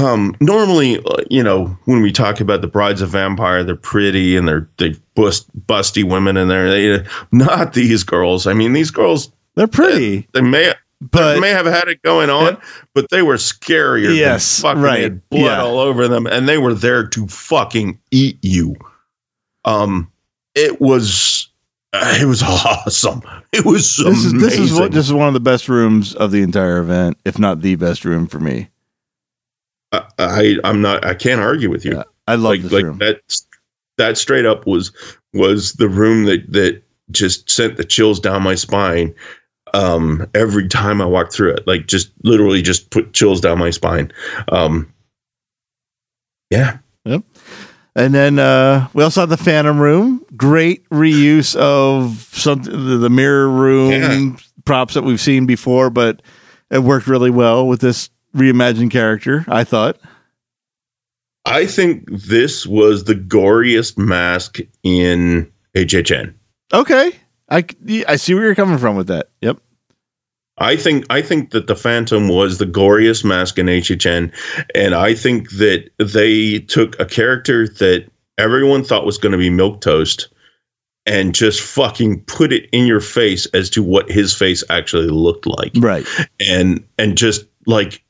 [0.00, 4.36] Um, normally, uh, you know, when we talk about the brides of vampire, they're pretty
[4.36, 8.48] and they're they bust busty women, and they're they, not these girls.
[8.48, 12.30] I mean, these girls They're pretty, they may but they may have had it going
[12.30, 12.62] on, Yep.
[12.94, 14.16] but they were scarier.
[14.16, 15.28] Yes, fucking right.
[15.30, 15.62] blood Yeah.
[15.62, 18.74] all over them, and they were there to fucking eat you.
[19.64, 20.10] Um,
[20.56, 21.48] it was,
[21.92, 23.22] uh, it was awesome.
[23.52, 26.32] It was this is this is what this is one of the best rooms of
[26.32, 28.68] the entire event, if not the best room for me.
[29.92, 31.04] I, I, I'm not.
[31.04, 31.94] I can't argue with you.
[31.96, 32.98] Yeah, I love like, this like room.
[32.98, 33.20] that.
[33.98, 34.92] That straight up was
[35.34, 39.14] was the room that that just sent the chills down my spine.
[39.74, 43.70] Um, every time I walked through it, like just literally just put chills down my
[43.70, 44.10] spine.
[44.50, 44.92] Um,
[46.50, 47.22] yeah, Yep.
[47.96, 50.24] And then uh, we also have the Phantom Room.
[50.36, 54.36] Great reuse of some the, the mirror room Yeah.
[54.64, 56.22] props that we've seen before, but
[56.70, 59.44] it worked really well with this reimagined character.
[59.48, 59.98] I thought.
[61.46, 66.34] I think this was the goriest mask in HHN.
[66.72, 67.12] Okay,
[67.48, 67.64] I
[68.06, 69.30] I see where you're coming from with that.
[69.40, 69.58] Yep.
[70.58, 74.32] I think I think that the Phantom was the goriest mask in HHN,
[74.74, 79.48] and I think that they took a character that everyone thought was going to be
[79.50, 80.28] milk toast,
[81.06, 85.46] and just fucking put it in your face as to what his face actually looked
[85.46, 86.06] like, Right.
[86.46, 88.04] and and just like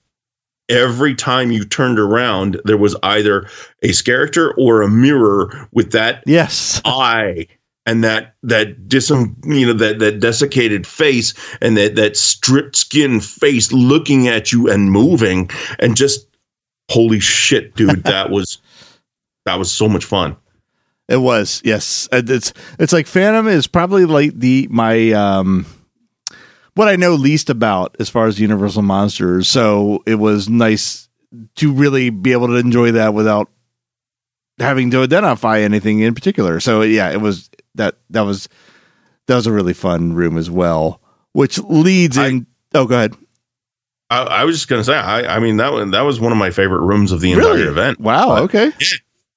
[0.70, 3.47] every time you turned around, there was either
[3.82, 6.81] a character or a mirror with that Yes.
[6.84, 7.47] eye
[7.86, 13.20] and that that dis you know that that desiccated face and that that stripped skin
[13.20, 16.26] face looking at you and moving and just
[16.90, 18.58] holy shit dude that was
[19.47, 20.36] that was so much fun
[21.08, 22.08] It was, yes.
[22.12, 25.66] It's it's like Phantom is probably like the my um
[26.81, 29.49] what I know least about as far as Universal monsters.
[29.50, 31.10] So it was nice
[31.57, 33.50] to really be able to enjoy that without
[34.59, 36.59] having to identify anything in particular.
[36.59, 38.49] So yeah, it was that that was
[39.26, 41.02] that was a really fun room as well.
[41.33, 43.15] Which leads I- in oh go ahead.
[44.09, 46.39] I, I was just gonna say I I mean that one that was one of
[46.39, 47.68] my favorite rooms of the entire Really?
[47.68, 48.73] event Wow, But- okay.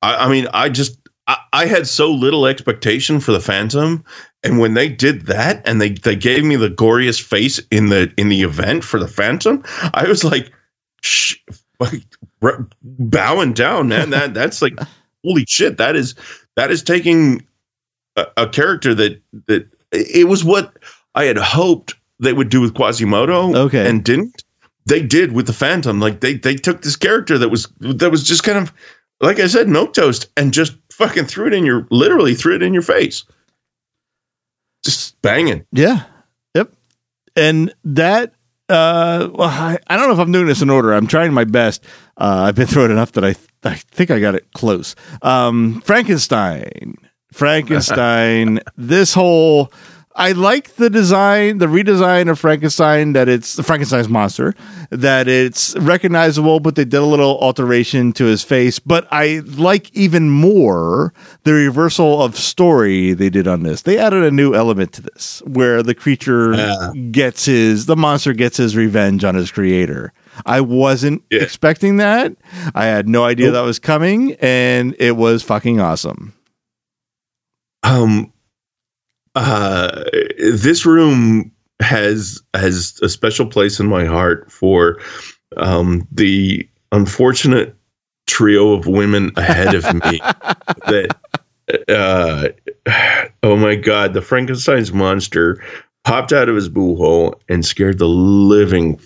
[0.01, 0.97] I, I mean I just
[1.27, 4.03] I, I had so little expectation for the Phantom
[4.43, 8.13] and when they did that and they they gave me the goriest face in the
[8.17, 10.51] in the event for the Phantom I was like
[11.03, 11.35] Shh,
[11.81, 12.01] like,
[12.81, 14.09] bowing down, man.
[14.09, 14.79] That that's like
[15.23, 15.77] holy shit.
[15.77, 16.15] That is
[16.55, 17.45] that is taking
[18.15, 20.77] a, a character that that it was what
[21.13, 23.53] I had hoped they would do with Quasimodo.
[23.65, 23.87] Okay.
[23.87, 24.43] and didn't.
[24.85, 25.99] They did with the Phantom.
[25.99, 28.73] Like they they took this character that was that was just kind of
[29.23, 32.61] like I said, milk toast, and just fucking threw it in your literally threw it
[32.61, 33.23] in your face.
[34.83, 35.65] Just banging.
[35.71, 36.03] Yeah.
[36.55, 36.73] Yep.
[37.35, 38.33] And that
[38.69, 40.93] uh well I, I don't know if I'm doing this in order.
[40.93, 41.83] I'm trying my best.
[42.17, 44.95] Uh I've been through it enough that I I think I got it close.
[45.21, 46.95] Um Frankenstein.
[47.31, 48.59] Frankenstein.
[48.77, 49.71] this whole
[50.15, 54.53] I like the design, the redesign of Frankenstein that it's the Frankenstein's monster,
[54.91, 58.77] that it's recognizable, but they did a little alteration to his face.
[58.77, 61.13] But I like even more
[61.45, 63.81] the reversal of story they did on this.
[63.81, 66.91] They added a new element to this where the creature Yeah.
[67.11, 70.13] gets his, the monster gets his revenge on his creator.
[70.45, 71.41] I wasn't Yeah.
[71.41, 72.33] expecting that.
[72.75, 76.33] I had no idea that was coming, and it was fucking awesome.
[77.83, 78.32] um
[79.35, 80.03] uh
[80.39, 84.99] this room has has a special place in my heart for
[85.57, 87.75] um the unfortunate
[88.27, 90.19] trio of women ahead of me
[90.87, 91.15] that
[91.89, 92.47] uh
[93.41, 95.61] oh my god the frankenstein's monster
[96.03, 98.99] popped out of his boo hole and scared the living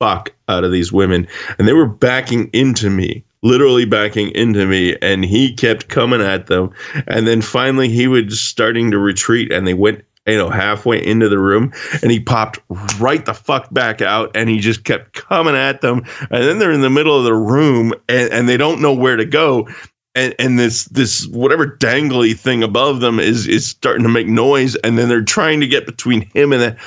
[0.00, 1.26] fuck out of these women
[1.58, 6.46] and they were backing into me literally backing into me and he kept coming at
[6.46, 6.70] them
[7.06, 11.28] and then finally he was starting to retreat and they went you know, halfway into
[11.28, 12.60] the room, and he popped
[13.00, 16.04] right the fuck back out, and he just kept coming at them.
[16.30, 19.16] And then they're in the middle of the room, and, and they don't know where
[19.16, 19.68] to go.
[20.14, 24.76] And, and this this whatever dangly thing above them is is starting to make noise,
[24.76, 26.78] and then they're trying to get between him and that.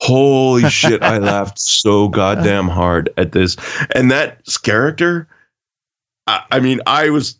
[0.00, 1.02] Holy shit!
[1.02, 3.56] I laughed so goddamn hard at this,
[3.94, 5.28] and that character.
[6.26, 7.38] I, I mean, I was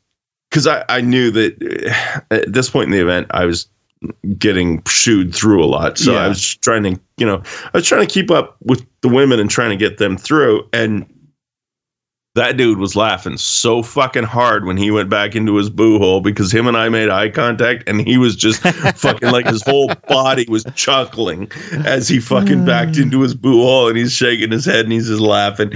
[0.50, 3.68] because I, I knew that uh, at this point in the event, I was
[4.38, 5.98] getting shooed through a lot.
[5.98, 6.20] So Yeah.
[6.24, 9.40] I was trying to, you know, I was trying to keep up with the women
[9.40, 10.68] and trying to get them through.
[10.72, 11.06] And
[12.34, 16.20] that dude was laughing so fucking hard when he went back into his boo hole
[16.20, 18.60] because him and I made eye contact and he was just
[18.96, 21.50] fucking like his whole body was chuckling
[21.86, 25.08] as he fucking backed into his boo hole and he's shaking his head and he's
[25.08, 25.72] just laughing.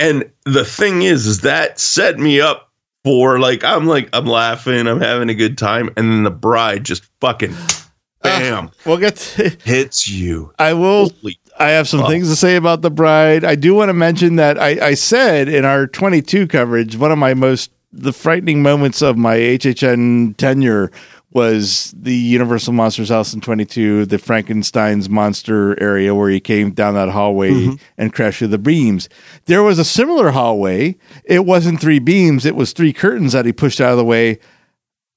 [0.00, 2.70] And the thing is, is that set me up
[3.04, 6.84] for like I'm like I'm laughing, I'm having a good time, and then the bride
[6.84, 7.90] just fucking ah,
[8.22, 9.16] bam We'll get.
[9.16, 10.52] To, hits you.
[10.58, 11.10] I will.
[11.10, 13.44] Holy I have some things to say about the bride.
[13.44, 17.18] I do want to mention that I, I said in our 22 coverage, one of
[17.18, 20.90] my most the frightening moments of my HHN tenure
[21.32, 26.94] was the Universal Monsters House in 22, the Frankenstein's monster area where he came down
[26.94, 27.74] that hallway mm-hmm.
[27.96, 29.08] and crashed through the beams.
[29.44, 30.96] There was a similar hallway.
[31.24, 34.40] It wasn't three beams, it was three curtains that he pushed out of the way.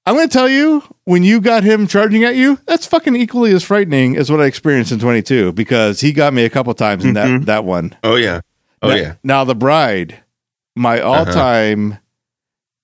[0.06, 3.54] I'm going to tell you, when you got him charging at you, that's fucking equally
[3.54, 7.06] as frightening as what I experienced in 22 because he got me a couple times
[7.06, 7.46] in that, mm-hmm.
[7.46, 7.96] that one.
[8.04, 8.42] Oh yeah.
[8.82, 9.16] Oh now, yeah.
[9.24, 10.22] Now, The Bride,
[10.76, 11.10] my uh-huh.
[11.10, 12.00] all time,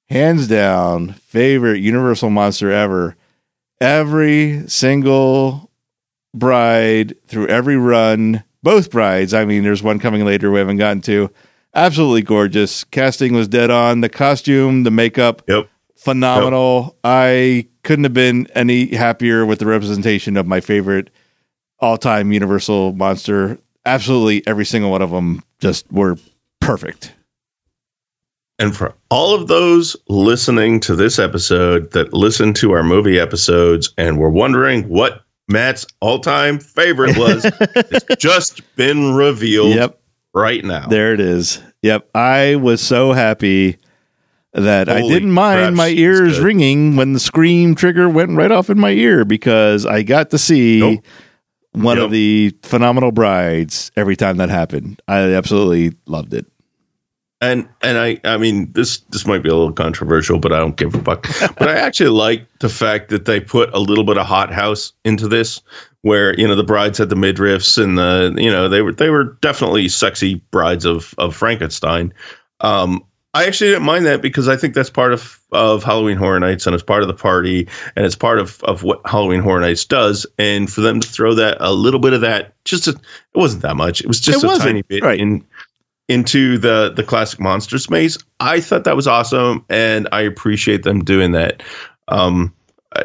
[0.10, 3.16] hands down favorite Universal monster ever.
[3.82, 5.72] Every single
[6.34, 9.34] bride through every run, both brides.
[9.34, 11.32] I mean, there's one coming later we haven't gotten to.
[11.74, 12.84] Absolutely gorgeous.
[12.84, 14.02] Casting was dead on.
[14.02, 15.70] The costume, the makeup, Yep.
[15.96, 16.98] phenomenal.
[17.04, 21.10] I couldn't have been any happier with the representation of my favorite
[21.80, 23.60] all-time Universal monster.
[23.86, 26.18] Absolutely every single one of them just were
[26.60, 27.14] perfect.
[28.60, 33.94] And for all of those listening to this episode that listen to our movie episodes
[33.98, 40.00] and were wondering what Matt's all-time favorite was, it's just been revealed Yep,
[40.34, 40.88] right now.
[40.88, 41.62] there it is.
[41.82, 43.78] Yep, I was so happy
[44.54, 48.78] that I didn't mind my ears ringing when the scream trigger went right off in
[48.80, 51.06] my ear because I got to see Nope.
[51.72, 52.06] one Yep.
[52.06, 55.02] of the phenomenal brides every time that happened.
[55.08, 56.46] I absolutely loved it.
[57.42, 60.76] And and I I mean this this might be a little controversial, but I don't
[60.76, 61.28] give a fuck.
[61.58, 64.92] but I actually like the fact that they put a little bit of hot house
[65.06, 65.62] into this,
[66.02, 69.10] where you know the brides had the midriffs and the you know they were they
[69.10, 72.14] were definitely sexy brides of of Frankenstein.
[72.62, 76.40] Um, I actually didn't mind that because I think that's part of of Halloween Horror
[76.40, 79.62] Nights and it's part of the party and it's part of of what Halloween Horror
[79.62, 80.26] Nights does.
[80.40, 83.00] And for them to throw that a little bit of that, just a, it
[83.36, 84.02] wasn't that much.
[84.02, 85.20] It was just It a tiny bit right.
[85.20, 85.46] in
[86.10, 88.18] into the the classic monsters maze.
[88.40, 91.64] I thought that was awesome, and I appreciate them doing that.
[92.10, 92.54] Um,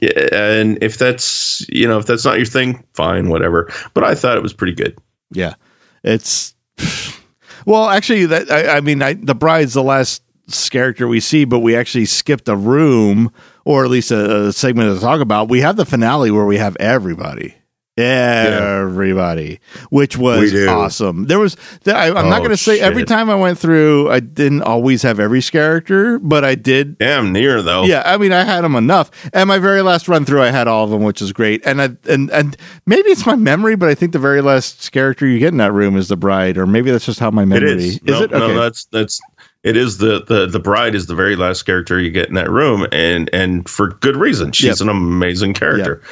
[0.00, 3.70] and if that's you know if that's not your thing, fine, whatever.
[3.94, 4.98] But I thought it was pretty good.
[5.30, 5.54] Yeah,
[6.02, 6.54] it's
[7.66, 10.22] well, actually, that I, I mean, I, the bride's the last
[10.70, 13.30] character we see, but we actually skipped a room
[13.66, 15.50] or at least a, a segment to talk about.
[15.50, 17.54] We have the finale where we have everybody.
[17.98, 19.60] Everybody,
[19.90, 21.26] which was awesome.
[21.26, 24.20] There was, I, I'm not Oh, going to say every time I went through, I
[24.20, 27.84] didn't always have every character, but I did Damn near though.
[27.84, 29.10] yeah, I mean, I had them enough.
[29.32, 31.60] And my very last run through, I had all of them, which is great.
[31.64, 35.26] And I, and and maybe it's my memory, but I think the very last character
[35.26, 37.46] you get in that room is the bride, or maybe that's just how my it
[37.46, 38.02] memory is.
[38.02, 38.30] no, it?
[38.30, 39.20] no, that's that's
[39.64, 42.50] it is the the the bride is the very last character you get in that
[42.50, 44.52] room, and and for good reason.
[44.52, 44.80] She's Yep.
[44.82, 46.02] an amazing character.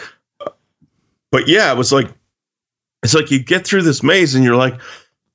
[1.32, 2.08] But yeah, it was like
[3.02, 4.80] it's like you get through this maze and you're like,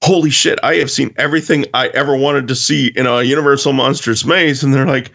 [0.04, 4.26] holy shit, I have seen everything I ever wanted to see in a Universal Monsters
[4.26, 5.12] maze, and they're like,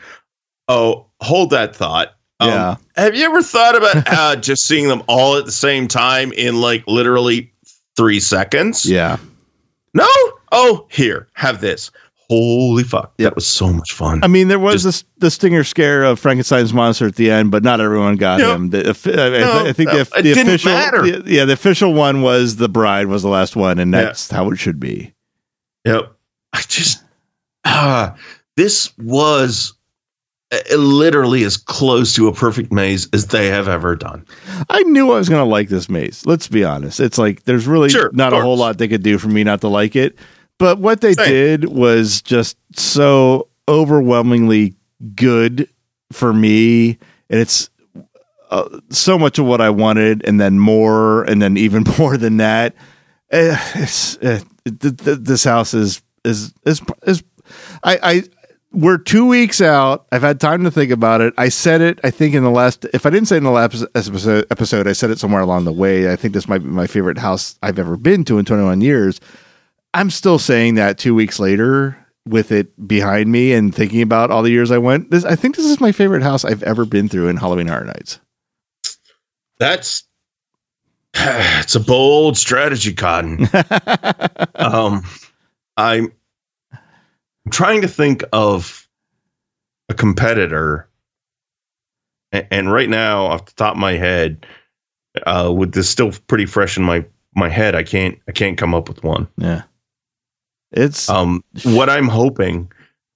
[0.69, 2.15] oh, hold that thought.
[2.41, 2.77] Um, Yeah.
[2.97, 6.61] Have you ever thought about uh, just seeing them all at the same time in
[6.61, 7.53] like literally
[7.97, 8.87] three seconds?
[8.87, 9.17] yeah,
[9.95, 10.09] No?
[10.53, 11.91] Oh, here, have this.
[12.29, 13.15] Holy fuck.
[13.19, 13.31] Yep.
[13.31, 14.21] That was so much fun.
[14.25, 17.63] I mean, there was this the stinger scare of Frankenstein's monster at the end, but
[17.63, 18.55] not everyone got No.
[18.55, 18.71] him.
[18.71, 22.23] The, I, I- No, I think no, the, the official, the- yeah, the official one
[22.23, 24.03] was the bride was the last one, and Yeah.
[24.03, 25.15] that's how it should be.
[25.85, 26.13] Yep.
[26.53, 27.03] I just
[27.65, 28.17] ah,
[28.57, 29.75] this was
[30.53, 34.25] uh, literally as close to a perfect maze as they have ever done.
[34.71, 36.25] I knew I was going to like this maze.
[36.27, 36.99] Let's be honest.
[36.99, 39.61] It's like there's really Sure, not a whole lot they could do for me not
[39.61, 40.17] to like it.
[40.59, 41.29] But what they Same.
[41.29, 44.75] did was just so overwhelmingly
[45.15, 45.69] good
[46.13, 46.99] for me.
[47.29, 47.69] And it's
[48.51, 52.39] uh, so much of what I wanted, and then more, and then even more than
[52.39, 52.75] that.
[53.33, 57.25] Uh, it's uh, th- th- this house is is is is
[57.83, 58.23] I I
[58.73, 60.07] we're two weeks out.
[60.13, 61.35] I've had time to think about it.
[61.39, 61.99] I said it.
[62.05, 64.93] I think in the last, if I didn't say in the last episode, episode, I
[64.93, 66.13] said it somewhere along the way.
[66.13, 69.19] I think this might be my favorite house I've ever been to in 21 years.
[69.97, 74.43] I'm still saying that two weeks later with it behind me and thinking about all
[74.43, 75.11] the years I went.
[75.11, 77.85] This, I think this is my favorite house I've ever been through in Halloween Horror
[77.85, 78.21] Nights.
[79.59, 80.05] That's
[81.15, 83.49] it's a bold strategy, Cotton.
[84.57, 85.03] um,
[85.79, 86.13] I'm
[87.51, 88.87] trying to think of
[89.89, 90.91] a competitor,
[92.33, 94.45] and, and right now, off the top of my head,
[95.27, 97.03] uh, with this still pretty fresh in my
[97.35, 99.27] my head, I can't I can't come up with one.
[99.39, 99.63] Yeah,
[100.73, 102.71] it's Um, what I'm hoping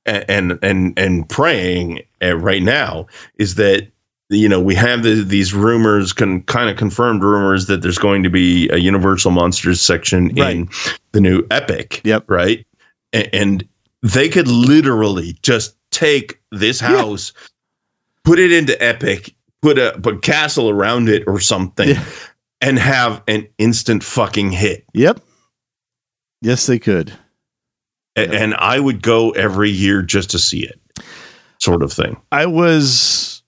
[0.07, 3.07] and and and praying right now
[3.37, 3.89] is that
[4.31, 8.23] you know we have the, these rumors, can kind of confirmed rumors that there's going
[8.23, 10.69] to be a Universal Monsters section in
[11.13, 12.01] the new Epic.
[12.05, 12.25] Yep.
[12.31, 12.67] Right,
[13.13, 13.67] A- and
[14.03, 17.33] they could literally just take this house,
[18.25, 22.05] put it into Epic, put a put castle around it or something, Yeah.
[22.63, 24.85] and have an instant fucking hit.
[24.95, 25.21] yep.
[26.43, 27.13] Yes, they could.
[28.17, 30.81] A- and I would go every year just to see it,
[31.59, 32.21] sort of thing.
[32.33, 33.43] I was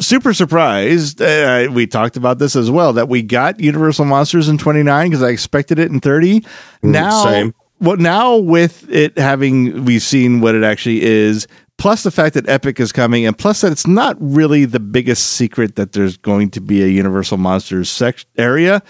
[0.00, 1.20] super surprised.
[1.22, 5.22] Uh, we talked about this as well that we got Universal Monsters in 29 because
[5.22, 6.44] I expected it in 30.
[6.82, 7.54] Now, same.
[7.80, 11.46] well, now with it having, we've seen what it actually is.
[11.76, 15.26] Plus the fact that Epic is coming, and plus that it's not really the biggest
[15.32, 18.80] secret that there's going to be a Universal Monsters sec- area.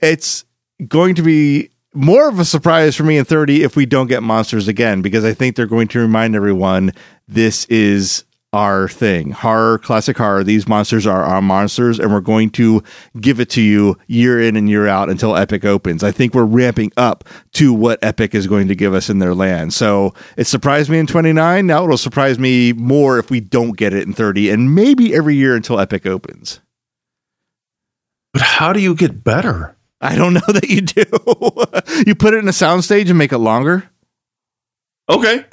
[0.00, 0.44] It's
[0.86, 4.22] going to be more of a surprise for me in 30 if we don't get
[4.22, 6.92] monsters again because I think they're going to remind everyone
[7.28, 9.32] this is our thing.
[9.32, 10.44] Horror, classic horror.
[10.44, 12.84] These monsters are our monsters and we're going to
[13.20, 16.04] give it to you year in and year out until Epic opens.
[16.04, 17.24] I think we're ramping up
[17.54, 19.74] to what Epic is going to give us in their land.
[19.74, 21.66] So it surprised me in 29.
[21.66, 25.34] Now it'll surprise me more if we don't get it in 30 and maybe every
[25.34, 26.60] year until Epic opens.
[28.32, 29.73] But how do you get better?
[30.00, 31.04] I don't know that you do.
[32.06, 33.88] you put it in a soundstage and make it longer.
[35.08, 35.44] Okay,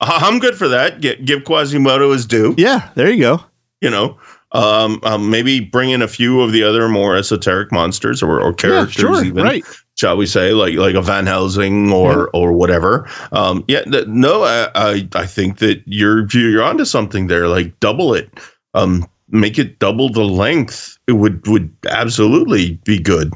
[0.00, 1.00] I'm good for that.
[1.00, 2.54] Get, give Quasimodo his due.
[2.56, 3.40] Yeah, there you go.
[3.80, 4.18] You know,
[4.52, 8.50] um, um, maybe bring in a few of the other more esoteric monsters or, or
[8.50, 9.62] Yeah, characters, sure, even right.
[9.96, 13.06] shall we say, like like a Van Helsing or or whatever.
[13.32, 17.46] Um, yeah, th- no, I, I I think that you're you're onto something there.
[17.48, 18.30] Like double it.
[18.72, 20.98] Um, make it double the length.
[21.06, 23.32] It would would absolutely be good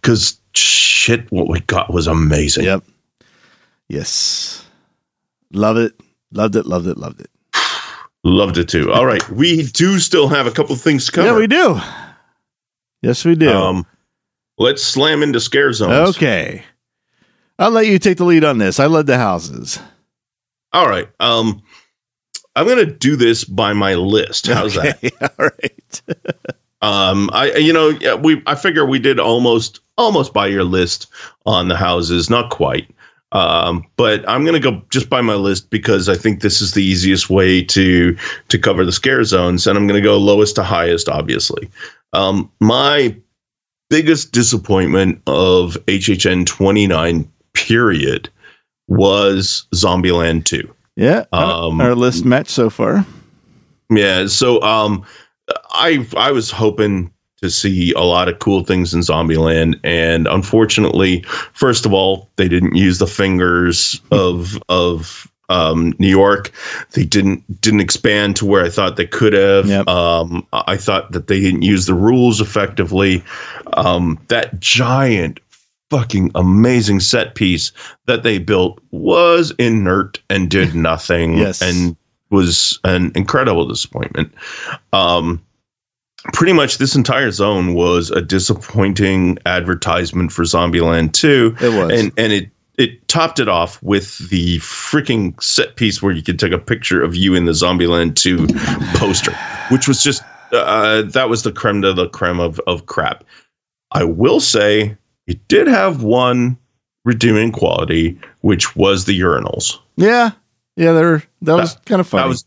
[0.00, 2.64] because shit, what we got was amazing.
[2.64, 2.84] Yep.
[3.88, 4.64] Yes.
[5.52, 5.92] Love it.
[6.32, 6.66] Loved it.
[6.66, 6.96] Loved it.
[6.96, 7.30] Loved it.
[8.24, 8.92] Loved it too.
[8.92, 11.28] All right, we do still have a couple of things to cover.
[11.28, 11.78] Yeah, we do.
[13.02, 13.50] Yes, we do.
[13.50, 13.84] Um,
[14.58, 16.16] let's slam into scare zones.
[16.16, 16.64] okay.
[17.58, 18.80] I'll let you take the lead on this.
[18.80, 19.78] I led the houses.
[20.72, 21.08] All right.
[21.20, 21.62] Um,
[22.54, 24.46] I'm gonna do this by my list.
[24.46, 24.96] How's that?
[25.02, 26.02] Okay, All right.
[26.82, 31.06] Um, I you know we I figure we did almost almost by your list
[31.46, 32.90] on the houses, not quite.
[33.30, 36.82] Um, but I'm gonna go just by my list because I think this is the
[36.82, 38.16] easiest way to
[38.48, 41.70] to cover the scare zones, and I'm gonna go lowest to highest, obviously.
[42.12, 43.16] Um, my
[43.88, 48.28] biggest disappointment of HHN 29 period
[48.88, 50.68] was Zombieland 2.
[50.96, 51.24] Yeah.
[51.32, 53.06] Um, our list matched so far.
[53.90, 55.04] Yeah, so um
[55.70, 57.12] I I was hoping
[57.42, 61.22] to see a lot of cool things in Zombieland and unfortunately,
[61.52, 66.50] first of all, they didn't use the fingers of of um, New York.
[66.92, 69.66] They didn't didn't expand to where I thought they could have.
[69.66, 69.88] Yep.
[69.88, 73.22] Um, I thought that they didn't use the rules effectively.
[73.74, 75.40] Um, that giant
[75.92, 77.70] fucking amazing set piece
[78.06, 81.36] that they built was inert and did nothing.
[81.36, 81.60] Yes.
[81.60, 81.96] And
[82.30, 84.32] was an incredible disappointment.
[84.94, 85.44] Um,
[86.32, 91.56] pretty much this entire zone was a disappointing advertisement for Zombieland 2.
[91.60, 92.00] It was.
[92.00, 96.38] And and it it topped it off with the freaking set piece where you could
[96.38, 98.46] take a picture of you in the Zombieland 2
[98.98, 99.34] poster,
[99.70, 100.22] which was just
[100.52, 103.24] uh, that was the creme de la creme of, of crap.
[103.92, 104.96] I will say
[105.32, 106.56] it did have one
[107.04, 109.78] redeeming quality, which was the urinals.
[109.96, 110.30] yeah.
[110.76, 112.22] Yeah, they're that was kind of funny.
[112.22, 112.44] That was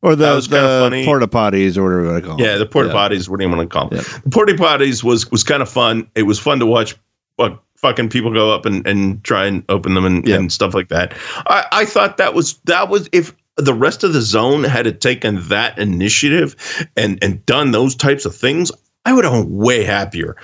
[0.00, 1.04] or the, that was kinda the funny.
[1.04, 2.46] porta potties or whatever you want to call them.
[2.46, 2.58] Yeah, them.
[2.60, 3.28] the porta potties.
[3.28, 3.98] What do you want to call them?
[3.98, 4.18] Yeah.
[4.24, 6.08] The porta potties was was kind of fun.
[6.14, 6.96] It was fun to watch.
[7.36, 10.36] What fucking people go up and, and try and open them and, Yeah.
[10.36, 11.12] and stuff like that.
[11.46, 15.46] I, I thought that was that was if the rest of the zone had taken
[15.48, 16.56] that initiative
[16.96, 18.72] and and done those types of things,
[19.04, 20.36] I would have been way happier.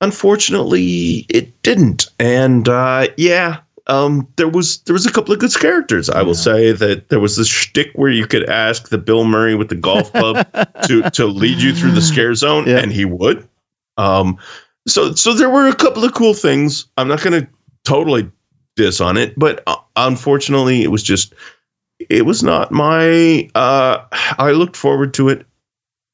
[0.00, 5.54] Unfortunately, it didn't, and uh, yeah, um, there was there was a couple of good
[5.54, 6.08] characters.
[6.10, 9.54] I will say that there was this shtick where you could ask the Bill Murray
[9.54, 10.46] with the golf club
[10.86, 12.78] to to lead you through the scare zone, Yeah.
[12.78, 13.48] and he would.
[13.96, 14.38] Um,
[14.86, 16.86] so so there were a couple of cool things.
[16.96, 17.48] I'm not going to
[17.84, 18.30] totally
[18.76, 21.34] diss on it, but uh, unfortunately, it was just
[22.10, 23.48] it was not my.
[23.54, 24.04] Uh,
[24.38, 25.46] I looked forward to it.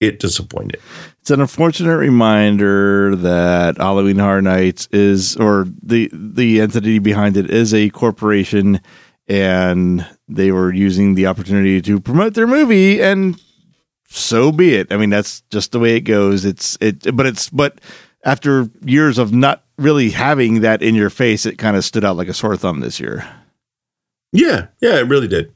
[0.01, 0.81] It disappointed.
[1.20, 7.51] It's an unfortunate reminder that Halloween Horror Nights is, or the the entity behind it
[7.51, 8.81] is a corporation,
[9.29, 13.39] and they were using the opportunity to promote their movie, and
[14.09, 14.91] so be it.
[14.91, 16.47] I mean, that's just the way it goes.
[16.47, 17.79] It's it, but it's but
[18.25, 22.17] after years of not really having that in your face, it kind of stood out
[22.17, 23.29] like a sore thumb this year.
[24.33, 25.53] Yeah, yeah, it really did.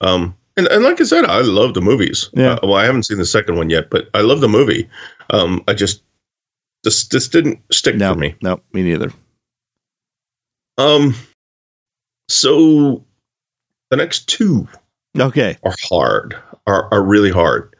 [0.00, 2.30] Um, and, and like I said, I love the movies.
[2.34, 2.54] Yeah.
[2.54, 4.88] Uh, well, I haven't seen the second one yet, but I love the movie.
[5.30, 6.02] Um, I just
[6.84, 8.34] this this didn't stick No, for me.
[8.42, 9.12] no, me neither.
[10.78, 11.14] Um,
[12.28, 13.04] so
[13.90, 14.66] the next two
[15.18, 17.74] Okay, are hard, are are really hard.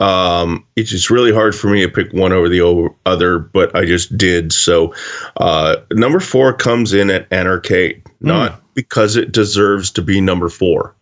[0.00, 3.84] Um, it's just really hard for me to pick one over the other, but I
[3.84, 4.52] just did.
[4.52, 4.94] So,
[5.38, 10.94] uh, number four comes in at Anarcade, not because it deserves to be number four.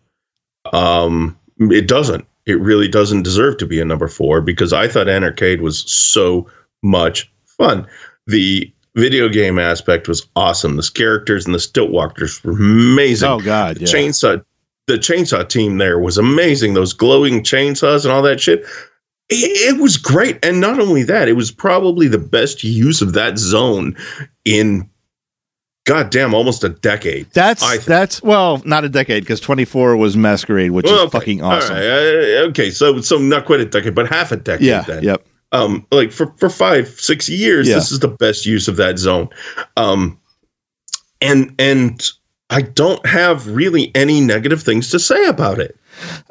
[0.75, 2.27] Um, it doesn't.
[2.47, 6.49] It really doesn't deserve to be a number four because I thought Anarcade was so
[6.83, 7.87] much fun.
[8.27, 10.77] The video game aspect was awesome.
[10.77, 13.87] The characters and the stilt walkers were amazing oh god, the yeah.
[13.87, 14.45] chainsaw
[14.87, 18.61] the chainsaw team there was amazing those glowing chainsaws and all that shit
[19.29, 23.13] it, it was great and not only that it was probably the best use of
[23.13, 23.97] that zone
[24.45, 24.89] in
[25.87, 30.73] goddamn almost a decade That's that's well, not a decade because twenty four was Masquerade,
[30.73, 31.19] which Well, is okay.
[31.19, 31.77] fucking awesome.
[31.77, 35.03] right, uh, okay so so not quite a decade but half a decade Yeah, then
[35.05, 35.25] yep.
[35.53, 37.77] um like for for five six years Yeah.
[37.77, 39.29] this is the best use of that zone
[39.77, 40.19] um
[41.23, 42.11] and and
[42.51, 45.77] i don't have really any negative things to say about it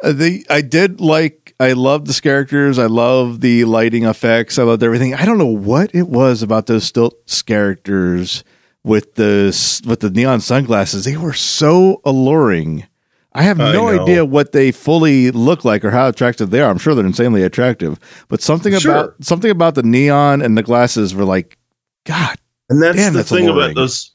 [0.03, 2.77] Uh, the I did like I loved the characters.
[2.77, 4.59] I love the lighting effects.
[4.59, 5.13] I loved everything.
[5.15, 7.15] I don't know what it was about those stilt
[7.47, 8.43] characters
[8.85, 9.47] with the
[9.85, 11.03] with the neon sunglasses.
[11.03, 12.85] They were so alluring.
[13.33, 14.01] I have no know.
[14.01, 16.69] idea what they fully look like or how attractive they are.
[16.69, 17.99] I'm sure they're insanely attractive,
[18.29, 18.91] but something Sure.
[18.95, 21.57] about something about the neon and the glasses were like,
[22.05, 22.37] God,
[22.69, 23.71] And that's Damn, the that's thing alluring.
[23.71, 24.14] about those.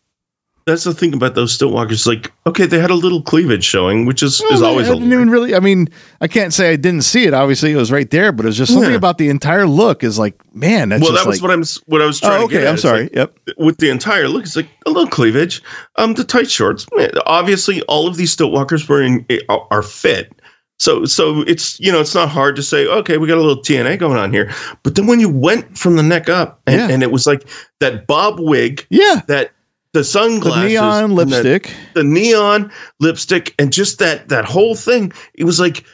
[0.66, 2.06] That's the thing about those stilt walkers.
[2.06, 5.30] Like, okay, they had a little cleavage showing, which is is always I didn't even
[5.30, 5.54] really.
[5.54, 5.88] I mean,
[6.20, 7.34] I can't say I didn't see it.
[7.34, 8.96] Obviously, it was right there, but it was just something Yeah.
[8.96, 10.04] about the entire look.
[10.04, 11.64] Is like, man, that's well, just that was like, what I'm.
[11.90, 12.42] What I was trying.
[12.42, 12.68] Oh, to get okay.
[12.68, 13.02] I'm sorry.
[13.04, 13.38] like, yep.
[13.58, 15.62] with the entire look, it's like a little cleavage.
[15.96, 16.86] Um, the tight shorts.
[17.26, 20.32] Obviously, all of these stilt walkers were in eh, are are fit.
[20.78, 23.62] So, so it's you know it's not hard to say okay we got a little
[23.62, 24.50] TNA going on here,
[24.82, 26.88] but then when you went from the neck up and, Yeah.
[26.88, 27.46] and it was like
[27.80, 29.20] that bob wig, Yeah.
[29.28, 29.52] that
[29.92, 31.74] the sunglasses, The neon lipstick.
[31.94, 32.70] the neon
[33.00, 35.84] lipstick and just that that whole thing it was like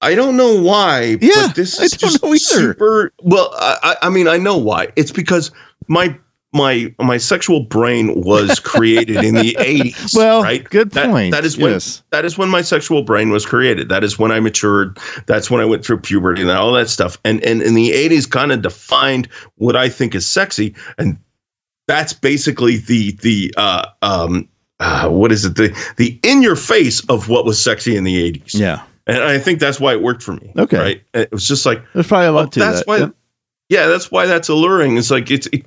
[0.00, 2.38] i don't know why Yeah, but this I is don't just know either.
[2.38, 5.50] super well I, I I mean i know why it's because
[5.88, 6.16] my
[6.54, 11.30] my my sexual brain was created in the 80s Well, right good That- point.
[11.32, 12.02] that is when yes.
[12.10, 15.60] that is when my sexual brain was created that is when i matured that's when
[15.60, 18.60] i went through puberty and all that stuff and and in the 80s kind of
[18.60, 21.16] defined what i think is sexy and
[21.92, 24.48] that's basically the the uh um
[24.80, 28.32] uh, what is it the the in your face of what was sexy in the
[28.32, 28.82] 80s Yeah.
[29.06, 30.78] and i think that's why it worked for me Okay.
[30.78, 32.86] right it was just like There's probably a lot well, to that's that.
[32.88, 33.14] why Yep.
[33.68, 35.66] yeah that's why that's alluring it's like it's it,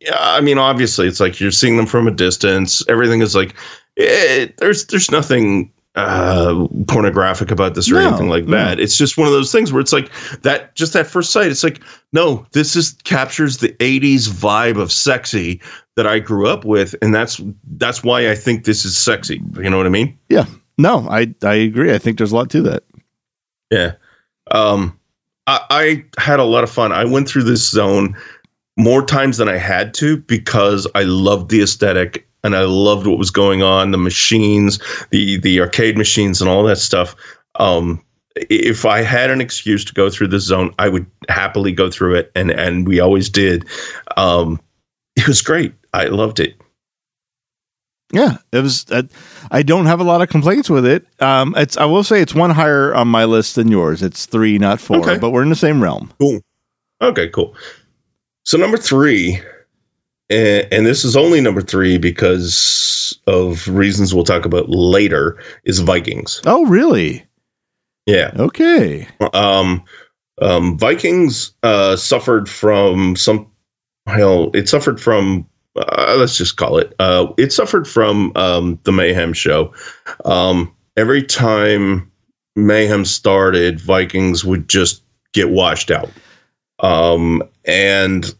[0.00, 3.54] yeah i mean obviously it's like you're seeing them from a distance everything is like
[3.96, 5.72] it, there's there's nothing
[6.08, 8.56] uh pornographic about this or No, anything like no.
[8.56, 10.10] that it's just one of those things where it's like
[10.42, 11.80] that just at first sight it's like
[12.12, 15.60] no this is captures the 80s vibe of sexy
[15.96, 17.40] that i grew up with and that's
[17.78, 20.46] that's why i think this is sexy you know what i mean Yeah.
[20.78, 21.92] No, I I agree.
[21.94, 22.84] I think there's a lot to that.
[23.70, 23.92] Yeah.
[24.50, 24.98] Um,
[25.46, 25.60] I,
[26.16, 26.90] I had a lot of fun.
[26.90, 28.16] I went through this zone
[28.78, 33.18] more times than I had to because I loved the aesthetic and I loved what
[33.18, 34.78] was going on, the machines,
[35.10, 37.14] the the arcade machines, and all that stuff.
[37.56, 38.02] Um,
[38.36, 42.14] if I had an excuse to go through this zone, I would happily go through
[42.16, 43.66] it, and and we always did.
[44.16, 44.60] Um,
[45.16, 45.74] it was great.
[45.92, 46.54] I loved it.
[48.12, 48.86] Yeah, it was.
[48.90, 49.02] Uh,
[49.52, 51.06] I don't have a lot of complaints with it.
[51.20, 51.76] Um, it's.
[51.76, 54.02] I will say it's one higher on my list than yours.
[54.02, 55.18] It's three, not four, Okay.
[55.18, 56.12] but we're in the same realm.
[56.18, 56.40] Cool.
[57.02, 57.54] Okay, cool.
[58.44, 59.40] So number three
[60.30, 65.38] and, and this is only number three because of reasons we'll talk about later.
[65.64, 66.40] Is Vikings?
[66.46, 67.24] Oh, really?
[68.06, 68.30] Yeah.
[68.36, 69.06] Okay.
[69.34, 69.84] Um,
[70.40, 73.50] um, Vikings uh, suffered from some.
[74.06, 75.46] Hell, it suffered from.
[75.76, 76.94] Uh, let's just call it.
[76.98, 79.72] Uh, it suffered from um, the Mayhem show.
[80.24, 82.10] Um, every time
[82.56, 85.02] Mayhem started, Vikings would just
[85.32, 86.10] get washed out.
[86.80, 88.34] Um, and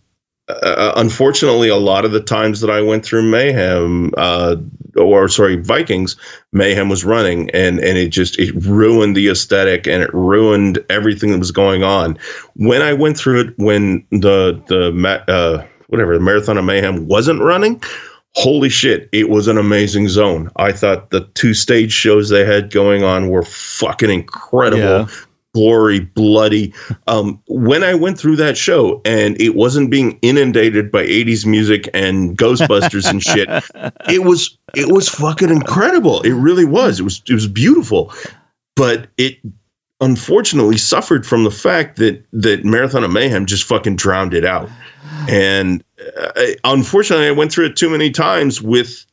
[0.62, 4.57] uh, unfortunately, a lot of the times that I went through Mayhem, uh,
[4.97, 6.17] or sorry, Vikings,
[6.53, 11.31] Mayhem was running, and and it just it ruined the aesthetic and it ruined everything
[11.33, 12.19] that was going on.
[12.55, 17.41] When I went through it, when the the uh, whatever the Marathon of Mayhem wasn't
[17.41, 17.83] running,
[18.35, 20.51] holy shit, it was an amazing zone.
[20.57, 24.81] I thought the two stage shows they had going on were fucking incredible.
[24.81, 25.07] Yeah
[25.55, 26.73] gory, bloody.
[27.07, 31.89] Um, when I went through that show and it wasn't being inundated by 80s music
[31.95, 33.49] and Ghostbusters and shit,
[34.09, 36.20] it was it was fucking incredible.
[36.23, 37.01] It really was.
[37.01, 38.12] It was it was beautiful.
[38.77, 39.39] But it
[40.01, 44.70] unfortunately suffered from the fact that that Marathon of Mayhem just fucking drowned it out.
[45.29, 45.85] And
[46.17, 49.05] uh, unfortunately, I went through it too many times with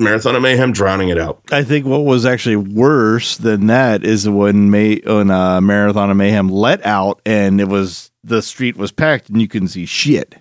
[0.00, 1.42] Marathon of Mayhem drowning it out.
[1.52, 6.16] I think what was actually worse than that is when May when uh, Marathon of
[6.16, 10.34] Mayhem let out and it was the street was packed and you couldn't see shit.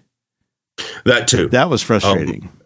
[1.05, 1.49] That too.
[1.49, 2.43] That was frustrating.
[2.43, 2.59] Um,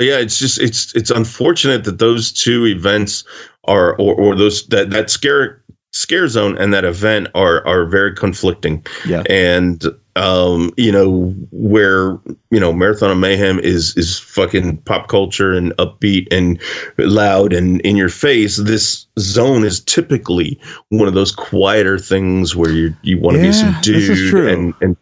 [0.00, 3.24] yeah, it's just it's it's unfortunate that those two events
[3.64, 5.63] are or or those that that scare
[5.94, 8.84] scare zone and that event are are very conflicting.
[9.06, 9.22] Yeah.
[9.30, 9.84] And
[10.16, 12.18] um, you know, where
[12.50, 16.60] you know, Marathon of Mayhem is is fucking pop culture and upbeat and
[16.98, 18.58] loud and in your face.
[18.58, 23.48] This zone is typically one of those quieter things where you you want to yeah,
[23.48, 24.96] be subdued and and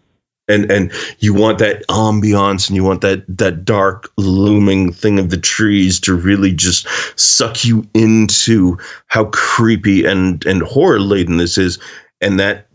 [0.49, 5.31] and and you want that ambiance and you want that that dark looming thing of
[5.31, 6.87] the trees to really just
[7.19, 11.79] suck you into how creepy and and horror laden this is
[12.21, 12.67] and that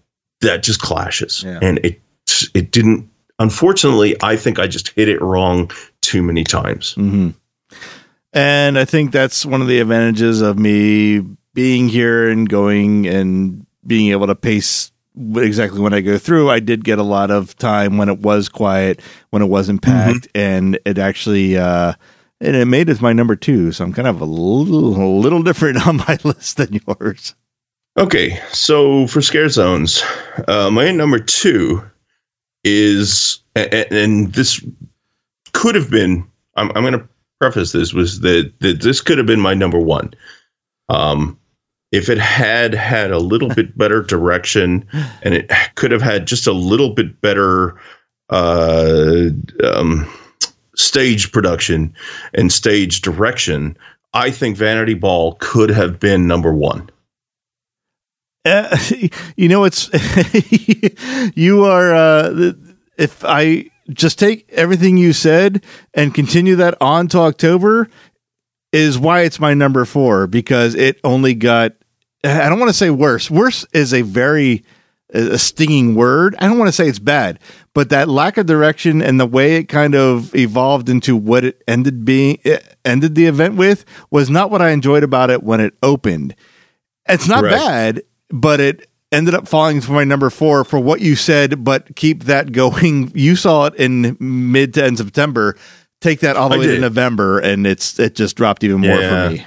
[0.42, 1.60] that just clashes yeah.
[1.62, 2.00] and it
[2.54, 5.70] it didn't unfortunately i think i just hit it wrong
[6.02, 7.30] too many times mm-hmm.
[8.34, 11.20] and i think that's one of the advantages of me
[11.54, 14.92] being here and going and being able to pace
[15.36, 18.50] exactly when I go through, I did get a lot of time when it was
[18.50, 19.92] quiet, when it wasn't mm-hmm.
[19.92, 20.40] packed, mm-hmm.
[20.40, 21.94] and it actually uh,
[22.40, 23.72] and it made it my number two.
[23.72, 27.36] So I'm kind of a little a little different on my list than yours.
[27.98, 30.04] Okay, so for scare zones,
[30.48, 31.82] uh, my number two
[32.64, 34.64] is, and, and this
[35.54, 36.28] could have been.
[36.56, 37.08] I'm, I'm going to
[37.40, 40.14] preface this was that, that this could have been my number one.
[40.90, 41.40] Um,
[41.92, 44.88] if it had had a little bit better direction
[45.22, 47.80] and it could have had just a little bit better
[48.30, 49.30] uh,
[49.64, 50.12] um,
[50.76, 51.94] stage production
[52.34, 53.78] and stage direction,
[54.14, 56.90] I think Vanity Ball could have been number one.
[58.44, 58.78] Uh,
[59.36, 59.90] you know, it's
[61.36, 61.94] you are.
[61.94, 62.54] Uh,
[62.98, 67.90] if I just take everything you said and continue that on to October,
[68.72, 71.74] is why it's my number four because it only got.
[72.24, 73.30] I don't want to say worse.
[73.30, 74.64] Worse is a very
[75.12, 76.36] a stinging word.
[76.40, 77.40] I don't want to say it's bad,
[77.74, 81.64] but that lack of direction and the way it kind of evolved into what it
[81.68, 85.44] ended being it eh, ended the event with was not what I enjoyed about it
[85.44, 86.36] when it opened.
[87.08, 87.52] It's not right.
[87.52, 91.64] bad, but it ended up falling for my number four for what you said.
[91.64, 93.12] But keep that going.
[93.16, 95.56] You saw it in mid to end September
[96.02, 96.76] take that all the I way did.
[96.76, 99.28] to November, and it's it just dropped even more yeah.
[99.28, 99.46] for me.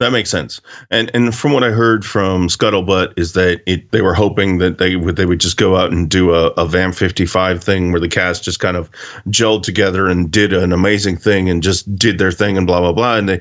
[0.00, 0.60] That makes sense.
[0.92, 4.78] And and from what I heard from Scuttlebutt is that it, they were hoping that
[4.78, 8.00] they would they would just go out and do a, a Vamp 55 thing where
[8.00, 8.88] the cast just kind of
[9.26, 12.92] gelled together and did an amazing thing and just did their thing and blah blah
[12.92, 13.16] blah.
[13.16, 13.40] And they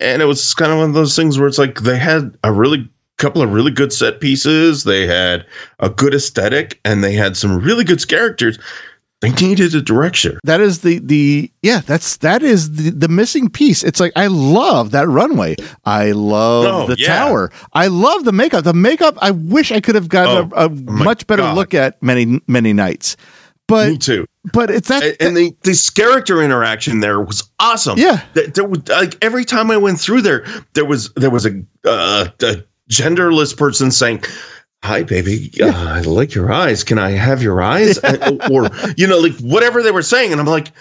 [0.00, 2.52] and it was kind of one of those things where it's like they had a
[2.52, 2.88] really
[3.18, 5.44] couple of really good set pieces, they had
[5.80, 8.58] a good aesthetic, and they had some really good characters
[9.22, 10.38] they needed a director.
[10.44, 11.80] That is the the yeah.
[11.80, 13.82] That's that is the, the missing piece.
[13.82, 15.56] It's like I love that runway.
[15.84, 17.06] I love oh, the yeah.
[17.06, 17.50] tower.
[17.72, 18.64] I love the makeup.
[18.64, 19.16] The makeup.
[19.22, 21.56] I wish I could have gotten oh, a, a much better God.
[21.56, 23.16] look at many many nights.
[23.68, 24.26] But me too.
[24.52, 27.98] But it's that, and, and the this character interaction there was awesome.
[27.98, 31.46] Yeah, there, there was like every time I went through there, there was there was
[31.46, 34.22] a, uh, a genderless person saying
[34.82, 35.50] hi baby.
[35.60, 36.84] Uh, i like your eyes.
[36.84, 37.98] Can i have your eyes?
[38.50, 40.32] Or you know like whatever they were saying.
[40.32, 40.72] And i'm like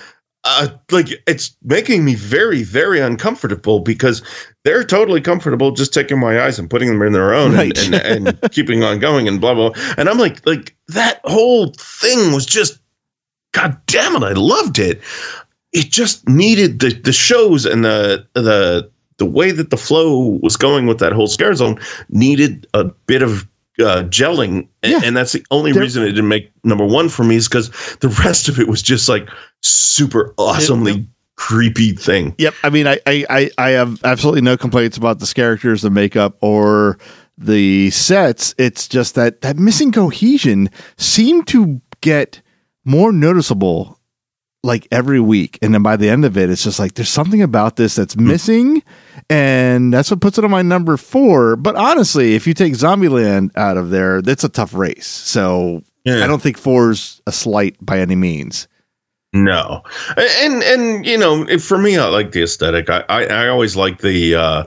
[0.48, 4.22] uh, like it's making me very very uncomfortable because
[4.64, 7.76] they're totally comfortable just taking my eyes and putting them in their own right.
[7.84, 9.72] and, and, and keeping on going and blah blah.
[9.98, 12.80] And i'm like like that whole thing was just
[13.56, 15.02] god damn it, I loved it.
[15.74, 20.58] It just needed the the shows and the the the way that the flow was
[20.58, 23.48] going with that whole scare zone needed a bit of
[23.80, 25.02] uh, gelling, and, Yeah.
[25.04, 27.70] and that's the only There- reason it didn't make number one for me is because
[28.02, 29.28] the rest of it was just like
[29.62, 32.34] super awesomely creepy thing.
[32.38, 32.54] Yep.
[32.64, 36.38] I mean, I, I, I, I have absolutely no complaints about the characters, the makeup,
[36.42, 36.98] or
[37.38, 38.56] the sets.
[38.58, 42.42] It's just that that missing cohesion seemed to get
[42.86, 44.00] more noticeable
[44.64, 45.60] like every week.
[45.62, 48.16] And then by the end of it, it's just like there's something about this that's
[48.16, 48.82] missing.
[49.30, 51.56] And that's what puts it on my number four.
[51.56, 55.08] But honestly, if you take Zombieland out of there, that's a tough race.
[55.08, 56.24] So Yeah.
[56.24, 58.68] I don't think four's a slight by any means.
[59.34, 59.84] No,
[60.18, 62.90] and and you know, if- for me, I like the aesthetic.
[62.90, 64.36] I I, I always like the.
[64.36, 64.64] uh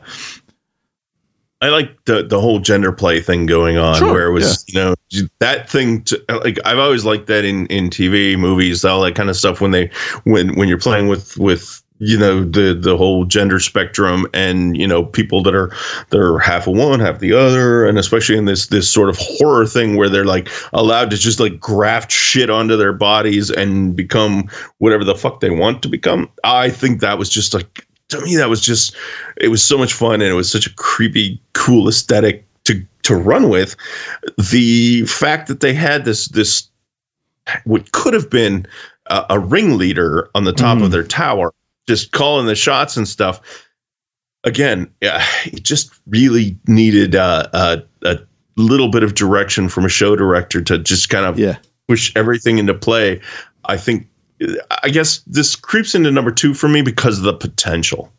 [1.60, 4.78] I like the the whole gender play thing going on, Sure, where it was you
[4.78, 4.94] know
[5.41, 6.02] that thing.
[6.05, 9.60] To, like I've always liked that in in TV movies, all that kind of stuff.
[9.60, 9.91] When they
[10.25, 14.86] when when you're playing with with you know the the whole gender spectrum and you
[14.86, 15.73] know people that are
[16.10, 17.86] they're half of one half the other.
[17.86, 21.41] And especially in this this sort of horror thing where they're like allowed to just
[21.41, 26.31] like graft shit onto their bodies and become whatever the fuck they want to become.
[26.44, 28.94] I think that was just like to me that was just
[29.36, 33.17] it was so much fun and it was such a creepy cool aesthetic to to
[33.17, 33.75] run with.
[34.51, 36.68] The fact that they had this this
[37.65, 38.67] what could have been
[39.07, 40.85] a, a ringleader on the top Mhm.
[40.85, 41.52] of their tower
[41.89, 43.41] just calling the shots and stuff.
[44.44, 48.18] Again yeah, it just really needed uh, a, a
[48.57, 51.57] little bit of direction from a show director to just kind of Yeah.
[51.89, 53.20] push everything into play.
[53.65, 54.07] I think
[54.84, 58.12] i guess this creeps into number two for me because of the potential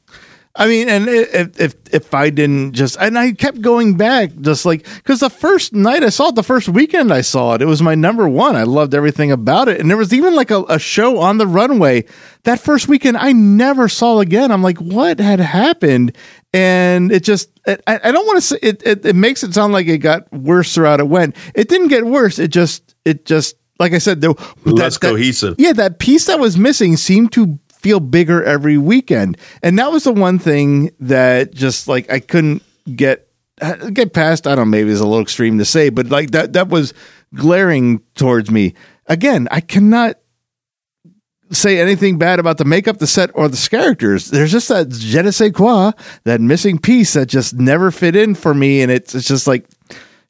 [0.55, 4.65] I mean, and if if if I didn't just and I kept going back, just
[4.65, 7.65] like because the first night I saw it, the first weekend I saw it, it
[7.65, 8.55] was my number one.
[8.55, 11.47] I loved everything about it, and there was even like a, a show on the
[11.47, 12.05] runway
[12.43, 14.51] that first weekend I never saw again.
[14.51, 16.15] I'm like, what had happened?
[16.51, 19.05] And it just I, I don't want to say it, it.
[19.05, 21.35] It makes it sound like it got worse throughout it went.
[21.53, 22.39] It didn't get worse.
[22.39, 26.57] It just it just like I said, that- that- cohesive yeah, that piece that was
[26.57, 31.87] missing seemed to feel bigger every weekend, and that was the one thing that just
[31.87, 32.61] like I couldn't
[32.95, 33.27] get
[33.61, 34.45] uh, get past.
[34.47, 36.93] I don't know, maybe it's a little extreme to say, but like that that was
[37.33, 38.73] glaring towards me.
[39.07, 40.17] Again, I cannot
[41.51, 44.29] say anything bad about the makeup, the set, or the characters.
[44.29, 45.91] There's just that je ne sais quoi,
[46.25, 49.67] that missing piece that just never fit in for me, and it's it's just like,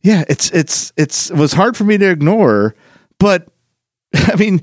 [0.01, 2.75] yeah, it's it's it's it was hard for me to ignore,
[3.19, 3.47] but.
[4.15, 4.61] I mean,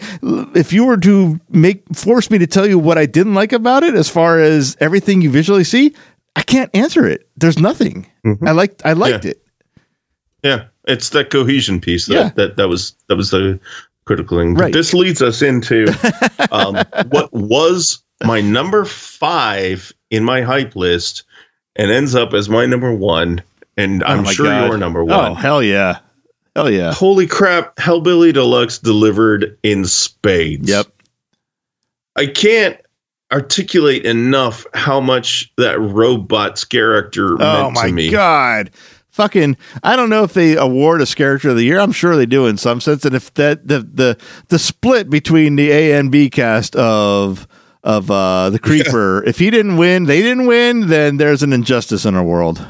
[0.54, 3.82] if you were to make force me to tell you what I didn't like about
[3.84, 5.94] it, as far as everything you visually see,
[6.34, 7.28] I can't answer it.
[7.36, 8.06] There's nothing.
[8.44, 8.82] I liked.
[8.84, 9.30] I liked Yeah.
[9.30, 9.42] it.
[10.42, 12.30] Yeah, it's that cohesion piece that Yeah.
[12.36, 13.58] that, that was that was the
[14.04, 14.54] critical thing.
[14.54, 14.72] Right.
[14.72, 15.86] this leads us into
[16.52, 16.76] um,
[17.10, 21.24] what was my number five in my hype list,
[21.76, 23.42] and ends up as my number one.
[23.76, 24.68] And Oh I'm my sure God.
[24.68, 25.34] you're number Oh one.
[25.36, 25.98] hell yeah,
[26.56, 26.92] hell yeah.
[26.92, 27.76] Holy crap!
[27.76, 30.68] Hellbilly Deluxe delivered in spades.
[30.68, 30.88] Yep.
[32.16, 32.80] I can't
[33.32, 38.10] articulate enough how much that robot's character Oh meant to me.
[38.10, 38.70] god.
[39.10, 41.78] Fucking I don't know if they award a character of the year.
[41.78, 43.04] I'm sure they do in some sense.
[43.04, 44.18] And if that the the
[44.48, 47.48] the split between the A and B cast of
[47.82, 52.04] of uh the creeper, if he didn't win, they didn't win, then there's an injustice
[52.04, 52.64] in our world.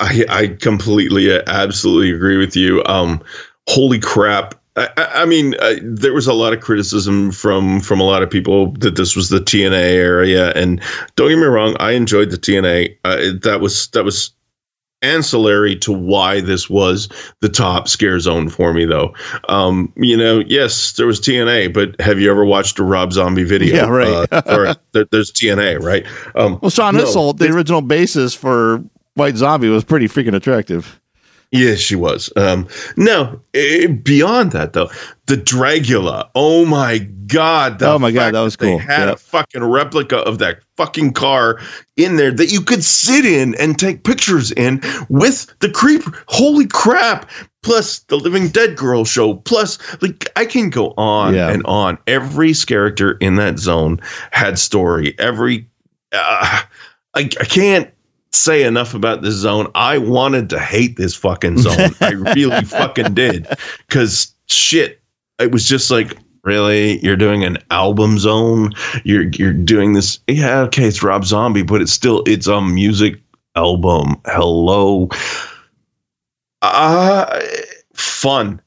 [0.00, 2.82] I, I completely, uh, absolutely agree with you.
[2.86, 3.22] Um,
[3.68, 4.54] holy crap!
[4.76, 8.22] I, I I mean, uh, there was a lot of criticism from from a lot
[8.22, 10.80] of people that this was the TNA area, and
[11.16, 12.96] don't get me wrong, I enjoyed the TNA.
[13.04, 14.32] Uh, that was that was
[15.02, 17.08] ancillary to why this was
[17.40, 19.12] the top scare zone for me, though.
[19.48, 23.44] Um, you know, yes, there was TNA, but have you ever watched a Rob Zombie
[23.44, 23.74] video?
[23.74, 24.28] Yeah, right.
[24.32, 26.06] Uh, or there, there's TNA, right?
[26.36, 28.82] Um, Well, Sean no, Yseult, the original basis for
[29.14, 30.98] White Zombie, was pretty freaking attractive.
[31.54, 32.32] Yes, she was.
[32.34, 32.66] Um,
[32.96, 34.90] no, eh, beyond that though,
[35.26, 36.30] the Dragula.
[36.34, 37.82] Oh my god!
[37.82, 38.78] Oh my God, that was They cool.
[38.78, 39.14] had Yep.
[39.14, 41.60] a fucking replica of that fucking car
[41.98, 46.12] in there that you could sit in and take pictures in with the creeper.
[46.28, 47.30] Holy crap!
[47.62, 49.34] Plus the Living Dead girl show.
[49.34, 51.50] Plus, like I can go on Yeah.
[51.50, 51.98] and on.
[52.06, 54.00] Every character in that zone
[54.30, 55.14] had story.
[55.18, 55.66] Every
[56.12, 56.62] uh,
[57.14, 57.90] I, I can't
[58.32, 59.70] say enough about this zone.
[59.74, 61.90] I wanted to hate this fucking zone.
[62.00, 63.46] I really fucking did.
[63.88, 65.00] Cause shit,
[65.38, 66.98] it was just like, really?
[67.00, 68.72] You're doing an album zone?
[69.04, 70.18] You're you're doing this.
[70.28, 73.20] Yeah, okay, it's Rob Zombie, but it's still it's a music
[73.56, 74.16] album.
[74.26, 75.08] Hello.
[76.62, 77.40] Uh
[77.94, 78.60] fun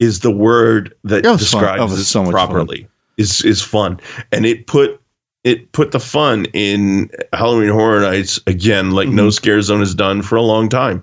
[0.00, 2.46] is the word that describes this so much fun.
[2.48, 2.88] properly.
[3.16, 4.00] is is fun,
[4.32, 5.00] and it put
[5.44, 10.22] it put the fun in Halloween Horror Nights again, like no scare zone has done
[10.22, 11.02] for a long time.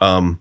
[0.00, 0.40] Um,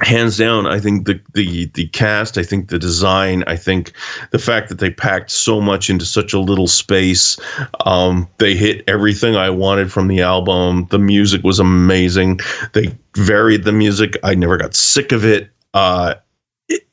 [0.00, 3.92] hands down, I think the the the cast, I think the design, I think
[4.30, 7.38] the fact that they packed so much into such a little space.
[7.84, 10.86] Um, they hit everything I wanted from the album.
[10.90, 12.40] The music was amazing.
[12.72, 14.16] They varied the music.
[14.24, 15.50] I never got sick of it.
[15.74, 16.14] Uh,
[16.68, 16.88] it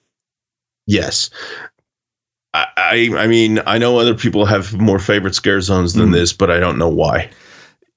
[0.85, 1.30] yes.
[2.53, 6.13] I, I mean I know other people have more favorite scare zones than hmm.
[6.13, 7.29] this, but I don't know why.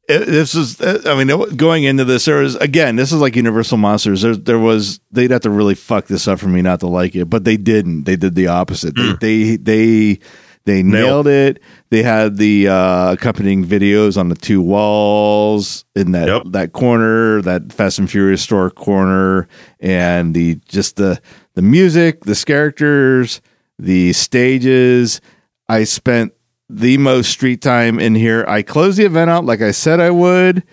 [0.09, 3.37] It- this is uh, i mean going into this there was again this is like
[3.37, 4.23] universal monsters.
[4.23, 7.15] There, there was they'd have to really fuck this up for me not to like
[7.15, 8.05] it but they didn't.
[8.05, 8.95] They did the opposite.
[8.97, 9.15] They hmm.
[9.21, 10.19] they they,
[10.65, 11.61] they nailed it.
[11.91, 16.43] They had the uh accompanying videos on the two walls in that Yep.
[16.47, 19.49] that corner that fast and furious store corner
[19.81, 21.21] and the just the
[21.55, 23.41] the music the characters
[23.79, 25.21] the stages
[25.69, 26.33] i spent
[26.73, 28.45] the most street time in here.
[28.49, 30.65] I closed the event out like I said I would,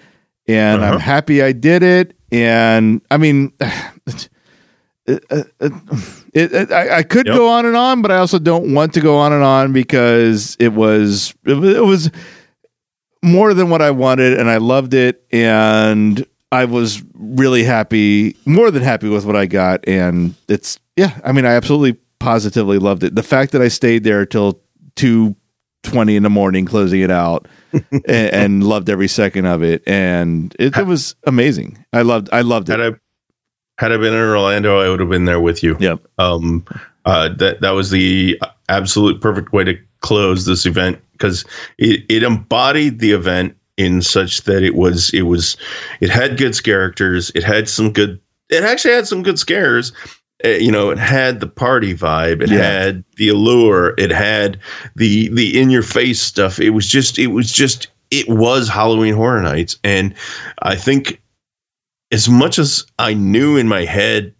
[0.48, 1.00] and I'm uh-huh.
[1.00, 2.16] happy I did it.
[2.32, 3.52] And I mean,
[5.06, 5.74] it, it,
[6.34, 7.36] it, I, I could Yep.
[7.36, 10.56] go on and on, but I also don't want to go on and on because
[10.60, 11.54] it, was- it
[11.84, 12.10] was
[13.22, 18.72] more than what I wanted, and I loved it, and I was really happy, more
[18.72, 21.20] than happy with what I got, and it's yeah.
[21.26, 23.16] I mean, I absolutely positively loved it.
[23.16, 24.62] The fact that I stayed there till
[24.96, 25.36] two
[25.84, 30.56] twenty in the morning, closing it out, and, and loved every second of it, and
[30.60, 31.84] it, it was amazing.
[31.94, 32.80] I loved, I loved it.
[32.80, 32.94] Had.
[32.94, 32.98] I
[33.80, 35.78] had I been in Orlando, I would have been there with you.
[35.80, 36.02] Yep.
[36.18, 36.66] um,
[37.06, 41.46] uh, that that was the absolute perfect way to close this event because
[41.78, 45.56] it, it embodied the event in such that it was it was
[46.02, 49.94] it had good characters it had some good it actually had some good scares
[50.44, 52.58] Eh, you know it had the party vibe it Yeah.
[52.60, 54.58] had the allure it had
[54.96, 59.14] the the in your face stuff it was just it was just it was halloween
[59.16, 60.16] horror nights and
[60.62, 61.22] i think
[62.12, 64.34] as much as i knew in my head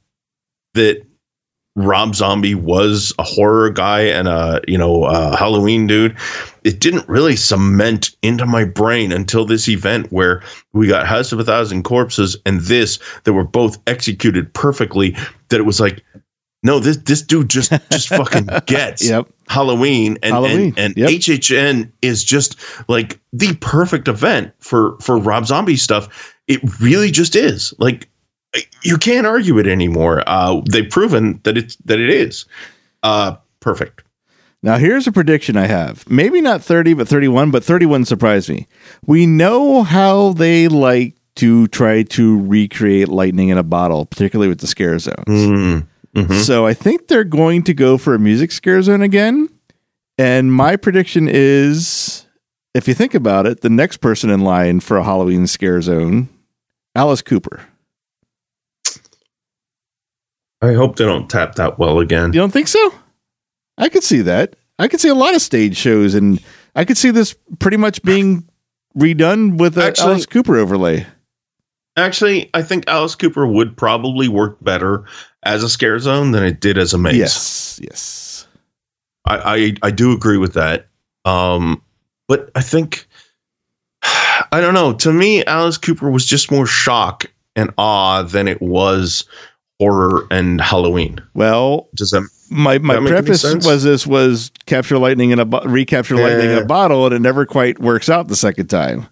[0.74, 1.06] that
[1.80, 6.16] Rob Zombie was a horror guy and a you know a Halloween dude.
[6.64, 10.44] It didn't really cement into my brain until this event where
[10.74, 15.16] we got House of a Thousand Corpses and this that were both executed perfectly.
[15.50, 16.04] That it was like,
[16.64, 19.30] no, this this dude just just fucking gets Yep.
[19.48, 21.10] Halloween and Halloween, and, and yep.
[21.10, 22.58] HHN is just
[22.90, 26.36] like the perfect event for for Rob Zombie stuff.
[26.48, 28.10] It really just is like
[28.84, 30.24] you can't argue it anymore.
[30.28, 32.46] Uh, they've proven that it's that it is
[33.04, 34.04] uh, perfect.
[34.62, 36.10] Now, here's a prediction I have.
[36.10, 38.68] Maybe not 30, but 31, but 31 surprised me.
[39.06, 44.60] We know how they like to try to recreate lightning in a bottle, particularly with
[44.60, 45.16] the scare zones.
[45.28, 46.34] Mm, mhm.
[46.34, 49.48] So I think they're going to go for a music scare zone again.
[50.18, 52.26] And my prediction is
[52.74, 56.28] if you think about it, the next person in line for a Halloween scare zone,
[56.96, 57.62] Alice Cooper.
[60.62, 62.34] I hope they don't tap that well again.
[62.34, 62.94] You don't think so?
[63.78, 64.56] I could see that.
[64.78, 66.42] I could see a lot of stage shows, and
[66.76, 68.48] I could see this pretty much being
[68.98, 71.06] redone with a Actually- Alice Cooper overlay.
[71.98, 75.04] Actually, I think Alice Cooper would probably work better
[75.44, 77.18] as a scare zone than it did as a maze.
[77.18, 78.48] Yes, yes.
[79.26, 80.88] I, I I do agree with that.
[81.26, 81.82] Um,
[82.30, 83.06] but I think
[84.04, 84.94] I don't know.
[84.94, 87.26] To me, Alice Cooper was just more shock
[87.58, 89.26] and awe than it was
[89.80, 91.20] horror and Halloween.
[91.34, 95.64] Well, Does that my my That preface was this was capture lightning in a bo-
[95.66, 99.08] recapture lightning in a bottle, and it never quite works out the second time.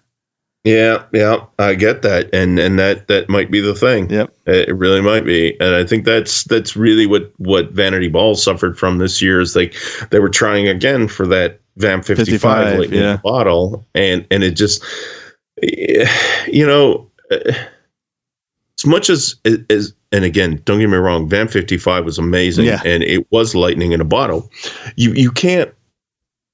[0.64, 4.10] Yeah, yeah, I get that, and and that that might be the thing.
[4.10, 4.34] Yep.
[4.46, 8.76] It really might be, and I think that's that's really what what Vanity Ball suffered
[8.76, 9.74] from this year is like
[10.10, 13.18] they were trying again for that Vamp fifty 55, lightning yeah.
[13.22, 14.84] bottle, and and it just,
[15.62, 17.52] you know, uh,
[18.78, 19.36] as much as
[19.70, 22.80] as and again, don't get me wrong, Vamp fifty five was amazing, Yeah.
[22.84, 24.50] and it was lightning in a bottle.
[24.96, 25.72] You you can't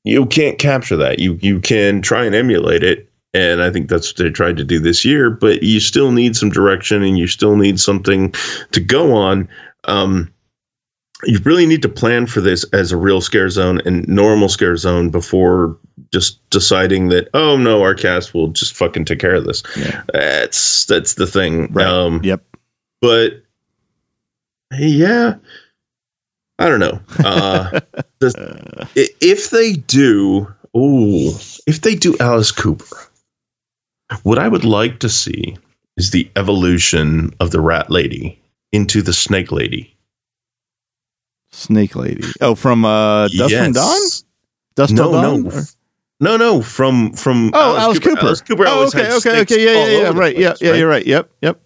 [0.04, 1.18] you can't capture that.
[1.18, 4.64] You you can try and emulate it, and I think that's what they tried to
[4.64, 5.30] do this year.
[5.30, 8.34] But you still need some direction, and you still need something
[8.72, 9.48] to go on.
[9.84, 10.32] Um,
[11.26, 14.76] you really need to plan for this as a real scare zone and normal scare
[14.76, 15.76] zone before
[16.12, 19.62] just deciding that oh no, our cast will just fucking take care of this.
[19.76, 20.02] Yeah.
[20.12, 21.72] That's that's the thing.
[21.72, 21.86] Right.
[21.86, 22.42] Um, Yep.
[23.00, 23.42] but
[24.76, 25.36] yeah
[26.58, 27.80] i don't know uh
[28.20, 31.28] if they do oh
[31.66, 32.96] if they do alice cooper
[34.24, 35.56] what i would like to see
[35.96, 38.36] is the evolution of the rat lady
[38.72, 39.93] into the snake lady
[41.55, 42.24] Snake Lady.
[42.41, 44.00] Oh, from uh, Dust from Dawn.
[44.74, 45.42] Dust no, Dawn?
[45.44, 45.62] no, Or-
[46.20, 46.62] no, no.
[46.62, 48.18] From from Oh, Alice, Cooper.
[48.26, 48.65] Alice Cooper.
[48.66, 49.65] Oh, okay, okay, okay.
[49.65, 50.12] Yeah, yeah, yeah.
[50.18, 50.36] Right.
[50.36, 50.74] Yeah, place, yeah.
[50.74, 51.07] You're right.
[51.07, 51.60] Yep, yep.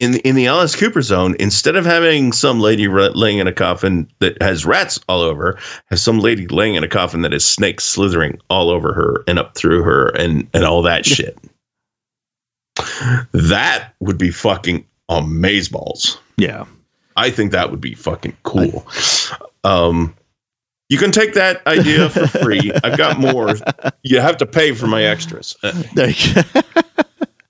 [0.00, 3.52] in the in the Alice Cooper zone, instead of having some lady laying in a
[3.52, 5.58] coffin that has rats all over,
[5.90, 9.38] has some lady laying in a coffin that has snakes slithering all over her and
[9.38, 11.38] up through her and and all that shit.
[13.32, 16.16] that would be fucking amazeballs.
[16.36, 16.64] Yeah.
[17.16, 18.86] I think that would be fucking cool.
[19.64, 20.14] Um,
[20.88, 22.72] you can take that idea for free.
[22.82, 23.54] I've got more.
[24.02, 25.56] You have to pay for my extras.
[25.62, 26.60] Uh, There you go.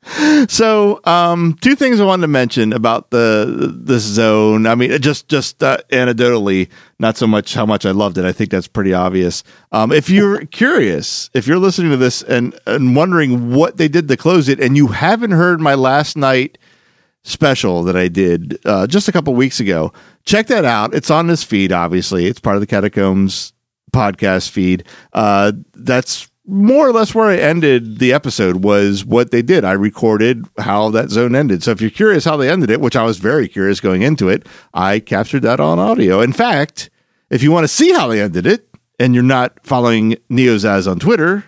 [0.49, 4.67] so, um, two things I wanted to mention about the this zone.
[4.67, 8.25] I mean, just just uh, anecdotally, not so much how much I loved it.
[8.25, 9.43] I think that's pretty obvious.
[9.73, 14.09] Um, if you're curious, if you're listening to this and and wondering what they did
[14.09, 16.59] to close it, and you haven't heard my last night
[17.23, 19.93] special that I did uh, just a couple weeks ago,
[20.25, 20.95] check that out.
[20.95, 21.73] It's on this feed.
[21.73, 23.53] Obviously, it's part of the Catacombs
[23.93, 24.85] podcast feed.
[25.13, 29.65] Uh, that's more or less where I ended the episode was what they did.
[29.65, 31.63] I recorded how that zone ended.
[31.63, 34.29] So if you're curious how they ended it, which I was very curious going into
[34.29, 36.21] it, I captured that on audio.
[36.21, 36.91] In fact,
[37.29, 38.69] if you want to see how they ended it
[38.99, 41.45] and you're not following Neozaz on Twitter,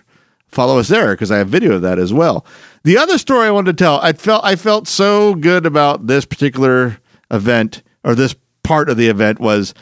[0.53, 2.45] follow us there because I have video of that as well.
[2.83, 6.25] The other story I wanted to tell, I felt I felt so good about this
[6.25, 6.99] particular
[7.31, 9.73] event or this part of the event was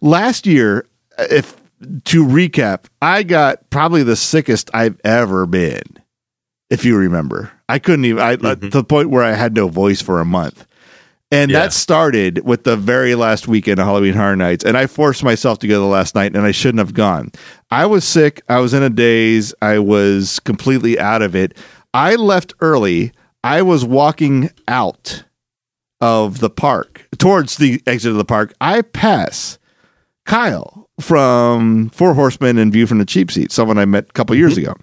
[0.00, 0.86] last year.
[1.18, 1.56] Uh, if
[2.04, 5.82] to recap, I got probably the sickest I've ever been.
[6.70, 8.22] If you remember, I couldn't even.
[8.22, 10.66] I to the point where I had no voice for a month.
[11.34, 11.60] And Yeah.
[11.60, 14.64] that started with the very last weekend of Halloween Horror Nights.
[14.64, 17.32] And I forced myself to go the last night, and I shouldn't have gone.
[17.70, 18.42] I was sick.
[18.48, 19.54] I was in a daze.
[19.60, 21.56] I was completely out of it.
[21.92, 23.12] I left early.
[23.42, 25.24] I was walking out
[26.00, 28.52] of the park towards the exit of the park.
[28.60, 29.58] I pass
[30.26, 34.36] Kyle from Four Horsemen and View from the Cheap Seat, someone I met a couple
[34.36, 34.70] years mm-hmm.
[34.70, 34.80] ago.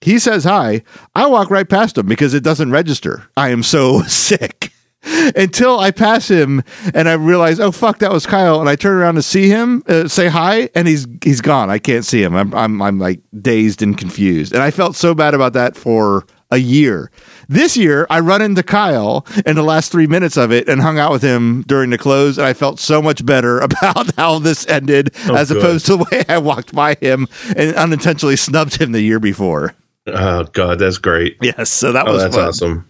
[0.00, 0.82] He says hi.
[1.14, 3.28] I walk right past him because it doesn't register.
[3.36, 4.72] I am so sick
[5.04, 6.62] until I pass him
[6.94, 8.60] and I realize, oh fuck, that was Kyle.
[8.60, 11.70] And I turn around to see him, uh, say hi, and he's he's gone.
[11.70, 12.34] I can't see him.
[12.34, 14.52] I'm I'm I'm like dazed and confused.
[14.52, 17.10] And I felt so bad about that for a year.
[17.48, 20.98] This year, I run into Kyle in the last three minutes of it and hung
[20.98, 24.66] out with him during the close, and I felt so much better about how this
[24.68, 25.58] ended as good.
[25.58, 29.74] opposed to the way I walked by him and unintentionally snubbed him the year before.
[30.06, 31.36] oh God, that's great.
[31.40, 32.48] Yes, so that Oh, was that's fun.
[32.48, 32.88] awesome.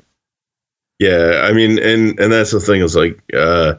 [1.02, 3.74] Yeah, I mean, and and that's the thing is like, uh,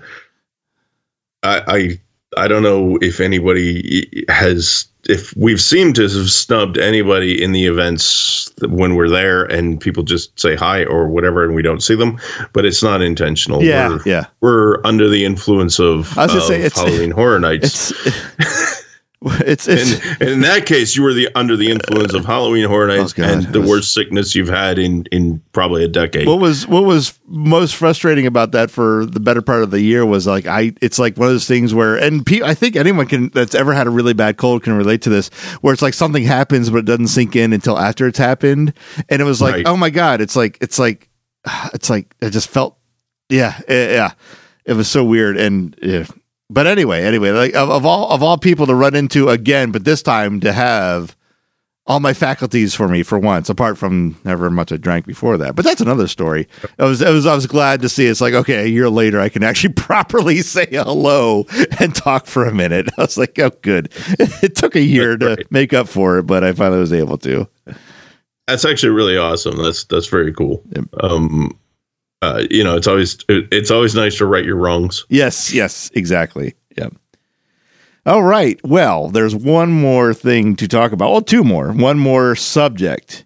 [1.44, 7.42] I I I don't know if anybody has if we've seemed to have snubbed anybody
[7.44, 11.62] in the events when we're there and people just say hi or whatever and we
[11.62, 12.18] don't see them,
[12.54, 13.62] but it's not intentional.
[13.64, 14.26] Yeah, we're, yeah.
[14.42, 17.92] we're under the influence of, I was gonna of say, it's- Halloween Horror Nights.
[17.92, 18.86] It's
[19.46, 22.66] it's, it's and, and in that case, you were the under the influence of Halloween
[22.68, 26.28] Horror Nights Oh, and the was- worst sickness you've had in in probably a decade.
[26.28, 30.06] what was what was most frustrating about that for the better part of the year
[30.06, 33.08] was like I it's like one of those things where and pe- I think anyone
[33.08, 35.30] can that's ever had a really bad cold can relate to this
[35.62, 38.74] where it's like something happens but it doesn't sink in until after it's happened
[39.10, 39.68] and it was like Right.
[39.68, 41.10] oh my god it's like it's like
[41.74, 42.78] it's like I just felt
[43.30, 44.12] yeah yeah
[44.66, 46.06] it was so weird and yeah.
[46.50, 49.86] But anyway anyway like of, of all of all people to run into again but
[49.86, 51.16] this time to have
[51.86, 55.56] all my faculties for me for once, apart from never much I drank before that.
[55.56, 56.48] But that's another story.
[56.80, 58.06] I was, I was, I was glad to see.
[58.06, 61.46] It's like okay, a year later, I can actually properly say hello
[61.80, 62.90] and talk for a minute.
[62.98, 63.92] I was like, oh, good.
[64.44, 67.48] It took a year to make up for it, but I finally was able to.
[68.48, 69.58] That's actually really awesome.
[69.58, 70.64] That's that's very cool.
[71.02, 71.58] Um,
[72.24, 75.06] uh, you know, it's always it, it's always nice to right your wrongs.
[75.10, 76.56] Yes, yes, exactly.
[76.78, 76.90] Yeah.
[78.06, 78.60] All right.
[78.64, 81.12] Well, there's one more thing to talk about.
[81.12, 81.72] Well, two more.
[81.72, 83.26] One more subject.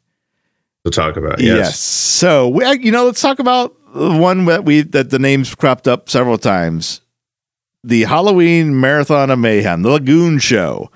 [0.85, 1.39] To talk about.
[1.39, 1.57] Yes.
[1.57, 1.79] Yes.
[1.79, 5.87] So we, you know, let's talk about the one that we that the names cropped
[5.87, 7.01] up several times.
[7.83, 10.89] The Halloween Marathon of Mayhem, the Lagoon Show.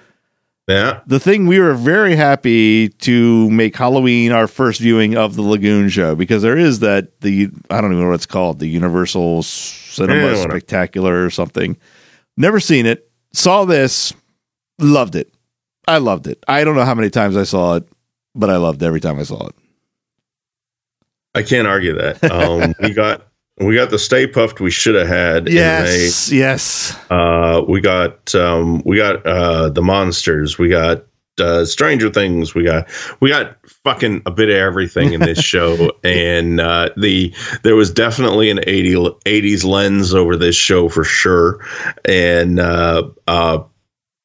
[0.71, 1.01] Yeah.
[1.05, 5.89] The thing we were very happy to make Halloween our first viewing of the Lagoon
[5.89, 9.43] Show because there is that the I don't even know what it's called, the Universal
[9.43, 10.43] Cinema Yeah.
[10.43, 11.77] Spectacular or something.
[12.37, 13.09] Never seen it.
[13.33, 14.13] Saw this,
[14.79, 15.33] loved it.
[15.87, 16.43] I loved it.
[16.47, 17.87] I don't know how many times I saw it,
[18.35, 19.55] but I loved every time I saw it.
[21.33, 22.23] I can't argue that.
[22.29, 23.25] Um, we got
[23.57, 25.49] we got the Stay Puft we should have had.
[25.49, 26.97] Yes, yes.
[27.09, 30.57] Uh, we got um, we got uh, the monsters.
[30.57, 31.05] We got
[31.39, 32.55] uh, Stranger Things.
[32.55, 32.87] We got
[33.19, 37.91] we got fucking a bit of everything in this show, and uh, the there was
[37.91, 38.93] definitely an 80,
[39.25, 41.59] 80s lens over this show for sure.
[42.05, 43.63] And uh, uh,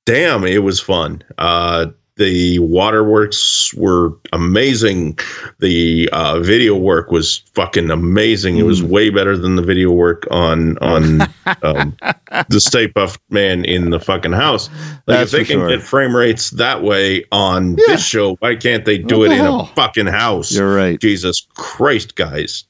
[0.04, 1.22] damn, it was fun.
[1.38, 5.18] Uh, the waterworks were amazing.
[5.58, 8.56] The uh, video work was fucking amazing.
[8.56, 11.22] It was way better than the video work on on
[11.62, 11.96] um,
[12.48, 14.68] the Stay Puft Man in the fucking house.
[15.06, 15.68] Like That's if they can sure.
[15.68, 17.84] get frame rates that way on Yeah.
[17.88, 19.60] this show, why can't they do What it the in hell?
[19.60, 20.52] a fucking house?
[20.52, 20.98] You're right.
[21.00, 22.64] Jesus Christ, guys.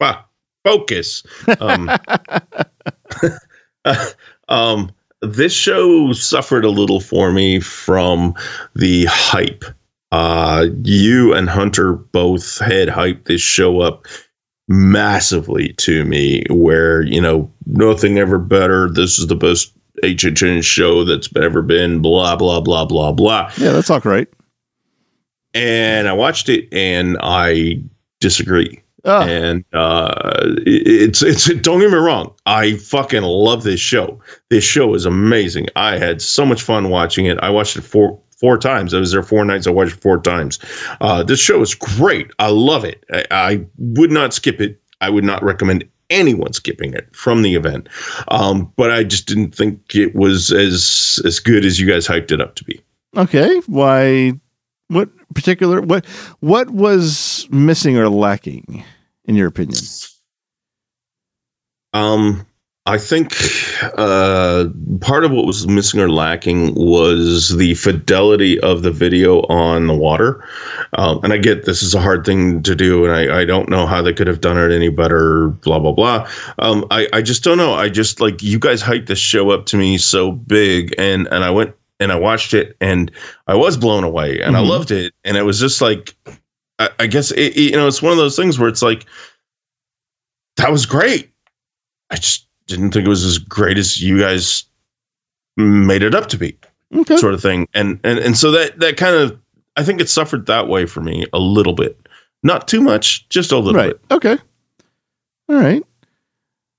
[0.00, 0.28] Fuck.
[0.64, 1.22] Focus.
[1.60, 1.88] Um,
[4.48, 4.90] um,
[5.22, 8.34] this show suffered a little for me from
[8.74, 9.64] the hype.
[10.10, 14.06] Uh, you and Hunter both had hyped this show up
[14.68, 18.88] massively to me, where, you know, nothing ever better.
[18.90, 19.72] This is the best
[20.02, 24.28] HHN show that's ever been, blah, blah, blah, blah, blah Yeah, that's all right.
[25.54, 27.82] and I watched it and I
[28.20, 28.80] disagree.
[29.04, 30.12] Oh, And uh,
[30.66, 34.20] it's it's don't get me wrong, I fucking love this show.
[34.50, 35.68] This show is amazing.
[35.76, 37.38] I had so much fun watching it.
[37.40, 38.94] I watched it four four times.
[38.94, 39.66] I was there four nights.
[39.66, 40.58] I watched it four times.
[41.00, 42.30] Uh, this show is great.
[42.38, 43.04] I love it.
[43.12, 44.80] I, I would not skip it.
[45.00, 47.88] I would not recommend anyone skipping it from the event.
[48.28, 52.32] Um, but I just didn't think it was as as good as you guys hyped
[52.32, 52.80] it up to be.
[53.16, 53.60] okay.
[53.66, 54.32] Why?
[54.88, 55.80] What particular?
[55.80, 56.06] What?
[56.40, 58.84] What was missing or lacking,
[59.24, 59.80] in your opinion?
[61.92, 62.46] Um,
[62.88, 63.34] I think
[63.98, 64.64] uh,
[65.02, 69.94] part of what was missing or lacking was the fidelity of the video on the
[69.94, 70.42] water.
[70.94, 73.68] Um, and I get this is a hard thing to do, and I, I don't
[73.68, 75.48] know how they could have done it any better.
[75.48, 76.30] Blah blah blah.
[76.60, 77.74] Um, I I just don't know.
[77.74, 81.44] I just like you guys hyped this show up to me so big, and and
[81.44, 83.10] I went and I watched it, and
[83.46, 84.68] I was blown away, and I Mhm.
[84.68, 86.14] loved it, and it was just like.
[86.80, 89.04] I I guess it, it- you know it's one of those things where it's like
[90.58, 91.30] that was great.
[92.10, 94.64] I just didn't think it was as great as you guys
[95.56, 96.56] made it up to be,
[96.94, 97.16] Okay.
[97.16, 97.66] sort of thing.
[97.74, 99.36] And and and so that that kind of
[99.76, 101.98] I think it suffered that way for me a little bit,
[102.44, 103.90] not too much, just a little Right.
[104.08, 104.12] bit.
[104.14, 104.38] Okay.
[105.48, 105.82] All right.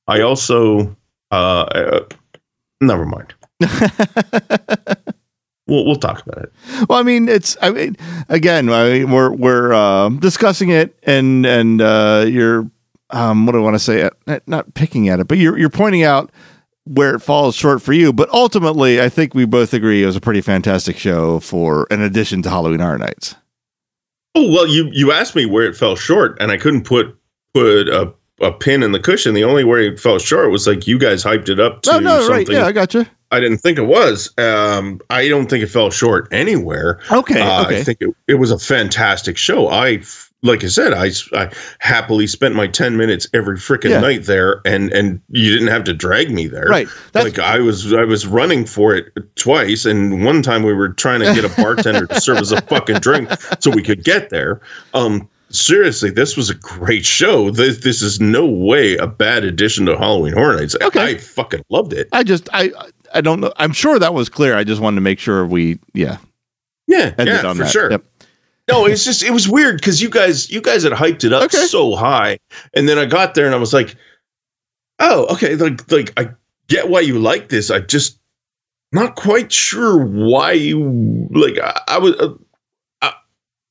[0.08, 0.96] I also
[1.32, 2.06] uh, uh
[2.82, 3.34] never mind.
[5.70, 6.54] We'll we'll talk about it.
[6.90, 7.56] well, I mean, it's.
[7.62, 7.96] I mean,
[8.28, 12.70] again, I mean, we're we're um, discussing it, and and uh, you're,
[13.12, 14.10] um, what do I want to say?
[14.28, 16.32] Uh, Not picking at it, but you're you're pointing out
[16.86, 18.12] where it falls short for you.
[18.12, 22.02] But ultimately, I think we both agree it was a pretty fantastic show for an
[22.02, 23.36] addition to Halloween Horror Nights.
[24.36, 27.16] Oh well, you you asked me where it fell short, and I couldn't put
[27.54, 29.34] put a a pin in the cushion.
[29.34, 32.00] The only way it fell short was like you guys hyped it up to No,
[32.00, 32.50] no, something right?
[32.50, 33.06] Yeah, I got you.
[33.32, 34.34] I didn't think it was.
[34.40, 37.00] Um, I don't think it fell short anywhere.
[37.12, 37.80] Okay, Uh, okay.
[37.80, 39.68] I think it, it was a fantastic show.
[39.70, 40.02] I,
[40.42, 44.00] like I said, I, I happily spent my 10 minutes every freaking Yeah.
[44.00, 46.66] night there and, and you didn't have to drag me there.
[46.66, 46.88] Right.
[47.12, 49.86] That's, like I was, I was running for it twice.
[49.86, 52.98] And one time we were trying to get a bartender to serve us a fucking
[53.00, 54.60] drink so we could get there.
[54.96, 57.50] Um, seriously, this was a great show.
[57.52, 60.76] This, this is no way a bad addition to Halloween Horror Nights.
[60.82, 61.04] Okay.
[61.04, 62.08] I fucking loved it.
[62.12, 62.72] I just, I,
[63.14, 63.52] I don't know.
[63.58, 64.56] I'm sure that was clear.
[64.56, 66.18] I just wanted to make sure we, yeah,
[66.88, 67.72] Yeah, ended yeah, on for that.
[67.72, 67.92] sure.
[67.92, 68.04] Yep.
[68.70, 71.42] No, it's just it was weird because you guys you guys had hyped it up
[71.46, 71.58] Okay.
[71.66, 72.38] so high,
[72.76, 73.96] and then I got there and I was like,
[75.00, 76.30] oh, okay, like like I
[76.68, 77.72] get why you like this.
[77.72, 78.20] I just
[78.92, 81.58] not quite sure why you like.
[81.58, 82.36] I, I was uh,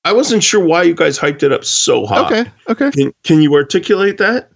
[0.04, 2.26] I wasn't sure why you guys hyped it up so high.
[2.26, 2.50] Okay.
[2.68, 2.90] Okay.
[2.90, 4.50] Can, can you articulate that?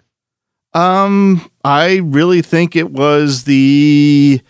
[0.74, 4.40] Um, I really think it was the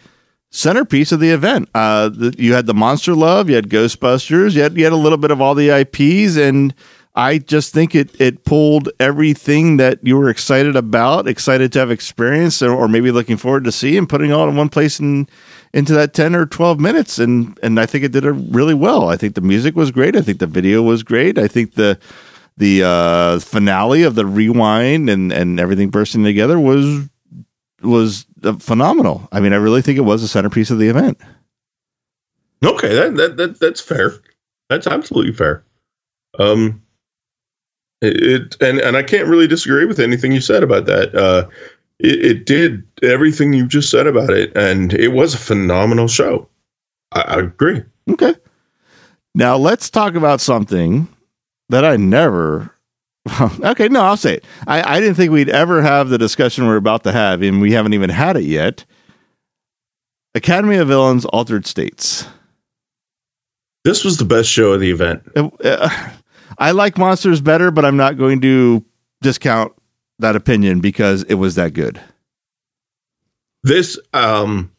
[0.50, 1.68] centerpiece of the event.
[1.74, 4.96] Uh, the, you had the Monster Love, you had Ghostbusters, you had you had a
[4.96, 6.74] little bit of all the IPs, and
[7.14, 11.90] I just think it it pulled everything that you were excited about, excited to have
[11.90, 15.30] experienced, or, or maybe looking forward to see, and putting all in one place and
[15.74, 19.10] into that ten or twelve minutes, and and I think it did it really well.
[19.10, 20.16] I think the music was great.
[20.16, 21.36] I think the video was great.
[21.36, 21.98] I think the
[22.56, 27.08] the uh, finale of the rewind and and everything bursting together was
[27.82, 29.28] was uh, phenomenal.
[29.32, 31.20] I mean, I really think it was the centerpiece of the event.
[32.64, 34.14] Okay, that, that that that's fair.
[34.70, 35.64] That's absolutely fair.
[36.38, 36.82] Um,
[38.02, 41.14] it, and and I can't really disagree with anything you said about that.
[41.14, 41.48] Uh,
[41.98, 46.48] it, it did everything you just said about it, and it was a phenomenal show.
[47.12, 47.82] I, I agree.
[48.10, 48.34] Okay.
[49.34, 51.08] Now let's talk about something
[51.68, 52.74] that I never.
[53.40, 54.44] okay, no, I'll say it.
[54.66, 57.72] I, I didn't think we'd ever have the discussion we're about to have, and we
[57.72, 58.84] haven't even had it yet.
[60.34, 62.26] Academy of Villains Altered States.
[63.84, 65.22] This was the best show of the event.
[65.36, 65.88] Uh,
[66.58, 68.84] I like monsters better, but I'm not going to
[69.20, 69.72] discount
[70.18, 72.00] that opinion because it was that good.
[73.62, 74.72] This um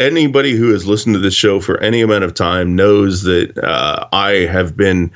[0.00, 4.08] anybody who has listened to this show for any amount of time knows that uh,
[4.12, 5.12] I have been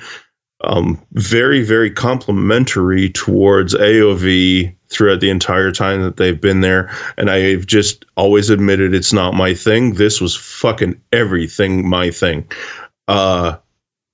[0.62, 6.90] um, very, very complimentary towards AOV throughout the entire time that they've been there.
[7.18, 9.94] And I've just always admitted it's not my thing.
[9.94, 12.50] This was fucking everything my thing.
[13.08, 13.56] Uh,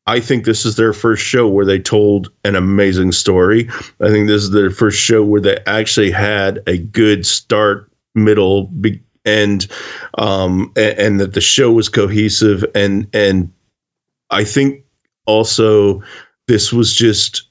[0.06, 3.68] I think this is their first show where they told an amazing story.
[4.00, 8.64] I think this is their first show where they actually had a good start, middle,
[8.64, 9.68] be- end,
[10.18, 12.64] um, and, and that the show was cohesive.
[12.74, 13.52] And and
[14.31, 14.84] I think
[15.26, 16.02] also
[16.48, 17.48] this was just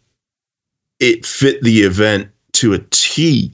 [1.00, 3.54] it fit the event to a T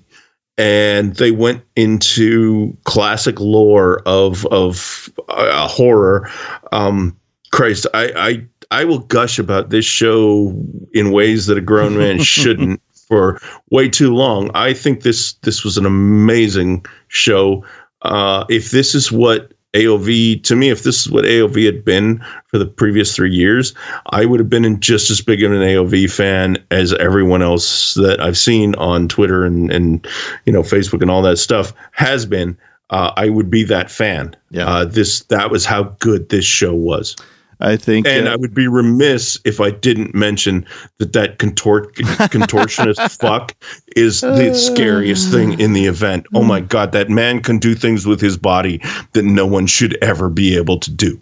[0.57, 6.29] and they went into classic lore of of uh, horror
[6.71, 7.15] um
[7.51, 10.53] christ I, I i will gush about this show
[10.93, 13.39] in ways that a grown man shouldn't for
[13.71, 17.63] way too long i think this this was an amazing show
[18.01, 22.23] uh if this is what AOV to me, if this is what AOV had been
[22.47, 23.73] for the previous three years,
[24.07, 27.93] I would have been in just as big of an AOV fan as everyone else
[27.95, 30.07] that I've seen on Twitter and and
[30.45, 32.57] you know Facebook and all that stuff has been.
[32.89, 34.35] Uh, I would be that fan.
[34.49, 34.65] Yeah.
[34.65, 37.15] Uh, this that was how good this show was.
[37.59, 40.65] I think, And uh, I would be remiss if I didn't mention
[40.99, 43.55] that that contort contortionist fuck
[43.95, 46.27] is the scariest thing in the event.
[46.35, 48.79] Oh my god, that man can do things with his body
[49.13, 51.19] that no one should ever be able to do.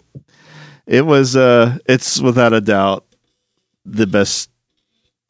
[0.86, 3.04] it was uh it's without a doubt
[3.84, 4.50] the best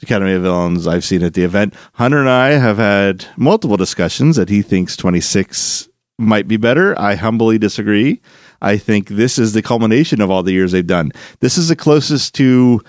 [0.02, 1.72] Academy of Villains I've seen at the event.
[1.94, 6.98] Hunter and I have had multiple discussions that he thinks 26 might be better.
[7.00, 8.20] I humbly disagree.
[8.60, 11.12] I think this is the culmination of all the years they've done.
[11.40, 12.82] This is the closest to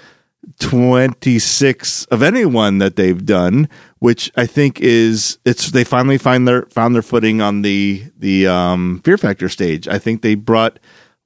[0.59, 3.67] 26 of anyone that they've done,
[3.99, 8.47] which I think is it's they finally find their found their footing on the the
[8.47, 9.87] um Fear Factor stage.
[9.87, 10.79] I think they brought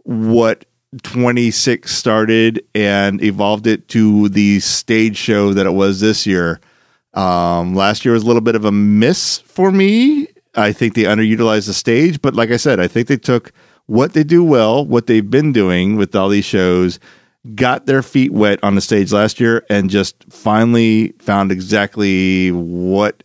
[0.03, 0.65] what
[1.03, 6.59] 26 started and evolved it to the stage show that it was this year.
[7.13, 10.27] Um, last year was a little bit of a miss for me.
[10.55, 13.53] I think they underutilized the stage, but like I said, I think they took
[13.91, 16.97] what they do well, what they've been doing with all these shows,
[17.55, 23.21] got their feet wet on the stage last year, and just finally found exactly what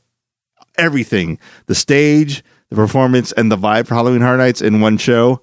[0.77, 5.41] everything the stage, the performance, and the vibe for Halloween Horror Nights in one show.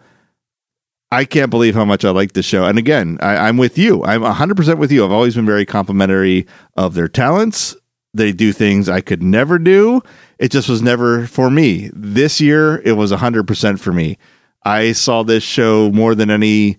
[1.09, 2.65] I can't believe how much I like this show.
[2.65, 4.03] And again, I, I'm with you.
[4.03, 5.05] I'm 100% with you.
[5.05, 7.77] I've always been very complimentary of their talents.
[8.13, 10.01] They do things I could never do.
[10.37, 11.91] It just was never for me.
[11.93, 14.17] This year, it was 100% for me.
[14.65, 16.77] I saw this show more than any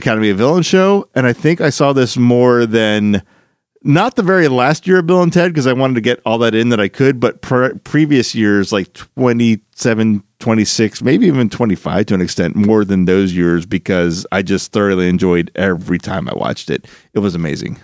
[0.00, 1.08] Academy of Villain show.
[1.14, 3.22] And I think I saw this more than
[3.82, 6.38] not the very last year of Bill and Ted because I wanted to get all
[6.38, 12.06] that in that I could, but pre- previous years like 27, 26, maybe even 25
[12.06, 16.34] to an extent more than those years because I just thoroughly enjoyed every time I
[16.34, 16.86] watched it.
[17.14, 17.78] It was amazing.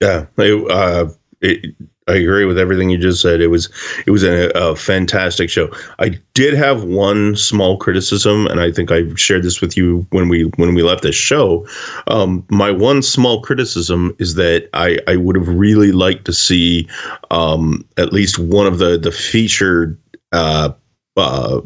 [0.00, 1.08] Yeah, I, uh,
[1.40, 1.74] it,
[2.06, 3.40] I agree with everything you just said.
[3.40, 3.70] It was
[4.06, 5.70] it was a, a fantastic show.
[5.98, 10.28] I did have one small criticism, and I think I shared this with you when
[10.28, 11.66] we when we left the show.
[12.08, 16.86] Um, my one small criticism is that I I would have really liked to see
[17.30, 19.98] um, at least one of the the featured.
[20.32, 20.70] Uh,
[21.16, 21.60] uh,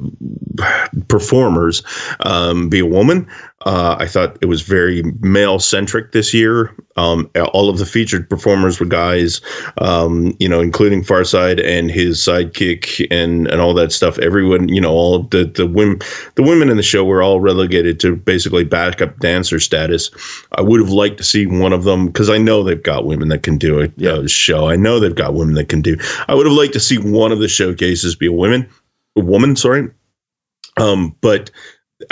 [1.08, 1.82] performers
[2.20, 3.26] um, be a woman.
[3.66, 6.72] Uh, I thought it was very male centric this year.
[6.96, 9.40] Um, all of the featured performers were guys,
[9.78, 14.18] um, you know, including Farside and his sidekick and and all that stuff.
[14.18, 15.98] Everyone, you know, all the the women
[16.36, 20.10] the women in the show were all relegated to basically backup dancer status.
[20.52, 23.28] I would have liked to see one of them because I know they've got women
[23.28, 24.18] that can do a, Yeah.
[24.18, 24.68] a show.
[24.68, 25.96] I know they've got women that can do.
[26.28, 28.68] I would have liked to see one of the showcases be a woman,
[29.20, 29.56] woman.
[29.56, 29.88] Sorry,
[30.76, 31.50] um, but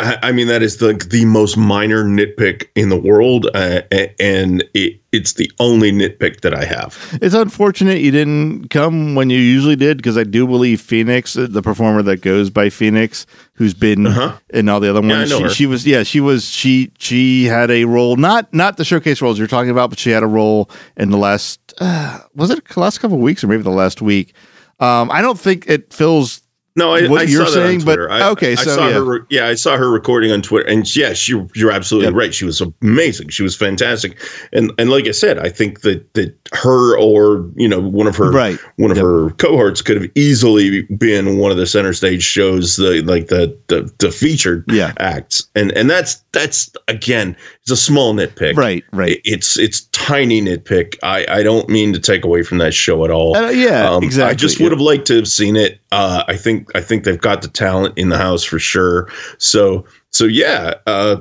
[0.00, 3.82] I, I mean that is the the most minor nitpick in the world, uh,
[4.18, 7.16] and it, it's the only nitpick that I have.
[7.22, 11.46] It's unfortunate you didn't come when you usually did because I do believe Phoenix, uh,
[11.48, 14.36] the performer that goes by Phoenix, who's been Uh-huh.
[14.50, 17.70] in all the other ones, know she, she was yeah she was she she had
[17.70, 20.68] a role not not the showcase roles you're talking about, but she had a role
[20.96, 24.02] in the last uh, was it the last couple of weeks or maybe the last
[24.02, 24.34] week.
[24.80, 26.42] Um, I don't think it fills
[26.76, 27.98] No, I, what I you're saw saying, but.
[28.10, 28.94] I, okay, I so saw yeah.
[29.04, 29.26] her.
[29.30, 32.14] Yeah, I saw her recording on Twitter, and yes, you, you're absolutely Yep.
[32.14, 32.34] right.
[32.34, 33.30] She was amazing.
[33.30, 34.18] She was fantastic,
[34.52, 38.14] and and like I said, I think that that her or you know one of
[38.16, 38.58] her Right.
[38.76, 39.04] one of Yep.
[39.06, 43.56] her cohorts could have easily been one of the center stage shows, the like the
[43.68, 44.92] the, the featured Yeah.
[44.98, 49.20] acts, and and that's that's again, it's a small nitpick, Right, right.
[49.24, 50.94] It's it's tiny nitpick.
[51.02, 53.36] I I don't mean to take away from that show at all.
[53.36, 54.30] Uh, yeah, Um, exactly.
[54.30, 55.80] I just would have liked to have seen it.
[55.90, 59.08] Uh, I think I think they've got the talent in the house for sure.
[59.38, 60.74] So so yeah.
[60.86, 61.16] Uh,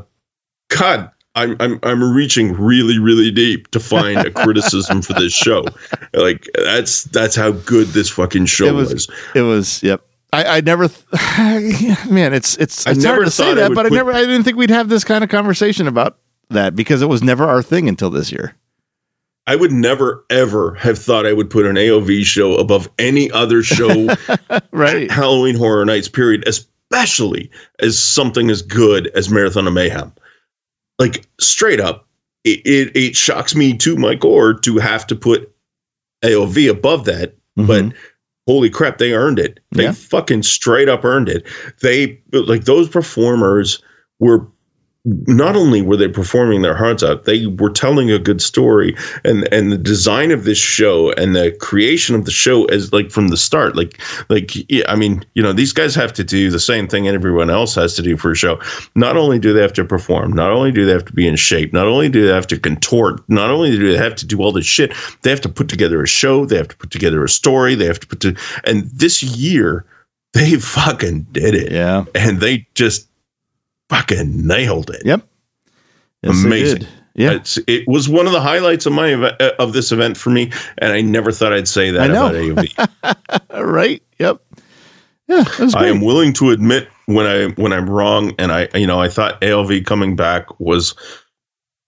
[0.69, 5.65] God, I'm I'm I'm reaching really really deep to find a criticism for this show.
[6.13, 9.09] Like that's that's how good this fucking show It was- was.
[9.33, 9.81] It was.
[9.81, 10.01] Yep.
[10.33, 10.89] I, I never.
[10.89, 14.11] Th- man, it's it's I it's never hard to say that, but I never.
[14.11, 16.17] I didn't think we'd have this kind of conversation about
[16.49, 18.55] that because it was never our thing until this year.
[19.47, 23.61] I would never ever have thought I would put an AOV show above any other
[23.61, 24.07] show
[24.71, 25.09] Right.
[25.11, 30.11] Halloween Horror Nights period, especially as something as good as Marathon of Mayhem.
[30.97, 32.07] Like straight up,
[32.43, 35.51] it, it, it shocks me to my core to have to put
[36.23, 37.93] AOV above that, but Mhm.
[38.47, 39.59] holy crap, they earned it.
[39.71, 39.91] They Yeah.
[39.91, 41.45] fucking straight up earned it.
[41.81, 43.79] They like those performers
[44.19, 44.47] were
[45.05, 49.47] not only were they performing their hearts out, they were telling a good story, and
[49.53, 53.27] and the design of this show and the creation of the show as like from
[53.27, 54.51] the start, like like
[54.87, 57.95] I mean, you know, these guys have to do the same thing everyone else has
[57.95, 58.59] to do for a show.
[58.95, 61.35] Not only do they have to perform, not only do they have to be in
[61.35, 64.39] shape, not only do they have to contort, not only do they have to do
[64.39, 67.23] all this shit, they have to put together a show, they have to put together
[67.23, 69.85] a story, they have to put to, and this year
[70.33, 72.05] they fucking did it, yeah.
[72.15, 73.07] and they just
[73.89, 75.01] fucking nailed it.
[75.05, 75.27] Yep.
[76.23, 76.87] Yes, Amazing.
[77.15, 77.31] Yeah.
[77.33, 79.13] It's, it was one of the highlights of my
[79.57, 82.27] of this event for me, and I never thought I'd say that I know.
[82.27, 83.63] about AOV.
[83.65, 84.03] right.
[84.19, 84.41] Yep.
[85.27, 85.43] Yeah.
[85.75, 89.07] I am willing to admit when I when I'm wrong, and I you know I
[89.07, 90.93] thought AOV coming back was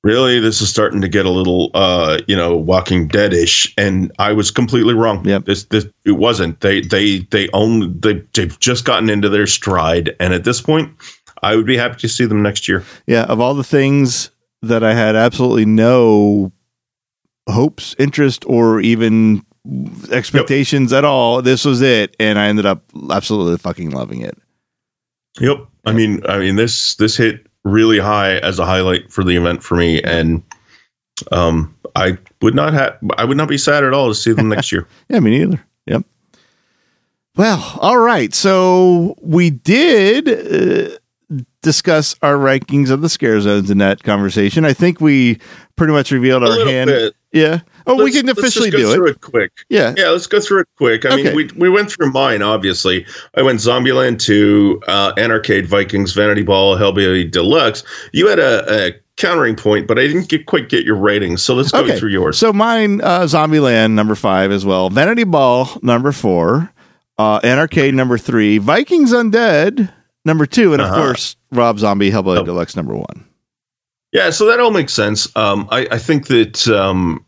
[0.04, 4.32] really this is starting to get a little uh you know Walking Deadish, and I
[4.32, 5.26] was completely wrong.
[5.26, 5.44] Yep.
[5.46, 6.62] This this it wasn't.
[6.62, 10.90] They they they only they they've just gotten into their stride, and at this point,
[11.44, 12.84] I would be happy to see them next year.
[13.06, 13.24] yeah.
[13.24, 16.52] Of all the things that I had absolutely no
[17.50, 19.44] hopes, interest, or even
[20.12, 24.38] expectations at all, this was it, and I ended up absolutely fucking loving it.
[25.40, 25.68] Yep.
[25.86, 29.64] I mean, I mean this this hit really high as a highlight for the event
[29.64, 30.42] for me, and
[31.32, 34.50] um, I would not have I would not be sad at all to see them
[34.50, 34.88] next year.
[35.10, 35.64] Yeah, me neither.
[35.86, 36.04] Yep.
[37.36, 38.34] Well, all right.
[38.34, 40.98] So we did uh,
[41.68, 44.64] discuss our rankings of the scare zones in that conversation.
[44.66, 45.38] I think we
[45.76, 46.88] pretty much revealed our hand.
[46.88, 47.14] bit.
[47.34, 47.60] Yeah.
[47.86, 49.12] Oh, we Let's- can let's officially do through it.
[49.12, 49.52] it quick.
[49.70, 49.94] Yeah.
[49.98, 51.06] Yeah, let's go through it quick.
[51.06, 51.24] I Okay.
[51.26, 52.42] mean, we we went through mine.
[52.42, 53.06] Obviously,
[53.36, 57.84] I went Zombieland two, uh, Anarcade, Vikings, Vanity Ball, Hellbilly Deluxe.
[58.14, 61.42] You had a, a countering point, but I didn't get quite get your ratings.
[61.44, 62.00] So let's go Okay.
[62.00, 62.38] through yours.
[62.38, 64.90] So mine, uh, Zombieland number five as well.
[64.90, 66.72] Vanity Ball number four.
[67.20, 68.58] Uh, Anarcade number three.
[68.58, 69.92] Vikings Undead
[70.28, 71.02] number two, and of Uh-huh.
[71.08, 72.46] course Rob Zombie Hellbilly Oh.
[72.46, 73.26] Deluxe number one.
[74.12, 75.28] Yeah, so that all makes sense.
[75.36, 77.26] Um, I, I think that um,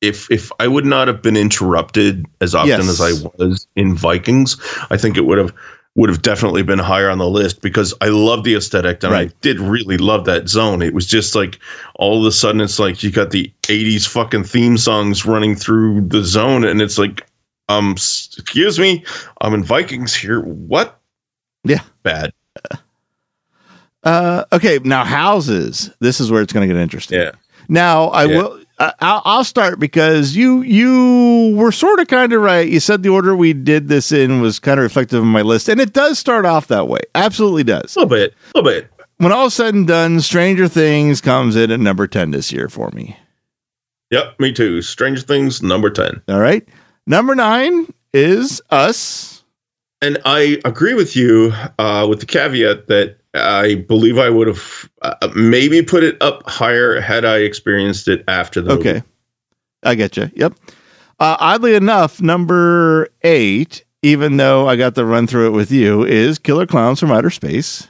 [0.00, 2.88] if if I would not have been interrupted as often Yes.
[2.88, 4.56] as I was in Vikings,
[4.90, 5.52] I think it would have
[5.94, 9.30] would have definitely been higher on the list because I love the aesthetic and I
[9.40, 10.80] did really love that zone.
[10.80, 11.58] It was just like
[11.96, 16.02] all of a sudden it's like you got the 80s fucking theme songs running through
[16.02, 17.26] the zone and it's like
[17.68, 19.04] um excuse me,
[19.40, 20.40] I'm in Vikings here.
[20.42, 20.97] What?
[21.68, 21.82] Yeah.
[22.02, 22.32] Bad.
[24.04, 25.90] Uh, okay, now houses.
[26.00, 27.20] This is where it's going to get interesting.
[27.20, 27.32] Yeah.
[27.68, 28.36] Now I Yeah.
[28.36, 28.60] will.
[28.80, 32.68] I- I'll, I'll start because you you were sort of kind of right.
[32.68, 35.68] You said the order we did this in was kind of reflective of my list,
[35.68, 37.00] and it does start off that way.
[37.16, 37.96] Absolutely does.
[37.96, 38.34] A little bit.
[38.54, 38.90] A little bit.
[39.16, 42.90] When all said and done, Stranger Things comes in at number ten this year for
[42.92, 43.16] me.
[44.12, 44.80] Yep, me too.
[44.80, 46.22] Stranger Things number 10.
[46.28, 46.66] All right,
[47.06, 49.37] number nine is Us.
[50.00, 54.88] And I agree with you uh, with the caveat that I believe I would have
[55.02, 59.02] uh, maybe put it up higher had I experienced it after the Okay, movie.
[59.82, 60.30] I get you.
[60.34, 60.54] Yep.
[61.20, 66.04] Uh, oddly enough, number eight, even though I got to run through it with you,
[66.04, 67.88] is Killer Klowns from Outer Space,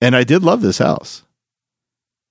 [0.00, 1.24] and I did love this house.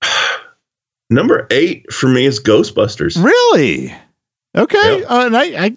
[1.10, 3.22] Number eight for me is Ghostbusters.
[3.22, 3.94] Really?
[4.56, 5.00] Okay.
[5.00, 5.10] Yep.
[5.10, 5.76] Uh, and I, I,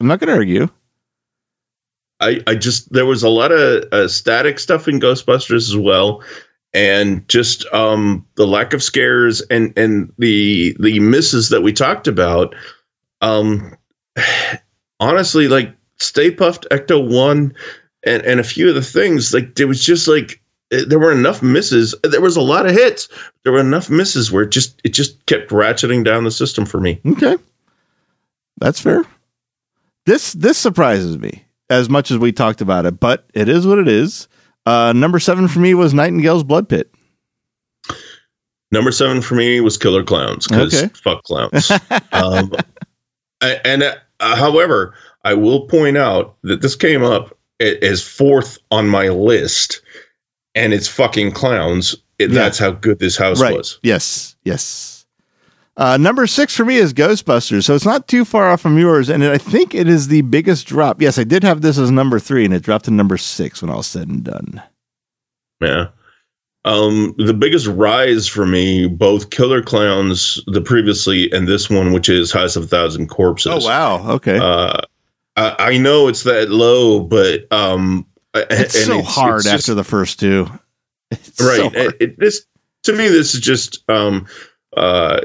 [0.00, 0.68] I'm not going to argue.
[2.24, 6.22] I, I just there was a lot of uh, static stuff in Ghostbusters as well,
[6.72, 12.08] and just um, the lack of scares and and the the misses that we talked
[12.08, 12.54] about.
[13.20, 13.76] Um,
[15.00, 17.54] honestly, like Stay Puft Ecto One
[18.04, 20.40] and and a few of the things like it was just like
[20.72, 21.94] eh, there were enough misses.
[22.04, 23.06] There was a lot of hits.
[23.42, 26.80] There were enough misses where it just it just kept ratcheting down the system for
[26.80, 27.02] me.
[27.04, 27.36] Okay.
[28.56, 29.04] That's fair.
[30.06, 33.78] This this surprises me as much as we talked about it, but it is what
[33.78, 34.28] it is.
[34.66, 36.90] Uh, number seven for me was Nightingale's Blood Pit.
[38.70, 40.92] Number seven for me was Killer Klowns because Okay.
[41.02, 41.70] fuck clowns.
[42.12, 42.52] um,
[43.40, 43.94] and uh,
[44.36, 44.94] however,
[45.24, 49.80] I will point out that this came up as fourth on my list,
[50.54, 51.94] and it's fucking clowns.
[52.18, 52.42] It, Yeah.
[52.42, 53.56] That's how good this house right.
[53.56, 53.78] was.
[53.82, 54.36] Yes.
[54.44, 54.93] Yes.
[55.76, 59.08] Uh, number six for me is Ghostbusters, so it's not too far off from yours,
[59.08, 61.02] and I think it is the biggest drop.
[61.02, 63.70] Yes, I did have this as number three, and it dropped to number six when
[63.70, 64.62] all said and done.
[65.60, 65.86] Yeah.
[66.64, 72.08] Um, the biggest rise for me, both Killer Klowns, the previously, and this one, which
[72.08, 73.52] is House of a Thousand Corpses.
[73.52, 74.10] Oh wow!
[74.12, 74.80] Okay, Uh,
[75.36, 79.84] I, I know it's that low, but um, it's and so hard just- after the
[79.84, 80.46] first two.
[81.10, 81.74] It's right hard.
[81.76, 82.46] it, it- this
[82.84, 84.26] to me this is just um
[84.76, 85.20] uh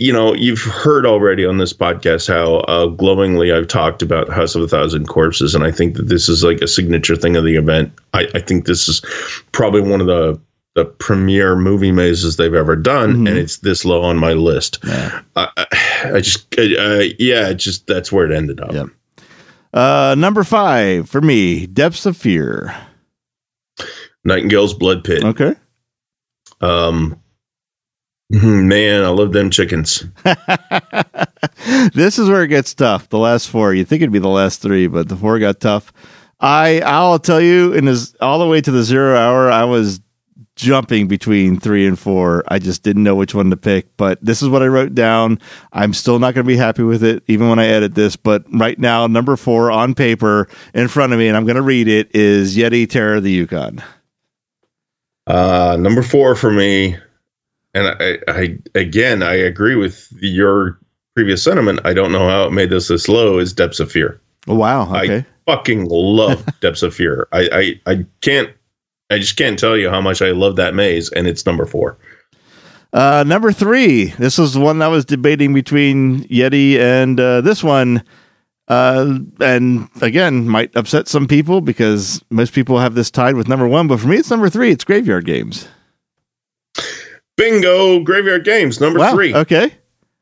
[0.00, 4.54] you know you've heard already on this podcast how uh, glowingly i've talked about house
[4.54, 7.44] of a thousand corpses and i think that this is like a signature thing of
[7.44, 9.00] the event i, I think this is
[9.52, 10.40] probably one of the
[10.74, 13.28] the premier movie mazes they've ever done Mhm.
[13.28, 15.20] and it's this low on my list Yeah.
[15.34, 15.66] I,
[16.14, 18.84] I, just uh, yeah it just that's where it ended up Yeah.
[19.74, 22.74] Uh, number five for me, Depths of Fear.
[24.24, 25.54] nightingale's blood pit Okay.
[26.60, 27.20] um
[28.30, 30.04] man i love them chickens
[31.92, 33.08] this is where it gets tough.
[33.08, 35.92] The last four, you think it'd be the last three, but the four got tough.
[36.40, 40.00] I I'll tell you, in this all the way to the zero hour, I was
[40.56, 42.44] jumping between three and four.
[42.48, 43.96] I just didn't know which one to pick.
[43.96, 45.38] But this is what I wrote down.
[45.72, 48.16] I'm still not going to be happy with it, even when I edit this.
[48.16, 51.62] But right now, number four on paper in front of me, and I'm going to
[51.62, 53.82] read it is Yeti Terror of the Yukon.
[55.26, 56.96] Uh, number four for me,
[57.78, 60.78] and I, I again I agree with your
[61.14, 61.80] previous sentiment.
[61.84, 63.38] I don't know how it made this this low.
[63.38, 64.20] Is Depths of Fear?
[64.46, 64.94] Oh, wow.
[64.96, 65.18] Okay.
[65.18, 67.28] I fucking love Depths of Fear.
[67.32, 68.50] I, I I can't.
[69.10, 71.96] I just can't tell you how much I love that maze, and it's number four.
[72.92, 74.06] Uh, number three.
[74.18, 78.02] This was one I was debating between Yeti and uh, this one.
[78.68, 83.66] Uh, and again, might upset some people because most people have this tied with number
[83.66, 83.88] one.
[83.88, 84.70] But for me, it's number three.
[84.70, 85.68] It's Graveyard Games.
[87.38, 88.00] Bingo!
[88.00, 89.14] Graveyard Games number wow.
[89.14, 89.34] three.
[89.34, 89.72] Okay.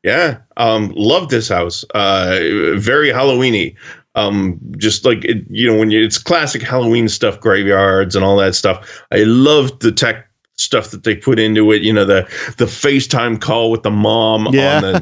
[0.03, 1.83] Yeah, um, love this house.
[1.93, 2.39] Uh,
[2.75, 3.75] very Halloweeny.
[4.15, 8.37] Um, just like it, you know, when you, it's classic Halloween stuff, graveyards and all
[8.37, 9.03] that stuff.
[9.11, 11.81] I love the tech stuff that they put into it.
[11.81, 12.21] You know, the
[12.57, 14.75] the FaceTime call with the mom Yeah.
[14.77, 14.99] on the,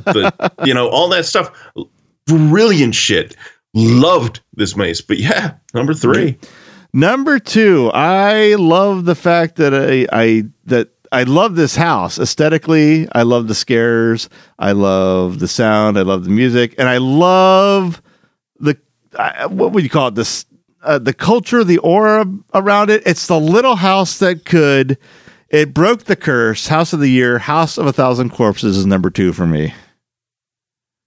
[0.57, 1.51] the you know all that stuff.
[2.25, 3.35] Brilliant shit.
[3.73, 5.01] Loved this maze.
[5.01, 6.37] But yeah, number three.
[6.93, 13.07] Number two, I love the fact that I, I that I love this house aesthetically.
[13.13, 14.27] I love the scares.
[14.59, 15.97] I love the sound.
[15.97, 18.01] I love the music, and I love
[18.59, 18.77] the
[19.17, 20.15] I, what would you call it?
[20.15, 20.45] This
[20.83, 23.01] uh, the culture, the aura around it.
[23.05, 24.97] It's the little house that could.
[25.47, 26.67] It broke the curse.
[26.67, 29.73] House of the year, House of a Thousand Corpses is number two for me.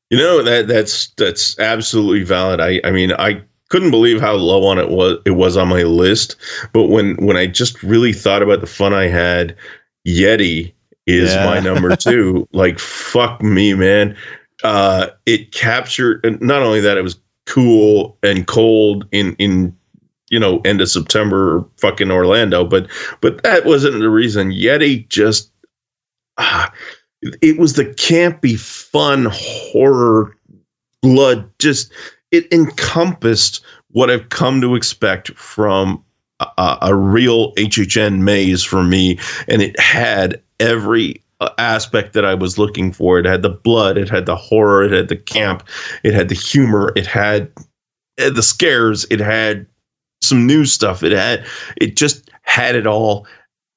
[0.08, 2.60] You know that that's that's absolutely valid.
[2.60, 5.82] I I mean I couldn't believe how low on it was it was on my
[5.82, 6.36] list,
[6.72, 9.54] but when when I just really thought about the fun I had,
[10.06, 10.72] Yeti
[11.06, 11.44] is Yeah.
[11.46, 12.48] my number 2.
[12.52, 14.16] like fuck me, man.
[14.64, 19.74] Uh it captured and not only that it was cool and cold in in
[20.30, 22.88] you know end of September fucking Orlando, but
[23.20, 24.50] but that wasn't the reason.
[24.52, 25.50] Yeti just
[26.38, 26.72] ah
[27.42, 30.36] it was the campy, fun horror
[31.02, 31.48] blood.
[31.58, 31.92] Just
[32.30, 36.04] it encompassed what I've come to expect from
[36.40, 39.18] a, a real HHN maze for me,
[39.48, 43.18] and it had every uh, aspect that I was looking for.
[43.18, 45.68] It had the blood, it had the horror, it had the camp,
[46.02, 47.50] it had the humor, it had
[48.20, 49.66] uh, the scares, it had
[50.20, 51.02] some new stuff.
[51.02, 53.26] It had it just had it all.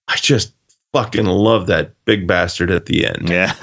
[0.08, 0.54] I just
[0.94, 3.30] fucking love that big bastard at the end.
[3.30, 3.54] Yeah.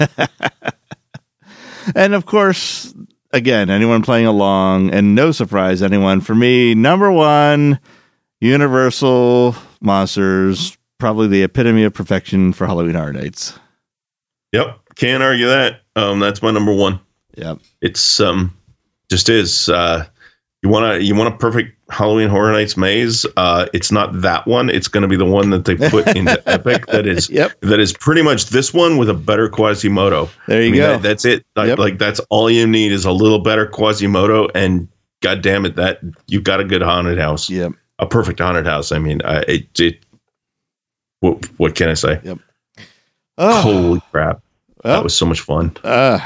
[1.95, 2.93] and of course,
[3.31, 7.79] again, anyone playing along, and no surprise, anyone, for me, number one,
[8.41, 13.57] Universal Monsters, probably the epitome of perfection for Halloween Horror Nights.
[14.53, 15.81] Yep, can't argue that.
[15.95, 16.99] Um, that's my number one.
[17.35, 17.59] Yep.
[17.81, 18.55] It's um,
[19.09, 19.69] just is.
[19.69, 20.05] Uh,
[20.63, 23.25] you want to you want a perfect Halloween Horror Nights maze?
[23.37, 24.69] Uh, it's not that one.
[24.69, 26.85] It's going to be the one that they put into Epic.
[26.87, 27.61] That is Yep.
[27.61, 30.29] that is pretty much this one with a better Quasimodo.
[30.47, 30.87] There you I mean, go.
[30.93, 31.45] that- that's it.
[31.55, 31.77] Like, Yep.
[31.77, 34.87] like that's all you need is a little better Quasimodo, and
[35.21, 37.49] God damn it, that you've got a good haunted house.
[37.49, 37.73] Yep.
[37.99, 38.91] A perfect haunted house.
[38.91, 39.99] I mean, I, it, it
[41.19, 42.19] what, what can I say?
[43.37, 44.41] Oh, Holy crap.
[44.83, 45.75] well, That was so much fun.
[45.83, 46.19] uh,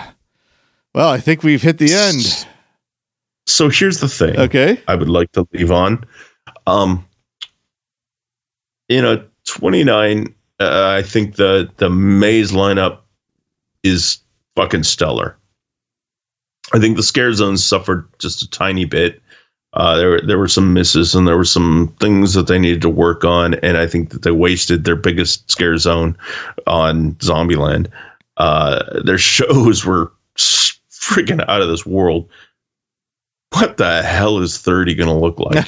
[0.93, 2.45] well, I think we've hit the end.
[3.47, 4.37] So here's the thing.
[4.39, 4.79] Okay.
[4.87, 6.05] I would like to leave on.
[6.67, 7.05] Um,
[8.87, 12.99] you know, 29, uh, I think the, the maze lineup
[13.83, 14.19] is
[14.55, 15.35] fucking stellar.
[16.73, 19.21] I think the scare zones suffered just a tiny bit.
[19.73, 22.81] Uh, there, were- there were some misses and there were some things that they needed
[22.81, 23.55] to work on.
[23.55, 26.15] And I think that they wasted their biggest scare zone
[26.67, 27.87] on Zombieland.
[28.37, 32.29] Uh, their shows were freaking out of this world.
[33.51, 35.67] What the hell is 30 going to look like?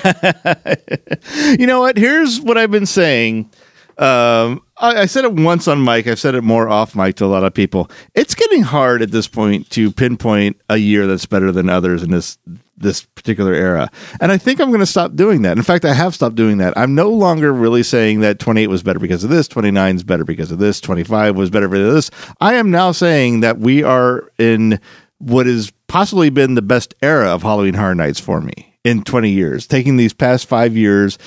[1.59, 1.98] you know what?
[1.98, 3.50] Here's what I've been saying.
[3.98, 6.07] Um, I, I said it once on mic.
[6.07, 7.90] I've said it more off mic to a lot of people.
[8.14, 12.11] It's getting hard at this point to pinpoint a year that's better than others in
[12.11, 12.38] this
[12.77, 13.90] this particular era.
[14.19, 15.56] And I think I'm going to stop doing that.
[15.57, 16.77] In fact, I have stopped doing that.
[16.77, 20.25] I'm no longer really saying that 28 was better because of this, 29 is better
[20.25, 22.11] because of this, 25 was better because of this.
[22.41, 24.80] I am now saying that we are in
[25.19, 29.30] what has possibly been the best era of Halloween Horror Nights for me in 20
[29.30, 29.67] years.
[29.67, 31.17] Taking these past five years,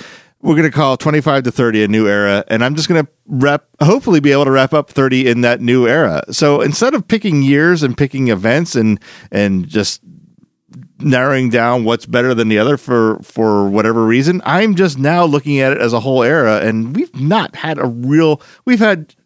[0.41, 3.11] we're going to call 25 to 30 a new era, and I'm just going to
[3.27, 6.23] wrap, hopefully, be able to wrap up 30 in that new era.
[6.31, 9.01] So instead of picking years and picking events and
[9.33, 10.01] and just
[11.01, 15.59] narrowing down what's better than the other for for whatever reason, I'm just now looking
[15.59, 18.41] at it as a whole era, and we've not had a real.
[18.65, 19.17] We've had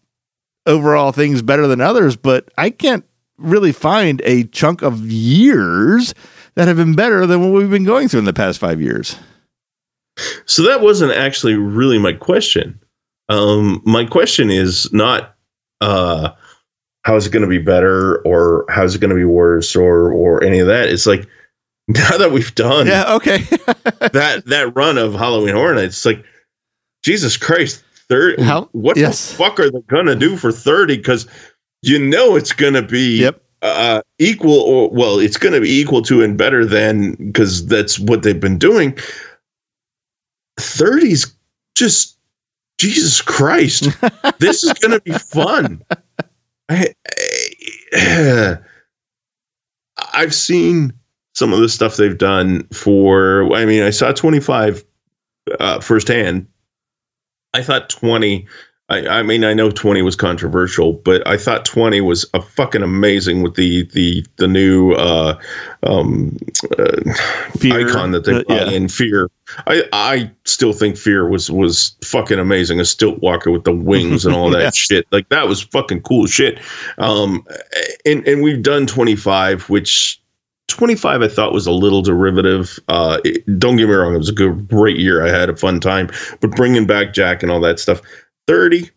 [0.64, 3.04] overall things better than others, but I can't
[3.36, 6.14] really find a chunk of years
[6.54, 9.16] that have been better than what we've been going through in the past five years.
[10.46, 12.78] So that wasn't actually really my question.
[13.28, 15.34] Um, my question is not
[15.80, 16.30] uh,
[17.02, 19.74] how is it going to be better or how is it going to be worse
[19.74, 20.88] or or any of that.
[20.88, 21.26] It's like
[21.88, 23.38] now that we've done Yeah, okay.
[24.12, 26.24] that that run of Halloween Horror Nights, it's like
[27.02, 28.42] Jesus Christ, thirty.
[28.42, 29.30] How- what yes.
[29.30, 30.96] the fuck are they going to do for thirty?
[30.96, 31.26] Because
[31.82, 33.42] you know it's going to be yep.
[33.62, 37.98] uh, equal or well, it's going to be equal to and better than because that's
[37.98, 38.96] what they've been doing.
[40.62, 41.34] 30s
[41.74, 42.18] just
[42.78, 43.88] Jesus Christ.
[44.38, 45.82] this is going to be fun.
[46.68, 46.94] I,
[50.14, 50.92] I've seen
[51.34, 54.84] some of the stuff they've done for I mean, I saw 25
[55.58, 56.46] uh, firsthand.
[57.54, 58.46] I thought 20
[58.92, 62.82] I, I mean, I know 20 was controversial, but I thought 20 was a fucking
[62.82, 65.38] amazing with the the the new uh,
[65.82, 66.36] um,
[66.78, 67.00] uh,
[67.62, 68.70] icon that they Uh, yeah.
[68.70, 68.88] in.
[68.88, 69.30] Fear.
[69.66, 72.80] I I still think Fear was was fucking amazing.
[72.80, 74.76] A stilt walker with the wings and all that Yes.
[74.76, 75.06] shit.
[75.10, 76.58] Like that was fucking cool shit.
[76.98, 77.46] Um,
[78.04, 80.18] and and we've done 25, which
[80.68, 82.78] 25 I thought was a little derivative.
[82.88, 85.24] Uh, it- don't get me wrong, it was a good, great year.
[85.24, 86.08] I had a fun time,
[86.40, 88.00] but bringing back Jack and all that stuff.
[88.46, 88.90] 30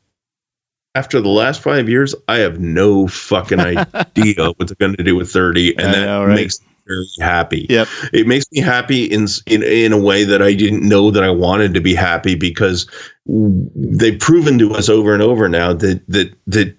[0.95, 3.59] after the last five years, I have no fucking
[3.93, 6.35] idea what they're going to do with 30, and I that know, right?
[6.35, 7.67] makes me very happy.
[7.69, 7.87] Yep.
[8.13, 11.29] It makes me happy in in in a way that I didn't know that I
[11.29, 12.89] wanted to be happy because
[13.25, 16.75] they've proven to us over and over now that that that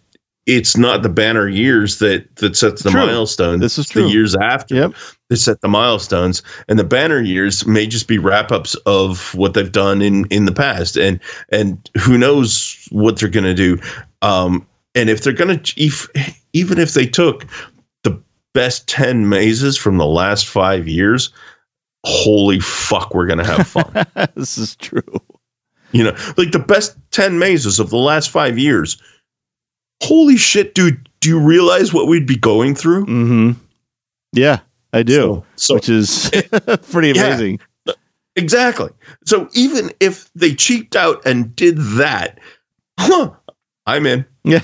[0.47, 3.07] it's not the banner years that that sets the True.
[3.07, 3.60] milestones.
[3.60, 4.02] This is It's true.
[4.05, 4.92] The years after Yep.
[5.28, 9.55] that set the milestones, and the banner years may just be wrap ups of what
[9.55, 13.78] they've done in in the past, and and who knows what they're going to do.
[14.23, 16.08] Um, and if they're going to, if,
[16.55, 17.44] even if they took
[18.05, 18.18] the
[18.55, 21.31] best ten mazes from the last five years,
[22.05, 24.07] holy fuck, we're going to have fun.
[24.36, 25.02] this is true.
[25.92, 29.00] You know, like the best 10 mazes of the last five years.
[30.02, 31.08] Holy shit, dude.
[31.20, 33.05] Do you realize what we'd be going through?
[33.07, 33.52] hmm
[34.33, 34.60] Yeah,
[34.92, 35.44] I do.
[35.57, 36.31] So, which is
[36.91, 37.26] pretty Yeah.
[37.28, 37.60] amazing.
[38.36, 38.91] exactly.
[39.25, 42.39] So even if they cheaped out and did that,
[42.99, 43.31] huh,
[43.86, 44.25] I'm in.
[44.44, 44.60] Yeah.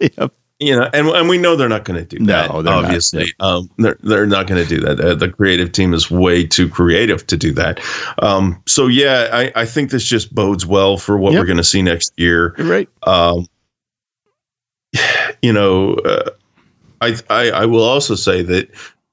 [0.00, 0.32] yep.
[0.58, 2.64] You know, and, and we know they're not going to do No, that.
[2.64, 2.84] not.
[2.84, 4.98] obviously, um, they're they're not going to do that.
[4.98, 7.78] Uh, the creative team is way too creative to do that.
[8.22, 11.40] Um, so yeah, I, I think this just bodes well for what Yep.
[11.40, 12.54] we're going to see next year.
[12.58, 12.88] You're right.
[13.02, 13.46] um,
[15.42, 16.30] you know, uh,
[17.00, 18.68] I, I I will also say that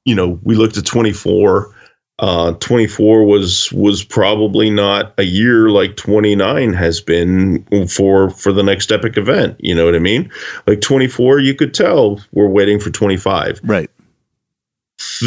[0.06, 1.74] you know we looked at 24.
[2.20, 8.62] Uh, 24 was was probably not a year like 29 has been for for the
[8.62, 9.58] next epic event.
[9.60, 10.32] You know what I mean?
[10.68, 13.60] Like 24, you could tell we're waiting for 25.
[13.64, 13.90] Right.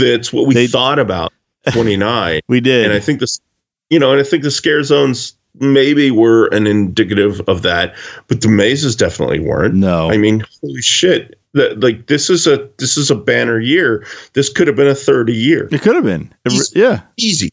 [0.00, 1.32] That's what we They- thought about
[1.72, 2.84] 29 We did.
[2.86, 3.40] and I think this,
[3.90, 7.94] you know, and I think the scare zones maybe were an indicative of that,
[8.28, 9.74] but the mazes definitely weren't.
[9.74, 10.10] no.
[10.10, 11.38] I mean, holy shit!
[11.54, 14.06] That like this is a this is a banner year.
[14.34, 16.32] This could have been a thirty year, it could have been.
[16.48, 16.80] Easy.
[16.80, 17.02] yeah.
[17.16, 17.50] easy.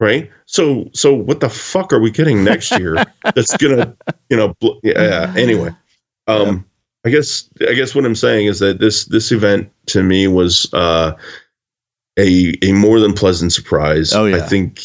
[0.00, 0.30] right?
[0.46, 2.96] So so what the fuck are we getting next year?
[3.34, 3.96] that's gonna
[4.28, 5.32] you know bl- yeah.
[5.36, 5.70] Anyway,
[6.26, 6.64] um,
[7.04, 10.72] I guess I guess what I'm saying is that this this event to me was
[10.72, 11.12] uh,
[12.18, 14.12] a a more than pleasant surprise.
[14.12, 14.36] Oh, yeah.
[14.36, 14.80] I think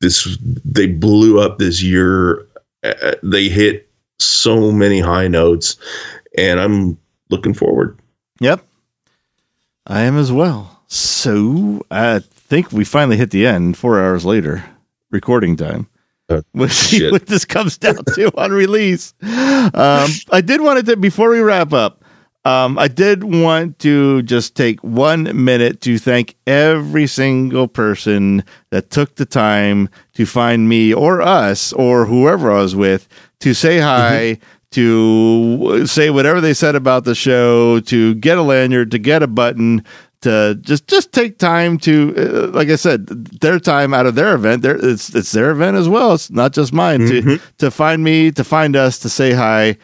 [0.00, 2.46] this they blew up this year.
[2.82, 5.76] Uh, they hit so many high notes,
[6.36, 6.98] and I'm
[7.30, 7.98] looking forward.
[8.40, 8.64] Yep.
[9.86, 10.82] I am as well.
[10.86, 14.64] So I think we finally hit the end four hours later,
[15.10, 15.88] recording time.
[16.28, 17.12] Uh, We'll see shit.
[17.12, 19.14] what this comes down to on release.
[19.22, 22.03] Um, I did want to, before we wrap up,
[22.44, 28.90] um, I did want to just take one minute to thank every single person that
[28.90, 33.08] took the time to find me or us or whoever I was with
[33.40, 34.38] to say hi,
[34.72, 39.26] to say whatever they said about the show, to get a lanyard, to get a
[39.26, 39.84] button,
[40.22, 43.06] to just just take time to, uh, like I said,
[43.40, 44.62] their time out of their event.
[44.62, 46.14] Their, it's it's their event as well.
[46.14, 47.00] It's not just mine.
[47.06, 49.76] To to find me, to find us, to say hi.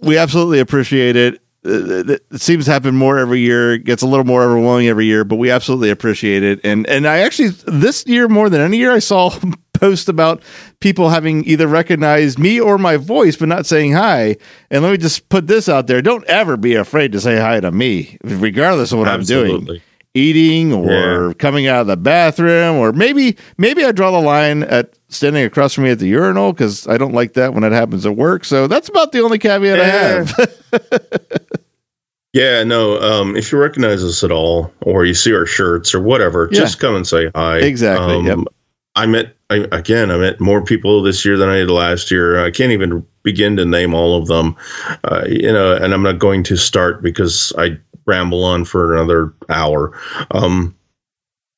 [0.00, 1.40] We absolutely appreciate it.
[1.64, 3.74] It seems to happen more every year.
[3.74, 6.60] It gets a little more overwhelming every year, but we absolutely appreciate it.
[6.64, 9.36] And and I actually this year more than any year I saw
[9.74, 10.42] post about
[10.80, 14.36] people having either recognized me or my voice but not saying hi.
[14.70, 17.60] And let me just put this out there: don't ever be afraid to say hi
[17.60, 19.80] to me, regardless of what I'm doing
[20.14, 21.32] eating or Yeah.
[21.34, 25.72] coming out of the bathroom or maybe maybe I draw the line at standing across
[25.74, 28.44] from me at the urinal because I don't like that when it happens at work.
[28.44, 30.58] So that's about the only caveat I have.
[32.34, 33.00] Yeah, no.
[33.00, 36.60] Um, if you recognize us at all, or you see our shirts or whatever, Yeah.
[36.60, 37.56] just come and say hi.
[37.58, 38.38] Exactly, Um, yep.
[38.94, 40.10] I met I, again.
[40.10, 42.44] I met more people this year than I did last year.
[42.44, 44.54] I can't even begin to name all of them.
[45.04, 49.32] Uh, you know, and I'm not going to start because I ramble on for another
[49.48, 49.98] hour.
[50.32, 50.76] Um,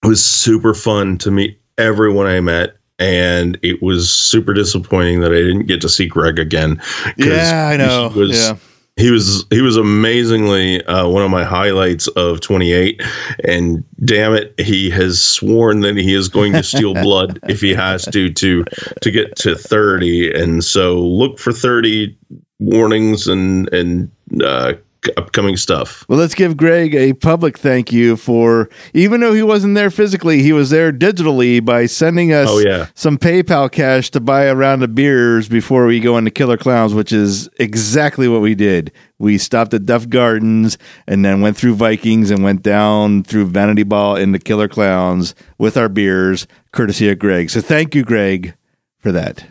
[0.04, 2.76] it was super fun to meet everyone I met.
[3.00, 6.80] And it was super disappointing that I didn't get to see Greg again.
[7.16, 8.10] yeah, I know.
[8.10, 8.56] he was- yeah.
[8.96, 13.00] he was he was amazingly uh, one of my highlights of 28
[13.44, 17.72] and damn it he has sworn that he is going to steal blood if he
[17.72, 18.62] has to to
[19.00, 22.14] to get to 30 and so look for 30
[22.58, 24.10] warnings and and
[24.44, 24.74] uh,
[25.16, 29.74] upcoming stuff Well, let's give Greg a public thank you for, even though he wasn't
[29.74, 32.86] there physically, he was there digitally by sending us Oh, yeah.
[32.94, 36.94] some PayPal cash to buy a round of beers before we go into Killer Klowns,
[36.94, 38.92] which is exactly what we did.
[39.18, 43.82] We stopped at Duff Gardens and then went through Vikings and went down through Vanity
[43.84, 47.48] Ball into Killer Klowns with our beers, courtesy of Greg.
[47.50, 48.54] So thank you, Greg,
[48.98, 49.44] for that.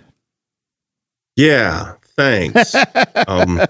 [1.36, 2.76] yeah thanks
[3.28, 3.62] um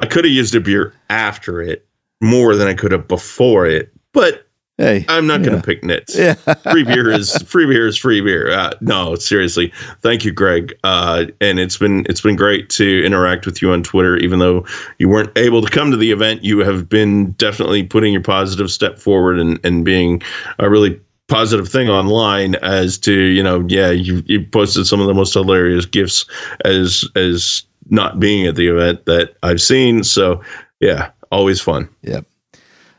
[0.00, 1.86] i could have used a beer after it
[2.20, 4.42] more than i could have before it but
[4.78, 5.46] Hey, i'm not yeah.
[5.46, 6.34] going to pick nits Yeah.
[6.34, 8.50] free beer is free beer is free beer.
[8.52, 10.78] Uh, no, seriously, thank you, Greg.
[10.84, 14.18] Uh, and it's been it's been great to interact with you on Twitter.
[14.18, 14.66] Even though
[14.98, 18.70] you weren't able to come to the event, you have been definitely putting your positive
[18.70, 20.20] step forward and and being
[20.58, 25.06] a really positive thing online as to you know yeah you you posted some of
[25.06, 26.26] the most hilarious gifts
[26.66, 30.04] as as not being at the event that I've seen.
[30.04, 30.42] So
[30.80, 31.88] yeah, always fun.
[32.02, 32.26] Yep.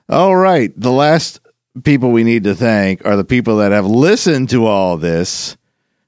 [0.09, 0.71] All right.
[0.79, 1.39] The last
[1.83, 5.57] people we need to thank are the people that have listened to all this.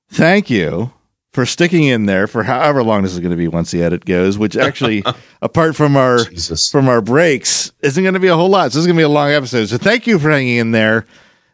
[0.09, 0.93] Thank you
[1.31, 4.03] for sticking in there for however long this is going to be once the edit
[4.05, 5.03] goes, which actually,
[5.41, 6.69] apart from our Jesus.
[6.69, 8.71] from our breaks, isn't going to be a whole lot.
[8.71, 9.65] So this is going to be a long episode.
[9.65, 11.05] So thank you for hanging in there.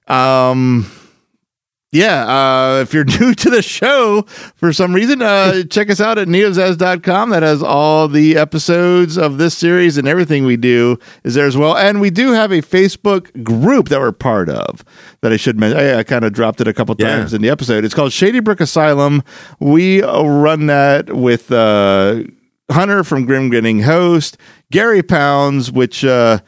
[0.07, 0.89] Um,
[1.95, 4.23] yeah, uh, if you're new to the show
[4.55, 7.29] for some reason, uh, check us out at neozaz.com.
[7.29, 11.55] That has all the episodes of this series and everything we do is there as
[11.55, 11.75] well.
[11.77, 14.83] And we do have a Facebook group that we're part of
[15.21, 15.79] that I should mention.
[15.79, 17.15] I, I kind of dropped it a couple Yeah.
[17.17, 17.85] times in the episode.
[17.85, 19.23] It's called Shady Brook Asylum.
[19.59, 22.23] We uh, run that with uh,
[22.69, 24.37] Hunter from Grim Grinning Host,
[24.71, 26.39] Gary Pounds, which uh,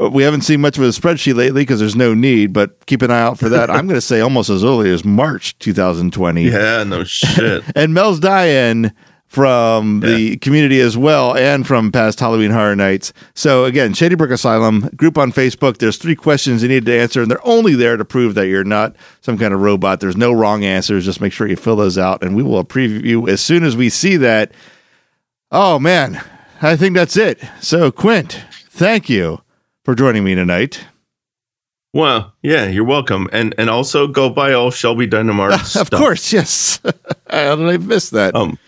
[0.00, 3.02] Uh, we haven't seen much of a spreadsheet lately because there's no need, but keep
[3.02, 3.70] an eye out for that.
[3.70, 6.42] I'm going to say almost as early as March 2020.
[6.42, 7.64] Yeah, no shit.
[7.74, 8.92] And Mel's Diane
[9.26, 13.12] from the community as well and from past Halloween Horror Nights.
[13.34, 15.78] So again, Shady Brook Asylum group on Facebook.
[15.78, 18.64] There's three questions you need to answer, and they're only there to prove that you're
[18.64, 20.00] not some kind of robot.
[20.00, 21.04] There's no wrong answers.
[21.04, 23.90] Just make sure you fill those out, and we will preview as soon as we
[23.90, 24.50] see that.
[25.52, 26.22] Oh man,
[26.62, 27.38] I think that's it.
[27.60, 29.42] So Quint, thank you
[29.88, 30.84] for joining me tonight.
[31.94, 35.90] Well, yeah, you're welcome, and and also go buy all Shelby Dynamite of stuff.
[35.90, 36.78] course, yes.
[37.30, 38.34] How did I miss that?
[38.34, 38.58] Um,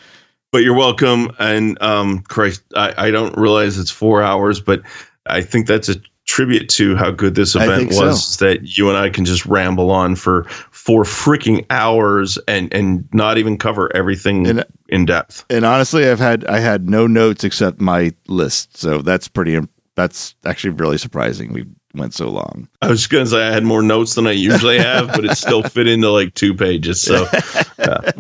[0.51, 4.81] but you're welcome, and um, Christ, I, I don't realize it's four hours, but
[5.27, 9.11] I think that's a tribute to how good this event was that you and I
[9.11, 14.65] can just ramble on for for freaking hours and and not even cover everything And-
[14.89, 15.45] in depth.
[15.51, 19.61] And honestly, I've had I had no notes except my list, so that's pretty.
[19.97, 21.53] That's actually really surprising.
[21.53, 22.69] We went so long.
[22.83, 25.63] I was gonna say I had more notes than I usually have, but it still
[25.63, 27.01] fit into like two pages.
[27.01, 27.27] So
[27.79, 28.11] yeah,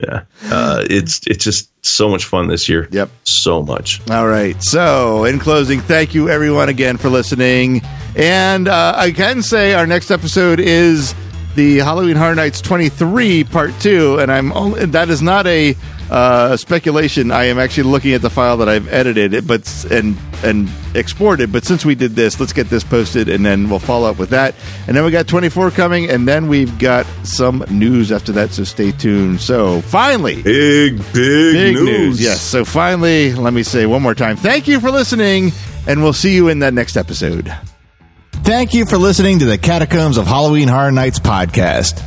[0.00, 2.88] yeah, uh, it's it's just so much fun this year.
[2.90, 3.10] Yep.
[3.24, 4.00] so much.
[4.10, 4.60] All right.
[4.62, 7.82] So, in closing, thank you everyone again for listening.
[8.16, 11.14] And uh, I can say our next episode is
[11.54, 14.18] the Halloween Horror Nights 23 Part 2.
[14.20, 15.74] And I'm only, that is not a
[16.10, 17.30] uh, speculation.
[17.30, 21.52] I am actually looking at the file that I've edited it, but and and exported.
[21.52, 24.30] But since we did this, let's get this posted, and then we'll follow up with
[24.30, 24.54] that.
[24.88, 28.50] And then we got 24 coming, and then we've got some news after that.
[28.50, 29.40] So stay tuned.
[29.40, 31.84] So finally, Big big, Big news.
[31.86, 32.20] news.
[32.22, 32.40] Yes.
[32.40, 35.52] So finally, let me say one more time thank you for listening,
[35.86, 37.54] and we'll see you in that next episode.
[38.42, 42.02] Thank you for listening to the Catacombs of Halloween Horror Nights podcast.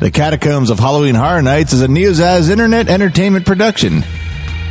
[0.00, 4.02] The Catacombs of Halloween Horror Nights is a Neozaz internet entertainment production.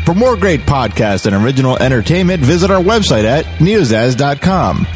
[0.05, 4.87] For more great podcasts and original entertainment, visit our website at neozaz.com.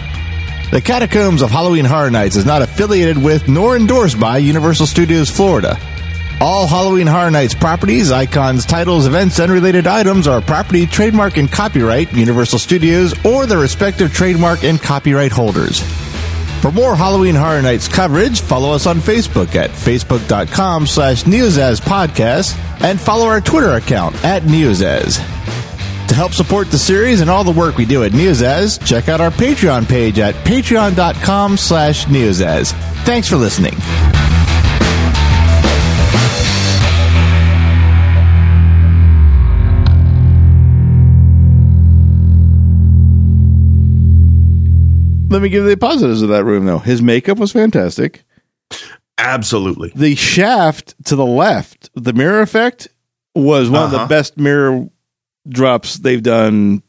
[0.72, 5.30] The Catacombs of Halloween Horror Nights is not affiliated with nor endorsed by Universal Studios
[5.30, 5.78] Florida.
[6.40, 11.52] All Halloween Horror Nights properties, icons, titles, events, and related items are property, trademark, and
[11.52, 15.84] copyright Universal Studios or their respective trademark and copyright holders.
[16.62, 23.02] For more Halloween Horror Nights coverage, follow us on Facebook at facebook.com slash Podcast and
[23.02, 25.18] follow our Twitter account at Neozaz.
[26.10, 29.20] To help support the series and all the work we do at Neozaz, check out
[29.20, 32.74] our Patreon page at patreon.com slash Neozaz.
[33.06, 33.74] Thanks for listening.
[45.32, 46.78] Let me give the positives of that room, though.
[46.80, 48.24] His makeup was fantastic.
[49.18, 49.92] Absolutely.
[49.96, 52.88] The shaft to the left, the mirror effect,
[53.36, 54.08] was one of the Uh-huh.
[54.08, 54.88] best mirror
[55.48, 56.84] drops they've done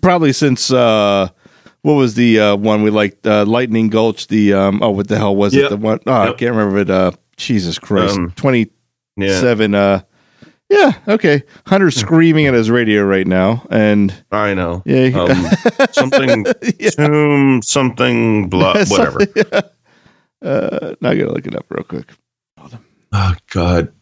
[0.00, 1.28] probably since uh
[1.82, 5.18] what was the uh one we liked uh lightning gulch the um oh what the
[5.18, 9.72] hell was it the one oh i can't remember it uh jesus christ Um, 27
[9.72, 10.00] Yeah, uh
[10.70, 14.82] yeah okay hunter's screaming at his radio right now and I know.
[14.86, 15.46] yeah Um,
[15.92, 16.46] something
[16.78, 16.90] Yeah.
[16.90, 19.18] tomb something blah whatever.
[19.36, 19.60] yeah.
[20.42, 22.12] uh now i gotta look it up real quick
[23.12, 23.92] Oh God.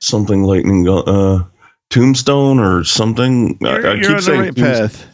[0.00, 1.44] Something lightning go- uh
[1.88, 3.58] tombstone or something.
[3.62, 5.06] I- you're, I, you're keep on the saying right path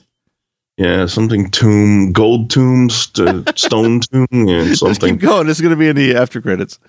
[0.77, 5.15] Yeah, something tomb, gold tombs, to stone tomb, and something.
[5.19, 5.47] keep going.
[5.47, 6.81] Going to be in the after credits.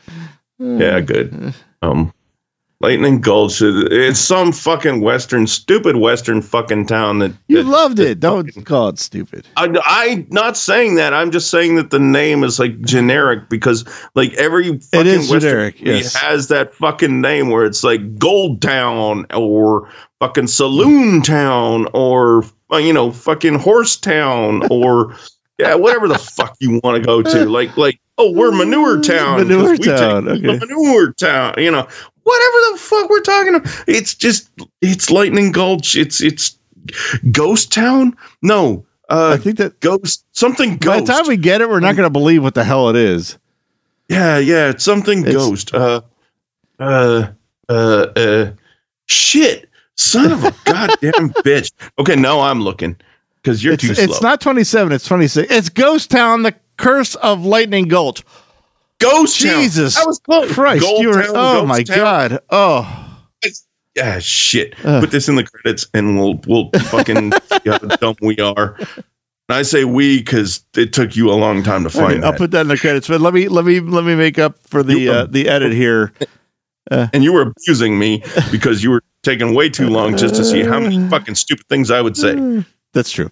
[0.58, 1.54] Yeah, good.
[1.84, 2.14] Um,
[2.84, 3.62] Lightning Gulch.
[3.62, 8.20] It's some fucking western, stupid western fucking town that You that- loved it.
[8.20, 9.48] Don't fucking- call it stupid.
[9.56, 11.14] I, I not saying that.
[11.14, 15.40] I'm just saying that the name is like generic because like every fucking is Western
[15.40, 16.14] generic, yes.
[16.14, 19.90] has that fucking name where it's like Gold Town or
[20.20, 25.16] fucking Saloon Town or uh, you know fucking Horse Town or
[25.58, 27.46] yeah whatever the fuck you want to go to.
[27.50, 29.40] Like like oh we're Manure town.
[29.40, 30.42] Manure Town, okay.
[30.60, 31.54] Manure Town.
[31.58, 31.88] You know
[32.24, 33.84] whatever the fuck we're talking about.
[33.88, 34.50] It's just
[34.82, 35.96] it's Lightning Gulch.
[35.96, 36.58] It's it's
[37.32, 38.16] Ghost Town.
[38.42, 38.86] No.
[39.10, 40.86] Uh, I think that ghost something Ghost.
[40.86, 42.96] by the time we get it, we're not going to believe what the hell it
[42.96, 43.38] is.
[44.10, 46.02] yeah yeah it's something It's- ghost uh
[46.80, 47.28] uh
[47.70, 47.74] uh
[48.16, 48.52] uh
[49.06, 52.96] shit son of a goddamn bitch okay now i'm looking
[53.42, 55.52] because you're It's, too slow it's not 27, it's 26.
[55.52, 58.24] It's Ghost Town, the curse of Lightning Gulch.
[59.00, 59.62] ghost Town.
[59.62, 61.98] Jesus i was close Christ, Gold you were, Town, oh Ghost my Town.
[61.98, 62.40] God.
[62.50, 63.00] Oh,
[63.96, 65.04] yeah shit Ugh.
[65.04, 69.52] put this in the credits and we'll we'll fucking see how dumb we are and
[69.52, 72.24] i say we because it took you a long time to find it.
[72.24, 73.08] I'll put that in the credits.
[73.08, 76.12] But let me let me let me make up for the uh, the edit here.
[76.90, 80.64] and you were abusing me because you were taking way too long just to see
[80.64, 83.30] how many fucking stupid things i would say That's true.